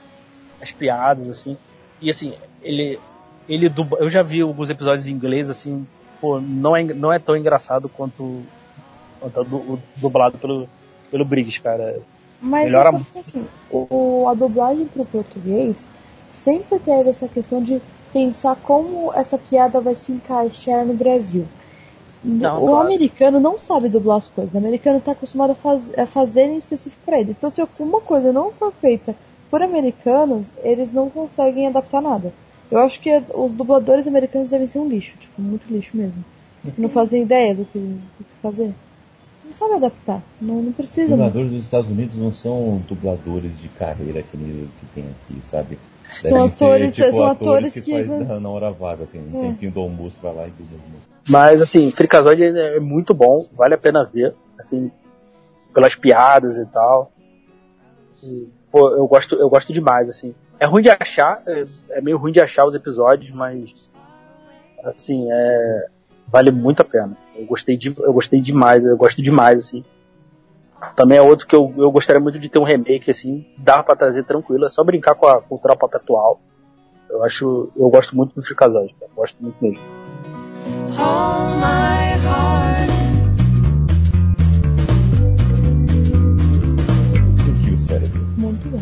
as 0.61 0.71
piadas, 0.71 1.27
assim. 1.29 1.57
E 1.99 2.09
assim, 2.09 2.33
ele. 2.61 2.99
ele 3.47 3.69
dubla, 3.69 3.99
eu 3.99 4.09
já 4.09 4.21
vi 4.21 4.41
alguns 4.41 4.69
episódios 4.69 5.07
em 5.07 5.11
inglês, 5.11 5.49
assim, 5.49 5.85
pô, 6.19 6.39
não 6.39 6.75
é, 6.75 6.83
não 6.83 7.11
é 7.11 7.19
tão 7.19 7.35
engraçado 7.35 7.89
quanto, 7.89 8.43
quanto 9.19 9.41
o 9.41 9.79
dublado 9.97 10.37
pelo, 10.37 10.67
pelo 11.09 11.25
Briggs, 11.25 11.59
cara. 11.59 12.01
Mas 12.41 12.65
Melhora 12.65 12.91
muito. 12.91 13.17
Assim, 13.17 13.45
o, 13.69 14.27
a 14.27 14.33
dublagem 14.33 14.85
pro 14.87 15.05
português 15.05 15.85
sempre 16.31 16.79
teve 16.79 17.09
essa 17.09 17.27
questão 17.27 17.61
de 17.61 17.79
pensar 18.11 18.55
como 18.55 19.13
essa 19.13 19.37
piada 19.37 19.79
vai 19.79 19.95
se 19.95 20.11
encaixar 20.11 20.85
no 20.85 20.93
Brasil. 20.93 21.47
Não, 22.23 22.63
o 22.63 22.67
claro. 22.67 22.85
americano 22.85 23.39
não 23.39 23.57
sabe 23.57 23.89
dublar 23.89 24.17
as 24.17 24.27
coisas. 24.27 24.53
O 24.53 24.57
americano 24.57 24.99
está 24.99 25.13
acostumado 25.13 25.51
a, 25.51 25.55
faz, 25.55 25.91
a 25.97 26.05
fazer 26.05 26.45
em 26.45 26.57
específico 26.57 27.01
para 27.05 27.19
eles. 27.19 27.35
Então, 27.37 27.49
se 27.49 27.61
alguma 27.61 27.99
coisa 27.99 28.31
não 28.31 28.51
for 28.51 28.71
feita 28.79 29.15
por 29.49 29.61
americanos, 29.61 30.45
eles 30.63 30.93
não 30.93 31.09
conseguem 31.09 31.67
adaptar 31.67 32.01
nada. 32.01 32.31
Eu 32.69 32.79
acho 32.79 33.01
que 33.01 33.09
os 33.33 33.53
dubladores 33.53 34.07
americanos 34.07 34.49
devem 34.49 34.67
ser 34.67 34.79
um 34.79 34.87
lixo, 34.87 35.17
tipo, 35.17 35.41
muito 35.41 35.71
lixo 35.71 35.97
mesmo. 35.97 36.23
Não 36.77 36.89
fazem 36.89 37.23
ideia 37.23 37.55
do 37.55 37.65
que, 37.65 37.79
do 37.79 38.23
que 38.23 38.41
fazer. 38.41 38.73
Não 39.43 39.53
sabe 39.53 39.73
adaptar, 39.73 40.21
não, 40.39 40.61
não 40.61 40.71
precisa. 40.71 41.11
Os 41.11 41.17
dubladores 41.17 41.51
dos 41.51 41.65
Estados 41.65 41.89
Unidos 41.89 42.15
não 42.15 42.31
são 42.31 42.81
dubladores 42.87 43.51
de 43.59 43.67
carreira 43.67 44.21
que, 44.21 44.37
que 44.37 44.85
tem 44.93 45.03
aqui, 45.03 45.45
sabe? 45.45 45.77
São 46.21 46.43
atores, 46.43 46.93
ser, 46.93 47.03
tipo, 47.03 47.15
são 47.15 47.25
atores, 47.25 47.73
que, 47.73 47.81
que... 47.81 48.03
Faz 48.03 48.41
na 48.41 48.49
hora 48.49 48.71
vaga, 48.71 49.03
assim, 49.03 49.19
um 49.19 49.45
é. 49.45 49.47
tempinho 49.49 49.71
do 49.71 49.79
almoço 49.79 50.17
pra 50.19 50.31
lá 50.31 50.47
e 50.47 50.51
do 50.51 50.63
almoço. 50.63 51.09
Mas 51.29 51.61
assim, 51.61 51.91
Fricazoide 51.91 52.43
é 52.43 52.79
muito 52.79 53.13
bom, 53.13 53.47
vale 53.53 53.73
a 53.73 53.77
pena 53.77 54.03
ver, 54.03 54.33
assim, 54.59 54.91
pelas 55.73 55.95
piadas 55.95 56.57
e 56.57 56.65
tal. 56.65 57.11
E, 58.23 58.47
pô, 58.71 58.89
eu 58.89 59.07
gosto, 59.07 59.35
eu 59.35 59.49
gosto 59.49 59.71
demais, 59.71 60.09
assim. 60.09 60.33
É 60.59 60.65
ruim 60.65 60.81
de 60.81 60.89
achar, 60.89 61.41
é, 61.47 61.65
é, 61.91 62.01
meio 62.01 62.17
ruim 62.17 62.31
de 62.31 62.39
achar 62.39 62.65
os 62.65 62.75
episódios, 62.75 63.31
mas 63.31 63.73
assim, 64.83 65.27
é, 65.31 65.87
vale 66.27 66.51
muito 66.51 66.81
a 66.81 66.85
pena. 66.85 67.17
Eu 67.35 67.45
gostei, 67.45 67.77
de, 67.77 67.95
eu 67.97 68.13
gostei 68.13 68.41
demais, 68.41 68.83
eu 68.83 68.97
gosto 68.97 69.21
demais, 69.21 69.59
assim. 69.59 69.83
Também 70.95 71.17
é 71.17 71.21
outro 71.21 71.47
que 71.47 71.55
eu, 71.55 71.73
eu 71.77 71.91
gostaria 71.91 72.19
muito 72.19 72.39
de 72.39 72.49
ter 72.49 72.59
um 72.59 72.63
remake, 72.63 73.11
assim, 73.11 73.45
dá 73.57 73.83
para 73.83 73.95
trazer 73.95 74.23
tranquilo, 74.23 74.65
é 74.65 74.69
só 74.69 74.83
brincar 74.83 75.15
com 75.15 75.27
a 75.27 75.41
cultura 75.41 75.75
pop 75.75 75.95
atual. 75.95 76.39
Eu 77.09 77.23
acho, 77.23 77.69
eu 77.75 77.89
gosto 77.89 78.15
muito 78.15 78.33
do 78.33 78.43
Fricazoide, 78.43 78.95
gosto 79.15 79.37
muito 79.41 79.57
mesmo. 79.61 79.83
Hold 80.91 81.55
my 81.57 82.15
heart. 82.25 82.91
o 87.73 87.77
cérebro. 87.77 88.21
Muito 88.37 88.67
bem. 88.69 88.81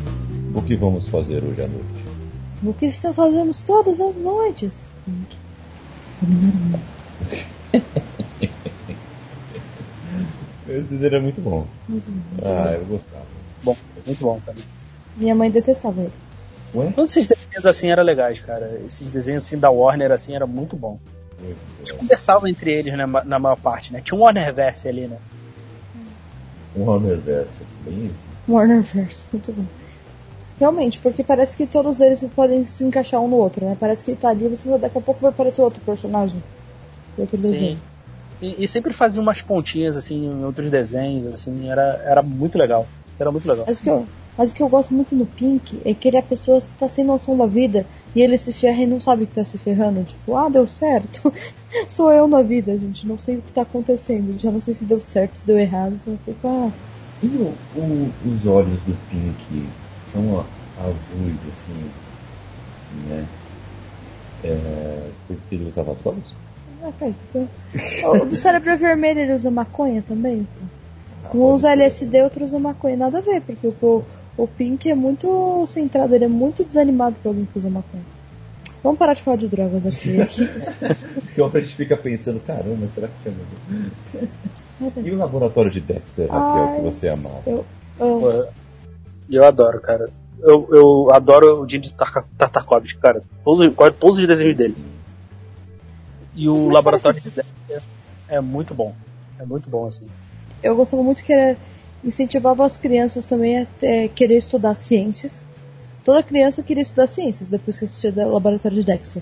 O 0.55 0.61
que 0.61 0.75
vamos 0.75 1.07
fazer 1.07 1.43
hoje 1.43 1.61
à 1.61 1.67
noite? 1.67 1.85
O 2.63 2.73
que 2.73 2.91
fazendo 3.13 3.51
todas 3.65 3.99
as 3.99 4.15
noites? 4.15 4.87
Esse 10.69 10.87
desenho 10.87 11.05
era 11.05 11.19
muito 11.19 11.41
bom. 11.41 11.65
Muito 11.87 12.11
bom. 12.11 12.43
Ah, 12.45 12.71
eu 12.73 12.85
gostava. 12.85 13.25
Bom, 13.63 13.75
muito 14.05 14.21
bom 14.21 14.39
também. 14.45 14.63
Minha 15.17 15.35
mãe 15.35 15.49
detestava 15.49 15.99
ele. 15.99 16.13
Ué? 16.73 16.91
Todos 16.95 17.11
esses 17.11 17.27
desenhos 17.27 17.65
assim 17.65 17.87
eram 17.87 18.03
legais, 18.03 18.39
cara. 18.39 18.79
Esses 18.85 19.09
desenhos 19.09 19.43
assim 19.43 19.57
da 19.57 19.69
Warner 19.71 20.11
assim 20.11 20.35
era 20.35 20.45
muito 20.45 20.75
bom. 20.75 20.99
Eles 21.41 21.91
conversavam 21.91 22.47
entre 22.47 22.71
eles 22.71 22.95
né, 22.95 23.05
na 23.25 23.39
maior 23.39 23.55
parte, 23.55 23.91
né? 23.91 24.01
Tinha 24.01 24.17
um 24.17 24.21
Warnerverse 24.21 24.87
ali, 24.87 25.07
né? 25.07 25.17
Um 26.75 26.83
Warnerverse, 26.83 27.49
bem 27.83 28.05
isso. 28.05 28.15
Warnerverse, 28.47 29.25
muito 29.31 29.51
bom. 29.51 29.65
Realmente, 30.59 30.99
porque 30.99 31.23
parece 31.23 31.55
que 31.55 31.65
todos 31.65 31.99
eles 32.01 32.21
podem 32.35 32.67
se 32.67 32.83
encaixar 32.83 33.21
um 33.21 33.27
no 33.29 33.37
outro, 33.37 33.65
né? 33.65 33.77
Parece 33.79 34.03
que 34.03 34.15
tá 34.15 34.29
ali, 34.29 34.47
você 34.47 34.77
daqui 34.77 34.97
a 34.97 35.01
pouco 35.01 35.21
vai 35.21 35.31
aparecer 35.31 35.61
outro 35.61 35.81
personagem. 35.81 36.43
Outro 37.17 37.37
desenho. 37.37 37.79
E, 38.41 38.63
e, 38.63 38.67
sempre 38.67 38.93
fazia 38.93 39.21
umas 39.21 39.41
pontinhas 39.41 39.97
assim 39.97 40.25
em 40.25 40.45
outros 40.45 40.71
desenhos, 40.71 41.27
assim, 41.27 41.69
era, 41.69 42.01
era 42.05 42.21
muito 42.21 42.57
legal. 42.57 42.87
Era 43.19 43.31
muito 43.31 43.47
legal. 43.47 43.65
Mas 43.67 43.79
o, 43.79 43.83
que 43.83 43.89
eu, 43.89 44.05
mas 44.37 44.51
o 44.51 44.55
que 44.55 44.63
eu 44.63 44.69
gosto 44.69 44.93
muito 44.93 45.13
no 45.13 45.25
Pink 45.25 45.81
é 45.83 45.93
que 45.93 46.07
ele 46.07 46.15
é 46.15 46.21
a 46.21 46.23
pessoa 46.23 46.61
que 46.61 46.73
tá 46.75 46.87
sem 46.87 47.03
noção 47.03 47.37
da 47.37 47.45
vida 47.45 47.85
e 48.15 48.21
ele 48.21 48.37
se 48.37 48.53
ferra 48.53 48.83
e 48.83 48.87
não 48.87 48.99
sabe 48.99 49.25
que 49.25 49.35
tá 49.35 49.43
se 49.43 49.57
ferrando. 49.57 50.03
Tipo, 50.03 50.35
ah, 50.37 50.47
deu 50.47 50.65
certo. 50.65 51.33
Sou 51.89 52.11
eu 52.11 52.27
na 52.27 52.41
vida, 52.41 52.77
gente. 52.77 53.05
Não 53.05 53.19
sei 53.19 53.37
o 53.37 53.41
que 53.41 53.51
tá 53.51 53.63
acontecendo. 53.63 54.39
Já 54.39 54.49
não 54.49 54.61
sei 54.61 54.73
se 54.73 54.85
deu 54.85 55.01
certo, 55.01 55.35
se 55.35 55.45
deu 55.45 55.57
errado. 55.57 55.99
Só 56.03 56.11
fico, 56.25 56.47
ah. 56.47 56.71
E 57.21 57.27
o, 57.27 57.53
o, 57.75 58.11
os 58.25 58.45
olhos 58.47 58.79
do 58.83 58.95
Pink 59.09 59.67
são 60.11 60.45
azuis, 60.77 61.39
assim, 61.49 61.91
né? 63.07 63.27
É, 64.41 65.09
porque 65.27 65.55
ele 65.55 65.65
usava 65.65 65.93
drogas? 65.95 66.23
O 68.05 68.25
do 68.25 68.35
cérebro 68.35 68.77
vermelho 68.77 69.19
ele 69.19 69.33
usa 69.33 69.51
maconha 69.51 70.03
também? 70.07 70.47
Um 71.33 71.39
usa 71.53 71.71
LSD, 71.71 72.23
outro 72.23 72.45
usa 72.45 72.57
maconha. 72.57 72.97
Nada 72.97 73.19
a 73.19 73.21
ver, 73.21 73.41
porque 73.41 73.67
o, 73.67 74.03
o 74.37 74.47
Pink 74.47 74.89
é 74.89 74.95
muito 74.95 75.65
centrado, 75.67 76.15
ele 76.15 76.25
é 76.25 76.29
muito 76.29 76.63
desanimado 76.63 77.15
pra 77.21 77.29
alguém 77.29 77.45
que 77.45 77.59
usa 77.59 77.69
maconha. 77.69 78.03
Vamos 78.81 78.97
parar 78.97 79.13
de 79.13 79.21
falar 79.21 79.37
de 79.37 79.47
drogas 79.47 79.85
aqui. 79.85 80.21
aqui. 80.21 80.47
Porque 81.35 81.57
a 81.57 81.61
gente 81.61 81.75
fica 81.75 81.97
pensando, 81.97 82.39
caramba, 82.39 82.87
será 82.95 83.09
que 83.09 83.13
chama? 83.23 85.03
E 85.03 85.11
o 85.11 85.17
laboratório 85.17 85.69
de 85.69 85.81
Dexter, 85.81 86.29
Raquel, 86.31 86.77
que 86.77 86.81
você 86.83 87.09
amava? 87.09 87.41
Eu, 87.45 87.65
eu... 87.99 88.47
eu 89.29 89.43
adoro, 89.43 89.81
cara. 89.81 90.09
Eu, 90.41 90.65
eu 90.71 91.13
adoro 91.13 91.61
o 91.61 91.67
Jim 91.67 91.81
Tartakovsky, 92.37 92.97
cara. 92.97 93.21
Todos, 93.43 93.69
todos 93.99 94.19
os 94.19 94.25
desenhos 94.25 94.55
dele. 94.55 94.77
E 96.35 96.47
o 96.47 96.69
laboratório 96.69 97.19
de 97.19 97.29
Dexter 97.29 97.81
é 98.27 98.39
muito 98.39 98.73
bom. 98.73 98.93
É 99.39 99.45
muito 99.45 99.69
bom, 99.69 99.87
assim. 99.87 100.05
Eu 100.61 100.75
gostava 100.75 101.01
muito 101.01 101.23
que 101.23 101.33
era, 101.33 101.57
incentivava 102.03 102.65
as 102.65 102.77
crianças 102.77 103.25
também 103.25 103.59
a 103.59 103.67
é, 103.81 104.07
querer 104.07 104.37
estudar 104.37 104.75
ciências. 104.75 105.41
Toda 106.03 106.23
criança 106.23 106.63
queria 106.63 106.83
estudar 106.83 107.07
ciências 107.07 107.49
depois 107.49 107.77
que 107.77 107.85
assistia 107.85 108.11
o 108.11 108.33
laboratório 108.33 108.77
de 108.77 108.85
Dexter. 108.85 109.21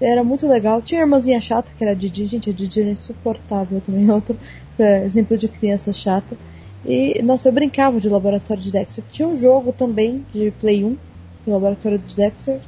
Era 0.00 0.22
muito 0.22 0.46
legal. 0.46 0.80
Tinha 0.80 1.00
a 1.00 1.04
irmãzinha 1.04 1.40
chata, 1.40 1.70
que 1.76 1.82
era 1.82 1.92
a 1.92 1.94
Didi. 1.94 2.26
Gente, 2.26 2.50
a 2.50 2.52
Didi 2.52 2.80
era 2.80 2.90
insuportável 2.90 3.80
também. 3.84 4.08
Outro 4.10 4.36
é, 4.78 5.04
exemplo 5.04 5.36
de 5.36 5.48
criança 5.48 5.92
chata. 5.92 6.36
E, 6.84 7.20
nossa, 7.22 7.48
eu 7.48 7.52
brincava 7.52 8.00
de 8.00 8.08
laboratório 8.08 8.62
de 8.62 8.70
Dexter. 8.70 9.04
Tinha 9.10 9.26
um 9.26 9.36
jogo 9.36 9.72
também 9.72 10.24
de 10.32 10.52
Play 10.52 10.84
1, 10.84 10.96
do 11.44 11.52
laboratório 11.52 11.98
de 11.98 12.14
Dexter. 12.14 12.60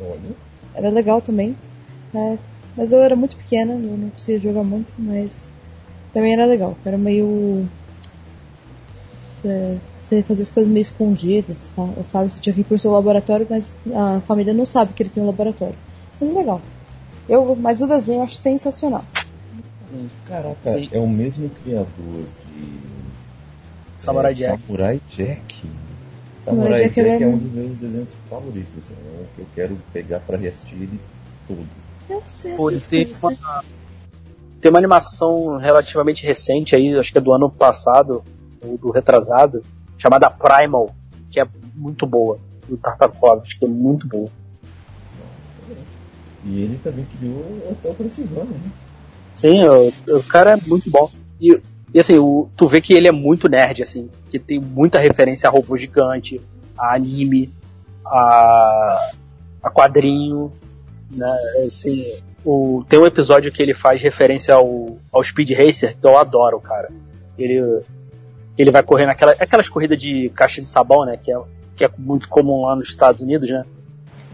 Olha. 0.00 0.34
Era 0.74 0.88
legal 0.88 1.20
também. 1.20 1.54
É, 2.14 2.38
mas 2.76 2.92
eu 2.92 3.00
era 3.00 3.14
muito 3.14 3.36
pequena, 3.36 3.74
eu 3.74 3.96
não 3.96 4.10
conseguia 4.10 4.40
jogar 4.40 4.64
muito, 4.64 4.92
mas 4.98 5.46
também 6.12 6.32
era 6.32 6.46
legal. 6.46 6.76
Era 6.84 6.98
meio. 6.98 7.66
É, 9.44 9.76
você 10.00 10.22
fazia 10.22 10.42
as 10.42 10.50
coisas 10.50 10.70
meio 10.70 10.82
escondidas, 10.82 11.64
tá? 11.74 11.82
O 11.82 12.04
Fábio 12.04 12.32
tinha 12.40 12.52
que 12.52 12.60
ir 12.60 12.64
pro 12.64 12.78
seu 12.78 12.90
laboratório, 12.90 13.46
mas 13.48 13.74
a 13.94 14.20
família 14.20 14.52
não 14.52 14.66
sabe 14.66 14.92
que 14.92 15.02
ele 15.02 15.10
tem 15.10 15.22
um 15.22 15.26
laboratório. 15.26 15.76
Mas 16.20 16.30
é 16.30 16.32
legal. 16.32 16.60
Eu, 17.28 17.56
mas 17.56 17.80
o 17.80 17.86
desenho 17.86 18.20
eu 18.20 18.24
acho 18.24 18.36
sensacional. 18.36 19.04
Caraca, 20.26 20.70
Sim. 20.70 20.88
é 20.90 20.98
o 20.98 21.08
mesmo 21.08 21.48
criador 21.50 21.86
de. 22.46 22.78
Samurai 23.98 24.32
é, 24.32 24.34
Jack. 24.34 24.62
Samurai 24.62 25.00
Jack. 25.08 25.62
Samurai, 26.44 26.68
Samurai 26.68 26.82
Jack, 26.82 26.94
Jack 26.94 27.08
é... 27.08 27.22
é... 27.22 27.26
um 27.26 27.38
dos 27.38 27.52
meus 27.52 27.78
desenhos 27.78 28.08
favoritos. 28.28 28.78
Assim, 28.78 28.94
é 28.94 29.40
eu 29.40 29.46
quero 29.54 29.78
pegar 29.92 30.20
pra 30.20 30.36
reassistir 30.36 30.74
ele 30.74 31.00
todo. 31.46 31.81
Eu 32.08 32.22
sei, 32.26 32.54
Pô, 32.56 32.70
tem 32.72 33.06
uma, 33.22 33.64
tem 34.60 34.70
uma 34.70 34.78
animação 34.78 35.56
relativamente 35.56 36.24
recente 36.24 36.76
aí, 36.76 36.96
acho 36.96 37.12
que 37.12 37.18
é 37.18 37.20
do 37.20 37.32
ano 37.32 37.50
passado, 37.50 38.22
ou 38.64 38.78
do 38.78 38.90
retrasado, 38.90 39.62
chamada 39.98 40.30
Primal, 40.30 40.94
que 41.30 41.40
é 41.40 41.46
muito 41.74 42.06
boa. 42.06 42.38
Do 42.68 42.76
Tartakovsky, 42.76 43.58
que 43.58 43.64
é 43.64 43.68
muito 43.68 44.06
boa. 44.06 44.28
E 46.44 46.62
ele 46.62 46.80
também 46.82 47.04
criou 47.18 47.44
Hotel 47.70 47.94
Transilvânia, 47.94 48.58
né? 48.58 48.70
Sim, 49.34 49.64
o, 49.64 49.92
o, 50.18 50.22
cara 50.22 50.52
é 50.52 50.68
muito 50.68 50.90
bom. 50.90 51.10
E, 51.40 51.60
e 51.92 52.00
assim, 52.00 52.18
o, 52.18 52.48
tu 52.56 52.66
vê 52.66 52.80
que 52.80 52.94
ele 52.94 53.08
é 53.08 53.12
muito 53.12 53.48
nerd, 53.48 53.82
assim, 53.82 54.08
que 54.30 54.38
tem 54.38 54.60
muita 54.60 54.98
referência 54.98 55.48
a 55.48 55.52
robô 55.52 55.76
gigante, 55.76 56.40
a 56.76 56.94
anime, 56.94 57.52
a, 58.04 59.10
a 59.62 59.70
quadrinho, 59.70 60.52
né? 61.16 61.36
Assim, 61.66 62.12
o, 62.44 62.84
tem 62.88 62.98
um 62.98 63.06
episódio 63.06 63.52
que 63.52 63.62
ele 63.62 63.74
faz 63.74 64.02
referência 64.02 64.54
ao, 64.54 64.98
ao 65.12 65.22
Speed 65.22 65.50
Racer, 65.52 65.96
que 65.98 66.06
eu 66.06 66.18
adoro, 66.18 66.60
cara. 66.60 66.90
Ele, 67.38 67.80
ele 68.58 68.70
vai 68.70 68.82
correr 68.82 69.06
naquela, 69.06 69.32
aquelas 69.32 69.68
corridas 69.68 70.00
de 70.00 70.30
caixa 70.30 70.60
de 70.60 70.66
sabão, 70.66 71.04
né? 71.04 71.16
Que 71.16 71.32
é, 71.32 71.40
que 71.76 71.84
é 71.84 71.90
muito 71.98 72.28
comum 72.28 72.66
lá 72.66 72.76
nos 72.76 72.88
Estados 72.88 73.20
Unidos, 73.20 73.48
né? 73.48 73.64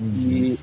Uhum. 0.01 0.13
E 0.17 0.59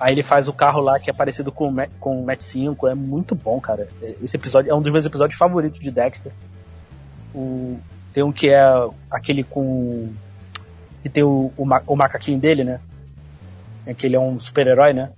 Aí 0.00 0.14
ele 0.14 0.22
faz 0.22 0.48
o 0.48 0.52
carro 0.54 0.80
lá 0.80 0.98
que 0.98 1.10
é 1.10 1.12
parecido 1.12 1.52
com, 1.52 1.70
com 2.00 2.22
o 2.22 2.24
Match 2.24 2.40
5, 2.40 2.88
é 2.88 2.94
muito 2.94 3.34
bom, 3.34 3.60
cara. 3.60 3.86
Esse 4.22 4.38
episódio 4.38 4.70
é 4.70 4.74
um 4.74 4.80
dos 4.80 4.90
meus 4.90 5.04
episódios 5.04 5.38
favoritos 5.38 5.78
de 5.78 5.90
Dexter. 5.90 6.32
O, 7.34 7.78
tem 8.10 8.22
um 8.22 8.32
que 8.32 8.48
é 8.48 8.62
aquele 9.10 9.44
com. 9.44 10.10
que 11.02 11.10
tem 11.10 11.22
o, 11.22 11.52
o, 11.54 11.66
ma- 11.66 11.82
o 11.86 11.94
macaquinho 11.94 12.38
dele, 12.38 12.64
né? 12.64 12.80
É 13.84 13.92
que 13.92 14.06
ele 14.06 14.16
é 14.16 14.20
um 14.20 14.40
super-herói, 14.40 14.94
né? 14.94 15.10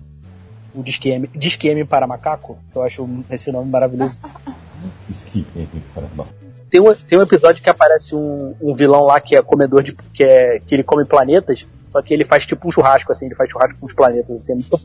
O 0.73 0.81
Disque 0.81 1.09
M, 1.09 1.29
Disque 1.35 1.67
M 1.67 1.85
para 1.85 2.07
Macaco, 2.07 2.57
que 2.71 2.77
eu 2.77 2.83
acho 2.83 3.07
esse 3.29 3.51
nome 3.51 3.69
maravilhoso. 3.69 4.19
Diz 5.07 5.23
que 5.23 5.45
caramba. 5.93 6.27
Tem 6.69 6.81
um, 6.81 6.93
tem 6.93 7.17
um 7.17 7.21
episódio 7.21 7.63
que 7.63 7.69
aparece 7.69 8.15
um, 8.15 8.55
um 8.61 8.73
vilão 8.73 9.03
lá 9.03 9.19
que 9.19 9.35
é 9.35 9.41
comedor 9.41 9.83
de. 9.83 9.93
que, 9.93 10.23
é, 10.23 10.59
que 10.59 10.75
ele 10.75 10.83
come 10.83 11.05
planetas, 11.05 11.65
só 11.91 12.01
que 12.01 12.13
ele 12.13 12.25
faz 12.25 12.45
tipo 12.45 12.67
um 12.67 12.71
churrasco, 12.71 13.11
assim, 13.11 13.27
ele 13.27 13.35
faz 13.35 13.49
churrasco 13.49 13.77
com 13.79 13.85
os 13.85 13.93
planetas, 13.93 14.35
assim, 14.41 14.53
é 14.53 14.55
muito, 14.55 14.79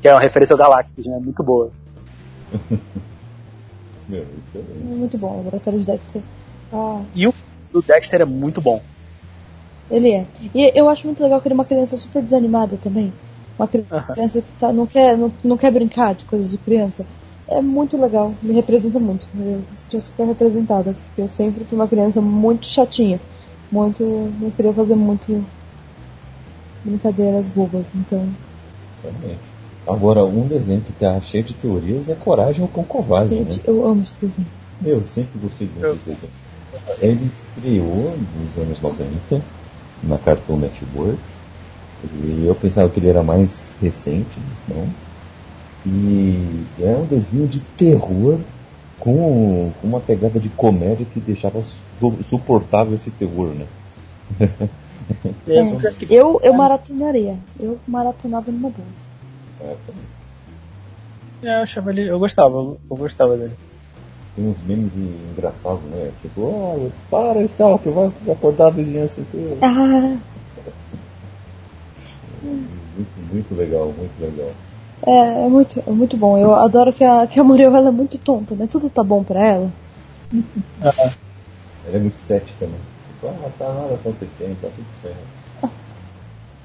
que 0.00 0.08
é 0.08 0.12
uma 0.12 0.20
referência 0.20 0.54
ao 0.54 0.58
Galactus, 0.58 1.06
né? 1.06 1.18
Muito 1.18 1.42
boa. 1.42 1.70
Meu, 4.08 4.22
isso 4.22 4.56
é. 4.58 4.84
Muito 4.84 5.18
bom, 5.18 5.32
o 5.32 5.36
Laboratório 5.38 5.80
de 5.80 5.86
Dexter. 5.86 6.22
Ah, 6.72 7.02
E 7.14 7.26
o 7.26 7.34
do 7.72 7.82
Dexter 7.82 8.20
é 8.20 8.24
muito 8.24 8.60
bom. 8.60 8.82
ele 9.90 10.12
é. 10.12 10.26
E 10.54 10.72
eu 10.74 10.88
acho 10.88 11.06
muito 11.06 11.22
legal 11.22 11.40
que 11.40 11.48
ele 11.48 11.54
é 11.54 11.56
uma 11.56 11.64
criança 11.64 11.96
super 11.96 12.22
desanimada 12.22 12.78
também. 12.82 13.12
Uma 13.58 13.66
criança 13.66 14.40
que 14.40 14.52
tá, 14.52 14.72
não, 14.72 14.86
quer, 14.86 15.16
não, 15.16 15.32
não 15.42 15.56
quer 15.56 15.72
brincar 15.72 16.14
de 16.14 16.24
coisas 16.24 16.50
de 16.50 16.58
criança. 16.58 17.04
É 17.48 17.60
muito 17.60 17.96
legal, 18.00 18.34
me 18.42 18.52
representa 18.52 19.00
muito. 19.00 19.26
Eu 19.34 19.64
me 19.70 19.76
senti 19.76 20.00
super 20.00 20.26
representada, 20.26 20.92
porque 20.92 21.22
eu 21.22 21.28
sempre 21.28 21.64
fui 21.64 21.76
uma 21.76 21.88
criança 21.88 22.20
muito 22.20 22.66
chatinha. 22.66 23.20
Muito. 23.70 24.04
não 24.40 24.50
queria 24.50 24.72
fazer 24.72 24.94
muito 24.94 25.44
brincadeiras 26.84 27.48
bobas, 27.48 27.86
então. 27.94 28.28
Agora, 29.86 30.24
um 30.24 30.46
desenho 30.46 30.82
que 30.82 30.92
tá 30.92 31.20
cheio 31.20 31.44
de 31.44 31.54
teorias 31.54 32.08
é 32.08 32.14
Coragem 32.14 32.62
ou 32.62 32.68
Cão 32.68 32.84
Covarde, 32.84 33.34
Gente, 33.34 33.56
né? 33.56 33.62
eu 33.66 33.86
amo 33.86 34.02
esse 34.02 34.18
desenho. 34.20 34.46
Eu 34.84 35.04
sempre 35.04 35.38
gostei 35.40 35.66
muito 35.66 35.84
Eu- 35.84 35.94
desse 35.94 36.04
desenho. 36.04 36.32
Ele 37.00 37.32
estreou 37.32 38.14
nos 38.36 38.56
anos 38.58 38.80
90 38.80 39.42
na 40.02 40.18
Cartoon 40.18 40.58
Network. 40.58 41.18
E 42.04 42.44
eu 42.46 42.54
pensava 42.54 42.88
que 42.90 43.00
ele 43.00 43.08
era 43.08 43.22
mais 43.22 43.50
recente, 43.80 44.40
mas 44.48 44.60
não. 44.68 44.88
E 45.84 46.66
é 46.78 46.96
um 46.96 47.06
desenho 47.06 47.48
de 47.48 47.60
terror 47.76 48.38
com 48.98 49.72
com 49.80 49.86
uma 49.88 50.00
pegada 50.00 50.38
de 50.40 50.48
comédia 50.50 51.06
que 51.06 51.20
deixava 51.20 51.62
su- 51.62 52.22
suportável 52.22 52.94
esse 52.94 53.10
terror, 53.12 53.54
né? 53.54 53.66
É, 55.48 56.14
eu, 56.14 56.38
eu 56.42 56.52
maratonaria. 56.52 57.38
Eu 57.58 57.80
maratonava 57.88 58.52
numa 58.52 58.68
boa. 58.68 58.86
É, 59.60 59.76
É, 61.42 61.58
eu 61.58 61.62
achava 61.62 61.90
ele. 61.90 62.08
Eu 62.10 62.18
gostava, 62.18 62.54
eu, 62.54 62.78
eu 62.90 62.96
gostava 62.96 63.36
dele. 63.36 63.54
tem 64.36 64.46
uns 64.46 64.60
memes 64.62 64.94
engraçados, 64.96 65.82
né? 65.84 66.12
Tipo, 66.20 66.42
oh, 66.42 66.90
para, 67.10 67.42
Stalker, 67.44 67.92
vai 67.92 68.06
acordar 68.30 68.66
a 68.68 68.70
vizinhança 68.70 69.20
inteira. 69.20 69.56
Ah, 69.62 70.18
Muito, 72.48 73.32
muito 73.32 73.54
legal, 73.54 73.92
muito 73.96 74.20
legal. 74.20 74.50
é, 75.06 75.46
é 75.46 75.48
muito, 75.48 75.82
é 75.86 75.90
muito 75.90 76.16
bom. 76.16 76.38
Eu 76.38 76.54
adoro 76.54 76.92
que 76.92 77.04
a, 77.04 77.26
que 77.26 77.38
a 77.38 77.44
Muriel 77.44 77.74
ela 77.74 77.88
é 77.88 77.92
muito 77.92 78.18
tonta, 78.18 78.54
né? 78.54 78.66
Tudo 78.70 78.90
tá 78.90 79.02
bom 79.02 79.22
pra 79.22 79.40
ela. 79.40 79.72
Ela 80.80 81.96
é 81.96 81.98
muito 81.98 82.18
cética, 82.18 82.66
né? 82.66 82.78
Tipo, 83.08 83.28
ah, 83.28 83.50
tá 83.58 83.72
nada 83.72 83.94
acontecendo, 83.94 84.60
tá 84.60 84.68
tudo 84.74 84.86
certo. 85.02 85.38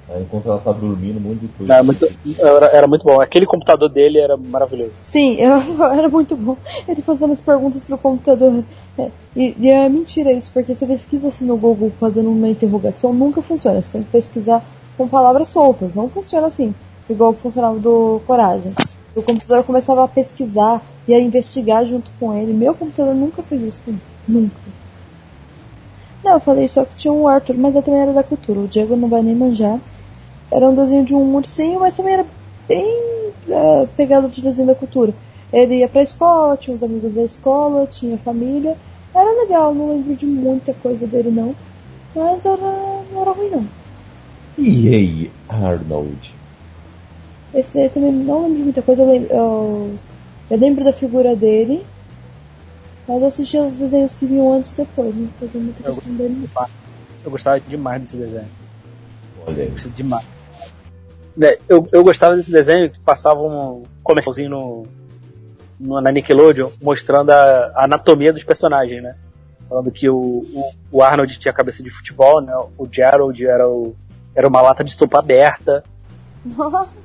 Aí 0.09 0.21
enquanto 0.21 0.47
ela 0.47 0.59
tá 0.59 0.71
dormindo, 0.71 1.17
um 1.17 1.29
monte 1.29 1.39
de 1.39 1.47
coisa. 1.47 1.73
Era 1.73 1.83
muito, 1.83 2.07
era, 2.37 2.65
era 2.67 2.87
muito 2.87 3.05
bom. 3.05 3.21
Aquele 3.21 3.45
computador 3.45 3.89
dele 3.89 4.19
era 4.19 4.35
maravilhoso. 4.35 4.99
Sim, 5.01 5.35
eu, 5.39 5.83
era 5.91 6.09
muito 6.09 6.35
bom. 6.35 6.57
Ele 6.87 7.01
fazendo 7.01 7.31
as 7.31 7.39
perguntas 7.39 7.83
pro 7.83 7.97
computador. 7.97 8.63
É, 8.97 9.09
e, 9.35 9.55
e 9.57 9.69
é 9.69 9.87
mentira 9.87 10.31
isso, 10.31 10.51
porque 10.53 10.75
você 10.75 10.85
pesquisa 10.85 11.29
assim 11.29 11.45
no 11.45 11.57
Google 11.57 11.91
fazendo 11.99 12.29
uma 12.29 12.49
interrogação, 12.49 13.13
nunca 13.13 13.41
funciona. 13.41 13.81
Você 13.81 13.91
tem 13.91 14.03
que 14.03 14.11
pesquisar 14.11 14.63
com 14.97 15.07
palavras 15.07 15.49
soltas. 15.49 15.93
Não 15.93 16.09
funciona 16.09 16.47
assim, 16.47 16.73
igual 17.09 17.33
funcionava 17.33 17.79
do 17.79 18.21
Coragem. 18.25 18.73
O 19.15 19.21
computador 19.21 19.63
começava 19.63 20.03
a 20.03 20.07
pesquisar 20.07 20.81
e 21.07 21.13
a 21.13 21.19
investigar 21.19 21.85
junto 21.85 22.09
com 22.19 22.33
ele. 22.33 22.53
Meu 22.53 22.73
computador 22.73 23.13
nunca 23.13 23.43
fez 23.43 23.61
isso 23.61 23.79
comigo. 23.83 24.03
Nunca. 24.27 24.55
Não, 26.23 26.33
eu 26.33 26.39
falei 26.39 26.67
só 26.67 26.85
que 26.85 26.95
tinha 26.95 27.13
um 27.13 27.27
Arthur, 27.27 27.57
mas 27.57 27.75
eu 27.75 27.83
também 27.83 27.99
era 27.99 28.13
da 28.13 28.23
cultura. 28.23 28.61
O 28.61 28.67
Diego 28.67 28.95
não 28.95 29.09
vai 29.09 29.21
nem 29.21 29.35
manjar. 29.35 29.79
Era 30.49 30.69
um 30.69 30.75
desenho 30.75 31.03
de 31.03 31.13
um 31.13 31.35
ursinho, 31.35 31.81
mas 31.81 31.97
também 31.97 32.13
era 32.13 32.25
bem 32.67 33.31
é, 33.49 33.87
pegado 33.97 34.29
de 34.29 34.41
desenho 34.41 34.67
da 34.67 34.75
cultura. 34.75 35.13
Ele 35.51 35.79
ia 35.79 35.87
pra 35.87 36.01
escola, 36.01 36.57
tinha 36.57 36.73
os 36.73 36.81
amigos 36.81 37.13
da 37.13 37.23
escola, 37.23 37.85
tinha 37.85 38.17
família. 38.17 38.77
Era 39.13 39.41
legal, 39.43 39.73
não 39.75 39.89
lembro 39.89 40.15
de 40.15 40.25
muita 40.25 40.73
coisa 40.73 41.05
dele 41.05 41.29
não. 41.29 41.53
Mas 42.15 42.43
era, 42.45 43.01
não 43.11 43.21
era 43.21 43.31
ruim 43.31 43.49
não. 43.49 43.82
E 44.57 44.89
aí, 44.89 45.31
Arnold? 45.49 46.33
Esse 47.53 47.73
daí 47.75 47.89
também 47.89 48.11
não 48.11 48.43
lembro 48.43 48.57
de 48.57 48.63
muita 48.63 48.81
coisa. 48.81 49.01
Eu 49.01 49.07
lembro, 49.11 49.33
eu, 49.33 49.95
eu 50.49 50.57
lembro 50.57 50.83
da 50.83 50.93
figura 50.93 51.35
dele. 51.35 51.85
Mas 53.07 53.21
eu 53.21 53.27
assisti 53.27 53.57
os 53.57 53.77
desenhos 53.77 54.15
que 54.15 54.25
vinham 54.25 54.53
antes 54.53 54.71
e 54.71 54.77
depois, 54.77 55.13
não 55.15 55.27
fazia 55.39 55.59
muita 55.59 55.81
Eu- 55.87 55.93
questão 55.93 56.13
dele. 56.15 56.49
Eu 57.23 57.31
gostava 57.31 57.59
demais 57.59 58.01
desse 58.01 58.17
desenho. 58.17 58.49
Olha 59.45 59.63
aí. 59.63 59.69
Gostei 59.69 59.91
demais. 59.91 60.25
É, 61.41 61.57
eu, 61.67 61.87
eu 61.91 62.03
gostava 62.03 62.35
desse 62.35 62.51
desenho 62.51 62.89
que 62.91 62.99
passava 62.99 63.41
um 63.41 63.83
comercialzinho 64.03 64.49
no, 64.49 64.85
no- 65.79 65.99
na 66.01 66.11
Nickelodeon 66.11 66.69
mostrando 66.81 67.31
a, 67.31 67.71
a 67.75 67.85
anatomia 67.85 68.31
dos 68.31 68.43
personagens, 68.43 69.01
né? 69.01 69.15
Falando 69.67 69.91
que 69.91 70.07
o, 70.09 70.15
o, 70.15 70.71
o 70.91 71.01
Arnold 71.01 71.37
tinha 71.39 71.53
cabeça 71.53 71.81
de 71.81 71.89
futebol, 71.89 72.39
né? 72.41 72.53
O 72.77 72.87
Gerald 72.91 73.43
era, 73.45 73.67
o, 73.67 73.95
era 74.35 74.47
uma 74.47 74.61
lata 74.61 74.83
de 74.83 74.91
sopa 74.93 75.19
aberta. 75.19 75.83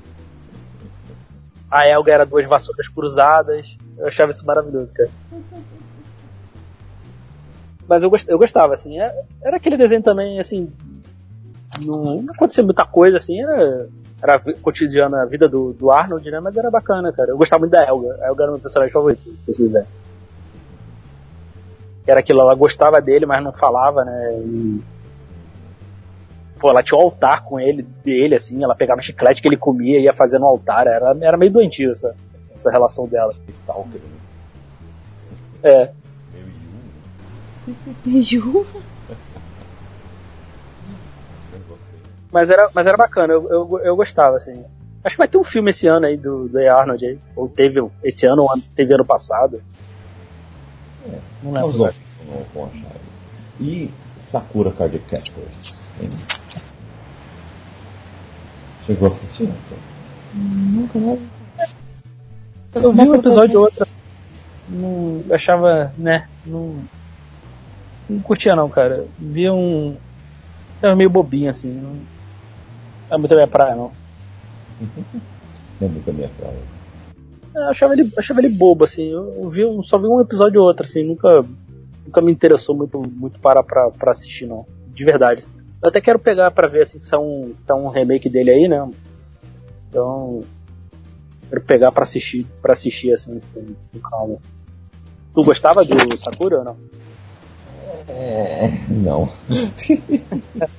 A 1.71 1.87
Elga 1.87 2.13
era 2.13 2.25
duas 2.25 2.47
vassouras 2.47 2.89
cruzadas. 2.89 3.77
Eu 3.99 4.07
achava 4.07 4.31
isso 4.31 4.45
maravilhoso, 4.47 4.93
cara. 4.95 5.11
Mas 7.87 8.03
eu, 8.03 8.11
gost- 8.11 8.29
eu 8.29 8.39
gostava, 8.39 8.73
assim. 8.75 8.99
é- 9.01 9.15
Era 9.43 9.57
aquele 9.59 9.77
desenho 9.77 10.03
também, 10.03 10.39
assim. 10.39 10.73
Não, 11.85 12.23
não 12.23 12.33
acontecia 12.35 12.65
muita 12.65 12.85
coisa, 12.87 13.19
assim. 13.19 13.39
Era, 13.43 13.87
era 14.23 14.39
cotidiana 14.63 15.23
a 15.23 15.27
vida 15.27 15.47
do, 15.49 15.73
do 15.75 15.91
Arnold, 15.91 16.31
né? 16.31 16.41
Mas 16.41 16.57
era 16.57 16.71
bacana, 16.71 17.13
cara. 17.13 17.31
Eu 17.31 17.37
gostava 17.39 17.61
muito 17.61 17.73
da 17.73 17.85
Elga. 17.87 18.17
A 18.23 18.29
Elga 18.29 18.43
era 18.45 18.53
meu 18.53 18.61
personagem 18.61 18.93
favorito 18.93 19.31
desse 19.47 19.63
desenho. 19.63 19.87
Era 22.07 22.21
aquilo, 22.21 22.41
ela 22.41 22.55
gostava 22.55 23.01
dele, 23.03 23.27
mas 23.27 23.43
não 23.45 23.53
falava, 23.53 24.05
né? 24.05 24.33
E, 24.41 24.83
pô, 26.59 26.71
ela 26.71 26.83
tinha 26.83 26.99
um 26.99 27.03
altar 27.03 27.45
com 27.45 27.59
ele, 27.59 27.83
dele, 27.83 28.35
assim, 28.35 28.63
ela 28.63 28.75
pegava 28.75 29.01
chiclete 29.01 29.41
que 29.41 29.49
ele 29.49 29.57
comia 29.57 29.99
e 29.99 30.05
ia 30.05 30.13
fazendo 30.13 30.43
um 30.43 30.49
altar. 30.49 30.87
Era, 30.87 31.17
era 31.21 31.37
meio 31.37 31.53
doentio 31.53 31.91
essa, 31.91 32.15
essa 32.55 32.71
relação 32.71 33.07
dela. 33.07 33.33
Stalker? 33.49 34.01
É. 35.63 35.91
Meio. 38.05 38.67
Mas 42.31 42.51
era, 42.51 42.71
mas 42.75 42.87
era 42.87 42.97
bacana, 42.97 43.33
eu, 43.33 43.49
eu, 43.49 43.81
eu 43.83 43.97
gostava, 43.97 44.37
assim. 44.37 44.63
Acho 45.03 45.15
que 45.15 45.19
vai 45.19 45.29
ter 45.29 45.39
um 45.39 45.45
filme 45.45 45.71
esse 45.71 45.87
ano 45.87 46.07
aí 46.07 46.17
do, 46.17 46.49
do 46.49 46.59
A. 46.59 46.75
Arnold 46.75 47.07
aí. 47.07 47.19
Ou 47.35 47.49
teve 47.49 47.81
esse 48.05 48.27
ano, 48.27 48.43
ou 48.43 48.51
teve 48.75 48.93
ano 48.93 49.05
passado. 49.05 49.63
Não 51.43 51.51
Os 51.51 51.75
lembro. 51.75 51.81
ouvintes 51.85 52.17
não 52.27 52.45
vão 52.55 52.65
achar. 52.67 52.97
E 53.61 53.91
Sakura 54.21 54.71
Card 54.73 54.99
Captor? 55.11 55.45
Chegou 58.89 59.09
a 59.09 59.13
assistir? 59.13 59.47
Nunca, 60.33 60.99
né? 60.99 61.19
Eu 62.75 62.91
vi 62.91 63.03
um 63.03 63.15
episódio 63.17 63.59
ou 63.59 63.65
outro. 63.67 63.87
Não, 64.67 65.23
eu 65.29 65.35
achava, 65.35 65.93
né? 65.99 66.27
Não, 66.47 66.83
não 68.09 68.21
curtia 68.21 68.57
não, 68.57 68.67
cara. 68.71 69.07
Vi 69.19 69.51
um. 69.51 69.95
Era 70.81 70.97
meio 70.97 71.11
bobinho 71.11 71.51
assim. 71.51 71.71
Não 71.71 71.99
é 73.11 73.19
muito 73.19 73.33
a 73.33 73.35
minha 73.35 73.47
praia, 73.47 73.75
não. 73.75 73.93
Não 74.81 75.87
é 75.87 75.91
muito 75.91 76.09
a 76.09 76.13
minha 76.15 76.31
praia. 76.31 76.57
Eu 77.55 77.65
achava 77.69 77.93
ele, 77.93 78.11
achava 78.17 78.41
ele 78.41 78.49
bobo, 78.49 78.85
assim. 78.85 79.05
Eu, 79.11 79.43
eu 79.43 79.51
vi 79.51 79.67
um, 79.67 79.83
só 79.83 79.99
vi 79.99 80.07
um 80.07 80.19
episódio 80.19 80.63
ou 80.63 80.67
outro, 80.67 80.87
assim. 80.87 81.05
Nunca, 81.05 81.45
nunca 82.07 82.23
me 82.23 82.33
interessou 82.33 82.75
muito, 82.75 83.03
muito 83.07 83.39
para 83.39 83.63
pra, 83.63 83.91
pra 83.91 84.13
assistir, 84.13 84.47
não. 84.47 84.65
De 84.95 85.05
verdade. 85.05 85.47
Eu 85.83 85.89
até 85.89 86.01
quero 86.01 86.19
pegar 86.19 86.51
pra 86.51 86.67
ver, 86.67 86.83
assim, 86.83 86.99
que 86.99 87.09
tá 87.09 87.19
um, 87.19 87.55
tá 87.67 87.75
um 87.75 87.89
remake 87.89 88.29
dele 88.29 88.51
aí, 88.51 88.69
né? 88.69 88.89
Então. 89.89 90.41
Quero 91.49 91.63
pegar 91.63 91.93
pra 91.93 92.03
assistir, 92.03 92.47
pra 92.61 92.75
assistir 92.75 93.11
assim, 93.13 93.41
com, 93.55 93.75
com 93.93 93.99
calma. 94.01 94.35
Tu 95.35 95.43
gostava 95.45 95.83
do 95.83 96.19
Sakura 96.19 96.59
ou 96.59 96.65
não? 96.65 96.77
É. 98.09 98.71
Não. 98.89 99.31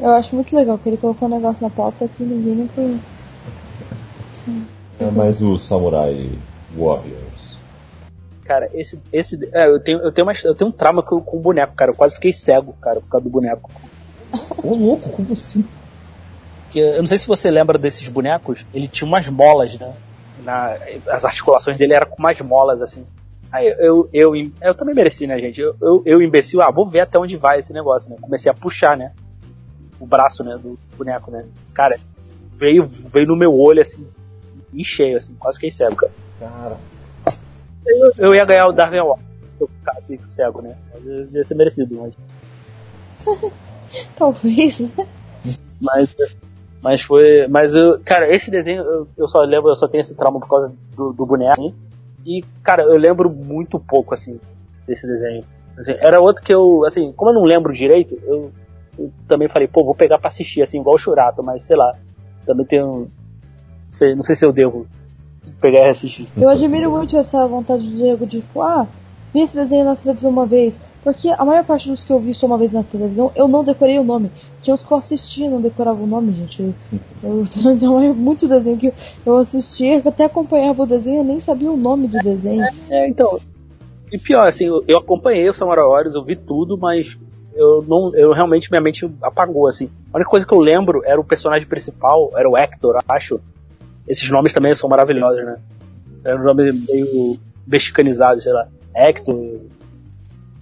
Eu 0.00 0.10
acho 0.10 0.34
muito 0.34 0.54
legal 0.54 0.78
que 0.78 0.88
ele 0.88 0.96
colocou 0.96 1.28
um 1.28 1.30
negócio 1.32 1.60
na 1.60 1.70
pauta 1.70 2.08
que 2.08 2.22
ninguém 2.22 2.54
nunca. 2.54 2.80
É 5.00 5.10
mais 5.10 5.42
o 5.42 5.58
Samurai 5.58 6.30
Warriors. 6.76 7.27
Cara, 8.48 8.70
esse. 8.72 8.98
esse 9.12 9.38
é, 9.52 9.66
eu, 9.66 9.78
tenho, 9.78 9.98
eu, 9.98 10.10
tenho 10.10 10.26
uma, 10.26 10.32
eu 10.42 10.54
tenho 10.54 10.70
um 10.70 10.72
trauma 10.72 11.02
com, 11.02 11.20
com 11.20 11.36
o 11.36 11.40
boneco, 11.40 11.74
cara. 11.74 11.90
Eu 11.90 11.94
quase 11.94 12.14
fiquei 12.14 12.32
cego, 12.32 12.72
cara, 12.80 12.98
por 12.98 13.08
causa 13.10 13.24
do 13.24 13.30
boneco. 13.30 13.70
Ô 14.64 14.74
louco, 14.74 15.10
como 15.10 15.34
assim? 15.34 15.68
Que, 16.70 16.78
eu 16.78 17.00
não 17.00 17.06
sei 17.06 17.18
se 17.18 17.28
você 17.28 17.50
lembra 17.50 17.76
desses 17.76 18.08
bonecos, 18.08 18.64
ele 18.72 18.88
tinha 18.88 19.06
umas 19.06 19.28
molas, 19.28 19.78
né? 19.78 19.92
Na, 20.42 20.78
as 21.08 21.26
articulações 21.26 21.76
dele 21.76 21.92
eram 21.92 22.06
com 22.06 22.16
umas 22.18 22.40
molas, 22.40 22.80
assim. 22.80 23.04
Aí 23.52 23.66
eu, 23.66 24.08
eu, 24.14 24.34
eu, 24.34 24.50
eu 24.62 24.74
também 24.74 24.94
mereci, 24.94 25.26
né, 25.26 25.38
gente? 25.38 25.60
Eu, 25.60 25.76
eu, 25.82 26.02
eu, 26.06 26.22
imbecil, 26.22 26.62
ah, 26.62 26.70
vou 26.70 26.88
ver 26.88 27.00
até 27.00 27.18
onde 27.18 27.36
vai 27.36 27.58
esse 27.58 27.74
negócio, 27.74 28.10
né? 28.10 28.16
Comecei 28.18 28.50
a 28.50 28.54
puxar, 28.54 28.96
né? 28.96 29.12
O 30.00 30.06
braço, 30.06 30.42
né, 30.42 30.56
do 30.56 30.78
boneco, 30.96 31.30
né? 31.30 31.44
Cara, 31.74 31.98
veio, 32.56 32.86
veio 32.88 33.26
no 33.26 33.36
meu 33.36 33.54
olho, 33.54 33.82
assim, 33.82 34.06
em 34.72 34.84
cheio, 34.84 35.18
assim, 35.18 35.34
quase 35.34 35.56
fiquei 35.58 35.70
cego, 35.70 35.96
cara. 35.96 36.12
Cara. 36.40 36.78
Eu, 37.86 38.12
eu 38.18 38.34
ia 38.34 38.44
ganhar 38.44 38.66
o 38.66 38.72
Darwin 38.72 38.98
Award 38.98 39.22
se 39.58 39.62
eu 39.62 39.68
ficasse 39.68 40.20
cego, 40.28 40.62
né? 40.62 40.76
Mas 40.92 41.32
ia 41.32 41.44
ser 41.44 41.54
merecido, 41.54 41.96
mas. 41.96 42.14
Talvez, 44.16 44.80
né? 44.80 44.90
Mas, 45.80 46.16
mas 46.82 47.02
foi. 47.02 47.46
Mas 47.48 47.74
eu, 47.74 48.00
cara, 48.04 48.32
esse 48.32 48.50
desenho 48.50 48.82
eu, 48.82 49.08
eu 49.16 49.28
só 49.28 49.40
lembro, 49.40 49.70
eu 49.70 49.76
só 49.76 49.88
tenho 49.88 50.02
esse 50.02 50.14
trauma 50.14 50.38
por 50.40 50.48
causa 50.48 50.72
do, 50.94 51.12
do 51.12 51.24
boneco. 51.24 51.52
Assim, 51.52 51.74
e, 52.24 52.44
cara, 52.62 52.82
eu 52.82 52.96
lembro 52.96 53.30
muito 53.30 53.78
pouco, 53.80 54.14
assim, 54.14 54.38
desse 54.86 55.06
desenho. 55.06 55.44
Assim, 55.76 55.92
era 55.98 56.20
outro 56.20 56.42
que 56.42 56.52
eu, 56.52 56.84
assim, 56.84 57.12
como 57.12 57.30
eu 57.30 57.34
não 57.34 57.44
lembro 57.44 57.72
direito, 57.72 58.18
eu, 58.24 58.52
eu 58.98 59.10
também 59.26 59.48
falei, 59.48 59.66
pô, 59.66 59.84
vou 59.84 59.94
pegar 59.94 60.18
pra 60.18 60.28
assistir, 60.28 60.62
assim, 60.62 60.80
igual 60.80 60.96
o 60.96 60.98
Churato, 60.98 61.42
mas 61.42 61.62
sei 61.64 61.76
lá. 61.76 61.92
Também 62.44 62.66
tenho. 62.66 63.10
Sei, 63.88 64.14
não 64.14 64.22
sei 64.22 64.36
se 64.36 64.44
eu 64.44 64.52
devo 64.52 64.86
pegar 65.52 65.86
e 65.86 65.90
assistir. 65.90 66.28
Eu 66.36 66.48
admiro 66.48 66.90
muito 66.90 67.16
essa 67.16 67.46
vontade 67.46 67.82
do 67.82 67.96
Diego 67.96 68.26
de, 68.26 68.40
tipo, 68.40 68.60
ah, 68.62 68.86
vi 69.32 69.40
esse 69.40 69.54
desenho 69.54 69.84
na 69.84 69.96
televisão 69.96 70.30
uma 70.30 70.46
vez. 70.46 70.74
Porque 71.02 71.28
a 71.28 71.44
maior 71.44 71.64
parte 71.64 71.88
dos 71.88 72.04
que 72.04 72.12
eu 72.12 72.18
vi 72.18 72.34
só 72.34 72.46
uma 72.46 72.58
vez 72.58 72.72
na 72.72 72.82
televisão, 72.82 73.32
eu 73.34 73.46
não 73.48 73.62
decorei 73.62 73.98
o 73.98 74.04
nome. 74.04 74.30
Tinha 74.60 74.74
uns 74.74 74.82
que 74.82 74.92
eu 74.92 74.98
assisti 74.98 75.44
e 75.44 75.48
não 75.48 75.60
decorava 75.60 76.02
o 76.02 76.06
nome, 76.06 76.32
gente. 76.32 76.60
Eu, 76.60 76.74
eu, 77.22 77.44
então 77.72 78.00
é 78.00 78.12
muito 78.12 78.48
desenho 78.48 78.76
que 78.76 78.92
eu 79.24 79.36
assistia, 79.36 80.02
até 80.04 80.24
acompanhava 80.24 80.82
o 80.82 80.86
desenho, 80.86 81.20
eu 81.20 81.24
nem 81.24 81.40
sabia 81.40 81.70
o 81.70 81.76
nome 81.76 82.08
do 82.08 82.18
desenho. 82.18 82.64
É, 82.90 83.08
então. 83.08 83.38
E 84.12 84.18
pior, 84.18 84.46
assim, 84.46 84.66
eu, 84.66 84.82
eu 84.88 84.98
acompanhei 84.98 85.48
o 85.48 85.54
Samurai 85.54 85.86
Warriors, 85.86 86.14
eu 86.14 86.24
vi 86.24 86.34
tudo, 86.34 86.76
mas 86.76 87.18
eu 87.54 87.84
não. 87.86 88.14
Eu 88.14 88.32
realmente 88.32 88.70
minha 88.70 88.80
mente 88.80 89.10
apagou, 89.22 89.66
assim. 89.66 89.90
A 90.12 90.16
única 90.16 90.30
coisa 90.30 90.46
que 90.46 90.52
eu 90.52 90.60
lembro 90.60 91.02
era 91.04 91.20
o 91.20 91.24
personagem 91.24 91.66
principal, 91.66 92.30
era 92.36 92.48
o 92.48 92.56
Hector, 92.56 92.98
acho. 93.08 93.40
Esses 94.08 94.30
nomes 94.30 94.52
também 94.52 94.74
são 94.74 94.88
maravilhosos, 94.88 95.44
né? 95.44 95.58
Era 96.24 96.40
um 96.40 96.44
nome 96.44 96.72
meio 96.72 97.38
mexicanizado, 97.66 98.40
sei 98.40 98.52
lá. 98.52 98.66
Hector, 98.94 99.60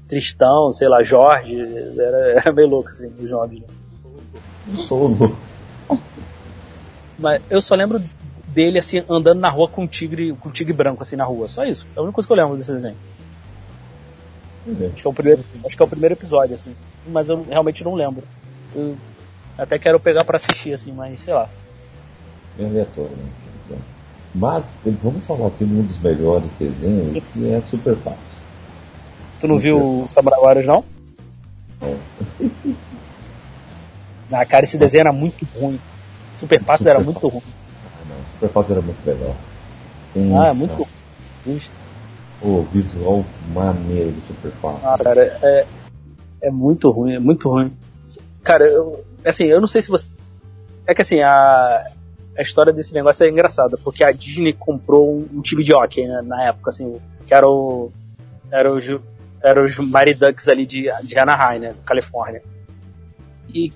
Tristão, 0.09 0.71
sei 0.73 0.89
lá, 0.89 1.03
Jorge, 1.03 1.59
era, 1.99 2.41
era 2.41 2.53
meio 2.53 2.69
louco 2.69 2.89
assim, 2.89 3.11
os 3.19 3.31
nomes. 3.31 3.61
Né? 3.61 3.67
Louco. 4.91 5.37
Mas 7.19 7.41
eu 7.49 7.63
só 7.63 7.75
lembro 7.75 8.03
dele 8.49 8.79
assim, 8.79 9.03
andando 9.09 9.41
na 9.41 9.49
rua 9.49 9.69
com 9.69 9.83
um 9.83 9.87
tigre, 9.87 10.33
com 10.35 10.49
um 10.49 10.53
tigre 10.53 10.73
branco 10.73 11.03
assim 11.03 11.17
na 11.17 11.25
rua. 11.25 11.49
Só 11.49 11.65
isso. 11.65 11.87
É 11.95 11.99
a 11.99 12.03
única 12.03 12.15
coisa 12.15 12.27
que 12.27 12.33
eu 12.33 12.37
lembro 12.37 12.57
desse 12.57 12.73
desenho. 12.73 12.97
Acho 14.69 15.03
que, 15.03 15.07
é 15.07 15.11
o 15.11 15.13
primeiro, 15.13 15.45
acho 15.65 15.77
que 15.77 15.83
é 15.83 15.85
o 15.85 15.89
primeiro 15.89 16.15
episódio, 16.15 16.55
assim. 16.55 16.75
Mas 17.07 17.29
eu 17.29 17.47
realmente 17.49 17.85
não 17.85 17.95
lembro. 17.95 18.25
Eu 18.75 18.97
até 19.57 19.79
quero 19.79 20.01
pegar 20.01 20.25
para 20.25 20.37
assistir, 20.37 20.73
assim, 20.73 20.93
mas 20.93 21.21
sei 21.21 21.33
lá. 21.33 21.49
É 22.59 22.65
aleatório, 22.65 23.17
né? 23.17 23.79
Mas 24.35 24.65
vamos 25.03 25.27
falar 25.27 25.49
aqui 25.49 25.65
de 25.65 25.73
um 25.75 25.83
dos 25.83 25.99
melhores 25.99 26.51
desenhos, 26.59 27.25
que 27.25 27.51
é 27.51 27.61
Super 27.63 27.97
Patos. 27.97 28.37
Tu 29.41 29.49
não 29.49 29.59
viu 29.59 29.79
o 29.79 30.09
Samurai 30.09 30.41
Warriors, 30.41 30.67
não? 30.67 30.85
É. 31.83 31.97
Ah, 34.33 34.45
cara, 34.45 34.65
esse 34.65 34.77
desenho 34.77 35.03
era 35.03 35.13
muito 35.13 35.47
ruim. 35.55 35.81
Super 36.35 36.63
Patos 36.63 36.79
Super 36.79 36.91
era 36.91 37.01
muito 37.01 37.29
ruim. 37.29 37.43
Ah, 37.85 38.05
não, 38.09 38.17
Super 38.33 38.49
Patos 38.51 38.71
era 38.73 38.83
muito 38.83 39.07
legal. 39.07 39.37
Tem, 40.13 40.37
Ah, 40.37 40.49
é 40.49 40.53
muito 40.53 40.75
ruim. 41.45 41.61
O 42.41 42.63
visual 42.65 43.25
maneiro 43.55 44.11
do 44.11 44.21
Super 44.27 44.51
Patos. 44.61 44.85
Ah, 44.85 44.97
cara, 45.03 45.39
é, 45.43 45.67
é 46.43 46.51
muito 46.51 46.91
ruim, 46.91 47.15
é 47.15 47.19
muito 47.21 47.49
ruim. 47.49 47.73
Cara, 48.43 48.65
eu, 48.67 49.05
assim, 49.25 49.45
eu 49.45 49.61
não 49.61 49.69
sei 49.69 49.81
se 49.81 49.91
você. 49.91 50.09
É 50.87 50.95
que 50.95 51.03
assim, 51.03 51.21
a, 51.21 51.85
a 52.39 52.43
história 52.43 52.73
desse 52.73 52.93
negócio 52.95 53.25
é 53.25 53.29
engraçada, 53.31 53.77
porque 53.83 54.05
a 54.05 54.13
Disney 54.13 54.53
comprou 54.53 55.11
um, 55.19 55.39
um 55.39 55.41
time 55.43 55.63
de 55.65 55.73
hockey 55.73 56.07
né, 56.07 56.23
na 56.23 56.45
época, 56.45 56.71
assim, 56.71 56.97
que 57.27 57.35
era 57.35 57.49
o. 57.49 57.91
Era 58.51 58.71
o, 58.73 58.81
Ju- 58.81 59.03
era 59.43 59.65
os 59.65 59.79
Mighty 59.79 60.15
Ducks 60.15 60.49
ali 60.49 60.65
de, 60.67 60.89
de 61.05 61.19
Anaheim, 61.19 61.59
né, 61.61 61.75
Califórnia. 61.85 62.43
E, 63.55 63.73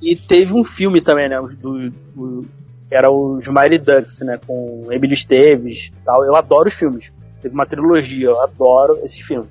e 0.00 0.16
teve 0.16 0.52
um 0.52 0.64
filme 0.64 1.00
também, 1.00 1.28
né, 1.28 1.40
do, 1.40 1.90
do- 1.90 2.46
era 2.90 3.10
os 3.10 3.46
Mighty 3.46 3.78
Ducks, 3.78 4.20
né, 4.22 4.38
com 4.46 4.86
Emílio 4.90 5.14
Esteves 5.14 5.92
tal. 6.04 6.24
Eu 6.24 6.34
adoro 6.34 6.68
os 6.68 6.74
filmes. 6.74 7.12
Teve 7.40 7.54
uma 7.54 7.64
trilogia, 7.66 8.26
eu 8.26 8.40
adoro 8.42 8.98
esse 9.04 9.22
filme. 9.22 9.48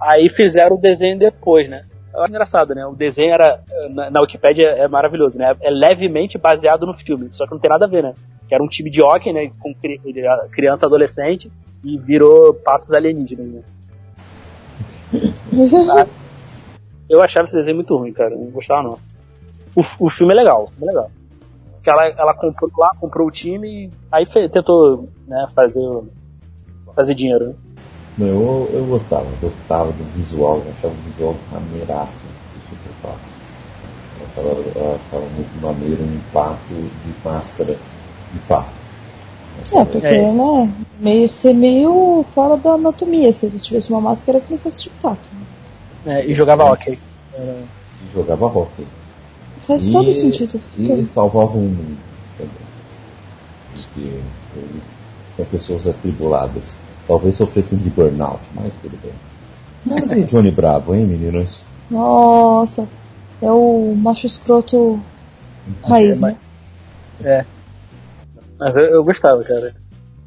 Aí 0.00 0.28
fizeram 0.28 0.76
o 0.76 0.80
desenho 0.80 1.18
depois, 1.18 1.68
né. 1.68 1.84
É 2.16 2.28
engraçado, 2.28 2.74
né? 2.74 2.86
O 2.86 2.94
desenho 2.94 3.32
era, 3.32 3.60
na, 3.90 4.10
na 4.10 4.20
Wikipédia 4.20 4.68
é 4.68 4.86
maravilhoso, 4.86 5.38
né? 5.38 5.56
É 5.60 5.70
levemente 5.70 6.38
baseado 6.38 6.86
no 6.86 6.94
filme, 6.94 7.28
só 7.32 7.44
que 7.44 7.52
não 7.52 7.58
tem 7.58 7.68
nada 7.70 7.86
a 7.86 7.88
ver, 7.88 8.02
né? 8.02 8.14
Que 8.48 8.54
era 8.54 8.62
um 8.62 8.68
time 8.68 8.88
de 8.90 9.02
hockey, 9.02 9.32
né? 9.32 9.50
Com 9.58 9.74
cri- 9.74 10.00
criança, 10.52 10.86
adolescente, 10.86 11.50
e 11.82 11.98
virou 11.98 12.54
patos 12.54 12.92
alienígenas, 12.92 13.46
né? 13.48 13.62
Eu 17.08 17.22
achava 17.22 17.44
esse 17.44 17.54
desenho 17.54 17.76
muito 17.76 17.96
ruim, 17.96 18.12
cara. 18.12 18.30
Não 18.30 18.46
gostava, 18.50 18.82
não. 18.82 18.98
O, 19.76 20.06
o 20.06 20.10
filme 20.10 20.32
é 20.32 20.36
legal, 20.36 20.68
é 20.80 20.84
legal. 20.84 21.10
Porque 21.74 21.90
ela, 21.90 22.06
ela 22.06 22.34
comprou 22.34 22.70
lá, 22.78 22.90
comprou 22.98 23.28
o 23.28 23.30
time 23.30 23.86
e 23.86 23.90
aí 24.10 24.24
tentou, 24.48 25.08
né, 25.26 25.46
fazer, 25.54 25.86
fazer 26.94 27.14
dinheiro, 27.14 27.48
né? 27.48 27.54
Não, 28.16 28.26
eu, 28.26 28.70
eu 28.74 28.84
gostava, 28.86 29.26
gostava 29.40 29.90
do 29.92 30.04
visual, 30.16 30.58
eu 30.58 30.72
achava 30.78 30.94
o 30.94 31.10
visual 31.10 31.34
maneiraço 31.50 32.12
do 32.54 32.60
Super 32.68 32.92
Patos. 33.02 33.34
Eu 34.20 34.26
achava, 34.26 34.48
eu 34.78 34.94
achava 34.94 35.26
muito 35.30 35.60
maneiro 35.60 36.02
um 36.02 36.20
pato 36.32 36.74
de 37.04 37.14
máscara 37.24 37.76
de 38.32 38.38
pato. 38.46 38.84
É, 39.72 39.84
porque, 39.84 40.06
É. 40.06 40.32
né, 40.32 40.72
meio 41.00 41.28
ser 41.28 41.52
meio 41.54 42.24
fora 42.34 42.56
da 42.56 42.72
anatomia, 42.72 43.32
se 43.32 43.46
ele 43.46 43.58
tivesse 43.58 43.90
uma 43.90 44.00
máscara 44.00 44.40
que 44.40 44.52
não 44.52 44.58
fosse 44.58 44.84
de 44.84 44.90
pato. 44.90 45.28
É, 46.06 46.24
e 46.26 46.34
jogava 46.34 46.64
hockey. 46.70 46.98
E 47.36 48.12
jogava 48.12 48.46
hockey. 48.46 48.86
Faz 49.66 49.86
E- 49.86 49.92
todo 49.92 50.12
sentido. 50.14 50.60
E 50.76 50.86
Todo. 50.86 51.04
salvava 51.06 51.52
o 51.56 51.60
mundo 51.62 51.96
também. 52.36 52.52
Porque 53.72 54.00
eles 54.56 54.82
são 55.36 55.44
pessoas 55.46 55.86
atribuladas. 55.86 56.76
Talvez 57.06 57.36
sofressem 57.36 57.78
de 57.78 57.90
burnout, 57.90 58.40
mas 58.54 58.74
tudo 58.76 58.98
bem. 59.02 59.12
Mas 59.84 60.10
e 60.12 60.24
Johnny 60.24 60.50
Bravo, 60.50 60.94
hein, 60.94 61.06
meninas? 61.06 61.64
Nossa, 61.90 62.88
é 63.42 63.50
o 63.50 63.94
macho 63.96 64.26
escroto 64.26 64.98
raiz, 65.82 66.18
né? 66.20 66.36
É. 67.22 67.44
Mas 68.58 68.74
eu, 68.76 68.84
eu 68.84 69.04
gostava, 69.04 69.42
cara. 69.44 69.74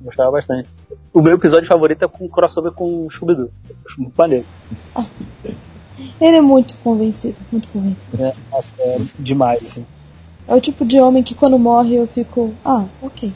Gostava 0.01 0.31
bastante. 0.31 0.69
O 1.11 1.21
meu 1.21 1.33
episódio 1.33 1.67
favorito 1.67 2.05
é 2.05 2.07
com 2.07 2.29
crossover 2.29 2.71
com 2.71 3.05
o 3.05 3.09
Scooby-Doo. 3.09 3.49
Acho 3.85 4.01
muito 4.01 4.13
maneiro. 4.15 4.45
Ele 6.21 6.37
é 6.37 6.41
muito 6.41 6.77
convencido, 6.77 7.37
muito 7.51 7.67
convencido. 7.69 8.21
né? 8.21 8.31
Nossa, 8.51 8.71
é 8.79 8.99
demais, 9.17 9.63
assim. 9.63 9.85
É 10.47 10.53
o 10.53 10.61
tipo 10.61 10.85
de 10.85 10.99
homem 10.99 11.23
que 11.23 11.33
quando 11.33 11.57
morre 11.57 11.95
eu 11.95 12.07
fico, 12.07 12.53
ah, 12.63 12.85
ok. 13.01 13.33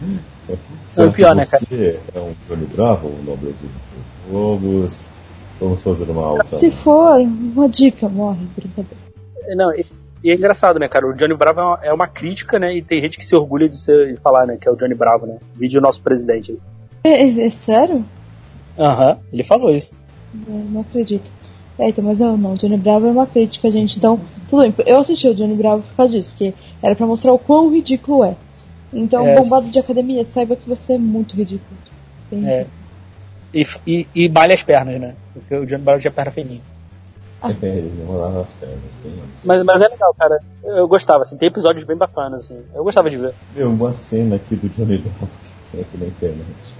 Não, 0.96 1.10
pior, 1.12 1.34
né, 1.34 1.44
Você 1.44 1.98
é 2.14 2.20
um 2.20 2.34
Johnny 2.48 2.66
Bravo, 2.66 3.08
o 3.08 3.22
nome 3.24 3.52
do 3.52 4.32
Lobos. 4.32 5.00
Vamos 5.60 5.82
fazer 5.82 6.04
uma 6.10 6.22
alta. 6.24 6.56
Se 6.56 6.70
for, 6.70 7.20
uma 7.20 7.68
dica, 7.68 8.08
morre, 8.08 8.46
brincadeira. 8.56 8.96
Não, 9.56 9.72
e, 9.72 9.84
e 10.22 10.30
é 10.30 10.34
engraçado, 10.34 10.78
né, 10.78 10.88
cara? 10.88 11.06
O 11.06 11.14
Johnny 11.14 11.34
Bravo 11.34 11.60
é 11.60 11.64
uma, 11.64 11.78
é 11.84 11.92
uma 11.92 12.06
crítica, 12.06 12.58
né? 12.58 12.74
E 12.74 12.82
tem 12.82 13.00
gente 13.00 13.18
que 13.18 13.24
se 13.24 13.34
orgulha 13.34 13.68
de, 13.68 13.78
ser, 13.78 14.14
de 14.14 14.20
falar, 14.20 14.46
né? 14.46 14.56
Que 14.60 14.68
é 14.68 14.72
o 14.72 14.76
Johnny 14.76 14.94
Bravo, 14.94 15.26
né? 15.26 15.36
Vídeo 15.54 15.80
nosso 15.80 16.00
presidente. 16.00 16.58
É, 17.04 17.10
é- 17.10 17.46
é 17.46 17.50
sério? 17.50 18.04
Aham, 18.78 19.18
ele 19.32 19.42
falou 19.44 19.74
isso. 19.74 19.92
É, 20.48 20.50
não 20.70 20.80
acredito. 20.80 21.30
É, 21.78 21.88
então, 21.88 22.04
mas 22.04 22.20
eu 22.20 22.36
não, 22.36 22.54
Johnny 22.54 22.76
Bravo 22.76 23.06
é 23.06 23.10
uma 23.10 23.26
crítica, 23.26 23.70
gente. 23.70 23.98
Então, 23.98 24.20
tudo 24.48 24.62
bem. 24.62 24.74
Eu 24.86 24.98
assisti 24.98 25.28
o 25.28 25.34
Johnny 25.34 25.54
Bravo 25.54 25.82
por 25.82 25.96
causa 25.96 26.14
disso, 26.16 26.34
que 26.36 26.54
era 26.82 26.94
pra 26.94 27.06
mostrar 27.06 27.32
o 27.32 27.38
quão 27.38 27.72
ridículo 27.72 28.24
é. 28.24 28.36
Então, 28.94 29.26
É, 29.26 29.34
bombado 29.34 29.70
de 29.70 29.78
academia, 29.78 30.24
saiba 30.24 30.56
que 30.56 30.68
você 30.68 30.94
é 30.94 30.98
muito 30.98 31.34
ridículo. 31.34 31.78
Entendi. 32.30 32.48
É. 32.48 32.66
E, 33.52 33.66
e, 33.86 34.08
e 34.14 34.28
malha 34.28 34.54
as 34.54 34.62
pernas, 34.62 35.00
né? 35.00 35.14
Porque 35.32 35.54
o 35.54 35.66
Johnny 35.66 35.82
Bravo 35.82 36.00
tinha 36.00 36.10
perna 36.10 36.30
fininha. 36.30 36.60
É, 37.42 37.48
as 37.48 37.56
pernas. 37.56 38.80
Bem... 39.02 39.12
Mas, 39.44 39.62
mas 39.64 39.82
é 39.82 39.88
legal, 39.88 40.14
cara. 40.14 40.40
Eu 40.64 40.88
gostava, 40.88 41.22
assim, 41.22 41.36
tem 41.36 41.48
episódios 41.48 41.84
bem 41.84 41.96
bacanas, 41.96 42.44
assim. 42.44 42.58
Eu 42.74 42.82
gostava 42.82 43.10
de 43.10 43.16
ver. 43.16 43.34
Meu, 43.54 43.70
uma 43.70 43.94
cena 43.94 44.36
aqui 44.36 44.56
do 44.56 44.68
Johnny 44.70 44.98
Bravo 44.98 45.28
que 45.44 45.70
tem 45.72 45.80
aqui 45.82 45.98
na 45.98 46.06
internet. 46.06 46.74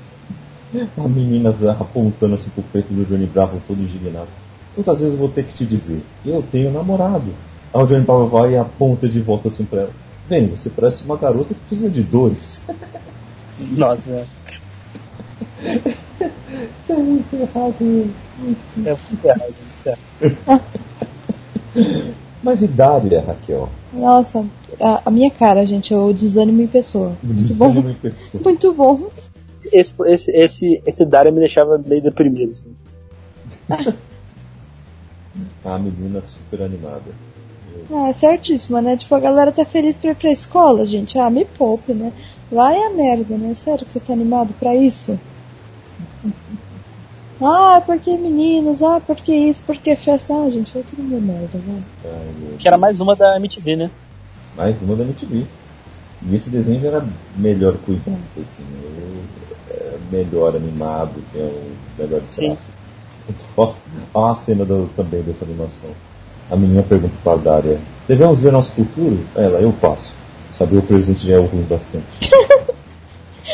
A 0.99 1.09
menina 1.09 1.55
apontando 1.79 2.35
assim 2.35 2.51
pro 2.51 2.63
peito 2.65 2.93
do 2.93 3.05
Johnny 3.05 3.27
Bravo 3.27 3.63
todo 3.69 3.81
indignado. 3.81 4.29
Quantas 4.75 4.99
vezes 4.99 5.13
eu 5.13 5.21
vou 5.21 5.29
ter 5.29 5.45
que 5.45 5.55
te 5.55 5.65
dizer? 5.65 6.03
Eu 6.25 6.43
tenho 6.43 6.73
namorado. 6.73 7.33
Aí 7.73 7.83
o 7.83 7.87
Johnny 7.87 8.05
Bravo 8.05 8.27
vai 8.27 8.55
e 8.55 8.57
aponta 8.57 9.09
de 9.09 9.21
volta 9.21 9.49
assim 9.49 9.65
pra 9.65 9.83
ela. 9.83 10.04
Vem, 10.29 10.49
você 10.49 10.71
parece 10.71 11.05
uma 11.05 11.17
garota 11.17 11.55
que 11.55 11.61
precisa 11.61 11.91
de 11.91 12.03
dores. 12.03 12.63
Nossa, 13.59 14.11
é. 14.11 14.25
Isso 16.83 16.93
é 16.93 16.97
muito 16.97 17.35
errado. 17.35 18.11
É 18.85 18.97
muito 18.97 19.25
errado. 19.25 19.55
É. 19.87 19.95
Mas 22.43 22.63
idade 22.63 23.15
é, 23.15 23.19
Raquel? 23.21 23.71
Nossa, 23.93 24.45
a, 24.81 25.03
a 25.07 25.11
minha 25.11 25.31
cara, 25.31 25.65
gente, 25.65 25.95
é 25.95 25.97
o 25.97 26.13
desânimo 26.13 26.61
em 26.61 26.67
pessoa. 26.67 27.17
O 27.23 27.27
Muito 27.27 27.55
bom. 27.55 27.69
desânimo 27.69 27.91
em 27.91 27.95
pessoa. 27.95 28.43
Muito 28.43 28.75
bom. 28.75 29.11
Esse, 29.73 29.95
esse, 30.07 30.31
esse, 30.31 30.83
esse 30.85 31.05
Daria 31.07 31.33
me 31.33 31.39
deixava 31.39 31.79
meio 31.79 32.03
deprimido, 32.03 32.51
assim. 32.51 32.77
A 35.65 35.79
menina 35.81 36.23
super 36.23 36.63
animada. 36.63 37.13
Ah, 37.91 38.09
é 38.09 38.13
certíssima, 38.13 38.81
né? 38.81 38.97
Tipo, 38.97 39.15
a 39.15 39.21
galera 39.21 39.53
tá 39.53 39.65
feliz 39.65 39.97
pra 39.97 40.11
ir 40.11 40.17
pra 40.17 40.31
escola, 40.33 40.85
gente. 40.85 41.19
Ah, 41.19 41.31
me 41.31 41.45
poupe, 41.45 41.93
né? 41.93 42.13
Vai 42.51 42.77
a 42.77 42.91
merda, 42.95 43.37
né? 43.37 43.53
Sério 43.55 43.85
que 43.87 43.93
você 43.93 44.01
tá 44.01 44.13
animado 44.13 44.55
pra 44.55 44.75
isso? 44.75 45.19
Ah, 47.41 47.83
porque 47.85 48.17
meninos, 48.17 48.81
ah, 48.81 49.01
porque 49.01 49.35
isso, 49.35 49.61
porque 49.65 49.97
festa. 49.97 50.33
Ah, 50.35 50.49
gente, 50.51 50.73
vai 50.73 50.83
tudo 50.85 51.03
uma 51.03 51.21
merda. 51.21 51.61
Ai, 52.05 52.33
meu 52.39 52.57
Que 52.57 52.69
era 52.69 52.79
mais 52.79 53.01
uma 53.01 53.17
da 53.17 53.37
MTV, 53.37 53.77
né? 53.77 53.91
Mais 54.55 54.81
uma 54.81 54.95
da 54.97 55.05
MTV. 55.05 55.45
E 56.23 56.37
esse 56.37 56.49
desenho 56.49 56.81
já 56.81 56.89
era 56.89 57.09
melhor 57.37 57.77
cuidado, 57.79 58.17
assim, 58.41 58.63
né? 58.63 59.25
é 59.69 59.99
melhor 60.11 60.55
animado, 60.57 61.21
tem 61.33 61.43
um 61.43 61.77
melhor 61.99 62.23
Sim. 62.31 62.51
traço. 62.51 62.69
Nossa, 63.57 63.83
olha 64.15 64.33
a 64.33 64.37
cena 64.37 64.65
do- 64.65 64.87
também 64.97 65.23
dessa 65.23 65.45
animação. 65.45 65.91
A 66.51 66.57
menina 66.57 66.83
pergunta 66.83 67.15
pra 67.23 67.37
Dária, 67.37 67.81
devemos 68.07 68.41
ver 68.41 68.53
nosso 68.53 68.73
futuro? 68.73 69.19
Ela, 69.35 69.61
eu 69.61 69.73
passo. 69.73 70.13
Saber 70.57 70.79
o 70.79 70.83
presente 70.83 71.27
já 71.27 71.35
é 71.37 71.39
ruim 71.39 71.63
bastante. 71.63 72.05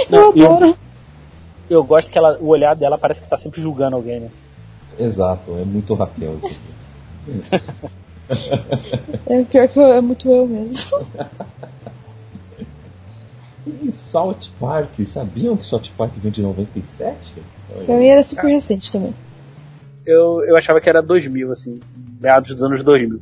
Eu 0.08 0.34
e 0.34 0.40
eu, 0.40 0.52
adoro. 0.52 0.76
eu 1.68 1.84
gosto 1.84 2.10
que 2.10 2.18
ela, 2.18 2.38
o 2.40 2.48
olhar 2.48 2.74
dela 2.74 2.96
parece 2.96 3.20
que 3.20 3.28
tá 3.28 3.36
sempre 3.36 3.60
julgando 3.60 3.96
alguém, 3.96 4.20
né? 4.20 4.28
Exato, 4.98 5.50
é 5.60 5.64
muito 5.64 5.94
Raquel. 5.94 6.36
É 9.26 9.42
pior 9.44 9.68
que 9.68 9.78
eu, 9.78 9.92
é 9.92 10.00
muito 10.00 10.28
eu 10.28 10.46
mesmo. 10.46 11.06
E 13.66 13.92
South 13.92 14.50
Park, 14.58 14.98
sabiam 15.04 15.56
que 15.56 15.66
South 15.66 15.82
Park 15.96 16.12
vem 16.16 16.30
de 16.30 16.40
97? 16.42 17.16
Pra 17.86 17.96
mim 17.96 18.06
era 18.06 18.22
super 18.22 18.46
recente 18.46 18.90
também. 18.90 19.14
Eu, 20.06 20.44
eu 20.44 20.56
achava 20.56 20.80
que 20.80 20.88
era 20.88 21.02
2000, 21.02 21.50
assim, 21.50 21.80
meados 22.20 22.52
dos 22.54 22.62
anos 22.62 22.82
2000. 22.82 23.20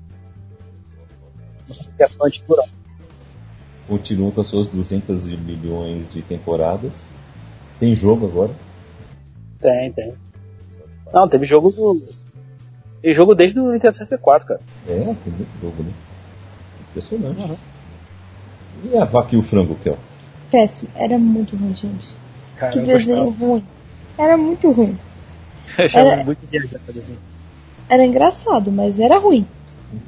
Não 1.69 1.75
sei 1.75 1.87
se 1.97 2.03
é 2.03 2.07
ano. 2.21 2.65
Continuam 3.87 4.31
com 4.31 4.41
as 4.43 4.47
suas 4.49 4.69
200 4.69 5.25
milhões 5.29 6.11
de 6.13 6.21
temporadas. 6.23 7.05
Tem 7.81 7.95
jogo 7.95 8.27
agora. 8.27 8.53
Tem, 9.61 9.93
tem. 9.93 10.13
Não, 11.13 11.29
teve 11.29 11.47
jogo 11.47 11.71
do. 11.71 12.03
Tem 13.01 13.15
jogo 13.15 13.35
desde 13.35 13.59
o 13.61 13.73
Nintendo 13.73 13.93
64, 13.95 14.47
cara. 14.49 14.61
É, 14.87 14.95
tem 14.97 15.33
muito 15.33 15.61
jogo, 15.63 15.83
né? 15.83 15.93
Impressionante. 16.91 17.59
E 18.85 18.97
a 18.97 19.05
vaca 19.05 19.35
e 19.35 19.39
o 19.39 19.43
frango, 19.43 19.75
Kel? 19.77 19.97
Péssimo. 20.51 20.91
Era 20.95 21.19
muito 21.19 21.57
ruim, 21.57 21.75
gente. 21.75 22.09
Cara, 22.57 22.73
Que 22.73 22.81
desenho 22.81 23.25
gostava. 23.27 23.47
ruim. 23.47 23.65
Era 24.19 24.37
muito 24.37 24.71
ruim. 24.71 24.99
Eu 25.79 25.85
achava 25.87 26.09
Era- 26.11 26.25
muito 26.25 26.47
viajado, 26.47 26.99
assim. 26.99 27.17
Era 27.89 28.05
engraçado, 28.05 28.71
mas 28.71 28.99
era 29.01 29.19
ruim. 29.19 29.47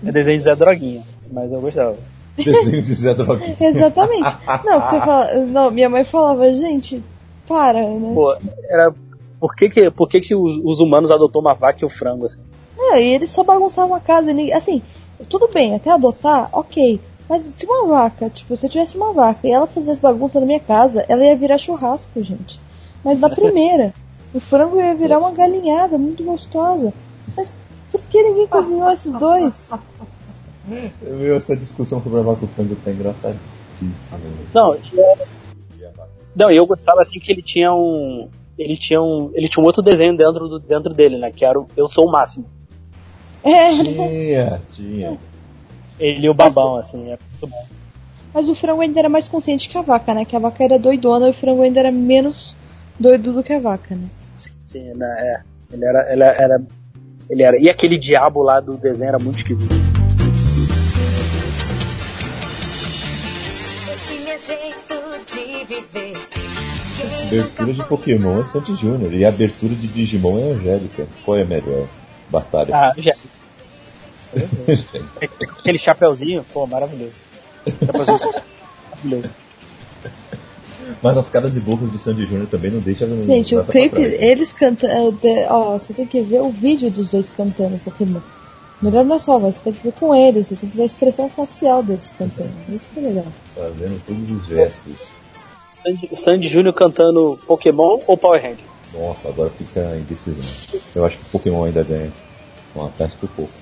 É 0.05 0.12
desenho 0.12 0.36
de 0.36 0.43
Zé 0.43 0.55
Droguinha, 0.55 1.02
mas 1.32 1.51
eu 1.51 1.61
gostava. 1.61 1.97
Desenho 2.36 2.82
de 2.82 2.94
Zé 2.94 3.15
Droguinha. 3.15 3.57
Exatamente. 3.61 4.36
Não, 4.65 4.81
você 4.81 5.01
fala, 5.01 5.35
não, 5.47 5.70
minha 5.70 5.89
mãe 5.89 6.05
falava, 6.05 6.52
gente, 6.55 7.02
para, 7.48 7.81
né? 7.82 8.12
Pô, 8.15 8.36
era. 8.69 8.93
Por 9.39 9.55
que, 9.57 9.70
que, 9.70 9.90
por 9.90 10.07
que, 10.09 10.20
que 10.20 10.35
os, 10.35 10.61
os 10.62 10.81
humanos 10.81 11.11
adotou 11.11 11.40
uma 11.40 11.55
vaca 11.55 11.78
e 11.81 11.85
o 11.86 11.89
frango, 11.89 12.27
assim? 12.27 12.40
Não, 12.77 12.97
e 12.97 13.15
eles 13.15 13.31
só 13.31 13.43
bagunçavam 13.43 13.94
a 13.94 14.01
casa. 14.01 14.31
e 14.31 14.35
ninguém- 14.35 14.52
Assim, 14.52 14.82
tudo 15.31 15.48
bem, 15.52 15.74
até 15.74 15.90
adotar, 15.90 16.51
ok. 16.52 17.01
Mas 17.28 17.43
se 17.43 17.65
uma 17.65 17.86
vaca, 17.86 18.28
tipo, 18.28 18.55
se 18.57 18.66
eu 18.66 18.70
tivesse 18.70 18.97
uma 18.98 19.12
vaca 19.15 19.47
e 19.47 19.51
ela 19.51 19.66
fizesse 19.66 20.01
bagunça 20.02 20.39
na 20.40 20.44
minha 20.47 20.61
casa, 20.61 21.05
ela 21.09 21.24
ia 21.24 21.36
virar 21.36 21.57
churrasco, 21.57 22.23
gente. 22.23 22.61
Mas 23.02 23.19
na 23.19 23.31
primeira, 23.35 23.94
o 24.35 24.40
frango 24.40 24.77
ia 24.78 24.94
virar 24.94 25.19
uma 25.19 25.31
galinhada 25.31 25.97
muito 25.97 26.23
gostosa. 26.23 26.93
Mas 27.36 27.55
que 28.10 28.22
ninguém 28.22 28.46
cozinhou 28.46 28.90
esses 28.90 29.12
dois? 29.14 29.70
Meu, 31.00 31.36
essa 31.36 31.56
discussão 31.56 32.02
sobre 32.02 32.20
a 32.20 32.22
vaca 32.22 32.44
o 32.44 32.48
frango 32.48 32.76
tá 32.76 32.90
engraçadíssima. 32.90 33.40
Não, 34.52 34.74
e 34.74 34.80
não, 36.34 36.50
eu 36.50 36.66
gostava 36.66 37.00
assim 37.00 37.18
que 37.18 37.32
ele 37.32 37.42
tinha 37.42 37.72
um. 37.72 38.28
Ele 38.56 38.76
tinha 38.76 39.00
um. 39.00 39.30
Ele 39.34 39.48
tinha 39.48 39.62
um 39.62 39.66
outro 39.66 39.82
desenho 39.82 40.16
dentro, 40.16 40.48
do, 40.48 40.58
dentro 40.58 40.94
dele, 40.94 41.18
né? 41.18 41.30
Que 41.30 41.44
era 41.44 41.58
o 41.58 41.66
Eu 41.76 41.88
Sou 41.88 42.06
o 42.06 42.10
Máximo. 42.10 42.46
É, 43.42 43.70
Tinha, 43.70 44.62
tinha. 44.72 45.18
Ele 45.98 46.26
e 46.26 46.28
o 46.28 46.34
babão, 46.34 46.76
assim, 46.76 47.10
é 47.10 47.18
muito 47.30 47.46
bom. 47.46 47.66
mas 48.34 48.48
o 48.48 48.54
frango 48.54 48.82
ainda 48.82 48.98
era 48.98 49.08
mais 49.08 49.28
consciente 49.28 49.68
que 49.68 49.76
a 49.76 49.82
vaca, 49.82 50.14
né? 50.14 50.24
Que 50.24 50.36
a 50.36 50.38
vaca 50.38 50.62
era 50.62 50.78
doidona 50.78 51.28
e 51.28 51.30
o 51.30 51.34
frango 51.34 51.62
ainda 51.62 51.80
era 51.80 51.90
menos 51.90 52.54
doido 52.98 53.32
do 53.32 53.42
que 53.42 53.52
a 53.52 53.60
vaca, 53.60 53.94
né? 53.94 54.08
Sim, 54.36 54.50
sim, 54.64 54.94
né? 54.94 55.16
É. 55.18 55.40
Ele 55.72 55.84
era, 55.84 56.12
ele 56.12 56.22
era. 56.22 56.62
Ele 57.31 57.44
era. 57.44 57.57
E 57.59 57.70
aquele 57.70 57.97
diabo 57.97 58.43
lá 58.43 58.59
do 58.59 58.77
desenho 58.77 59.09
era 59.11 59.19
muito 59.19 59.36
esquisito. 59.39 59.73
Esse 63.93 64.19
meu 64.19 64.39
jeito 64.39 64.94
de 65.27 65.65
viver. 65.65 66.16
Abertura 67.28 67.73
de 67.73 67.85
Pokémon 67.85 68.40
é 68.40 68.44
Sandy 68.44 68.74
Júnior 68.74 69.15
e 69.15 69.24
a 69.24 69.28
abertura 69.28 69.73
de 69.77 69.86
Digimon 69.86 70.40
é 70.40 70.51
Angélica. 70.51 71.07
Qual 71.24 71.39
é 71.39 71.43
a 71.43 71.47
melhor 71.47 71.86
batalha? 72.28 72.74
Ah, 72.74 72.93
já. 72.98 73.15
aquele 75.61 75.78
chapeuzinho, 75.78 76.44
pô, 76.52 76.66
maravilhoso. 76.66 77.15
Chapeuzinho 77.78 78.19
maravilhoso. 78.90 79.31
Mas 81.02 81.16
as 81.16 81.28
caras 81.28 81.56
e 81.56 81.60
bocas 81.60 81.90
de 81.90 81.98
Sandy 81.98 82.26
Júnior 82.26 82.46
também 82.48 82.70
não 82.70 82.80
deixa 82.80 83.06
Gente, 83.06 83.54
o 83.54 83.58
nada 83.58 83.70
pra 83.72 83.80
clipe, 83.80 83.98
né? 83.98 84.16
eles 84.20 84.52
cantando. 84.52 85.18
Ó, 85.48 85.78
você 85.78 85.92
tem 85.92 86.06
que 86.06 86.20
ver 86.20 86.40
o 86.40 86.50
vídeo 86.50 86.90
dos 86.90 87.10
dois 87.10 87.26
cantando 87.36 87.78
Pokémon. 87.78 88.20
Melhor 88.82 89.04
não 89.04 89.16
é 89.16 89.18
só, 89.18 89.38
mas 89.38 89.56
você 89.56 89.60
tem 89.64 89.72
que 89.74 89.82
ver 89.82 89.92
com 89.92 90.14
eles, 90.14 90.46
você 90.46 90.56
tem 90.56 90.70
que 90.70 90.76
ver 90.76 90.84
a 90.84 90.86
expressão 90.86 91.28
facial 91.28 91.82
deles 91.82 92.10
cantando. 92.18 92.50
Isso 92.68 92.88
que 92.94 93.00
é 93.00 93.02
legal. 93.02 93.26
Fazendo 93.54 94.02
todos 94.06 94.30
os 94.30 94.46
gestos. 94.46 94.94
Sandy, 95.82 96.16
Sandy 96.16 96.48
Júnior 96.48 96.74
cantando 96.74 97.38
Pokémon 97.46 97.98
ou 98.06 98.16
Power 98.16 98.40
Ranger? 98.42 98.64
Nossa, 98.94 99.28
agora 99.28 99.50
fica 99.50 99.96
indecisão. 99.96 100.80
Eu 100.94 101.04
acho 101.04 101.18
que 101.18 101.24
Pokémon 101.26 101.64
ainda 101.64 101.82
ganha. 101.82 102.10
Um 102.74 102.84
atrás 102.86 103.14
por 103.14 103.28
pouco. 103.30 103.52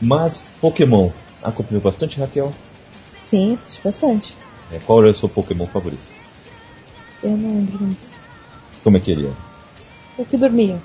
Mas 0.00 0.42
Pokémon, 0.60 1.10
acompanhou 1.42 1.82
bastante 1.82 2.18
Raquel. 2.20 2.52
Sim, 3.24 3.54
assisti 3.54 3.80
bastante. 3.82 4.36
É, 4.72 4.78
qual 4.78 5.02
era 5.02 5.10
o 5.10 5.14
seu 5.14 5.28
Pokémon 5.28 5.66
favorito? 5.66 6.11
Eu 7.22 7.30
não 7.30 7.50
lembro. 7.56 7.78
não. 7.86 7.96
Como 8.84 8.96
é 8.96 9.00
que 9.00 9.10
ele 9.12 9.26
é? 9.28 9.32
O 10.20 10.24
que 10.24 10.36
dormia. 10.36 10.78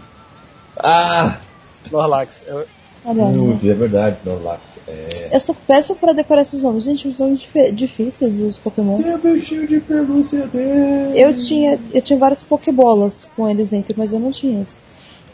Ah! 0.77 1.37
Snorlax. 1.85 2.43
Eu, 2.47 2.65
Aliás, 3.05 3.41
né? 3.41 3.59
É 3.63 3.73
verdade, 3.73 4.17
Snorlax. 4.23 4.61
É. 4.87 5.29
Eu 5.35 5.39
sou 5.39 5.55
péssimo 5.55 5.95
pra 5.97 6.13
decorar 6.13 6.41
esses 6.43 6.61
nomes. 6.61 6.83
Gente, 6.83 7.07
os 7.07 7.17
nomes 7.17 7.41
dif- 7.41 7.71
difíceis 7.73 8.35
dos 8.37 8.57
Pokémon. 8.57 8.99
É 9.01 9.17
bichinho 9.17 9.67
de 9.67 9.79
pelúcia 9.79 10.47
dele. 10.47 11.19
Eu 11.19 11.35
tinha, 11.35 11.79
eu 11.93 12.01
tinha 12.01 12.17
várias 12.17 12.41
Pokébolas 12.41 13.27
com 13.35 13.49
eles 13.49 13.69
dentro, 13.69 13.93
mas 13.97 14.13
eu 14.13 14.19
não 14.19 14.31
tinha 14.31 14.61
esse. 14.61 14.79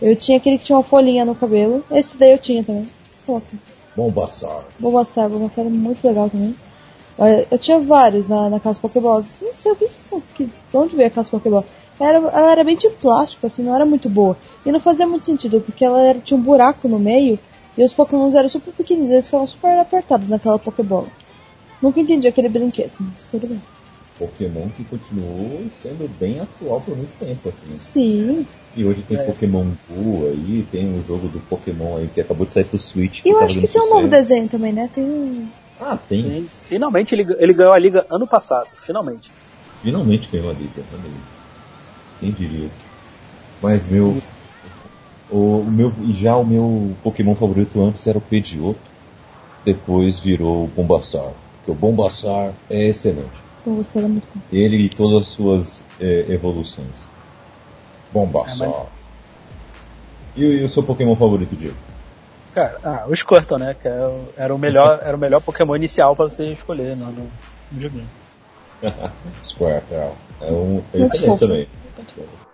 Eu 0.02 0.16
tinha 0.16 0.38
aquele 0.38 0.58
que 0.58 0.66
tinha 0.66 0.78
uma 0.78 0.84
folhinha 0.84 1.24
no 1.26 1.36
cabelo. 1.36 1.84
Esse 1.92 2.18
daí 2.18 2.32
eu 2.32 2.38
tinha 2.40 2.64
também. 2.64 2.88
Fofo. 3.26 3.46
Bombassar. 3.96 4.64
Bobassar, 4.80 5.30
Bobassar 5.30 5.66
é 5.66 5.70
muito 5.70 6.04
legal 6.06 6.30
também. 6.30 6.56
Eu, 7.18 7.48
eu 7.52 7.60
tinha 7.60 7.80
vários 7.80 8.28
na, 8.28 8.50
na 8.50 8.60
casa 8.60 8.80
Pokébolas. 8.80 9.26
Não 9.40 9.54
sei 9.54 9.72
o 9.72 9.76
que, 9.76 9.88
que, 10.36 10.46
de 10.46 10.52
onde 10.74 10.96
veio 10.96 11.08
a 11.08 11.12
casa 11.12 11.30
Pokébola. 11.30 11.66
Era, 12.00 12.18
ela 12.18 12.52
era 12.52 12.64
bem 12.64 12.76
de 12.76 12.90
plástico, 12.90 13.46
assim, 13.46 13.64
não 13.64 13.76
era 13.76 13.86
muito 13.86 14.10
boa. 14.10 14.36
E 14.66 14.72
não 14.72 14.80
fazia 14.80 15.08
muito 15.08 15.26
sentido, 15.26 15.62
porque 15.62 15.86
ela 15.86 16.02
era, 16.02 16.20
tinha 16.20 16.38
um 16.38 16.42
buraco 16.42 16.88
no 16.88 17.00
meio 17.00 17.40
e 17.78 17.84
os 17.84 17.94
Pokémons 17.94 18.36
eram 18.36 18.50
super 18.50 18.74
pequeninos, 18.74 19.12
eles 19.12 19.26
ficavam 19.26 19.48
super 19.48 19.80
apertados 19.80 20.30
naquela 20.30 20.60
Pokébola. 20.60 21.08
Nunca 21.82 22.00
entendi 22.00 22.28
aquele 22.28 22.50
brinquedo, 22.50 22.92
mas 23.00 23.26
tudo 23.30 23.48
bem. 23.48 23.62
Pokémon 24.18 24.70
que 24.70 24.84
continuou 24.84 25.66
sendo 25.82 26.08
bem 26.20 26.40
atual 26.40 26.80
por 26.82 26.96
muito 26.96 27.18
tempo, 27.20 27.50
assim. 27.50 27.76
Sim. 27.76 28.48
E 28.76 28.86
hoje 28.86 29.02
tem 29.02 29.18
É. 29.18 29.24
Pokémon 29.24 29.66
Go 29.90 30.28
aí, 30.28 30.66
tem 30.72 30.88
um 30.88 31.04
jogo 31.06 31.28
do 31.28 31.40
Pokémon 31.42 31.98
aí 31.98 32.08
que 32.14 32.22
acabou 32.22 32.46
de 32.46 32.54
sair 32.54 32.66
pro 32.66 32.78
Switch. 32.78 33.22
E 33.26 33.30
eu 33.30 33.40
acho 33.40 33.60
que 33.60 33.68
tem 33.68 33.82
um 33.82 33.90
novo 33.90 34.08
desenho 34.08 34.48
também, 34.48 34.72
né? 34.72 34.90
Tem 34.94 35.04
um. 35.04 35.48
Ah, 35.82 35.98
tem. 35.98 36.24
Sim. 36.24 36.50
Finalmente 36.66 37.16
ele, 37.16 37.26
ele 37.40 37.54
ganhou 37.54 37.74
a 37.74 37.80
liga 37.80 38.06
ano 38.10 38.28
passado. 38.28 38.68
Finalmente. 38.78 39.32
Finalmente 39.84 40.30
ganhou 40.32 40.50
a 40.50 40.54
liga 40.54 40.82
também. 40.90 41.12
Quem 42.20 42.32
diria? 42.32 42.70
Mas 43.62 43.86
meu. 43.86 44.24
O, 45.30 45.60
o 45.60 45.64
meu. 45.72 45.92
e 46.02 46.14
Já 46.14 46.36
o 46.38 46.46
meu 46.46 46.96
Pokémon 47.04 47.36
favorito 47.36 47.80
antes 47.84 48.08
era 48.08 48.18
o 48.18 48.22
Pidgeotto. 48.22 48.80
Depois 49.66 50.20
virou 50.20 50.64
o 50.64 50.68
Bombassar. 50.68 51.32
Porque 51.58 51.72
o 51.72 51.76
Bombassar 51.76 52.54
é 52.70 52.88
excelente. 52.88 53.44
Ele 54.52 54.86
e 54.86 54.90
todas 54.90 55.28
as 55.28 55.34
suas 55.34 55.82
eh, 56.00 56.26
evoluções. 56.30 56.88
Bombassar. 58.12 58.56
É, 58.56 58.68
mas- 58.68 58.88
e, 60.36 60.46
o- 60.46 60.54
e 60.54 60.64
o 60.64 60.70
seu 60.70 60.84
Pokémon 60.84 61.16
favorito, 61.16 61.56
Diego? 61.56 61.76
Cara, 62.54 62.80
ah, 62.84 63.06
o 63.08 63.16
Squirtle, 63.16 63.58
né? 63.58 63.74
Que 63.74 63.88
é 63.88 63.98
era 64.38 64.54
o 64.54 64.60
melhor, 64.60 65.00
era 65.04 65.16
o 65.16 65.20
melhor 65.20 65.42
Pokémon 65.42 65.76
inicial 65.76 66.16
pra 66.16 66.26
você 66.26 66.52
escolher 66.54 66.96
no, 66.96 67.08
no, 67.12 67.28
no 67.72 67.82
joguinho. 67.82 68.08
Squirtle. 69.44 70.12
É 70.42 70.52
um. 70.52 70.84
É 70.94 70.98
excelente 71.00 71.26
fofo. 71.26 71.40
também. 71.40 71.68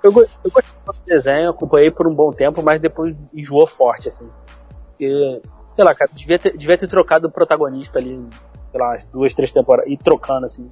Eu, 0.02 0.12
eu 0.12 0.12
gostei 0.12 0.52
do 0.86 0.94
desenho, 1.06 1.50
acompanhei 1.50 1.92
por 1.92 2.08
um 2.08 2.14
bom 2.14 2.32
tempo, 2.32 2.62
mas 2.64 2.82
depois 2.82 3.16
enjoou 3.34 3.68
forte, 3.68 4.08
assim. 4.08 4.30
Porque, 4.92 5.42
sei 5.74 5.84
lá, 5.84 5.94
cara, 5.94 6.10
devia 6.14 6.40
ter, 6.40 6.56
devia 6.58 6.78
ter 6.78 6.88
trocado 6.88 7.28
o 7.28 7.32
protagonista 7.32 8.00
ali, 8.00 8.20
sei 8.72 8.80
lá, 8.80 8.98
duas, 9.12 9.34
três 9.34 9.52
temporadas, 9.52 9.92
e 9.92 9.98
trocando, 9.98 10.46
assim, 10.46 10.70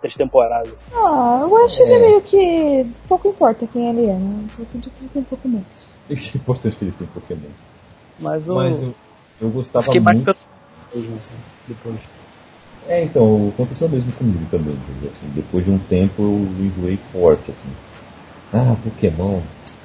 três 0.00 0.16
temporadas. 0.16 0.78
Ah, 0.94 1.40
eu 1.42 1.64
acho 1.64 1.76
que 1.76 1.82
ele 1.82 1.92
É. 1.92 1.96
é 1.96 2.00
meio 2.00 2.22
que. 2.22 2.90
pouco 3.08 3.28
importa 3.28 3.66
quem 3.66 3.88
ele 3.90 4.06
é, 4.06 4.14
né? 4.14 4.44
Importante 4.44 4.88
é 4.88 4.92
que 4.96 5.02
ele 5.04 5.10
tem 5.12 5.22
Pokémons. 5.24 5.86
E 6.08 6.16
que 6.16 6.38
importante 6.38 6.76
que 6.76 6.84
ele 6.84 6.92
tem 6.92 7.06
Pokémon. 7.08 7.50
Mas, 8.20 8.48
o, 8.48 8.54
Mas 8.54 8.82
eu, 8.82 8.94
eu 9.42 9.50
gostava 9.50 9.84
fiquei 9.84 10.00
mais 10.00 10.16
muito. 10.16 10.34
pelo 10.34 11.02
mesmo, 11.04 11.16
assim, 11.16 11.30
depois. 11.66 11.96
É, 12.88 13.04
então, 13.04 13.50
aconteceu 13.50 13.88
mesmo 13.88 14.10
comigo 14.12 14.46
também. 14.50 14.74
Assim, 15.06 15.28
depois 15.34 15.64
de 15.64 15.70
um 15.70 15.78
tempo 15.78 16.22
eu 16.22 16.64
enjoei 16.64 16.96
forte, 16.96 17.50
assim. 17.50 17.68
Ah, 18.50 18.74
Pokémon. 18.82 19.40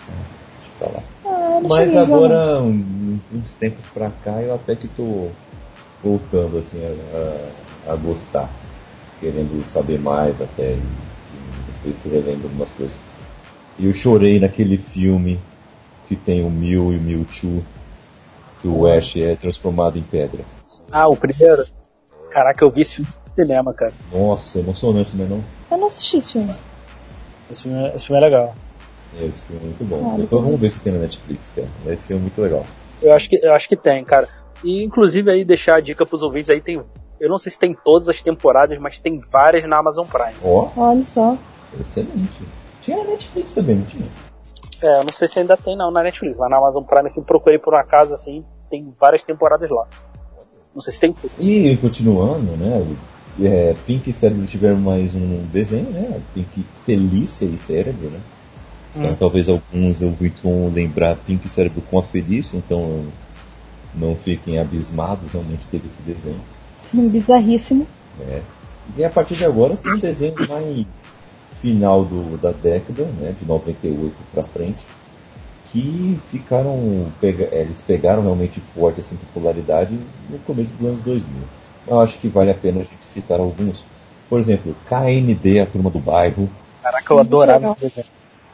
Ah, 0.09 0.13
deixa 0.61 0.73
pra 0.79 0.87
lá. 0.87 1.03
Ah, 1.25 1.59
não 1.61 1.69
Mas 1.69 1.97
agora, 1.97 2.61
um- 2.61 3.19
uns 3.33 3.53
tempos 3.53 3.85
pra 3.89 4.09
cá, 4.09 4.41
eu 4.41 4.55
até 4.55 4.73
que 4.75 4.87
tô 4.87 5.27
voltando, 6.01 6.57
assim, 6.59 6.79
a, 6.81 7.89
a- 7.89 7.93
a 7.93 7.95
gostar. 7.97 8.49
Querendo 9.19 9.61
saber 9.67 9.99
mais 9.99 10.41
até. 10.41 10.71
E, 10.71 10.75
e 10.75 11.71
depois 11.73 12.01
se 12.01 12.07
relembro 12.07 12.45
algumas 12.47 12.69
coisas. 12.71 12.97
E 13.77 13.85
eu 13.85 13.93
chorei 13.93 14.39
naquele 14.39 14.77
filme 14.77 15.39
que 16.07 16.15
tem 16.15 16.41
o 16.41 16.49
Mew 16.49 16.93
e 16.93 16.97
o 16.97 17.01
Mewtwo. 17.01 17.63
Que 18.61 18.67
o 18.69 18.87
Ash 18.87 19.17
é 19.17 19.35
transformado 19.35 19.97
em 19.97 20.03
pedra. 20.03 20.45
Ah, 20.89 21.09
o 21.09 21.17
primeiro? 21.17 21.65
Caraca, 22.33 22.65
eu 22.65 22.71
vi 22.71 22.81
esse 22.81 22.95
filme 22.95 23.11
no 23.27 23.33
cinema, 23.35 23.73
cara. 23.75 23.93
Nossa, 24.11 24.59
emocionante, 24.59 25.15
né 25.15 25.27
não? 25.29 25.43
Eu 25.69 25.77
não 25.77 25.85
assisti 25.87 26.17
esse 26.17 26.31
filme. 26.33 26.51
Esse 27.49 27.61
filme, 27.63 27.77
é- 27.85 27.95
esse 27.95 28.07
filme 28.07 28.19
é 28.21 28.25
legal. 28.25 28.55
É, 29.15 29.25
esse 29.25 29.41
filme 29.41 29.61
é 29.61 29.65
muito 29.65 29.83
bom. 29.85 30.11
Ah, 30.11 30.17
Depois 30.17 30.43
vamos 30.43 30.59
ver 30.59 30.71
se 30.71 30.79
tem 30.79 30.91
na 30.93 30.97
Netflix, 30.99 31.51
cara. 31.55 31.67
Esse 31.93 32.03
filme 32.05 32.21
é 32.21 32.23
muito 32.23 32.41
legal. 32.41 32.65
Eu 32.99 33.13
acho 33.13 33.29
que, 33.29 33.35
eu 33.35 33.53
acho 33.53 33.69
que 33.69 33.75
tem, 33.75 34.03
cara. 34.03 34.27
E 34.63 34.83
inclusive 34.83 35.29
aí 35.29 35.45
deixar 35.45 35.75
a 35.75 35.79
dica 35.79 36.05
pros 36.07 36.23
ouvintes 36.23 36.49
aí 36.49 36.59
tem. 36.59 36.81
Eu 37.19 37.29
não 37.29 37.37
sei 37.37 37.51
se 37.51 37.59
tem 37.59 37.75
todas 37.85 38.09
as 38.09 38.19
temporadas, 38.23 38.79
mas 38.79 38.97
tem 38.97 39.19
várias 39.31 39.69
na 39.69 39.77
Amazon 39.77 40.07
Prime. 40.07 40.33
Ó, 40.43 40.71
Olha 40.75 41.03
só. 41.03 41.37
excelente. 41.79 42.47
Tinha 42.81 42.97
na 42.97 43.11
Netflix 43.11 43.53
também, 43.53 43.75
não 43.75 43.85
tinha? 43.85 44.07
É, 44.81 44.99
eu 44.99 45.03
não 45.03 45.13
sei 45.13 45.27
se 45.27 45.39
ainda 45.39 45.55
tem 45.55 45.77
não 45.77 45.91
na 45.91 46.01
Netflix, 46.01 46.35
mas 46.37 46.49
na 46.49 46.57
Amazon 46.57 46.83
Prime, 46.83 47.07
assim, 47.07 47.21
procurei 47.21 47.59
por 47.59 47.75
um 47.75 47.77
acaso, 47.77 48.13
assim, 48.13 48.43
tem 48.71 48.91
várias 48.99 49.23
temporadas 49.23 49.69
lá. 49.69 49.85
Não 50.73 50.81
sei 50.81 50.93
se 50.93 50.99
tem 50.99 51.13
tudo. 51.13 51.31
E 51.39 51.77
continuando, 51.77 52.51
né? 52.57 52.85
É, 53.41 53.75
Pink 53.85 54.09
e 54.09 54.13
Cérebro 54.13 54.45
tiveram 54.45 54.77
mais 54.79 55.13
um 55.15 55.43
desenho, 55.51 55.89
né? 55.89 56.21
Pink 56.33 56.65
Felícia 56.85 57.45
e 57.45 57.57
Cérebro, 57.57 58.09
né? 58.09 58.19
Então, 58.95 59.11
Hum. 59.11 59.15
talvez 59.19 59.49
alguns 59.49 60.01
ouvintes 60.01 60.39
vão 60.41 60.71
lembrar 60.71 61.15
Pink 61.17 61.47
e 61.47 61.49
Cérebro 61.49 61.81
com 61.89 61.97
a 61.99 62.03
Felícia, 62.03 62.57
então 62.57 63.01
não 63.95 64.15
fiquem 64.15 64.59
abismados, 64.59 65.31
realmente 65.31 65.63
teve 65.71 65.87
esse 65.87 66.01
desenho. 66.03 66.39
Um 66.93 67.07
bizarríssimo. 67.09 67.87
É. 68.19 68.41
E 68.97 69.03
a 69.03 69.09
partir 69.09 69.35
de 69.35 69.45
agora 69.45 69.75
tem 69.77 69.97
desenhos 69.97 70.47
mais 70.47 70.85
final 71.59 72.03
do, 72.03 72.37
da 72.37 72.51
década, 72.51 73.05
né, 73.19 73.33
de 73.39 73.47
98 73.47 74.13
pra 74.31 74.43
frente, 74.43 74.77
que 75.73 76.19
ficaram, 76.29 77.11
pega, 77.19 77.45
é, 77.51 77.61
eles 77.61 77.77
pegaram 77.85 78.21
realmente 78.21 78.61
forte 78.75 78.99
assim, 78.99 79.15
popularidade 79.15 79.97
no 80.29 80.37
começo 80.39 80.69
dos 80.73 80.87
anos 80.87 81.01
2000. 81.01 81.41
Eu 81.87 81.99
acho 81.99 82.19
que 82.19 82.27
vale 82.27 82.51
a 82.51 82.53
pena 82.53 82.81
a 82.81 82.83
gente 82.83 83.03
citar 83.03 83.39
alguns. 83.39 83.83
Por 84.29 84.39
exemplo, 84.39 84.75
KND, 84.87 85.59
a 85.59 85.65
turma 85.65 85.89
do 85.89 85.97
bairro. 85.99 86.47
Caraca, 86.81 87.13
eu 87.13 87.19
adorava 87.19 87.65
esse 87.65 87.75
desenho. 87.79 88.07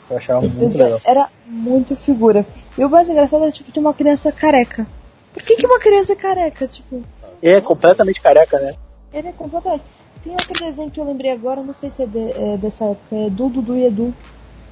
Eu 0.09 0.17
achava 0.17 0.41
muito 0.41 0.77
legal. 0.77 1.01
Era 1.03 1.27
muito 1.45 1.95
figura. 1.97 2.45
E 2.77 2.83
o 2.85 2.89
mais 2.89 3.09
engraçado 3.09 3.43
é 3.45 3.51
tipo 3.51 3.69
ter 3.71 3.79
uma 3.81 3.93
criança 3.93 4.31
careca. 4.31 4.87
Por 5.33 5.43
que, 5.43 5.57
que 5.57 5.65
uma 5.67 5.79
criança 5.79 6.13
é 6.13 6.15
careca? 6.15 6.67
Tipo, 6.67 7.03
É 7.43 7.59
completamente 7.61 8.21
careca, 8.21 8.57
né? 8.59 8.73
ele 9.13 9.27
é 9.27 9.31
completamente. 9.33 9.83
Tem 10.23 10.31
outro 10.33 10.53
desenho 10.65 10.89
que 10.89 10.99
eu 10.99 11.05
lembrei 11.05 11.31
agora, 11.31 11.61
não 11.61 11.73
sei 11.73 11.89
se 11.91 12.03
é, 12.03 12.05
de- 12.05 12.31
é 12.31 12.57
dessa 12.57 12.85
época, 12.85 13.15
é 13.15 13.29
Du, 13.29 13.49
Dudu 13.49 13.75
e 13.75 13.85
Edu. 13.85 14.13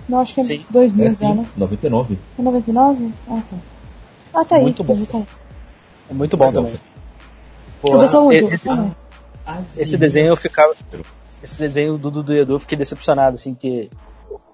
Não, 0.07 0.19
acho 0.19 0.33
que 0.33 0.41
é 0.41 0.43
Sim. 0.43 0.65
2000 0.69 1.05
É 1.05 1.09
já, 1.11 1.15
sim, 1.15 1.33
né? 1.33 1.45
99. 1.55 2.17
É 2.37 2.41
99? 2.41 3.13
Ah, 3.27 3.41
tá. 3.49 3.57
Ah, 4.33 4.45
tá 4.45 4.55
aí. 4.55 4.61
Muito 4.61 4.83
bom. 4.83 5.05
tá 5.05 5.17
aí. 5.17 5.25
É 6.09 6.13
muito 6.13 6.37
bom 6.37 6.51
também. 6.51 6.75
Eu 7.83 7.91
gostava 7.99 8.23
muito, 8.23 8.53
esse, 8.53 9.81
esse 9.81 9.97
desenho 9.97 10.27
eu 10.27 10.35
ficava. 10.37 10.73
Esse 11.43 11.55
desenho 11.57 11.97
do 11.97 12.09
Dudu 12.09 12.33
e 12.33 12.39
Edu 12.39 12.53
eu 12.53 12.59
fiquei 12.59 12.77
decepcionado, 12.77 13.35
assim, 13.35 13.53
que. 13.53 13.89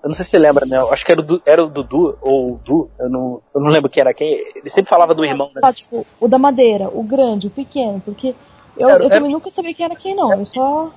Eu 0.03 0.09
não 0.09 0.13
sei 0.13 0.25
se 0.25 0.31
você 0.31 0.39
lembra, 0.39 0.65
né? 0.65 0.77
Eu 0.77 0.91
acho 0.91 1.05
que 1.05 1.11
era 1.13 1.21
o, 1.21 1.23
Du- 1.23 1.41
era 1.45 1.63
o 1.63 1.69
Dudu, 1.69 2.17
ou 2.21 2.55
o 2.55 2.59
Du, 2.59 2.89
eu 2.99 3.09
não, 3.09 3.41
eu 3.55 3.61
não 3.61 3.69
lembro 3.69 3.89
quem 3.89 4.01
era 4.01 4.13
quem. 4.13 4.33
Ele 4.53 4.69
sempre 4.69 4.89
falava 4.89 5.15
do 5.15 5.23
irmão, 5.23 5.49
né? 5.55 5.61
Tá, 5.61 5.71
tipo, 5.71 6.05
o 6.19 6.27
da 6.27 6.37
madeira, 6.37 6.89
o 6.89 7.01
grande, 7.03 7.47
o 7.47 7.49
pequeno, 7.49 8.01
porque 8.03 8.35
eu, 8.75 8.89
Era- 8.89 8.99
eu 8.99 9.05
era- 9.05 9.15
também 9.15 9.31
nunca 9.31 9.49
sabia 9.49 9.73
quem 9.73 9.85
era 9.85 9.95
quem, 9.95 10.13
não. 10.13 10.33
Eu 10.33 10.45
só 10.45 10.91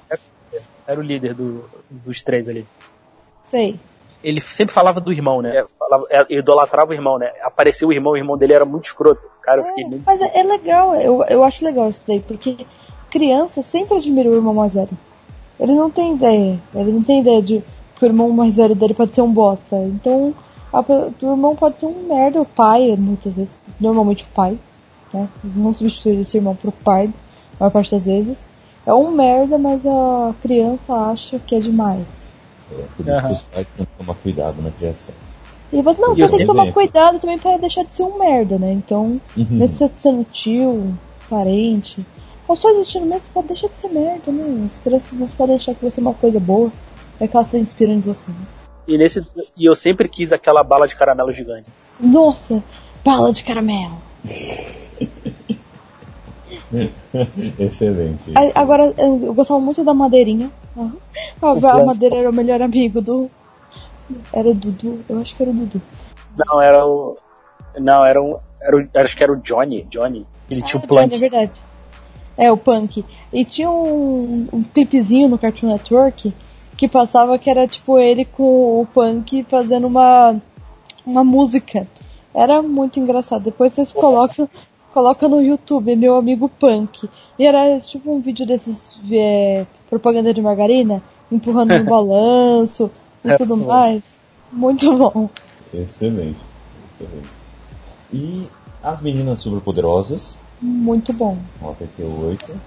Era 0.86 0.98
o 1.00 1.02
líder 1.02 1.34
do, 1.34 1.64
dos 1.88 2.22
três 2.22 2.48
ali. 2.48 2.66
sei. 3.50 3.78
Ele 4.26 4.40
sempre 4.40 4.74
falava 4.74 5.00
do 5.00 5.12
irmão, 5.12 5.40
né? 5.40 5.64
Falava, 5.78 6.04
é, 6.10 6.26
idolatrava 6.30 6.90
o 6.90 6.94
irmão, 6.94 7.16
né? 7.16 7.30
Apareceu 7.44 7.88
o 7.88 7.92
irmão, 7.92 8.14
o 8.14 8.16
irmão 8.16 8.36
dele 8.36 8.54
era 8.54 8.64
muito 8.64 8.86
escroto. 8.86 9.22
Cara, 9.40 9.60
eu 9.60 9.66
fiquei 9.66 9.84
É, 9.84 9.86
muito. 9.86 10.02
mas 10.04 10.20
é, 10.20 10.40
é 10.40 10.42
legal, 10.42 10.96
eu, 10.96 11.22
eu 11.28 11.44
acho 11.44 11.64
legal 11.64 11.88
isso 11.90 12.02
daí, 12.08 12.18
porque 12.18 12.66
criança 13.08 13.62
sempre 13.62 13.96
admira 13.98 14.28
o 14.28 14.34
irmão 14.34 14.52
mais 14.52 14.74
velho. 14.74 14.90
Ele 15.60 15.74
não 15.74 15.88
tem 15.88 16.14
ideia, 16.14 16.58
ele 16.74 16.90
não 16.90 17.04
tem 17.04 17.20
ideia 17.20 17.40
de 17.40 17.62
que 17.94 18.04
o 18.04 18.06
irmão 18.06 18.28
mais 18.30 18.56
velho 18.56 18.74
dele 18.74 18.94
pode 18.94 19.14
ser 19.14 19.22
um 19.22 19.32
bosta. 19.32 19.76
Então, 19.76 20.34
a 20.72 20.80
o 20.80 21.14
irmão 21.30 21.54
pode 21.54 21.78
ser 21.78 21.86
um 21.86 22.08
merda, 22.08 22.40
o 22.40 22.44
pai, 22.44 22.96
muitas 22.98 23.32
vezes, 23.32 23.52
normalmente 23.80 24.24
o 24.24 24.34
pai, 24.34 24.58
né? 25.14 25.28
Não 25.44 25.72
substituir 25.72 26.20
esse 26.22 26.36
irmão 26.36 26.56
pro 26.56 26.72
pai, 26.72 27.08
a 27.54 27.60
maior 27.60 27.70
parte 27.70 27.92
das 27.92 28.02
vezes. 28.02 28.38
É 28.84 28.92
um 28.92 29.12
merda, 29.12 29.56
mas 29.56 29.86
a 29.86 30.34
criança 30.42 30.92
acha 30.92 31.38
que 31.38 31.54
é 31.54 31.60
demais. 31.60 32.25
É, 32.70 32.84
por 32.96 33.06
isso 33.06 33.32
os 33.32 33.42
pais 33.54 33.68
têm 33.76 33.86
que 33.86 33.92
tomar 33.96 34.14
cuidado 34.14 34.62
na 34.62 34.70
criação. 34.70 35.14
E 35.72 35.82
você, 35.82 36.00
não, 36.00 36.16
E 36.16 36.20
você 36.20 36.36
tem 36.36 36.46
que 36.46 36.52
tomar 36.52 36.72
cuidado 36.72 37.18
também 37.18 37.38
para 37.38 37.56
deixar 37.58 37.84
de 37.84 37.94
ser 37.94 38.02
um 38.02 38.18
merda, 38.18 38.58
né? 38.58 38.72
Então, 38.72 39.20
Uhum. 39.36 39.46
mesmo 39.50 39.76
você 39.76 39.90
sendo 39.96 40.24
tio, 40.24 40.94
parente, 41.28 42.04
ou 42.46 42.56
só 42.56 42.70
existindo 42.70 43.06
mesmo, 43.06 43.24
pode 43.34 43.48
deixar 43.48 43.68
de 43.68 43.78
ser 43.80 43.88
merda, 43.88 44.30
né? 44.30 44.66
As 44.66 44.78
crianças 44.78 45.18
não 45.18 45.28
podem 45.28 45.56
achar 45.56 45.74
que 45.74 45.84
você 45.84 46.00
é 46.00 46.02
uma 46.02 46.14
coisa 46.14 46.38
boa, 46.38 46.70
é 47.20 47.26
que 47.26 47.36
elas 47.36 47.48
se 47.48 47.58
inspiram 47.58 47.94
em 47.94 48.00
você. 48.00 48.30
Né? 48.30 48.36
E, 48.86 48.96
nesse, 48.96 49.20
e 49.56 49.64
eu 49.68 49.74
sempre 49.74 50.08
quis 50.08 50.32
aquela 50.32 50.62
bala 50.62 50.86
de 50.86 50.94
caramelo 50.94 51.32
gigante. 51.32 51.68
Nossa, 51.98 52.62
bala 53.04 53.32
de 53.32 53.42
caramelo. 53.42 53.98
Excelente. 57.58 58.32
Agora, 58.54 58.92
eu, 58.98 59.32
gostava 59.34 59.60
muito 59.60 59.84
da 59.84 59.94
madeirinha. 59.94 60.50
A, 60.76 61.48
a 61.50 61.84
madeira 61.84 62.16
era 62.16 62.30
o 62.30 62.32
melhor 62.32 62.60
amigo 62.62 63.00
do. 63.00 63.30
Era 64.32 64.48
o 64.48 64.54
Dudu, 64.54 65.00
eu 65.08 65.20
acho 65.20 65.34
que 65.34 65.42
era 65.42 65.50
o 65.50 65.54
Dudu. 65.54 65.82
Não, 66.36 66.60
era 66.60 66.86
o. 66.86 67.16
Não, 67.78 68.04
era 68.04 68.22
um. 68.22 68.36
Era 68.60 68.76
o, 68.76 68.88
acho 68.96 69.16
que 69.16 69.22
era 69.22 69.32
o 69.32 69.36
Johnny. 69.36 69.82
Johnny. 69.90 70.26
Ele 70.50 70.62
tinha 70.62 70.80
o 70.80 70.84
É 70.84 70.86
Plant. 70.86 71.18
verdade. 71.18 71.52
É, 72.36 72.52
o 72.52 72.56
Punk. 72.56 73.04
E 73.32 73.44
tinha 73.44 73.70
um, 73.70 74.46
um 74.52 74.62
clipezinho 74.62 75.28
no 75.28 75.38
Cartoon 75.38 75.68
Network 75.68 76.32
que 76.76 76.86
passava 76.86 77.38
que 77.38 77.48
era 77.48 77.66
tipo 77.66 77.98
ele 77.98 78.24
com 78.24 78.82
o 78.82 78.86
Punk 78.92 79.44
fazendo 79.48 79.86
uma, 79.86 80.36
uma 81.04 81.24
música. 81.24 81.86
Era 82.34 82.60
muito 82.60 83.00
engraçado. 83.00 83.44
Depois 83.44 83.72
vocês 83.72 83.92
colocam, 83.92 84.48
colocam 84.96 85.28
no 85.28 85.42
YouTube, 85.42 85.94
meu 85.94 86.16
amigo 86.16 86.48
Punk. 86.48 87.06
E 87.38 87.46
era 87.46 87.78
tipo 87.80 88.10
um 88.14 88.18
vídeo 88.18 88.46
desses 88.46 88.96
é, 89.12 89.66
propaganda 89.90 90.32
de 90.32 90.40
margarina 90.40 91.02
empurrando 91.30 91.78
no 91.78 91.84
balanço 91.84 92.90
e 93.22 93.28
É, 93.30 93.36
tudo 93.36 93.58
pô. 93.58 93.64
mais. 93.66 94.02
Muito 94.50 94.96
bom. 94.96 95.28
Excelente. 95.74 96.38
Excelente. 96.98 97.28
E 98.10 98.48
as 98.82 99.02
meninas 99.02 99.40
superpoderosas, 99.40 100.38
Muito 100.62 101.12
bom. 101.12 101.36
nota 101.60 101.84
88. 101.84 102.58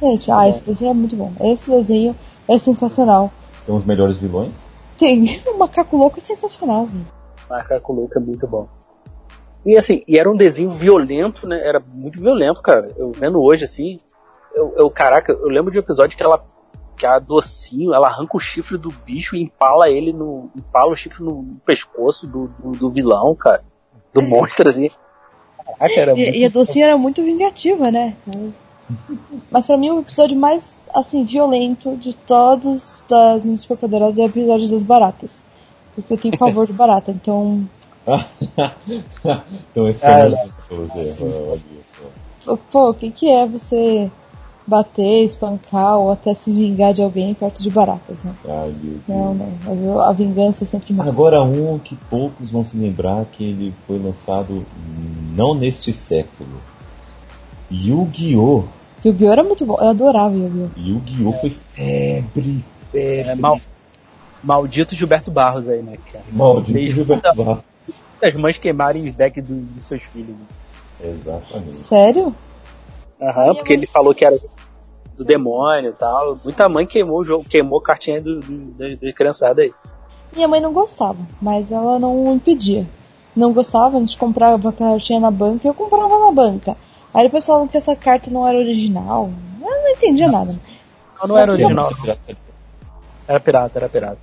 Gente, 0.00 0.30
ah, 0.30 0.48
esse 0.48 0.62
desenho 0.62 0.90
é 0.92 0.94
muito 0.94 1.16
bom. 1.16 1.32
Esse 1.40 1.68
desenho 1.68 2.14
é 2.46 2.56
sensacional. 2.58 3.32
Tem 3.66 3.74
os 3.74 3.84
melhores 3.84 4.18
vilões. 4.18 4.52
Tem 4.96 5.40
o 5.52 5.58
macaco 5.58 5.96
louco 5.96 6.18
é 6.18 6.22
sensacional, 6.22 6.86
velho. 6.86 7.06
Macaco 7.50 7.92
Louco 7.92 8.16
é 8.16 8.20
muito 8.20 8.46
bom. 8.46 8.68
E 9.66 9.76
assim, 9.76 10.02
e 10.06 10.16
era 10.16 10.30
um 10.30 10.36
desenho 10.36 10.70
violento, 10.70 11.46
né? 11.46 11.60
Era 11.60 11.80
muito 11.80 12.20
violento, 12.20 12.62
cara. 12.62 12.88
Eu 12.96 13.10
vendo 13.10 13.42
hoje, 13.42 13.64
assim, 13.64 13.98
eu, 14.54 14.72
eu 14.76 14.88
caraca, 14.88 15.32
eu 15.32 15.48
lembro 15.48 15.72
de 15.72 15.78
um 15.78 15.80
episódio 15.80 16.16
que 16.16 16.22
ela 16.22 16.42
que 16.96 17.04
a 17.04 17.18
docinho, 17.18 17.92
ela 17.92 18.06
arranca 18.06 18.36
o 18.36 18.40
chifre 18.40 18.78
do 18.78 18.88
bicho 18.88 19.36
e 19.36 19.42
empala 19.42 19.90
ele 19.90 20.12
no. 20.12 20.50
empala 20.56 20.92
o 20.92 20.96
chifre 20.96 21.22
no, 21.22 21.44
pescoço 21.64 22.26
do, 22.26 22.48
do, 22.58 22.70
do 22.72 22.90
vilão, 22.90 23.34
cara. 23.34 23.62
Do 24.14 24.22
monstro, 24.22 24.68
assim. 24.68 24.88
Caraca, 25.78 26.00
era 26.00 26.14
muito 26.14 26.34
E, 26.34 26.38
e 26.38 26.44
a 26.46 26.48
docinha 26.48 26.86
era 26.86 26.96
muito 26.96 27.22
vingativa, 27.22 27.90
né? 27.90 28.16
Mas 29.50 29.66
pra 29.66 29.76
mim 29.76 29.90
o 29.90 30.00
episódio 30.00 30.38
mais 30.38 30.80
assim 30.94 31.24
violento 31.24 31.96
de 31.96 32.14
todos 32.14 33.04
das 33.08 33.44
minhas 33.44 33.60
superpoderosas 33.60 34.18
é 34.18 34.22
o 34.22 34.26
episódio 34.26 34.68
das 34.68 34.82
baratas. 34.82 35.42
Porque 35.94 36.14
eu 36.14 36.18
tenho 36.18 36.38
pavor 36.38 36.66
de 36.66 36.72
barata, 36.72 37.10
então. 37.10 37.68
então 39.70 39.88
esse 39.88 40.04
Ah, 40.06 40.30
foi 40.68 40.78
mais. 40.78 41.20
Olha 41.20 41.60
só. 42.44 42.56
Pô, 42.70 42.90
o 42.90 42.94
que, 42.94 43.10
que 43.10 43.28
é 43.28 43.46
você 43.46 44.10
bater, 44.66 45.24
espancar 45.24 45.96
ou 45.96 46.10
até 46.12 46.34
se 46.34 46.50
vingar 46.50 46.92
de 46.92 47.02
alguém 47.02 47.34
perto 47.34 47.62
de 47.62 47.70
baratas, 47.70 48.22
né? 48.22 48.34
Ai. 48.48 48.74
Não, 49.06 49.34
não. 49.34 50.00
A 50.00 50.12
vingança 50.12 50.64
é 50.64 50.66
sempre 50.66 50.92
melhor. 50.92 51.08
Agora 51.08 51.42
um 51.42 51.78
que 51.78 51.94
poucos 51.94 52.50
vão 52.50 52.64
se 52.64 52.76
lembrar 52.76 53.24
que 53.26 53.44
ele 53.44 53.74
foi 53.86 53.98
lançado 53.98 54.64
não 55.34 55.54
neste 55.54 55.92
século. 55.92 56.60
Yu-Gi-Oh! 57.70 58.64
Yu-Gi-Oh! 59.04 59.32
era 59.32 59.44
muito 59.44 59.64
bom. 59.64 59.76
Eu 59.80 59.88
adorava 59.88 60.34
Yu-Gi-Oh! 60.34 60.80
Yu-Gi-Oh! 60.80 61.32
foi 61.32 61.56
febre, 61.74 62.64
febre. 62.92 63.30
É, 63.30 63.34
mal, 63.34 63.60
maldito 64.42 64.94
Gilberto 64.94 65.30
Barros 65.30 65.68
aí, 65.68 65.82
né, 65.82 65.96
cara? 66.12 66.24
Maldito 66.32 66.72
Fez 66.72 66.94
Gilberto 66.94 67.34
Barros. 67.34 67.64
As 68.26 68.34
mães 68.34 68.58
queimarem 68.58 69.08
os 69.08 69.14
decks 69.14 69.44
do- 69.44 69.54
dos 69.74 69.84
seus 69.84 70.02
filhos. 70.02 70.34
Exatamente. 71.00 71.78
Sério? 71.78 72.34
Aham, 73.20 73.54
porque 73.54 73.72
ele 73.72 73.86
falou 73.86 74.14
que 74.14 74.24
era 74.24 74.38
do 75.16 75.24
demônio 75.24 75.90
e 75.90 75.92
tal. 75.94 76.38
Muita 76.44 76.68
mãe 76.68 76.86
queimou 76.86 77.18
o 77.20 77.24
jogo, 77.24 77.44
queimou 77.48 77.80
cartinha 77.80 78.20
do, 78.20 78.40
do, 78.40 78.58
da, 78.72 78.86
da 79.06 79.12
criançada 79.12 79.62
aí. 79.62 79.72
Minha 80.34 80.48
mãe 80.48 80.60
não 80.60 80.72
gostava, 80.72 81.18
mas 81.40 81.70
ela 81.70 81.98
não 81.98 82.34
impedia. 82.34 82.86
Não 83.34 83.52
gostava, 83.52 83.96
a 83.96 84.00
gente 84.00 84.16
comprava 84.18 84.68
a 84.68 84.72
cartinha 84.72 85.20
na 85.20 85.30
banca 85.30 85.66
e 85.66 85.68
eu 85.70 85.74
comprava 85.74 86.18
na 86.18 86.32
banca. 86.32 86.76
Aí 87.14 87.24
depois 87.24 87.46
falavam 87.46 87.68
que 87.68 87.76
essa 87.76 87.94
carta 87.94 88.30
não 88.30 88.46
era 88.46 88.58
original. 88.58 89.30
Eu 89.60 89.66
não 89.66 89.88
entendia 89.90 90.28
nada. 90.28 90.54
Não, 91.20 91.28
não 91.28 91.38
era 91.38 91.52
original, 91.52 91.90
era 93.28 93.40
pirata, 93.40 93.78
era 93.78 93.88
pirata. 93.88 94.18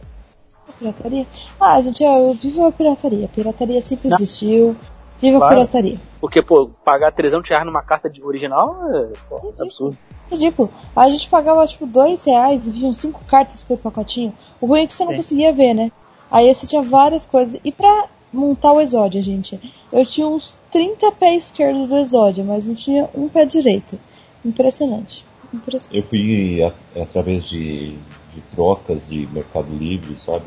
Pirataria? 0.91 1.25
Ah, 1.59 1.81
gente, 1.81 2.03
eu 2.03 2.33
vivo 2.33 2.65
a 2.65 2.71
pirataria. 2.71 3.27
Pirataria 3.29 3.81
sempre 3.81 4.09
Não. 4.09 4.17
existiu. 4.17 4.75
Viva 5.21 5.37
a 5.37 5.39
Claro. 5.39 5.55
pirataria. 5.55 5.97
Porque, 6.19 6.41
pô, 6.41 6.69
pagar 6.83 7.11
300 7.13 7.49
reais 7.49 7.65
numa 7.65 7.81
carta 7.81 8.09
de 8.09 8.21
original 8.21 8.75
é, 8.91 9.07
pô, 9.29 9.53
é 9.57 9.61
absurdo. 9.63 9.97
Ridículo. 10.29 10.69
A 10.95 11.09
gente 11.09 11.29
pagava 11.29 11.65
tipo 11.65 11.85
dois 11.85 12.23
reais 12.25 12.67
e 12.67 12.71
vinham 12.71 12.91
cinco 12.93 13.23
cartas 13.25 13.61
por 13.61 13.77
pacotinho. 13.77 14.33
O 14.59 14.65
ruim 14.65 14.81
é 14.83 14.87
que 14.87 14.93
você 14.93 15.03
não 15.05 15.11
Sim. 15.11 15.17
conseguia 15.17 15.53
ver, 15.53 15.73
né? 15.73 15.91
Aí 16.31 16.53
você 16.53 16.65
tinha 16.67 16.81
várias 16.81 17.25
coisas. 17.25 17.59
E 17.63 17.71
pra 17.71 18.07
montar 18.31 18.73
o 18.73 18.81
Exódia, 18.81 19.21
gente, 19.21 19.59
eu 19.91 20.05
tinha 20.05 20.27
uns 20.27 20.57
30 20.71 21.11
pés 21.11 21.45
esquerdos 21.45 21.87
do 21.87 21.97
Exódia, 21.97 22.43
mas 22.43 22.65
não 22.65 22.73
tinha 22.75 23.07
um 23.13 23.29
pé 23.29 23.45
direito. 23.45 23.97
Impressionante. 24.43 25.23
Impressionante. 25.53 25.95
Eu 25.97 26.03
fui 26.09 26.63
a- 26.63 26.73
através 27.01 27.45
de, 27.45 27.91
de 28.33 28.41
trocas 28.55 29.05
de 29.07 29.27
Mercado 29.31 29.69
Livre, 29.75 30.17
sabe? 30.17 30.45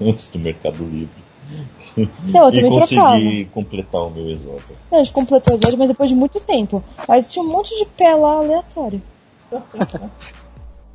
Antes 0.00 0.28
do 0.28 0.38
Mercado 0.38 0.84
Livre. 0.84 1.22
Não, 2.24 2.44
eu 2.44 2.50
e 2.50 2.54
também 2.54 2.70
consegui 2.70 3.44
completar 3.52 4.00
o 4.02 4.10
meu 4.10 4.30
exódio. 4.30 4.64
Não, 4.90 5.00
a 5.00 5.02
gente 5.02 5.12
completou 5.12 5.52
o 5.52 5.56
Exódia, 5.56 5.76
mas 5.76 5.88
depois 5.88 6.08
de 6.08 6.14
muito 6.14 6.40
tempo. 6.40 6.82
Mas 7.06 7.30
tinha 7.30 7.44
um 7.44 7.48
monte 7.48 7.76
de 7.78 7.84
pé 7.84 8.14
lá 8.14 8.36
aleatório. 8.36 9.02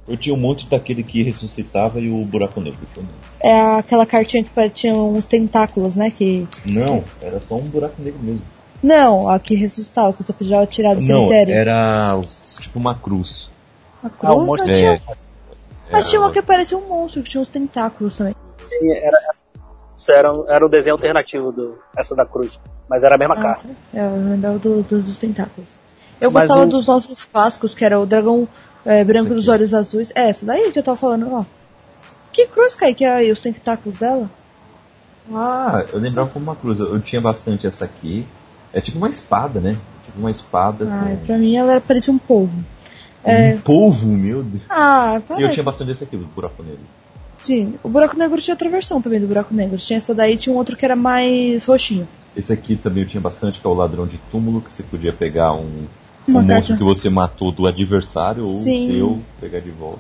Eu 0.08 0.16
tinha 0.18 0.34
um 0.34 0.40
monte 0.40 0.66
daquele 0.68 1.04
que 1.04 1.22
ressuscitava 1.22 2.00
e 2.00 2.10
o 2.10 2.24
buraco 2.26 2.62
negro 2.62 2.80
também. 2.96 3.10
É 3.40 3.78
aquela 3.78 4.06
cartinha 4.06 4.44
que 4.44 4.70
tinha 4.70 4.96
uns 4.96 5.26
tentáculos, 5.28 5.96
né? 5.98 6.10
Que. 6.10 6.48
Não, 6.66 7.04
era 7.22 7.42
só 7.48 7.56
um 7.56 7.68
buraco 7.68 8.02
negro 8.02 8.20
mesmo. 8.24 8.42
Não, 8.82 9.28
a 9.28 9.38
que 9.40 9.54
ressuscitava, 9.54 10.14
que 10.14 10.24
você 10.24 10.32
podia 10.32 10.66
tirar 10.66 10.96
do 10.96 11.02
Não, 11.02 11.06
cemitério. 11.28 11.54
era 11.54 12.20
tipo 12.60 12.80
uma 12.80 12.96
cruz. 12.96 13.50
A 14.04 14.08
Ah, 14.08 14.10
cruz, 14.10 14.34
o 14.34 14.40
monstro 14.46 14.68
mas, 14.68 14.78
É, 14.78 14.80
tinha, 14.80 15.02
mas 15.92 16.10
tinha 16.10 16.22
uma 16.22 16.32
que 16.32 16.42
parecia 16.42 16.78
um 16.78 16.88
monstro, 16.88 17.22
que 17.22 17.30
tinha 17.30 17.42
uns 17.42 17.50
tentáculos 17.50 18.16
também. 18.18 18.34
Sim, 18.64 18.92
era, 18.92 19.18
isso 19.96 20.12
era, 20.12 20.32
um- 20.32 20.50
era 20.50 20.66
um 20.66 20.70
desenho 20.70 20.96
alternativo 20.96 21.52
do, 21.52 21.78
essa 21.98 22.16
da 22.16 22.26
cruz. 22.26 22.60
Mas 22.90 23.04
era 23.04 23.16
a 23.16 23.18
mesma 23.18 23.36
Ah, 23.36 23.42
carta. 23.42 23.68
É, 23.94 24.00
eu 24.00 24.12
lembrava 24.30 24.60
do- 24.60 24.82
do- 24.84 25.02
dos 25.02 25.18
tentáculos. 25.18 25.70
Eu 26.22 26.32
Mas 26.32 26.48
gostava 26.48 26.66
o- 26.66 26.70
dos 26.70 26.88
nossos 26.88 27.26
clássicos, 27.26 27.76
que 27.76 27.84
era 27.86 28.00
o 28.00 28.06
dragão 28.06 28.48
é, 28.86 29.04
branco 29.04 29.28
Esse 29.28 29.36
dos 29.36 29.48
olhos 29.50 29.74
azuis. 29.74 30.12
É, 30.16 30.30
essa 30.30 30.46
daí 30.46 30.72
que 30.72 30.80
eu 30.80 30.84
tava 30.84 30.96
falando, 30.98 31.30
ó. 31.34 31.44
Que 32.32 32.48
cruz, 32.48 32.74
Kaique? 32.74 33.04
Aí 33.04 33.30
os 33.32 33.42
tentáculos 33.42 33.98
dela? 33.98 34.30
Ah, 35.34 35.84
eu 35.92 36.00
lembrava 36.00 36.30
como 36.30 36.44
uma 36.46 36.56
cruz. 36.56 36.80
Eu 36.80 36.94
eu 36.94 37.02
tinha 37.02 37.20
bastante 37.22 37.68
essa 37.68 37.84
aqui. 37.86 38.26
É 38.72 38.80
tipo 38.80 38.98
uma 38.98 39.10
espada, 39.10 39.60
né? 39.60 39.78
Tipo 40.06 40.20
uma 40.20 40.32
espada 40.32 40.88
Ai, 40.90 41.18
com 41.18 41.26
pra 41.26 41.38
mim 41.38 41.56
ela 41.58 41.82
parecia 41.82 42.14
um 42.14 42.18
polvo. 42.18 42.54
um 43.26 43.58
polvo, 43.60 44.08
meu 44.08 44.42
Deus. 44.44 44.64
Ah, 44.70 45.14
E 45.14 45.16
eu 45.18 45.22
parece. 45.28 45.54
tinha 45.54 45.64
bastante 45.64 45.88
desse 45.90 46.04
aqui, 46.06 46.16
o 46.16 46.20
buraco 46.20 46.64
negro. 46.64 46.80
Sim, 47.42 47.76
o 47.84 47.90
buraco 47.90 48.18
negro 48.18 48.42
tinha 48.42 48.54
outra 48.54 48.70
versão 48.70 49.02
também 49.02 49.20
do 49.20 49.28
buraco 49.28 49.54
negro. 49.54 49.78
Tinha 49.78 49.98
essa 49.98 50.14
daí 50.14 50.38
tinha 50.38 50.54
um 50.54 50.58
outro 50.58 50.76
que 50.76 50.84
era 50.86 50.96
mais 50.96 51.66
roxinho. 51.66 52.08
Esse 52.36 52.52
aqui 52.54 52.76
também 52.76 53.04
eu 53.04 53.10
tinha 53.10 53.22
bastante, 53.22 53.60
que 53.60 53.66
é 53.66 53.70
o 53.70 53.74
ladrão 53.74 54.06
de 54.06 54.18
túmulo, 54.32 54.62
que 54.62 54.72
você 54.72 54.84
podia 54.84 55.12
pegar 55.14 55.54
um, 55.54 55.86
Uma 56.28 56.40
um 56.40 56.44
monstro 56.44 56.78
que 56.78 56.84
você 56.84 57.10
matou 57.10 57.52
do 57.52 57.66
adversário 57.68 58.46
ou 58.46 58.52
Sim. 58.62 58.84
o 58.84 58.94
seu, 58.94 59.22
pegar 59.40 59.60
de 59.60 59.72
volta. 59.72 60.00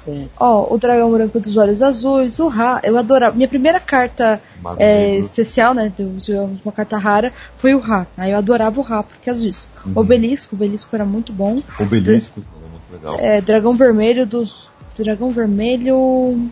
Sim. 0.00 0.28
Ó, 0.38 0.72
o 0.72 0.78
dragão 0.78 1.10
branco 1.10 1.40
dos 1.40 1.56
olhos 1.56 1.82
azuis, 1.82 2.38
o 2.38 2.48
Ra, 2.48 2.80
eu 2.82 2.96
adorava. 2.96 3.34
Minha 3.34 3.48
primeira 3.48 3.80
carta 3.80 4.40
é, 4.78 5.16
especial, 5.18 5.74
né, 5.74 5.92
do- 5.96 6.16
digamos, 6.18 6.60
uma 6.64 6.72
carta 6.72 6.96
rara, 6.96 7.32
foi 7.58 7.74
o 7.74 7.78
Ra. 7.80 8.06
Aí 8.16 8.30
eu 8.30 8.38
adorava 8.38 8.78
o 8.80 8.82
Ra 8.82 9.02
por 9.02 9.16
causa 9.24 9.40
disso. 9.40 9.68
Uhum. 9.84 9.92
Obelisco, 9.96 10.54
o 10.54 10.56
Obelisco 10.58 10.94
era 10.94 11.04
muito 11.04 11.32
bom. 11.32 11.62
Obelisco, 11.78 12.40
é 12.40 12.70
muito 12.70 12.92
legal. 12.92 13.16
É, 13.20 13.40
dragão 13.40 13.74
vermelho 13.76 14.24
dos. 14.26 14.70
Dragão 14.98 15.30
vermelho. 15.30 16.50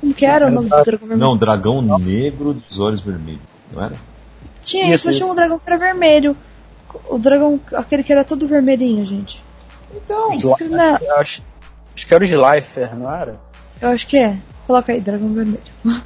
Como 0.00 0.12
que 0.14 0.26
era 0.26 0.46
o 0.46 0.50
nome 0.50 0.68
do 0.68 0.76
dragão 0.84 0.98
vermelho? 1.08 1.20
Não, 1.20 1.36
dragão 1.36 1.82
negro 1.98 2.52
dos 2.54 2.78
olhos 2.78 3.00
vermelhos, 3.00 3.40
não 3.72 3.82
era? 3.84 3.94
Tinha 4.62 4.92
Isso, 4.94 5.06
mas 5.06 5.16
tinha 5.16 5.28
um 5.30 5.34
dragão 5.34 5.58
que 5.58 5.68
era 5.68 5.78
vermelho. 5.78 6.36
O 7.08 7.18
dragão, 7.18 7.60
aquele 7.74 8.02
que 8.02 8.12
era 8.12 8.24
todo 8.24 8.46
vermelhinho, 8.48 9.04
gente. 9.04 9.42
Então, 9.94 10.30
não, 10.30 10.96
Li- 10.96 11.08
acho, 11.18 11.42
acho 11.94 12.06
que 12.06 12.14
era 12.14 12.22
o 12.22 12.26
Slifer, 12.26 12.94
não 12.96 13.12
era? 13.12 13.38
eu 13.80 13.88
acho 13.90 14.06
que 14.06 14.16
é. 14.16 14.36
Coloca 14.66 14.92
aí, 14.92 15.00
dragão 15.00 15.32
vermelho. 15.32 15.62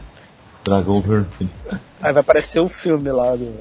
Dragão 0.63 1.01
vermelho. 1.01 1.51
Aí 2.03 2.13
vai 2.13 2.21
aparecer 2.21 2.61
o 2.61 2.69
filme 2.69 3.11
lá 3.11 3.35
do. 3.35 3.55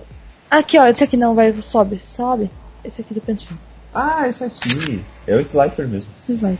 Aqui, 0.51 0.77
ó, 0.77 0.85
esse 0.85 1.03
aqui 1.03 1.15
não, 1.15 1.33
vai, 1.33 1.53
sobe, 1.61 2.01
sobe. 2.05 2.49
Esse 2.83 3.01
aqui 3.01 3.13
do 3.13 3.21
cantinho. 3.21 3.57
Ah, 3.93 4.27
esse 4.27 4.43
aqui. 4.43 5.03
É 5.25 5.35
o 5.35 5.39
Slifer 5.39 5.87
mesmo. 5.87 6.09
Vai. 6.41 6.57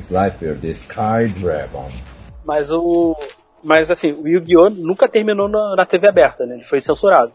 Slifer, 0.00 0.58
The 0.58 0.68
Sky 0.68 1.28
Dragon. 1.38 1.90
Mas 2.44 2.70
o. 2.70 3.16
Mas 3.62 3.90
assim, 3.90 4.12
o 4.12 4.26
Yu-Gi-Oh! 4.26 4.70
nunca 4.70 5.08
terminou 5.08 5.48
na, 5.48 5.76
na 5.76 5.86
TV 5.86 6.08
aberta, 6.08 6.44
né? 6.44 6.54
Ele 6.54 6.64
foi 6.64 6.80
censurado. 6.80 7.32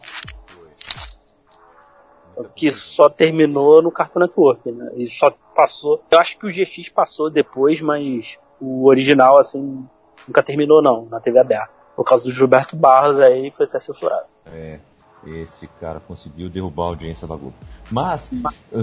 Que 2.54 2.70
só 2.70 3.08
terminou 3.08 3.82
no 3.82 3.90
Cartoon 3.90 4.20
Network, 4.20 4.70
né? 4.70 4.90
E 4.96 5.06
só 5.06 5.30
passou. 5.56 6.02
Eu 6.10 6.18
acho 6.18 6.38
que 6.38 6.46
o 6.46 6.50
GX 6.50 6.88
passou 6.90 7.30
depois, 7.30 7.80
mas 7.80 8.38
o 8.60 8.86
original, 8.86 9.38
assim, 9.38 9.84
nunca 10.26 10.42
terminou 10.42 10.82
não, 10.82 11.06
na 11.06 11.18
TV 11.18 11.38
aberta. 11.38 11.70
Por 11.96 12.04
causa 12.04 12.22
do 12.22 12.30
Gilberto 12.30 12.76
Barros 12.76 13.18
aí 13.18 13.50
foi 13.50 13.66
até 13.66 13.80
censurado. 13.80 14.26
É, 14.46 14.78
esse 15.26 15.66
cara 15.80 16.00
conseguiu 16.00 16.48
derrubar 16.48 16.84
a 16.84 16.88
audiência 16.88 17.26
da 17.26 17.34
Globo. 17.36 17.54
Mas, 17.90 18.30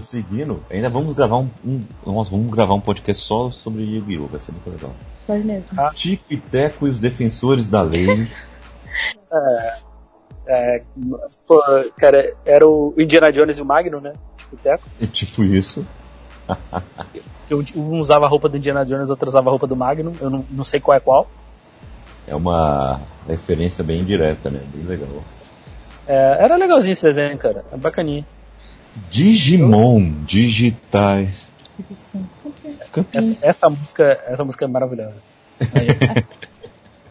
seguindo, 0.01 0.63
ainda 0.69 0.89
vamos 0.89 1.13
gravar 1.13 1.37
um, 1.37 1.49
um- 1.65 1.83
nós 2.05 2.29
vamos 2.29 2.51
gravar 2.53 2.73
um 2.75 2.81
podcast 2.81 3.23
só 3.23 3.49
sobre 3.51 3.83
Yu-Gi-Oh! 3.83 4.27
Vai 4.27 4.39
ser 4.41 4.51
muito 4.51 4.69
legal. 4.69 4.91
Vai 5.27 5.39
mesmo. 5.39 5.69
Tico 5.95 6.25
e 6.29 6.37
Teco 6.37 6.87
e 6.87 6.89
os 6.89 6.99
defensores 6.99 7.67
da 7.69 7.81
lei. 7.81 8.27
É, 10.47 10.83
pô, 11.47 11.59
cara, 11.97 12.35
era 12.45 12.67
o 12.67 12.93
Indiana 12.97 13.31
Jones 13.31 13.57
e 13.57 13.61
o 13.61 13.65
Magno, 13.65 13.99
né? 13.99 14.13
Tipo, 14.37 14.57
Teco. 14.57 14.83
é 15.01 15.07
tipo 15.07 15.43
isso. 15.43 15.85
Eu, 17.49 17.63
um 17.75 17.99
usava 17.99 18.25
a 18.25 18.29
roupa 18.29 18.47
do 18.47 18.55
Indiana 18.57 18.85
Jones, 18.85 19.09
outro 19.09 19.27
usava 19.27 19.49
a 19.49 19.51
roupa 19.51 19.65
do 19.65 19.75
Magnum. 19.75 20.13
Eu 20.21 20.29
não, 20.29 20.45
não 20.51 20.63
sei 20.63 20.79
qual 20.79 20.95
é 20.95 20.99
qual. 20.99 21.27
É 22.27 22.35
uma 22.35 23.01
referência 23.27 23.83
bem 23.83 24.03
direta, 24.03 24.51
né? 24.51 24.61
Bem 24.73 24.83
legal. 24.85 25.09
É, 26.07 26.37
era 26.39 26.55
legalzinho 26.55 26.93
esse 26.93 27.03
desenho, 27.03 27.37
cara. 27.37 27.63
É 27.71 27.77
bacaninha. 27.77 28.25
Digimon 29.09 30.11
digitais. 30.25 31.47
Essa, 33.13 33.45
essa 33.45 33.69
música, 33.69 34.23
essa 34.27 34.43
música 34.45 34.65
é 34.65 34.67
maravilhosa. 34.67 35.15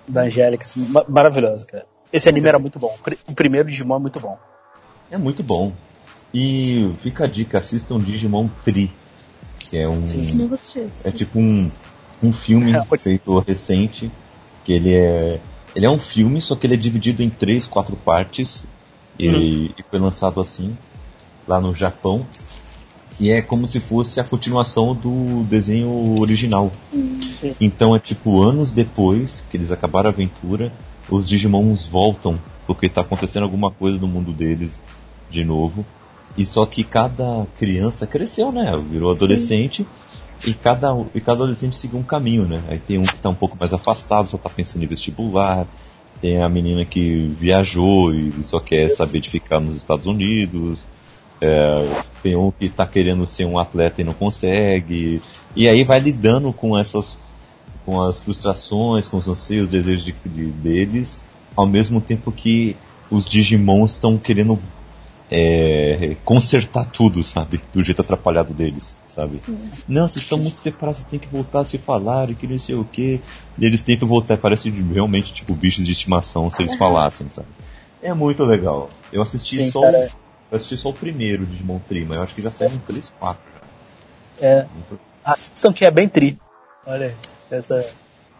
Da 0.06 0.22
Angélica, 0.22 0.64
assim, 0.64 0.86
ma- 0.90 1.04
maravilhosa, 1.08 1.66
cara. 1.66 1.86
Esse 2.12 2.28
anime 2.28 2.46
era 2.48 2.58
muito 2.58 2.78
bom. 2.78 2.94
O 2.98 3.02
pri- 3.02 3.18
O 3.26 3.32
primeiro 3.34 3.68
Digimon 3.70 3.96
é 3.96 3.98
muito 4.00 4.20
bom. 4.20 4.38
É 5.10 5.16
muito 5.16 5.42
bom. 5.42 5.72
E 6.32 6.90
fica 7.02 7.24
a 7.24 7.26
dica, 7.26 7.58
assistam 7.58 7.98
Digimon 7.98 8.48
Tri, 8.64 8.92
que 9.58 9.78
é 9.78 9.88
um. 9.88 10.04
Que 10.04 10.36
nem 10.36 10.46
você. 10.46 10.88
É 11.04 11.10
tipo 11.10 11.38
um, 11.38 11.70
um 12.22 12.32
filme 12.34 12.74
feito 13.00 13.38
recente, 13.38 14.10
que 14.64 14.72
ele 14.74 14.94
é. 14.94 15.40
Ele 15.74 15.86
é 15.86 15.90
um 15.90 15.98
filme, 15.98 16.40
só 16.42 16.54
que 16.54 16.66
ele 16.66 16.74
é 16.74 16.76
dividido 16.76 17.22
em 17.22 17.30
três, 17.30 17.66
quatro 17.66 17.96
partes. 17.96 18.62
E, 19.18 19.70
e 19.76 19.82
foi 19.88 19.98
lançado 19.98 20.40
assim, 20.40 20.76
lá 21.46 21.60
no 21.60 21.74
Japão. 21.74 22.26
Que 23.16 23.30
é 23.30 23.40
como 23.40 23.66
se 23.66 23.78
fosse 23.78 24.18
a 24.18 24.24
continuação 24.24 24.94
do 24.94 25.44
desenho 25.44 26.16
original. 26.20 26.72
Sim. 27.36 27.54
Então 27.60 27.94
é 27.94 28.00
tipo 28.00 28.42
anos 28.42 28.72
depois 28.72 29.44
que 29.50 29.56
eles 29.56 29.70
acabaram 29.70 30.10
a 30.10 30.12
aventura, 30.12 30.72
os 31.08 31.28
Digimons 31.28 31.84
voltam, 31.84 32.40
porque 32.66 32.88
tá 32.88 33.02
acontecendo 33.02 33.44
alguma 33.44 33.70
coisa 33.70 33.98
no 33.98 34.08
mundo 34.08 34.32
deles 34.32 34.80
de 35.30 35.44
novo. 35.44 35.86
E 36.36 36.44
só 36.44 36.66
que 36.66 36.82
cada 36.82 37.46
criança 37.56 38.06
cresceu, 38.06 38.50
né? 38.50 38.72
Virou 38.90 39.12
adolescente. 39.12 39.86
E 40.44 40.52
cada, 40.52 40.88
e 41.14 41.20
cada 41.20 41.42
adolescente 41.42 41.76
seguiu 41.76 41.98
um 41.98 42.02
caminho, 42.02 42.44
né? 42.44 42.62
Aí 42.68 42.78
tem 42.78 42.98
um 42.98 43.04
que 43.04 43.16
tá 43.16 43.28
um 43.28 43.34
pouco 43.34 43.56
mais 43.58 43.72
afastado, 43.72 44.28
só 44.28 44.36
tá 44.36 44.50
pensando 44.50 44.82
em 44.82 44.88
vestibular. 44.88 45.66
Tem 46.20 46.40
a 46.42 46.48
menina 46.48 46.84
que 46.84 47.34
viajou 47.38 48.14
e 48.14 48.32
só 48.44 48.58
quer 48.60 48.88
saber 48.90 49.20
de 49.20 49.28
ficar 49.30 49.60
nos 49.60 49.76
Estados 49.76 50.06
Unidos. 50.06 50.84
É, 51.40 51.86
tem 52.22 52.36
um 52.36 52.50
que 52.50 52.68
tá 52.68 52.86
querendo 52.86 53.26
ser 53.26 53.44
um 53.44 53.58
atleta 53.58 54.00
e 54.00 54.04
não 54.04 54.14
consegue. 54.14 55.20
E 55.54 55.68
aí 55.68 55.84
vai 55.84 56.00
lidando 56.00 56.52
com 56.52 56.76
essas 56.78 57.18
com 57.84 58.00
as 58.00 58.18
frustrações, 58.18 59.06
com 59.06 59.18
os 59.18 59.28
anseios, 59.28 59.68
desejos 59.68 60.04
de, 60.06 60.14
de- 60.24 60.46
deles, 60.46 61.20
ao 61.54 61.66
mesmo 61.66 62.00
tempo 62.00 62.32
que 62.32 62.74
os 63.10 63.28
Digimons 63.28 63.92
estão 63.92 64.16
querendo 64.16 64.58
é, 65.30 66.16
consertar 66.24 66.86
tudo, 66.86 67.22
sabe? 67.22 67.60
Do 67.74 67.82
jeito 67.84 68.00
atrapalhado 68.00 68.54
deles, 68.54 68.96
sabe? 69.14 69.40
Não, 69.86 70.08
vocês 70.08 70.22
estão 70.24 70.38
muito 70.38 70.58
separados, 70.60 70.98
vocês 71.00 71.08
têm 71.10 71.18
que 71.18 71.28
voltar 71.28 71.60
a 71.60 71.64
se 71.64 71.78
falar 71.78 72.30
e 72.30 72.34
que 72.34 72.46
não 72.46 72.58
sei 72.58 72.74
o 72.74 72.84
que. 72.84 73.20
E 73.58 73.64
eles 73.64 73.80
tentam 73.80 74.08
voltar, 74.08 74.36
parece 74.36 74.68
realmente 74.70 75.32
tipo 75.32 75.54
bichos 75.54 75.84
de 75.86 75.92
estimação 75.92 76.50
se 76.50 76.62
eles 76.62 76.74
falassem, 76.74 77.28
sabe? 77.30 77.48
É 78.02 78.12
muito 78.12 78.44
legal. 78.44 78.90
Eu 79.12 79.22
assisti 79.22 79.56
Sim, 79.56 79.70
só 79.70 79.80
cara. 79.80 80.10
eu 80.50 80.56
assisti 80.56 80.76
só 80.76 80.90
o 80.90 80.94
primeiro 80.94 81.46
Digimon 81.46 81.78
Tri, 81.88 82.04
mas 82.04 82.16
eu 82.16 82.22
acho 82.22 82.34
que 82.34 82.42
já 82.42 82.50
saíram 82.50 82.78
três, 82.86 83.12
quatro. 83.18 83.42
É, 84.40 84.66
assistam 85.24 85.72
que 85.72 85.84
é 85.84 85.90
bem 85.90 86.08
tri. 86.08 86.38
Olha 86.86 87.06
aí, 87.06 87.14
essa, 87.50 87.86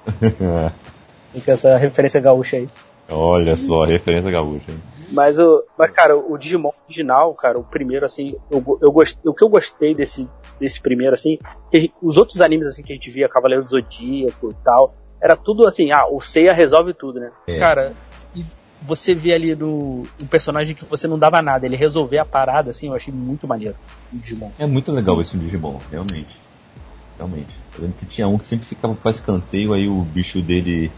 fica 1.32 1.52
essa 1.52 1.76
referência 1.78 2.20
gaúcha 2.20 2.56
aí. 2.56 2.68
Olha 3.08 3.56
só, 3.56 3.84
referência 3.84 4.30
gaúcha. 4.30 4.70
hein? 4.70 4.82
Mas, 5.10 5.38
o, 5.38 5.64
mas, 5.78 5.90
cara, 5.90 6.16
o 6.16 6.36
Digimon 6.38 6.70
original, 6.86 7.34
cara, 7.34 7.58
o 7.58 7.64
primeiro, 7.64 8.04
assim, 8.04 8.34
eu, 8.50 8.78
eu 8.80 8.92
gost, 8.92 9.18
o 9.24 9.34
que 9.34 9.44
eu 9.44 9.48
gostei 9.48 9.94
desse, 9.94 10.28
desse 10.58 10.80
primeiro, 10.80 11.14
assim, 11.14 11.38
que 11.70 11.92
os 12.02 12.16
outros 12.16 12.40
animes, 12.40 12.66
assim, 12.66 12.82
que 12.82 12.92
a 12.92 12.94
gente 12.94 13.10
via, 13.10 13.28
Cavaleiro 13.28 13.64
do 13.64 13.70
Zodíaco 13.70 14.50
e 14.50 14.64
tal, 14.64 14.94
era 15.20 15.36
tudo 15.36 15.66
assim, 15.66 15.90
ah, 15.90 16.06
o 16.06 16.20
Seiya 16.20 16.52
resolve 16.52 16.92
tudo, 16.92 17.18
né? 17.18 17.30
É. 17.46 17.58
Cara, 17.58 17.94
e 18.36 18.44
você 18.82 19.14
vê 19.14 19.32
ali 19.32 19.54
no, 19.54 20.02
um 20.20 20.26
personagem 20.26 20.74
que 20.74 20.84
você 20.84 21.08
não 21.08 21.18
dava 21.18 21.40
nada, 21.40 21.64
ele 21.64 21.76
resolver 21.76 22.18
a 22.18 22.24
parada, 22.24 22.70
assim, 22.70 22.88
eu 22.88 22.94
achei 22.94 23.12
muito 23.12 23.48
maneiro, 23.48 23.74
o 24.12 24.18
Digimon. 24.18 24.50
É 24.58 24.66
muito 24.66 24.92
legal 24.92 25.20
esse 25.20 25.36
Digimon, 25.36 25.78
realmente. 25.90 26.36
Realmente. 27.16 27.54
Eu 27.76 27.84
lembro 27.84 27.96
que 27.98 28.06
tinha 28.06 28.28
um 28.28 28.38
que 28.38 28.46
sempre 28.46 28.66
ficava 28.66 28.94
pra 28.94 29.10
escanteio, 29.10 29.72
aí 29.72 29.88
o 29.88 30.02
bicho 30.02 30.42
dele 30.42 30.90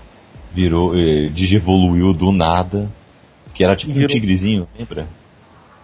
virou, 0.52 0.96
eh, 0.96 1.28
digivoluiu 1.28 2.12
do 2.12 2.32
nada. 2.32 2.90
Que 3.56 3.64
era 3.64 3.74
tipo 3.74 3.92
um 3.98 4.06
tigrezinho, 4.06 4.68
lembra? 4.78 5.06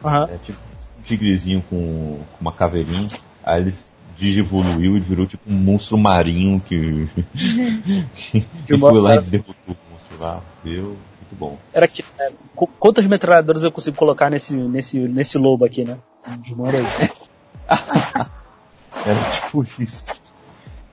Aham. 0.04 0.28
É 0.30 0.36
tipo 0.44 0.58
um 0.98 1.02
tigrezinho 1.02 1.62
com, 1.70 2.20
com 2.32 2.40
uma 2.40 2.52
caveirinha. 2.52 3.08
Aí 3.42 3.62
ele 3.62 3.74
digivoluiu 4.16 4.96
e 4.96 5.00
virou 5.00 5.26
tipo 5.26 5.50
um 5.50 5.54
monstro 5.54 5.96
marinho 5.98 6.60
que, 6.60 7.08
que, 8.14 8.40
que 8.66 8.78
foi 8.78 9.00
lá 9.00 9.16
e 9.16 9.20
derrotou 9.22 9.54
o 9.68 9.76
monstro 9.92 10.18
lá. 10.20 10.40
Viu? 10.62 10.84
Muito 10.84 11.36
bom. 11.38 11.58
Era 11.72 11.88
que, 11.88 12.04
é, 12.18 12.30
qu- 12.54 12.68
quantas 12.78 13.06
metralhadoras 13.06 13.62
eu 13.62 13.72
consigo 13.72 13.96
colocar 13.96 14.28
nesse, 14.30 14.54
nesse, 14.54 14.98
nesse 14.98 15.38
lobo 15.38 15.64
aqui, 15.64 15.84
né? 15.84 15.96
Digimon 16.40 16.66
era 16.68 16.78
isso. 16.80 17.22
Era 19.04 19.30
tipo 19.32 19.62
isso. 19.82 20.04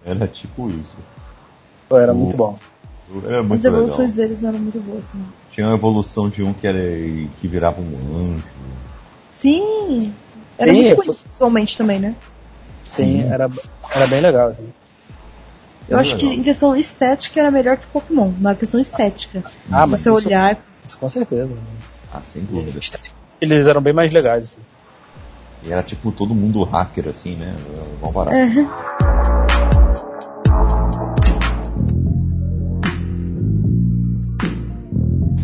Era 0.06 0.28
tipo 0.28 0.70
isso. 0.70 0.96
Era 1.92 2.14
O- 2.14 2.16
muito 2.16 2.38
bom. 2.38 2.58
Era 3.26 3.42
As 3.42 3.46
muito 3.48 3.64
legal. 3.64 3.80
evoluções 3.80 4.14
deles 4.14 4.44
eram 4.44 4.60
muito 4.60 4.80
boas, 4.80 5.06
né? 5.14 5.26
Tinha 5.60 5.68
uma 5.68 5.76
evolução 5.76 6.30
de 6.30 6.42
um 6.42 6.54
que 6.54 6.66
era 6.66 6.80
que 6.80 7.46
virava 7.50 7.82
um 7.82 8.34
anjo. 8.34 8.46
Sim! 9.30 10.14
Era 10.58 10.72
Sim, 10.72 10.84
muito 10.86 10.96
bonito 10.96 11.20
visualmente 11.34 11.78
também, 11.78 12.00
né? 12.00 12.16
Sim, 12.88 13.24
Sim. 13.24 13.30
Era, 13.30 13.50
era 13.94 14.08
bem 14.08 14.22
legal, 14.22 14.48
assim. 14.48 14.70
Eu 15.90 15.98
Era 15.98 16.00
acho 16.00 16.16
que 16.16 16.24
legal. 16.24 16.40
em 16.40 16.44
questão 16.44 16.78
estética 16.78 17.42
era 17.42 17.52
melhor 17.52 17.76
que 17.76 17.86
Pokémon, 17.88 18.32
na 18.40 18.56
questão 18.56 18.80
estética. 18.80 19.44
Ah, 19.70 19.86
mas 19.86 20.00
Você 20.00 20.10
isso- 20.10 20.28
olhar. 20.30 20.58
Isso 20.82 20.98
com 20.98 21.10
certeza. 21.10 21.58
Ah, 22.14 22.22
sem 22.24 22.42
dúvida. 22.46 22.80
Eles 23.42 23.68
eram 23.68 23.82
bem 23.82 23.92
mais 23.92 24.14
legais, 24.14 24.46
assim. 24.46 24.58
E 25.68 25.74
era 25.74 25.84
tipo 25.84 26.10
todo 26.14 26.34
mundo 26.34 26.64
hacker 26.64 27.10
assim, 27.10 27.36
né? 27.36 27.54
Vamos 28.00 28.14
parar. 28.16 28.32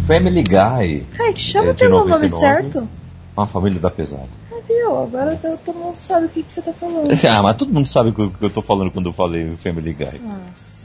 Family 0.08 0.44
Guy, 0.44 1.06
Ai, 1.20 1.34
que 1.34 1.42
chama 1.42 1.72
É, 1.72 1.74
pelo 1.74 2.00
nome 2.00 2.12
99. 2.12 2.40
certo? 2.40 2.90
uma 3.36 3.48
família 3.48 3.80
da 3.80 3.90
pesada. 3.92 4.30
Ah, 4.52 4.56
viu? 4.68 4.98
Agora 4.98 5.36
todo 5.36 5.74
mundo 5.78 5.96
sabe 5.98 6.28
o 6.28 6.30
que, 6.30 6.44
que 6.44 6.52
você 6.54 6.62
tá 6.62 6.72
falando. 6.74 7.10
Ah, 7.28 7.42
mas 7.44 7.56
todo 7.58 7.74
mundo 7.74 7.88
sabe 7.88 8.10
o 8.10 8.14
que 8.14 8.22
eu- 8.22 8.32
que 8.32 8.46
eu 8.46 8.50
tô 8.50 8.62
falando 8.62 8.92
quando 8.92 9.08
eu 9.10 9.14
falei 9.14 9.52
Family 9.58 9.94
Guy. 9.94 10.22
Ah. 10.30 10.40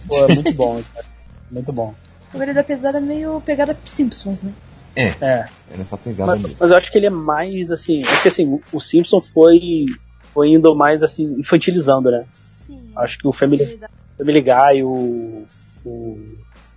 Pô, 0.09 0.25
é 0.25 0.35
muito 0.35 0.53
bom, 0.55 0.83
cara. 0.95 1.07
Muito 1.51 1.73
bom. 1.73 1.95
A 2.29 2.33
Família 2.39 2.65
Pesada 2.65 2.99
é 2.99 3.01
meio 3.01 3.41
pegada 3.43 3.77
Simpsons, 3.85 4.43
né? 4.43 4.53
É. 4.97 5.09
É 5.21 5.49
nessa 5.77 5.97
pegada 5.97 6.33
Mas, 6.33 6.43
mesmo. 6.43 6.57
mas 6.59 6.71
eu 6.71 6.77
acho 6.77 6.91
que 6.91 6.99
ele 6.99 7.07
é 7.07 7.11
mais, 7.11 7.71
assim... 7.71 8.03
Porque, 8.03 8.29
assim, 8.29 8.47
o- 8.47 8.61
o 8.73 8.81
Simpson 8.81 9.21
foi, 9.21 9.85
foi 10.33 10.49
indo 10.51 10.75
mais, 10.75 11.03
assim, 11.03 11.37
infantilizando, 11.39 12.11
né? 12.11 12.25
Sim. 12.67 12.91
Acho 12.97 13.19
que 13.19 13.29
o 13.29 13.33
Family, 13.33 13.79
Family 14.19 14.41
Guy, 14.41 14.83
o... 14.83 15.45
o 15.85 16.19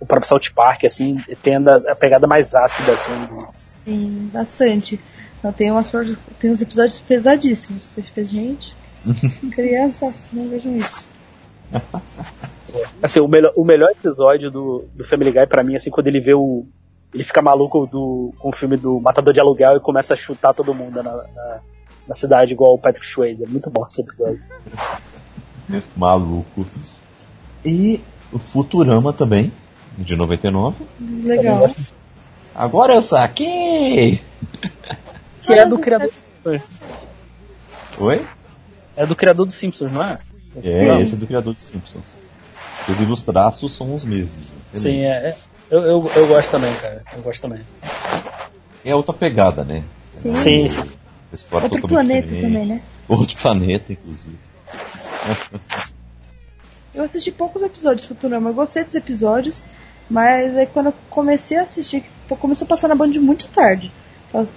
o 0.04 0.06
próprio 0.06 0.28
South 0.28 0.52
Park, 0.54 0.84
assim, 0.84 1.16
tem 1.42 1.56
a, 1.56 1.76
a 1.92 1.96
pegada 1.96 2.26
mais 2.26 2.54
ácida, 2.54 2.92
assim. 2.92 3.12
Sim, 3.84 4.28
bastante. 4.32 5.00
Então, 5.38 5.52
tem, 5.52 5.70
umas, 5.70 5.90
tem 6.38 6.50
uns 6.50 6.62
episódios 6.62 7.00
pesadíssimos. 7.00 7.82
Você 7.82 8.02
fica, 8.02 8.24
gente, 8.24 8.76
crianças, 9.50 10.26
não 10.32 10.48
vejam 10.48 10.76
isso. 10.76 11.08
Assim, 13.02 13.20
o 13.20 13.28
melhor, 13.28 13.52
o 13.56 13.64
melhor 13.64 13.90
episódio 13.90 14.50
do, 14.50 14.84
do 14.94 15.04
Family 15.04 15.32
Guy 15.32 15.46
pra 15.46 15.62
mim, 15.62 15.74
assim, 15.74 15.90
quando 15.90 16.06
ele 16.06 16.20
vê 16.20 16.34
o. 16.34 16.66
Ele 17.12 17.24
fica 17.24 17.40
maluco 17.40 17.86
do, 17.86 18.34
com 18.38 18.48
o 18.48 18.52
filme 18.52 18.76
do 18.76 19.00
Matador 19.00 19.32
de 19.32 19.40
Aluguel 19.40 19.76
e 19.76 19.80
começa 19.80 20.14
a 20.14 20.16
chutar 20.16 20.52
todo 20.52 20.74
mundo 20.74 21.00
na, 21.00 21.12
na, 21.12 21.60
na 22.08 22.14
cidade, 22.14 22.52
igual 22.52 22.74
o 22.74 22.78
Patrick 22.78 23.06
Swayze. 23.06 23.44
É 23.44 23.46
muito 23.46 23.70
bom 23.70 23.86
esse 23.86 24.02
episódio. 24.02 24.42
Maluco. 25.96 26.66
E 27.64 28.00
o 28.32 28.38
Futurama 28.38 29.12
também, 29.12 29.52
de 29.98 30.16
99. 30.16 30.84
Legal. 31.24 31.70
Agora 32.54 32.94
eu 32.94 33.02
saquei! 33.02 34.20
Que 35.42 35.52
é 35.52 35.66
do 35.66 35.78
criador. 35.78 36.10
Oi? 37.98 38.26
É 38.96 39.04
do 39.04 39.16
criador 39.16 39.46
dos 39.46 39.54
Simpsons, 39.54 39.92
não 39.92 40.02
é? 40.02 40.18
É, 40.62 40.78
Sim. 40.78 41.00
esse 41.02 41.14
é 41.14 41.18
do 41.18 41.26
criador 41.26 41.54
de 41.54 41.62
Simpsons. 41.62 42.16
Todos 42.86 43.10
os 43.10 43.22
traços 43.22 43.72
são 43.72 43.94
os 43.94 44.04
mesmos. 44.04 44.46
Sim, 44.72 45.00
é. 45.00 45.28
é. 45.28 45.36
Eu, 45.70 45.82
eu, 45.82 46.10
eu 46.14 46.26
gosto 46.28 46.50
também, 46.50 46.72
cara. 46.76 47.02
Eu 47.14 47.22
gosto 47.22 47.42
também. 47.42 47.60
É 48.84 48.94
outra 48.94 49.14
pegada, 49.14 49.64
né? 49.64 49.82
Sim. 50.12 50.36
Sim, 50.36 50.68
sim. 50.68 50.84
Outro 51.50 51.88
planeta 51.88 52.28
diferente. 52.28 52.52
também, 52.52 52.66
né? 52.66 52.82
Outro 53.08 53.36
planeta, 53.36 53.92
inclusive. 53.92 54.38
Eu 56.94 57.02
assisti 57.02 57.32
poucos 57.32 57.62
episódios 57.62 58.02
de 58.02 58.08
Futurama. 58.08 58.50
Eu 58.50 58.54
gostei 58.54 58.84
dos 58.84 58.94
episódios, 58.94 59.64
mas 60.08 60.56
aí 60.56 60.66
quando 60.66 60.86
eu 60.86 60.94
comecei 61.10 61.56
a 61.56 61.62
assistir, 61.62 62.04
começou 62.40 62.64
a 62.64 62.68
passar 62.68 62.88
na 62.88 62.94
Band 62.94 63.12
muito 63.20 63.48
tarde. 63.48 63.90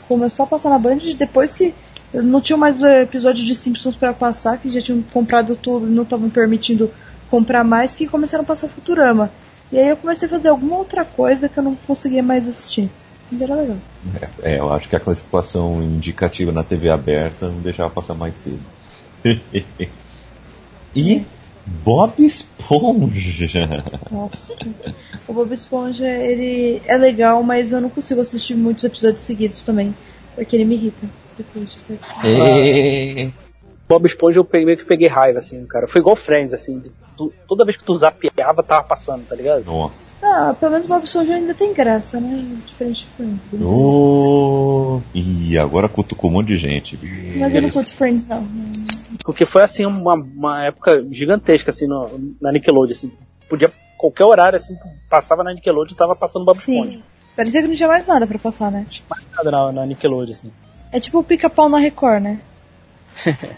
Começou 0.08 0.46
a 0.46 0.48
passar 0.48 0.70
na 0.70 0.80
Band 0.80 0.98
depois 1.18 1.54
que 1.54 1.74
não 2.14 2.42
tinha 2.42 2.58
mais 2.58 2.82
o 2.82 2.88
episódio 2.88 3.46
de 3.46 3.56
Simpsons 3.56 3.96
pra 3.96 4.14
passar, 4.14 4.58
que 4.58 4.70
já 4.70 4.82
tinham 4.82 5.02
comprado 5.02 5.56
tudo 5.56 5.88
e 5.88 5.92
não 5.92 6.04
estavam 6.04 6.30
permitindo 6.30 6.92
comprar 7.30 7.64
mais, 7.64 7.96
que 7.96 8.08
começaram 8.08 8.44
a 8.44 8.48
passar 8.48 8.70
Futurama. 8.70 9.32
E 9.72 9.78
aí 9.78 9.90
eu 9.90 9.98
comecei 9.98 10.28
a 10.28 10.30
fazer 10.30 10.48
alguma 10.48 10.78
outra 10.78 11.04
coisa 11.04 11.50
que 11.50 11.58
eu 11.58 11.64
não 11.64 11.76
conseguia 11.76 12.24
mais 12.24 12.48
assistir. 12.48 12.90
Mas 13.30 13.42
era 13.42 13.56
legal. 13.56 13.78
É, 14.22 14.54
é, 14.54 14.60
eu 14.60 14.72
acho 14.72 14.88
que 14.88 14.96
a 14.96 15.00
classificação 15.00 15.84
indicativa 15.84 16.52
na 16.52 16.64
TV 16.64 16.90
aberta 16.90 17.50
não 17.50 17.60
deixava 17.60 17.90
passar 17.90 18.14
mais 18.14 18.36
cedo. 18.36 18.62
e 20.96 21.26
Bob 21.84 22.14
Esponja. 22.24 23.84
Nossa. 24.12 24.68
O 25.28 25.34
Bob 25.34 25.54
Esponja, 25.54 26.08
ele 26.08 26.82
é 26.86 26.98
legal, 26.98 27.44
mas 27.44 27.72
eu 27.72 27.82
não 27.82 27.90
consigo 27.90 28.22
assistir 28.22 28.56
muitos 28.56 28.84
episódios 28.84 29.22
seguidos 29.24 29.64
também. 29.64 29.94
Porque 30.36 30.56
ele 30.56 30.66
me 30.66 30.76
irrita. 30.76 31.08
Depois 31.38 31.70
de 31.72 31.80
ser- 31.82 32.00
É. 32.26 33.30
Bob 33.88 34.06
Esponja 34.06 34.40
eu 34.40 34.44
peguei, 34.46 34.66
meio 34.66 34.78
que 34.78 34.86
peguei 34.86 35.08
raiva, 35.08 35.40
assim, 35.40 35.66
cara. 35.66 35.88
Foi 35.88 36.02
igual 36.02 36.16
Friends, 36.16 36.54
assim. 36.54 36.80
de 36.80 36.92
tu- 37.16 37.32
toda 37.48 37.64
vez 37.66 37.78
que 37.78 37.84
tu 37.84 37.96
zapeava, 37.96 38.62
tava 38.64 38.84
passando, 38.84 39.26
tá 39.28 39.36
ligado? 39.36 39.64
Nossa. 39.66 40.08
Ah, 40.22 40.54
pelo 40.60 40.72
menos 40.72 40.86
o 40.86 40.90
Bob 40.90 41.04
Esponja 41.06 41.36
ainda 41.36 41.54
tem 41.54 41.74
graça, 41.74 42.20
né? 42.20 42.46
Diferente 42.66 43.02
de 43.02 43.08
Friends. 43.16 43.42
Oh. 43.64 45.00
E 45.14 45.58
agora 45.58 45.88
cutucou 45.88 46.30
um 46.30 46.34
monte 46.34 46.48
de 46.48 46.58
gente. 46.58 47.00
Mas 47.38 47.54
eu 47.56 47.62
não 47.62 47.70
curto 47.70 47.94
Friends, 47.94 48.26
não. 48.28 48.46
Porque 49.24 49.46
foi, 49.46 49.62
assim, 49.64 49.86
uma, 49.86 50.16
uma 50.16 50.66
época 50.66 51.06
gigantesca, 51.12 51.70
assim, 51.72 51.88
no- 51.88 52.36
na 52.42 52.52
Nickelodeon, 52.52 52.92
assim. 52.92 53.12
Podia, 53.50 53.72
qualquer 53.98 54.26
horário, 54.26 54.56
assim, 54.58 54.76
tu 54.76 54.88
passava 55.10 55.44
na 55.44 55.54
Nickelodeon 55.54 55.94
e 55.94 55.98
tava 55.98 56.16
passando 56.16 56.46
Bob 56.46 56.56
Esponja. 56.58 57.00
Parecia 57.36 57.62
que 57.62 57.68
não 57.68 57.76
tinha 57.76 57.88
mais 57.90 58.08
nada 58.08 58.26
pra 58.26 58.40
passar, 58.40 58.72
né? 58.72 58.86
Nada 59.36 59.52
na, 59.52 59.72
na 59.72 59.86
Nickelodeon, 59.86 60.32
assim. 60.34 60.52
É 60.92 61.00
tipo 61.00 61.20
o 61.20 61.24
pica-pau 61.24 61.70
na 61.70 61.78
Record, 61.78 62.24
né? 62.24 62.40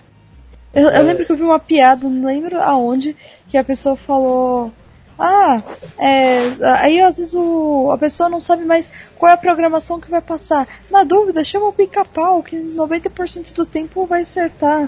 eu, 0.73 0.89
eu 0.89 1.03
lembro 1.03 1.25
que 1.25 1.31
eu 1.31 1.35
vi 1.37 1.43
uma 1.43 1.59
piada, 1.59 2.07
não 2.07 2.25
lembro 2.27 2.61
aonde, 2.61 3.15
que 3.47 3.57
a 3.57 3.63
pessoa 3.63 3.95
falou. 3.95 4.71
Ah, 5.19 5.61
é, 5.97 6.47
aí 6.79 7.01
às 7.01 7.17
vezes 7.17 7.33
o, 7.35 7.91
a 7.91 7.97
pessoa 7.97 8.29
não 8.29 8.39
sabe 8.39 8.63
mais 8.63 8.89
qual 9.17 9.29
é 9.29 9.33
a 9.33 9.37
programação 9.37 9.99
que 9.99 10.09
vai 10.09 10.21
passar. 10.21 10.65
Na 10.89 11.03
dúvida, 11.03 11.43
chama 11.43 11.67
o 11.67 11.73
pica-pau, 11.73 12.41
que 12.41 12.55
90% 12.55 13.53
do 13.53 13.65
tempo 13.65 14.05
vai 14.05 14.21
acertar. 14.21 14.87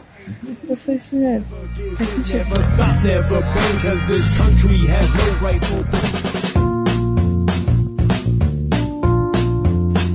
Eu 0.69 0.77
falei 0.77 0.99
assim, 0.99 1.25
é, 1.25 1.41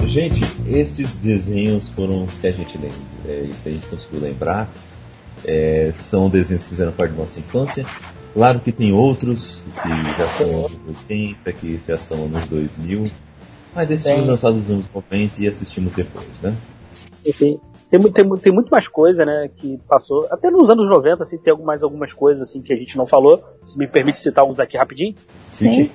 Gente, 0.06 0.40
estes 0.66 1.14
desenhos 1.16 1.90
foram 1.90 2.24
os 2.24 2.32
que 2.32 2.46
a 2.46 2.52
gente 2.52 2.78
lembra, 2.78 2.96
é, 3.28 3.50
que 3.62 3.68
a 3.68 3.72
gente 3.72 3.86
conseguiu 3.86 4.20
lembrar. 4.20 4.66
É, 5.44 5.92
são 6.00 6.30
desenhos 6.30 6.64
que 6.64 6.70
fizeram 6.70 6.90
parte 6.90 7.12
da 7.12 7.18
nossa 7.18 7.38
infância. 7.38 7.84
Claro 8.36 8.60
que 8.60 8.70
tem 8.70 8.92
outros 8.92 9.58
que 9.82 10.18
já 10.18 10.28
são 10.28 10.66
anos 10.66 10.78
80, 11.08 11.52
que 11.54 11.80
já 11.88 11.96
são 11.96 12.24
anos 12.24 12.46
2000. 12.50 13.10
Mas 13.74 13.90
esses 13.90 14.06
foram 14.06 14.26
lançados 14.26 14.58
nos 14.58 14.70
anos 14.70 14.86
90 14.94 15.34
e 15.38 15.48
assistimos 15.48 15.94
depois, 15.94 16.28
né? 16.42 16.54
Assim, 17.26 17.58
tem, 17.90 18.02
tem, 18.12 18.36
tem 18.36 18.52
muito 18.52 18.68
mais 18.68 18.88
coisa, 18.88 19.24
né, 19.24 19.48
que 19.56 19.78
passou. 19.88 20.28
Até 20.30 20.50
nos 20.50 20.68
anos 20.68 20.86
90, 20.86 21.22
assim, 21.22 21.38
tem 21.38 21.56
mais 21.56 21.82
algumas 21.82 22.12
coisas, 22.12 22.46
assim, 22.46 22.60
que 22.60 22.74
a 22.74 22.76
gente 22.76 22.94
não 22.98 23.06
falou. 23.06 23.42
Se 23.64 23.78
me 23.78 23.88
permite 23.88 24.18
citar 24.18 24.42
alguns 24.42 24.60
aqui 24.60 24.76
rapidinho. 24.76 25.14
Sim. 25.50 25.90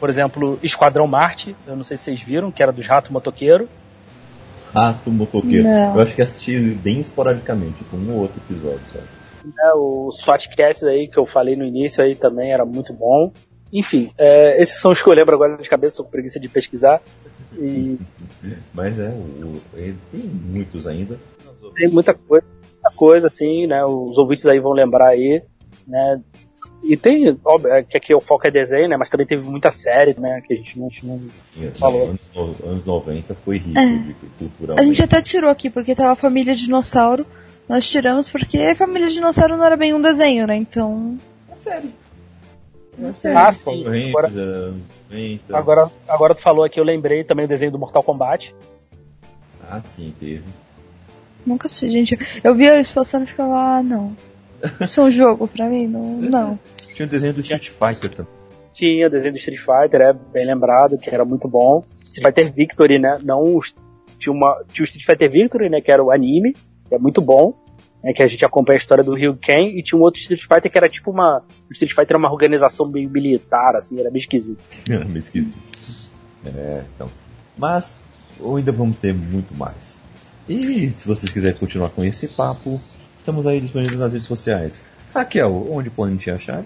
Por 0.00 0.08
exemplo, 0.08 0.58
Esquadrão 0.64 1.06
Marte, 1.06 1.54
eu 1.68 1.76
não 1.76 1.84
sei 1.84 1.96
se 1.96 2.02
vocês 2.02 2.20
viram, 2.20 2.50
que 2.50 2.64
era 2.64 2.72
dos 2.72 2.84
Rato 2.84 3.12
Motoqueiro. 3.12 3.68
Rato 4.74 5.08
Motoqueiro. 5.08 5.68
Não. 5.68 5.94
Eu 5.94 6.00
acho 6.00 6.16
que 6.16 6.22
assisti 6.22 6.58
bem 6.58 6.98
esporadicamente, 6.98 7.84
com 7.84 7.96
um 7.96 8.14
ou 8.14 8.22
outro 8.22 8.40
episódio 8.48 8.80
só. 8.92 8.98
Né, 9.44 9.72
o 9.74 10.10
SWAT 10.12 10.48
Cats 10.56 10.84
aí, 10.84 11.08
que 11.08 11.18
eu 11.18 11.26
falei 11.26 11.56
no 11.56 11.64
início 11.64 12.02
aí 12.02 12.14
também 12.14 12.52
era 12.52 12.64
muito 12.64 12.92
bom. 12.92 13.32
Enfim, 13.72 14.10
é, 14.18 14.60
esses 14.60 14.80
são 14.80 14.90
os 14.90 15.00
que 15.00 15.08
eu 15.08 15.12
lembro 15.14 15.34
agora 15.34 15.56
de 15.56 15.68
cabeça, 15.68 15.96
tô 15.98 16.04
com 16.04 16.10
preguiça 16.10 16.40
de 16.40 16.48
pesquisar. 16.48 17.00
E 17.56 17.96
Mas 18.74 18.98
é, 18.98 19.08
o, 19.08 19.60
ele 19.74 19.96
tem 20.10 20.20
muitos 20.22 20.86
ainda. 20.86 21.18
tem 21.76 21.88
muita 21.88 22.12
coisa, 22.14 22.46
muita 22.52 22.96
coisa 22.96 23.26
assim, 23.28 23.66
né? 23.66 23.84
Os 23.84 24.18
ouvintes 24.18 24.44
aí 24.46 24.58
vão 24.58 24.72
lembrar 24.72 25.08
aí, 25.10 25.42
né? 25.86 26.20
E 26.82 26.96
tem, 26.96 27.38
óbvio, 27.44 27.72
é 27.74 27.82
que 27.82 27.96
aqui 27.96 28.14
o 28.14 28.20
foco 28.20 28.46
é 28.46 28.50
desenho, 28.50 28.88
né? 28.88 28.96
Mas 28.96 29.10
também 29.10 29.26
teve 29.26 29.42
muita 29.48 29.70
série, 29.70 30.18
né? 30.18 30.40
Que 30.46 30.54
a 30.54 30.56
gente 30.56 30.78
não, 30.78 30.88
não 31.04 31.20
Falou. 31.74 32.08
Anos, 32.08 32.20
no- 32.34 32.68
anos 32.70 32.84
90 32.86 33.34
foi 33.44 33.58
rico 33.58 33.78
É. 33.78 33.86
de 33.86 34.14
culturalmente. 34.38 34.80
A 34.80 34.84
gente 34.84 35.02
até 35.02 35.20
tirou 35.20 35.50
aqui 35.50 35.68
porque 35.68 35.94
tava 35.94 36.12
a 36.12 36.16
família 36.16 36.56
dinossauro. 36.56 37.26
Nós 37.70 37.88
tiramos 37.88 38.28
porque 38.28 38.74
família 38.74 39.08
dinossauro 39.08 39.56
não 39.56 39.64
era 39.64 39.76
bem 39.76 39.94
um 39.94 40.00
desenho, 40.00 40.44
né? 40.44 40.56
Então. 40.56 41.16
É 41.48 41.54
sério. 41.54 41.92
É 43.00 43.12
sério. 43.12 43.38
Ah, 43.38 43.52
sim. 43.52 44.08
Agora, 44.08 44.26
anos 44.26 44.82
90. 45.08 45.56
agora, 45.56 45.90
agora 46.08 46.34
tu 46.34 46.40
falou 46.40 46.64
aqui, 46.64 46.80
eu 46.80 46.84
lembrei 46.84 47.22
também 47.22 47.44
o 47.44 47.48
desenho 47.48 47.70
do 47.70 47.78
Mortal 47.78 48.02
Kombat. 48.02 48.52
Ah, 49.62 49.80
sim, 49.84 50.12
teve. 50.18 50.42
Nunca 51.46 51.68
assisti, 51.68 51.90
gente. 51.90 52.18
Eu 52.42 52.56
via 52.56 52.74
eles 52.74 52.90
passando 52.90 53.22
e 53.22 53.28
ficava, 53.28 53.54
ah, 53.54 53.82
não. 53.84 54.16
Isso 54.80 55.00
é 55.00 55.04
um 55.04 55.10
jogo 55.12 55.46
pra 55.46 55.68
mim? 55.68 55.86
Não. 55.86 56.16
não. 56.16 56.58
Tinha 56.96 57.06
o 57.06 57.08
desenho 57.08 57.34
do 57.34 57.40
Street 57.40 57.68
Fighter 57.68 58.10
também. 58.10 58.32
Tinha 58.72 59.06
o 59.06 59.10
desenho 59.10 59.34
do 59.34 59.38
Street 59.38 59.60
Fighter, 59.60 60.00
é 60.00 60.12
bem 60.12 60.44
lembrado, 60.44 60.98
que 60.98 61.08
era 61.08 61.24
muito 61.24 61.46
bom. 61.46 61.84
Street 62.12 62.26
Fighter 62.26 62.52
Victory, 62.52 62.98
né? 62.98 63.20
Não 63.22 63.60
tinha, 64.18 64.32
uma, 64.32 64.60
tinha 64.72 64.82
o 64.82 64.88
Street 64.88 65.06
Fighter 65.06 65.30
Victory, 65.30 65.68
né? 65.68 65.80
Que 65.80 65.92
era 65.92 66.02
o 66.02 66.10
anime, 66.10 66.56
que 66.88 66.96
é 66.96 66.98
muito 66.98 67.20
bom. 67.20 67.59
Né, 68.02 68.12
que 68.14 68.22
a 68.22 68.26
gente 68.26 68.44
acompanha 68.44 68.76
a 68.76 68.78
história 68.80 69.04
do 69.04 69.14
Ryu 69.14 69.36
Ken. 69.36 69.66
E 69.76 69.82
tinha 69.82 69.98
um 69.98 70.02
outro 70.02 70.20
Street 70.20 70.42
Fighter 70.42 70.70
que 70.70 70.78
era 70.78 70.88
tipo 70.88 71.10
uma. 71.10 71.42
O 71.68 71.72
Street 71.72 71.90
Fighter 71.92 72.10
era 72.10 72.18
uma 72.18 72.32
organização 72.32 72.88
meio 72.88 73.10
militar, 73.10 73.76
assim, 73.76 73.98
era 74.00 74.10
meio 74.10 74.20
esquisito. 74.20 74.62
Me 74.88 75.18
esqueci. 75.18 75.54
É, 76.46 76.82
então. 76.94 77.08
Mas 77.56 77.92
ainda 78.42 78.72
vamos 78.72 78.96
ter 78.98 79.12
muito 79.14 79.54
mais. 79.54 79.98
E 80.48 80.90
se 80.90 81.06
vocês 81.06 81.30
quiserem 81.30 81.56
continuar 81.58 81.90
com 81.90 82.02
esse 82.02 82.28
papo, 82.28 82.80
estamos 83.18 83.46
aí 83.46 83.60
disponíveis 83.60 84.00
nas 84.00 84.12
redes 84.12 84.26
sociais. 84.26 84.82
Raquel, 85.14 85.68
onde 85.70 85.90
podem 85.90 86.16
te 86.16 86.30
achar? 86.30 86.64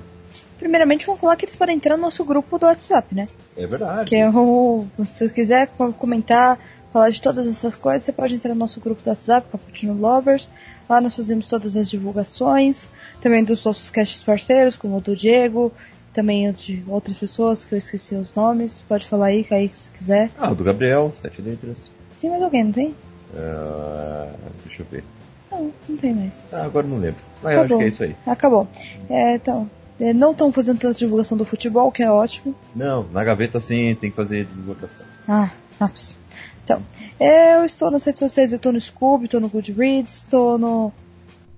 Primeiramente, 0.59 1.05
vamos 1.05 1.21
falar 1.21 1.37
que 1.37 1.45
eles 1.45 1.57
podem 1.57 1.77
entrar 1.77 1.97
no 1.97 2.03
nosso 2.03 2.25
grupo 2.25 2.59
do 2.59 2.67
WhatsApp, 2.67 3.15
né? 3.15 3.29
É 3.57 3.67
verdade. 3.67 4.09
Que 4.09 4.17
é 4.17 4.31
o. 4.31 4.87
Se 5.13 5.27
você 5.27 5.29
quiser 5.29 5.67
co- 5.69 5.93
comentar, 5.93 6.59
falar 6.93 7.11
de 7.11 7.21
todas 7.21 7.47
essas 7.47 7.75
coisas, 7.77 8.03
você 8.05 8.13
pode 8.13 8.35
entrar 8.35 8.51
no 8.55 8.61
nosso 8.61 8.81
grupo 8.81 9.03
do 9.03 9.11
WhatsApp, 9.11 9.49
Cappuccino 9.51 9.95
Lovers. 9.95 10.49
Lá 10.89 11.01
nós 11.01 11.17
fazemos 11.17 11.47
todas 11.47 11.77
as 11.77 11.89
divulgações, 11.89 12.87
também 13.21 13.43
dos 13.43 13.65
nossos 13.65 13.91
casts 13.91 14.23
parceiros, 14.23 14.77
como 14.77 14.99
o 14.99 15.01
do 15.01 15.17
Diego, 15.17 15.73
também 16.13 16.49
o 16.49 16.53
de 16.53 16.83
outras 16.87 17.17
pessoas 17.17 17.65
que 17.65 17.75
eu 17.75 17.79
esqueci 17.79 18.15
os 18.15 18.35
nomes. 18.35 18.81
Pode 18.89 19.07
falar 19.07 19.27
aí, 19.27 19.45
Kaique, 19.45 19.79
se 19.79 19.91
quiser. 19.91 20.31
Ah, 20.39 20.51
o 20.51 20.55
do 20.55 20.63
Gabriel, 20.65 21.13
sete 21.15 21.41
letras. 21.43 21.91
Tem 22.21 22.31
mais 22.31 22.43
alguém, 22.43 22.65
não 22.65 22.73
tem? 22.73 22.95
Ah, 23.37 24.29
deixa 24.65 24.83
eu 24.83 24.87
ver. 24.91 25.05
Não, 25.51 25.73
não 25.89 25.97
tem 25.97 26.15
mais. 26.15 26.43
Ah, 26.53 26.65
agora 26.65 26.87
não 26.87 26.99
lembro. 26.99 27.21
Mas 27.43 27.55
Tá 27.55 27.59
eu 27.61 27.65
acho 27.65 27.77
que 27.77 27.83
é 27.83 27.89
isso 27.89 28.03
aí. 28.03 28.17
Acabou. 28.27 28.69
É, 29.09 29.35
então, 29.35 29.69
é, 30.01 30.13
não 30.13 30.33
estão 30.33 30.53
fazendo 30.53 30.79
tanta 30.79 30.99
divulgação 30.99 31.37
do 31.37 31.45
futebol, 31.45 31.91
que 31.91 32.03
é 32.03 32.11
ótimo. 32.11 32.55
Não, 32.75 33.07
na 33.13 33.23
gaveta 33.25 33.61
sim, 33.61 33.97
tem 34.01 34.11
que 34.11 34.17
fazer 34.17 34.45
divulgação. 34.45 35.07
Ah, 35.29 35.51
ups. 35.81 36.17
Então, 36.65 36.83
eu 37.21 37.65
estou 37.65 37.91
nas 37.91 38.05
redes 38.05 38.19
sociais, 38.19 38.51
eu 38.51 38.57
estou 38.57 38.73
no 38.73 38.81
Scoob, 38.81 39.27
estou 39.27 39.41
no 39.41 39.51
Goodreads, 39.51 40.17
estou 40.17 40.59
no 40.59 40.91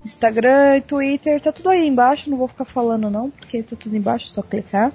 Instagram 0.05 0.79
e 0.79 0.81
Twitter, 0.81 1.41
tá 1.41 1.53
tudo 1.53 1.69
aí 1.71 1.87
embaixo, 1.87 2.29
não 2.29 2.37
vou 2.37 2.49
ficar 2.49 2.65
falando 2.65 3.09
não, 3.09 3.31
porque 3.31 3.63
tá 3.63 3.77
tudo 3.79 3.97
embaixo, 3.97 4.27
é 4.27 4.31
só 4.31 4.43
clicar, 4.43 4.93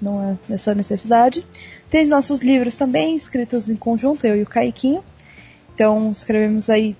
não 0.00 0.22
é 0.22 0.54
essa 0.54 0.74
necessidade. 0.74 1.46
Tem 1.90 2.02
os 2.02 2.08
nossos 2.08 2.40
livros 2.40 2.76
também, 2.76 3.14
escritos 3.14 3.68
em 3.68 3.76
conjunto, 3.76 4.26
eu 4.26 4.36
e 4.36 4.42
o 4.42 4.46
Caiquinho. 4.46 5.04
Então, 5.74 6.10
escrevemos 6.10 6.70
aí 6.70 6.96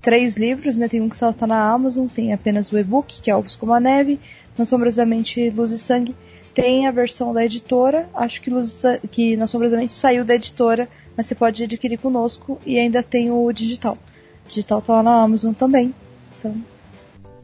três 0.00 0.36
livros, 0.36 0.76
né? 0.76 0.88
Tem 0.88 1.00
um 1.00 1.08
que 1.08 1.16
só 1.16 1.32
tá 1.32 1.46
na 1.46 1.70
Amazon, 1.70 2.06
tem 2.06 2.32
apenas 2.32 2.70
o 2.70 2.78
e-book, 2.78 3.20
que 3.20 3.30
é 3.30 3.36
Ovos 3.36 3.56
como 3.56 3.72
a 3.72 3.80
Neve, 3.80 4.20
Nas 4.56 4.68
Sombras 4.68 4.94
da 4.94 5.04
Mente, 5.04 5.50
Luz 5.50 5.72
e 5.72 5.78
Sangue. 5.78 6.14
Tem 6.54 6.86
a 6.86 6.90
versão 6.90 7.32
da 7.32 7.44
editora, 7.44 8.08
acho 8.14 8.40
que, 8.40 8.50
Luz, 8.50 8.82
que 9.10 9.36
Nas 9.36 9.50
Sombras 9.50 9.72
da 9.72 9.78
Mente 9.78 9.92
saiu 9.92 10.24
da 10.24 10.34
editora, 10.34 10.88
mas 11.18 11.26
você 11.26 11.34
pode 11.34 11.64
adquirir 11.64 11.98
conosco 11.98 12.60
e 12.64 12.78
ainda 12.78 13.02
tem 13.02 13.28
o 13.28 13.52
digital. 13.52 13.98
O 14.46 14.48
digital 14.48 14.80
tá 14.80 14.92
lá 14.92 15.02
na 15.02 15.22
Amazon 15.22 15.52
também. 15.52 15.92
Então, 16.38 16.54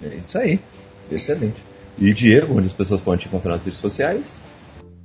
É 0.01 0.15
isso 0.15 0.39
aí. 0.39 0.61
Excelente. 1.11 1.61
E 1.99 2.15
Diego, 2.15 2.57
onde 2.57 2.69
as 2.69 2.73
pessoas 2.73 3.01
podem 3.01 3.19
te 3.19 3.27
encontrar 3.27 3.55
nas 3.55 3.65
redes 3.65 3.81
sociais? 3.81 4.39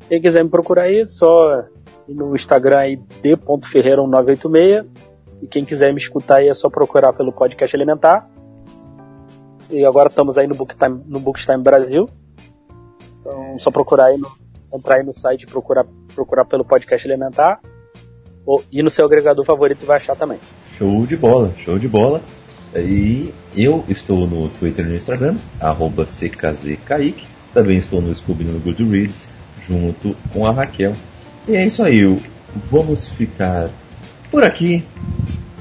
Quem 0.08 0.22
quiser 0.22 0.44
me 0.44 0.52
procurar 0.52 0.84
aí, 0.84 1.04
só 1.04 1.64
ir 2.08 2.14
no 2.14 2.36
Instagram 2.36 2.78
aí, 2.78 2.96
d.ferreira1986. 3.24 4.86
E 5.42 5.48
quem 5.48 5.66
quiser 5.66 5.92
me 5.92 6.00
escutar 6.00 6.38
aí 6.38 6.48
é 6.48 6.54
só 6.54 6.70
procurar 6.70 7.12
pelo 7.14 7.32
podcast 7.34 7.76
Elementar. 7.76 8.30
E 9.72 9.84
agora 9.84 10.10
estamos 10.10 10.38
aí 10.38 10.46
no 10.46 10.54
Booktime, 10.54 11.02
no 11.08 11.20
Booktime 11.20 11.64
Brasil. 11.64 12.08
Então 13.20 13.58
só 13.58 13.72
procurar 13.72 14.06
aí, 14.06 14.18
no, 14.20 14.32
entrar 14.72 14.98
aí 14.98 15.04
no 15.04 15.12
site 15.12 15.42
e 15.42 15.48
procurar, 15.48 15.88
procurar 16.14 16.46
pelo 16.46 16.64
podcast 16.64 17.08
Elementar. 17.08 17.60
Ou 18.50 18.64
ir 18.72 18.82
no 18.82 18.90
seu 18.90 19.06
agregador 19.06 19.46
favorito 19.46 19.84
e 19.84 19.86
vai 19.86 19.98
achar 19.98 20.16
também. 20.16 20.40
Show 20.76 21.06
de 21.06 21.16
bola, 21.16 21.54
show 21.64 21.78
de 21.78 21.88
bola. 21.88 22.20
E 22.76 23.32
eu 23.56 23.86
estou 23.88 24.26
no 24.26 24.50
Twitter 24.50 24.84
e 24.88 24.90
no 24.90 24.96
Instagram, 24.96 25.36
arroba 25.60 26.04
CKZKaique. 26.04 27.28
Também 27.54 27.78
estou 27.78 28.02
no 28.02 28.14
Scooby 28.14 28.46
no 28.46 28.60
Goodreads, 28.60 29.30
junto 29.68 30.16
com 30.34 30.48
a 30.48 30.52
Raquel. 30.52 30.96
E 31.48 31.56
é 31.56 31.68
isso 31.68 31.84
aí, 31.84 32.02
vamos 32.72 33.08
ficar 33.10 33.70
por 34.32 34.44
aqui. 34.44 34.84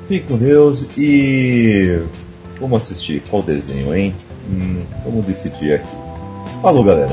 Fique 0.09 0.27
com 0.27 0.39
Deus 0.39 0.89
e 0.97 2.01
vamos 2.59 2.81
assistir 2.81 3.23
qual 3.29 3.43
desenho, 3.43 3.95
hein? 3.95 4.15
Hum, 4.51 4.83
vamos 5.05 5.27
decidir 5.27 5.75
aqui. 5.75 5.91
Falou, 6.63 6.83
galera. 6.83 7.13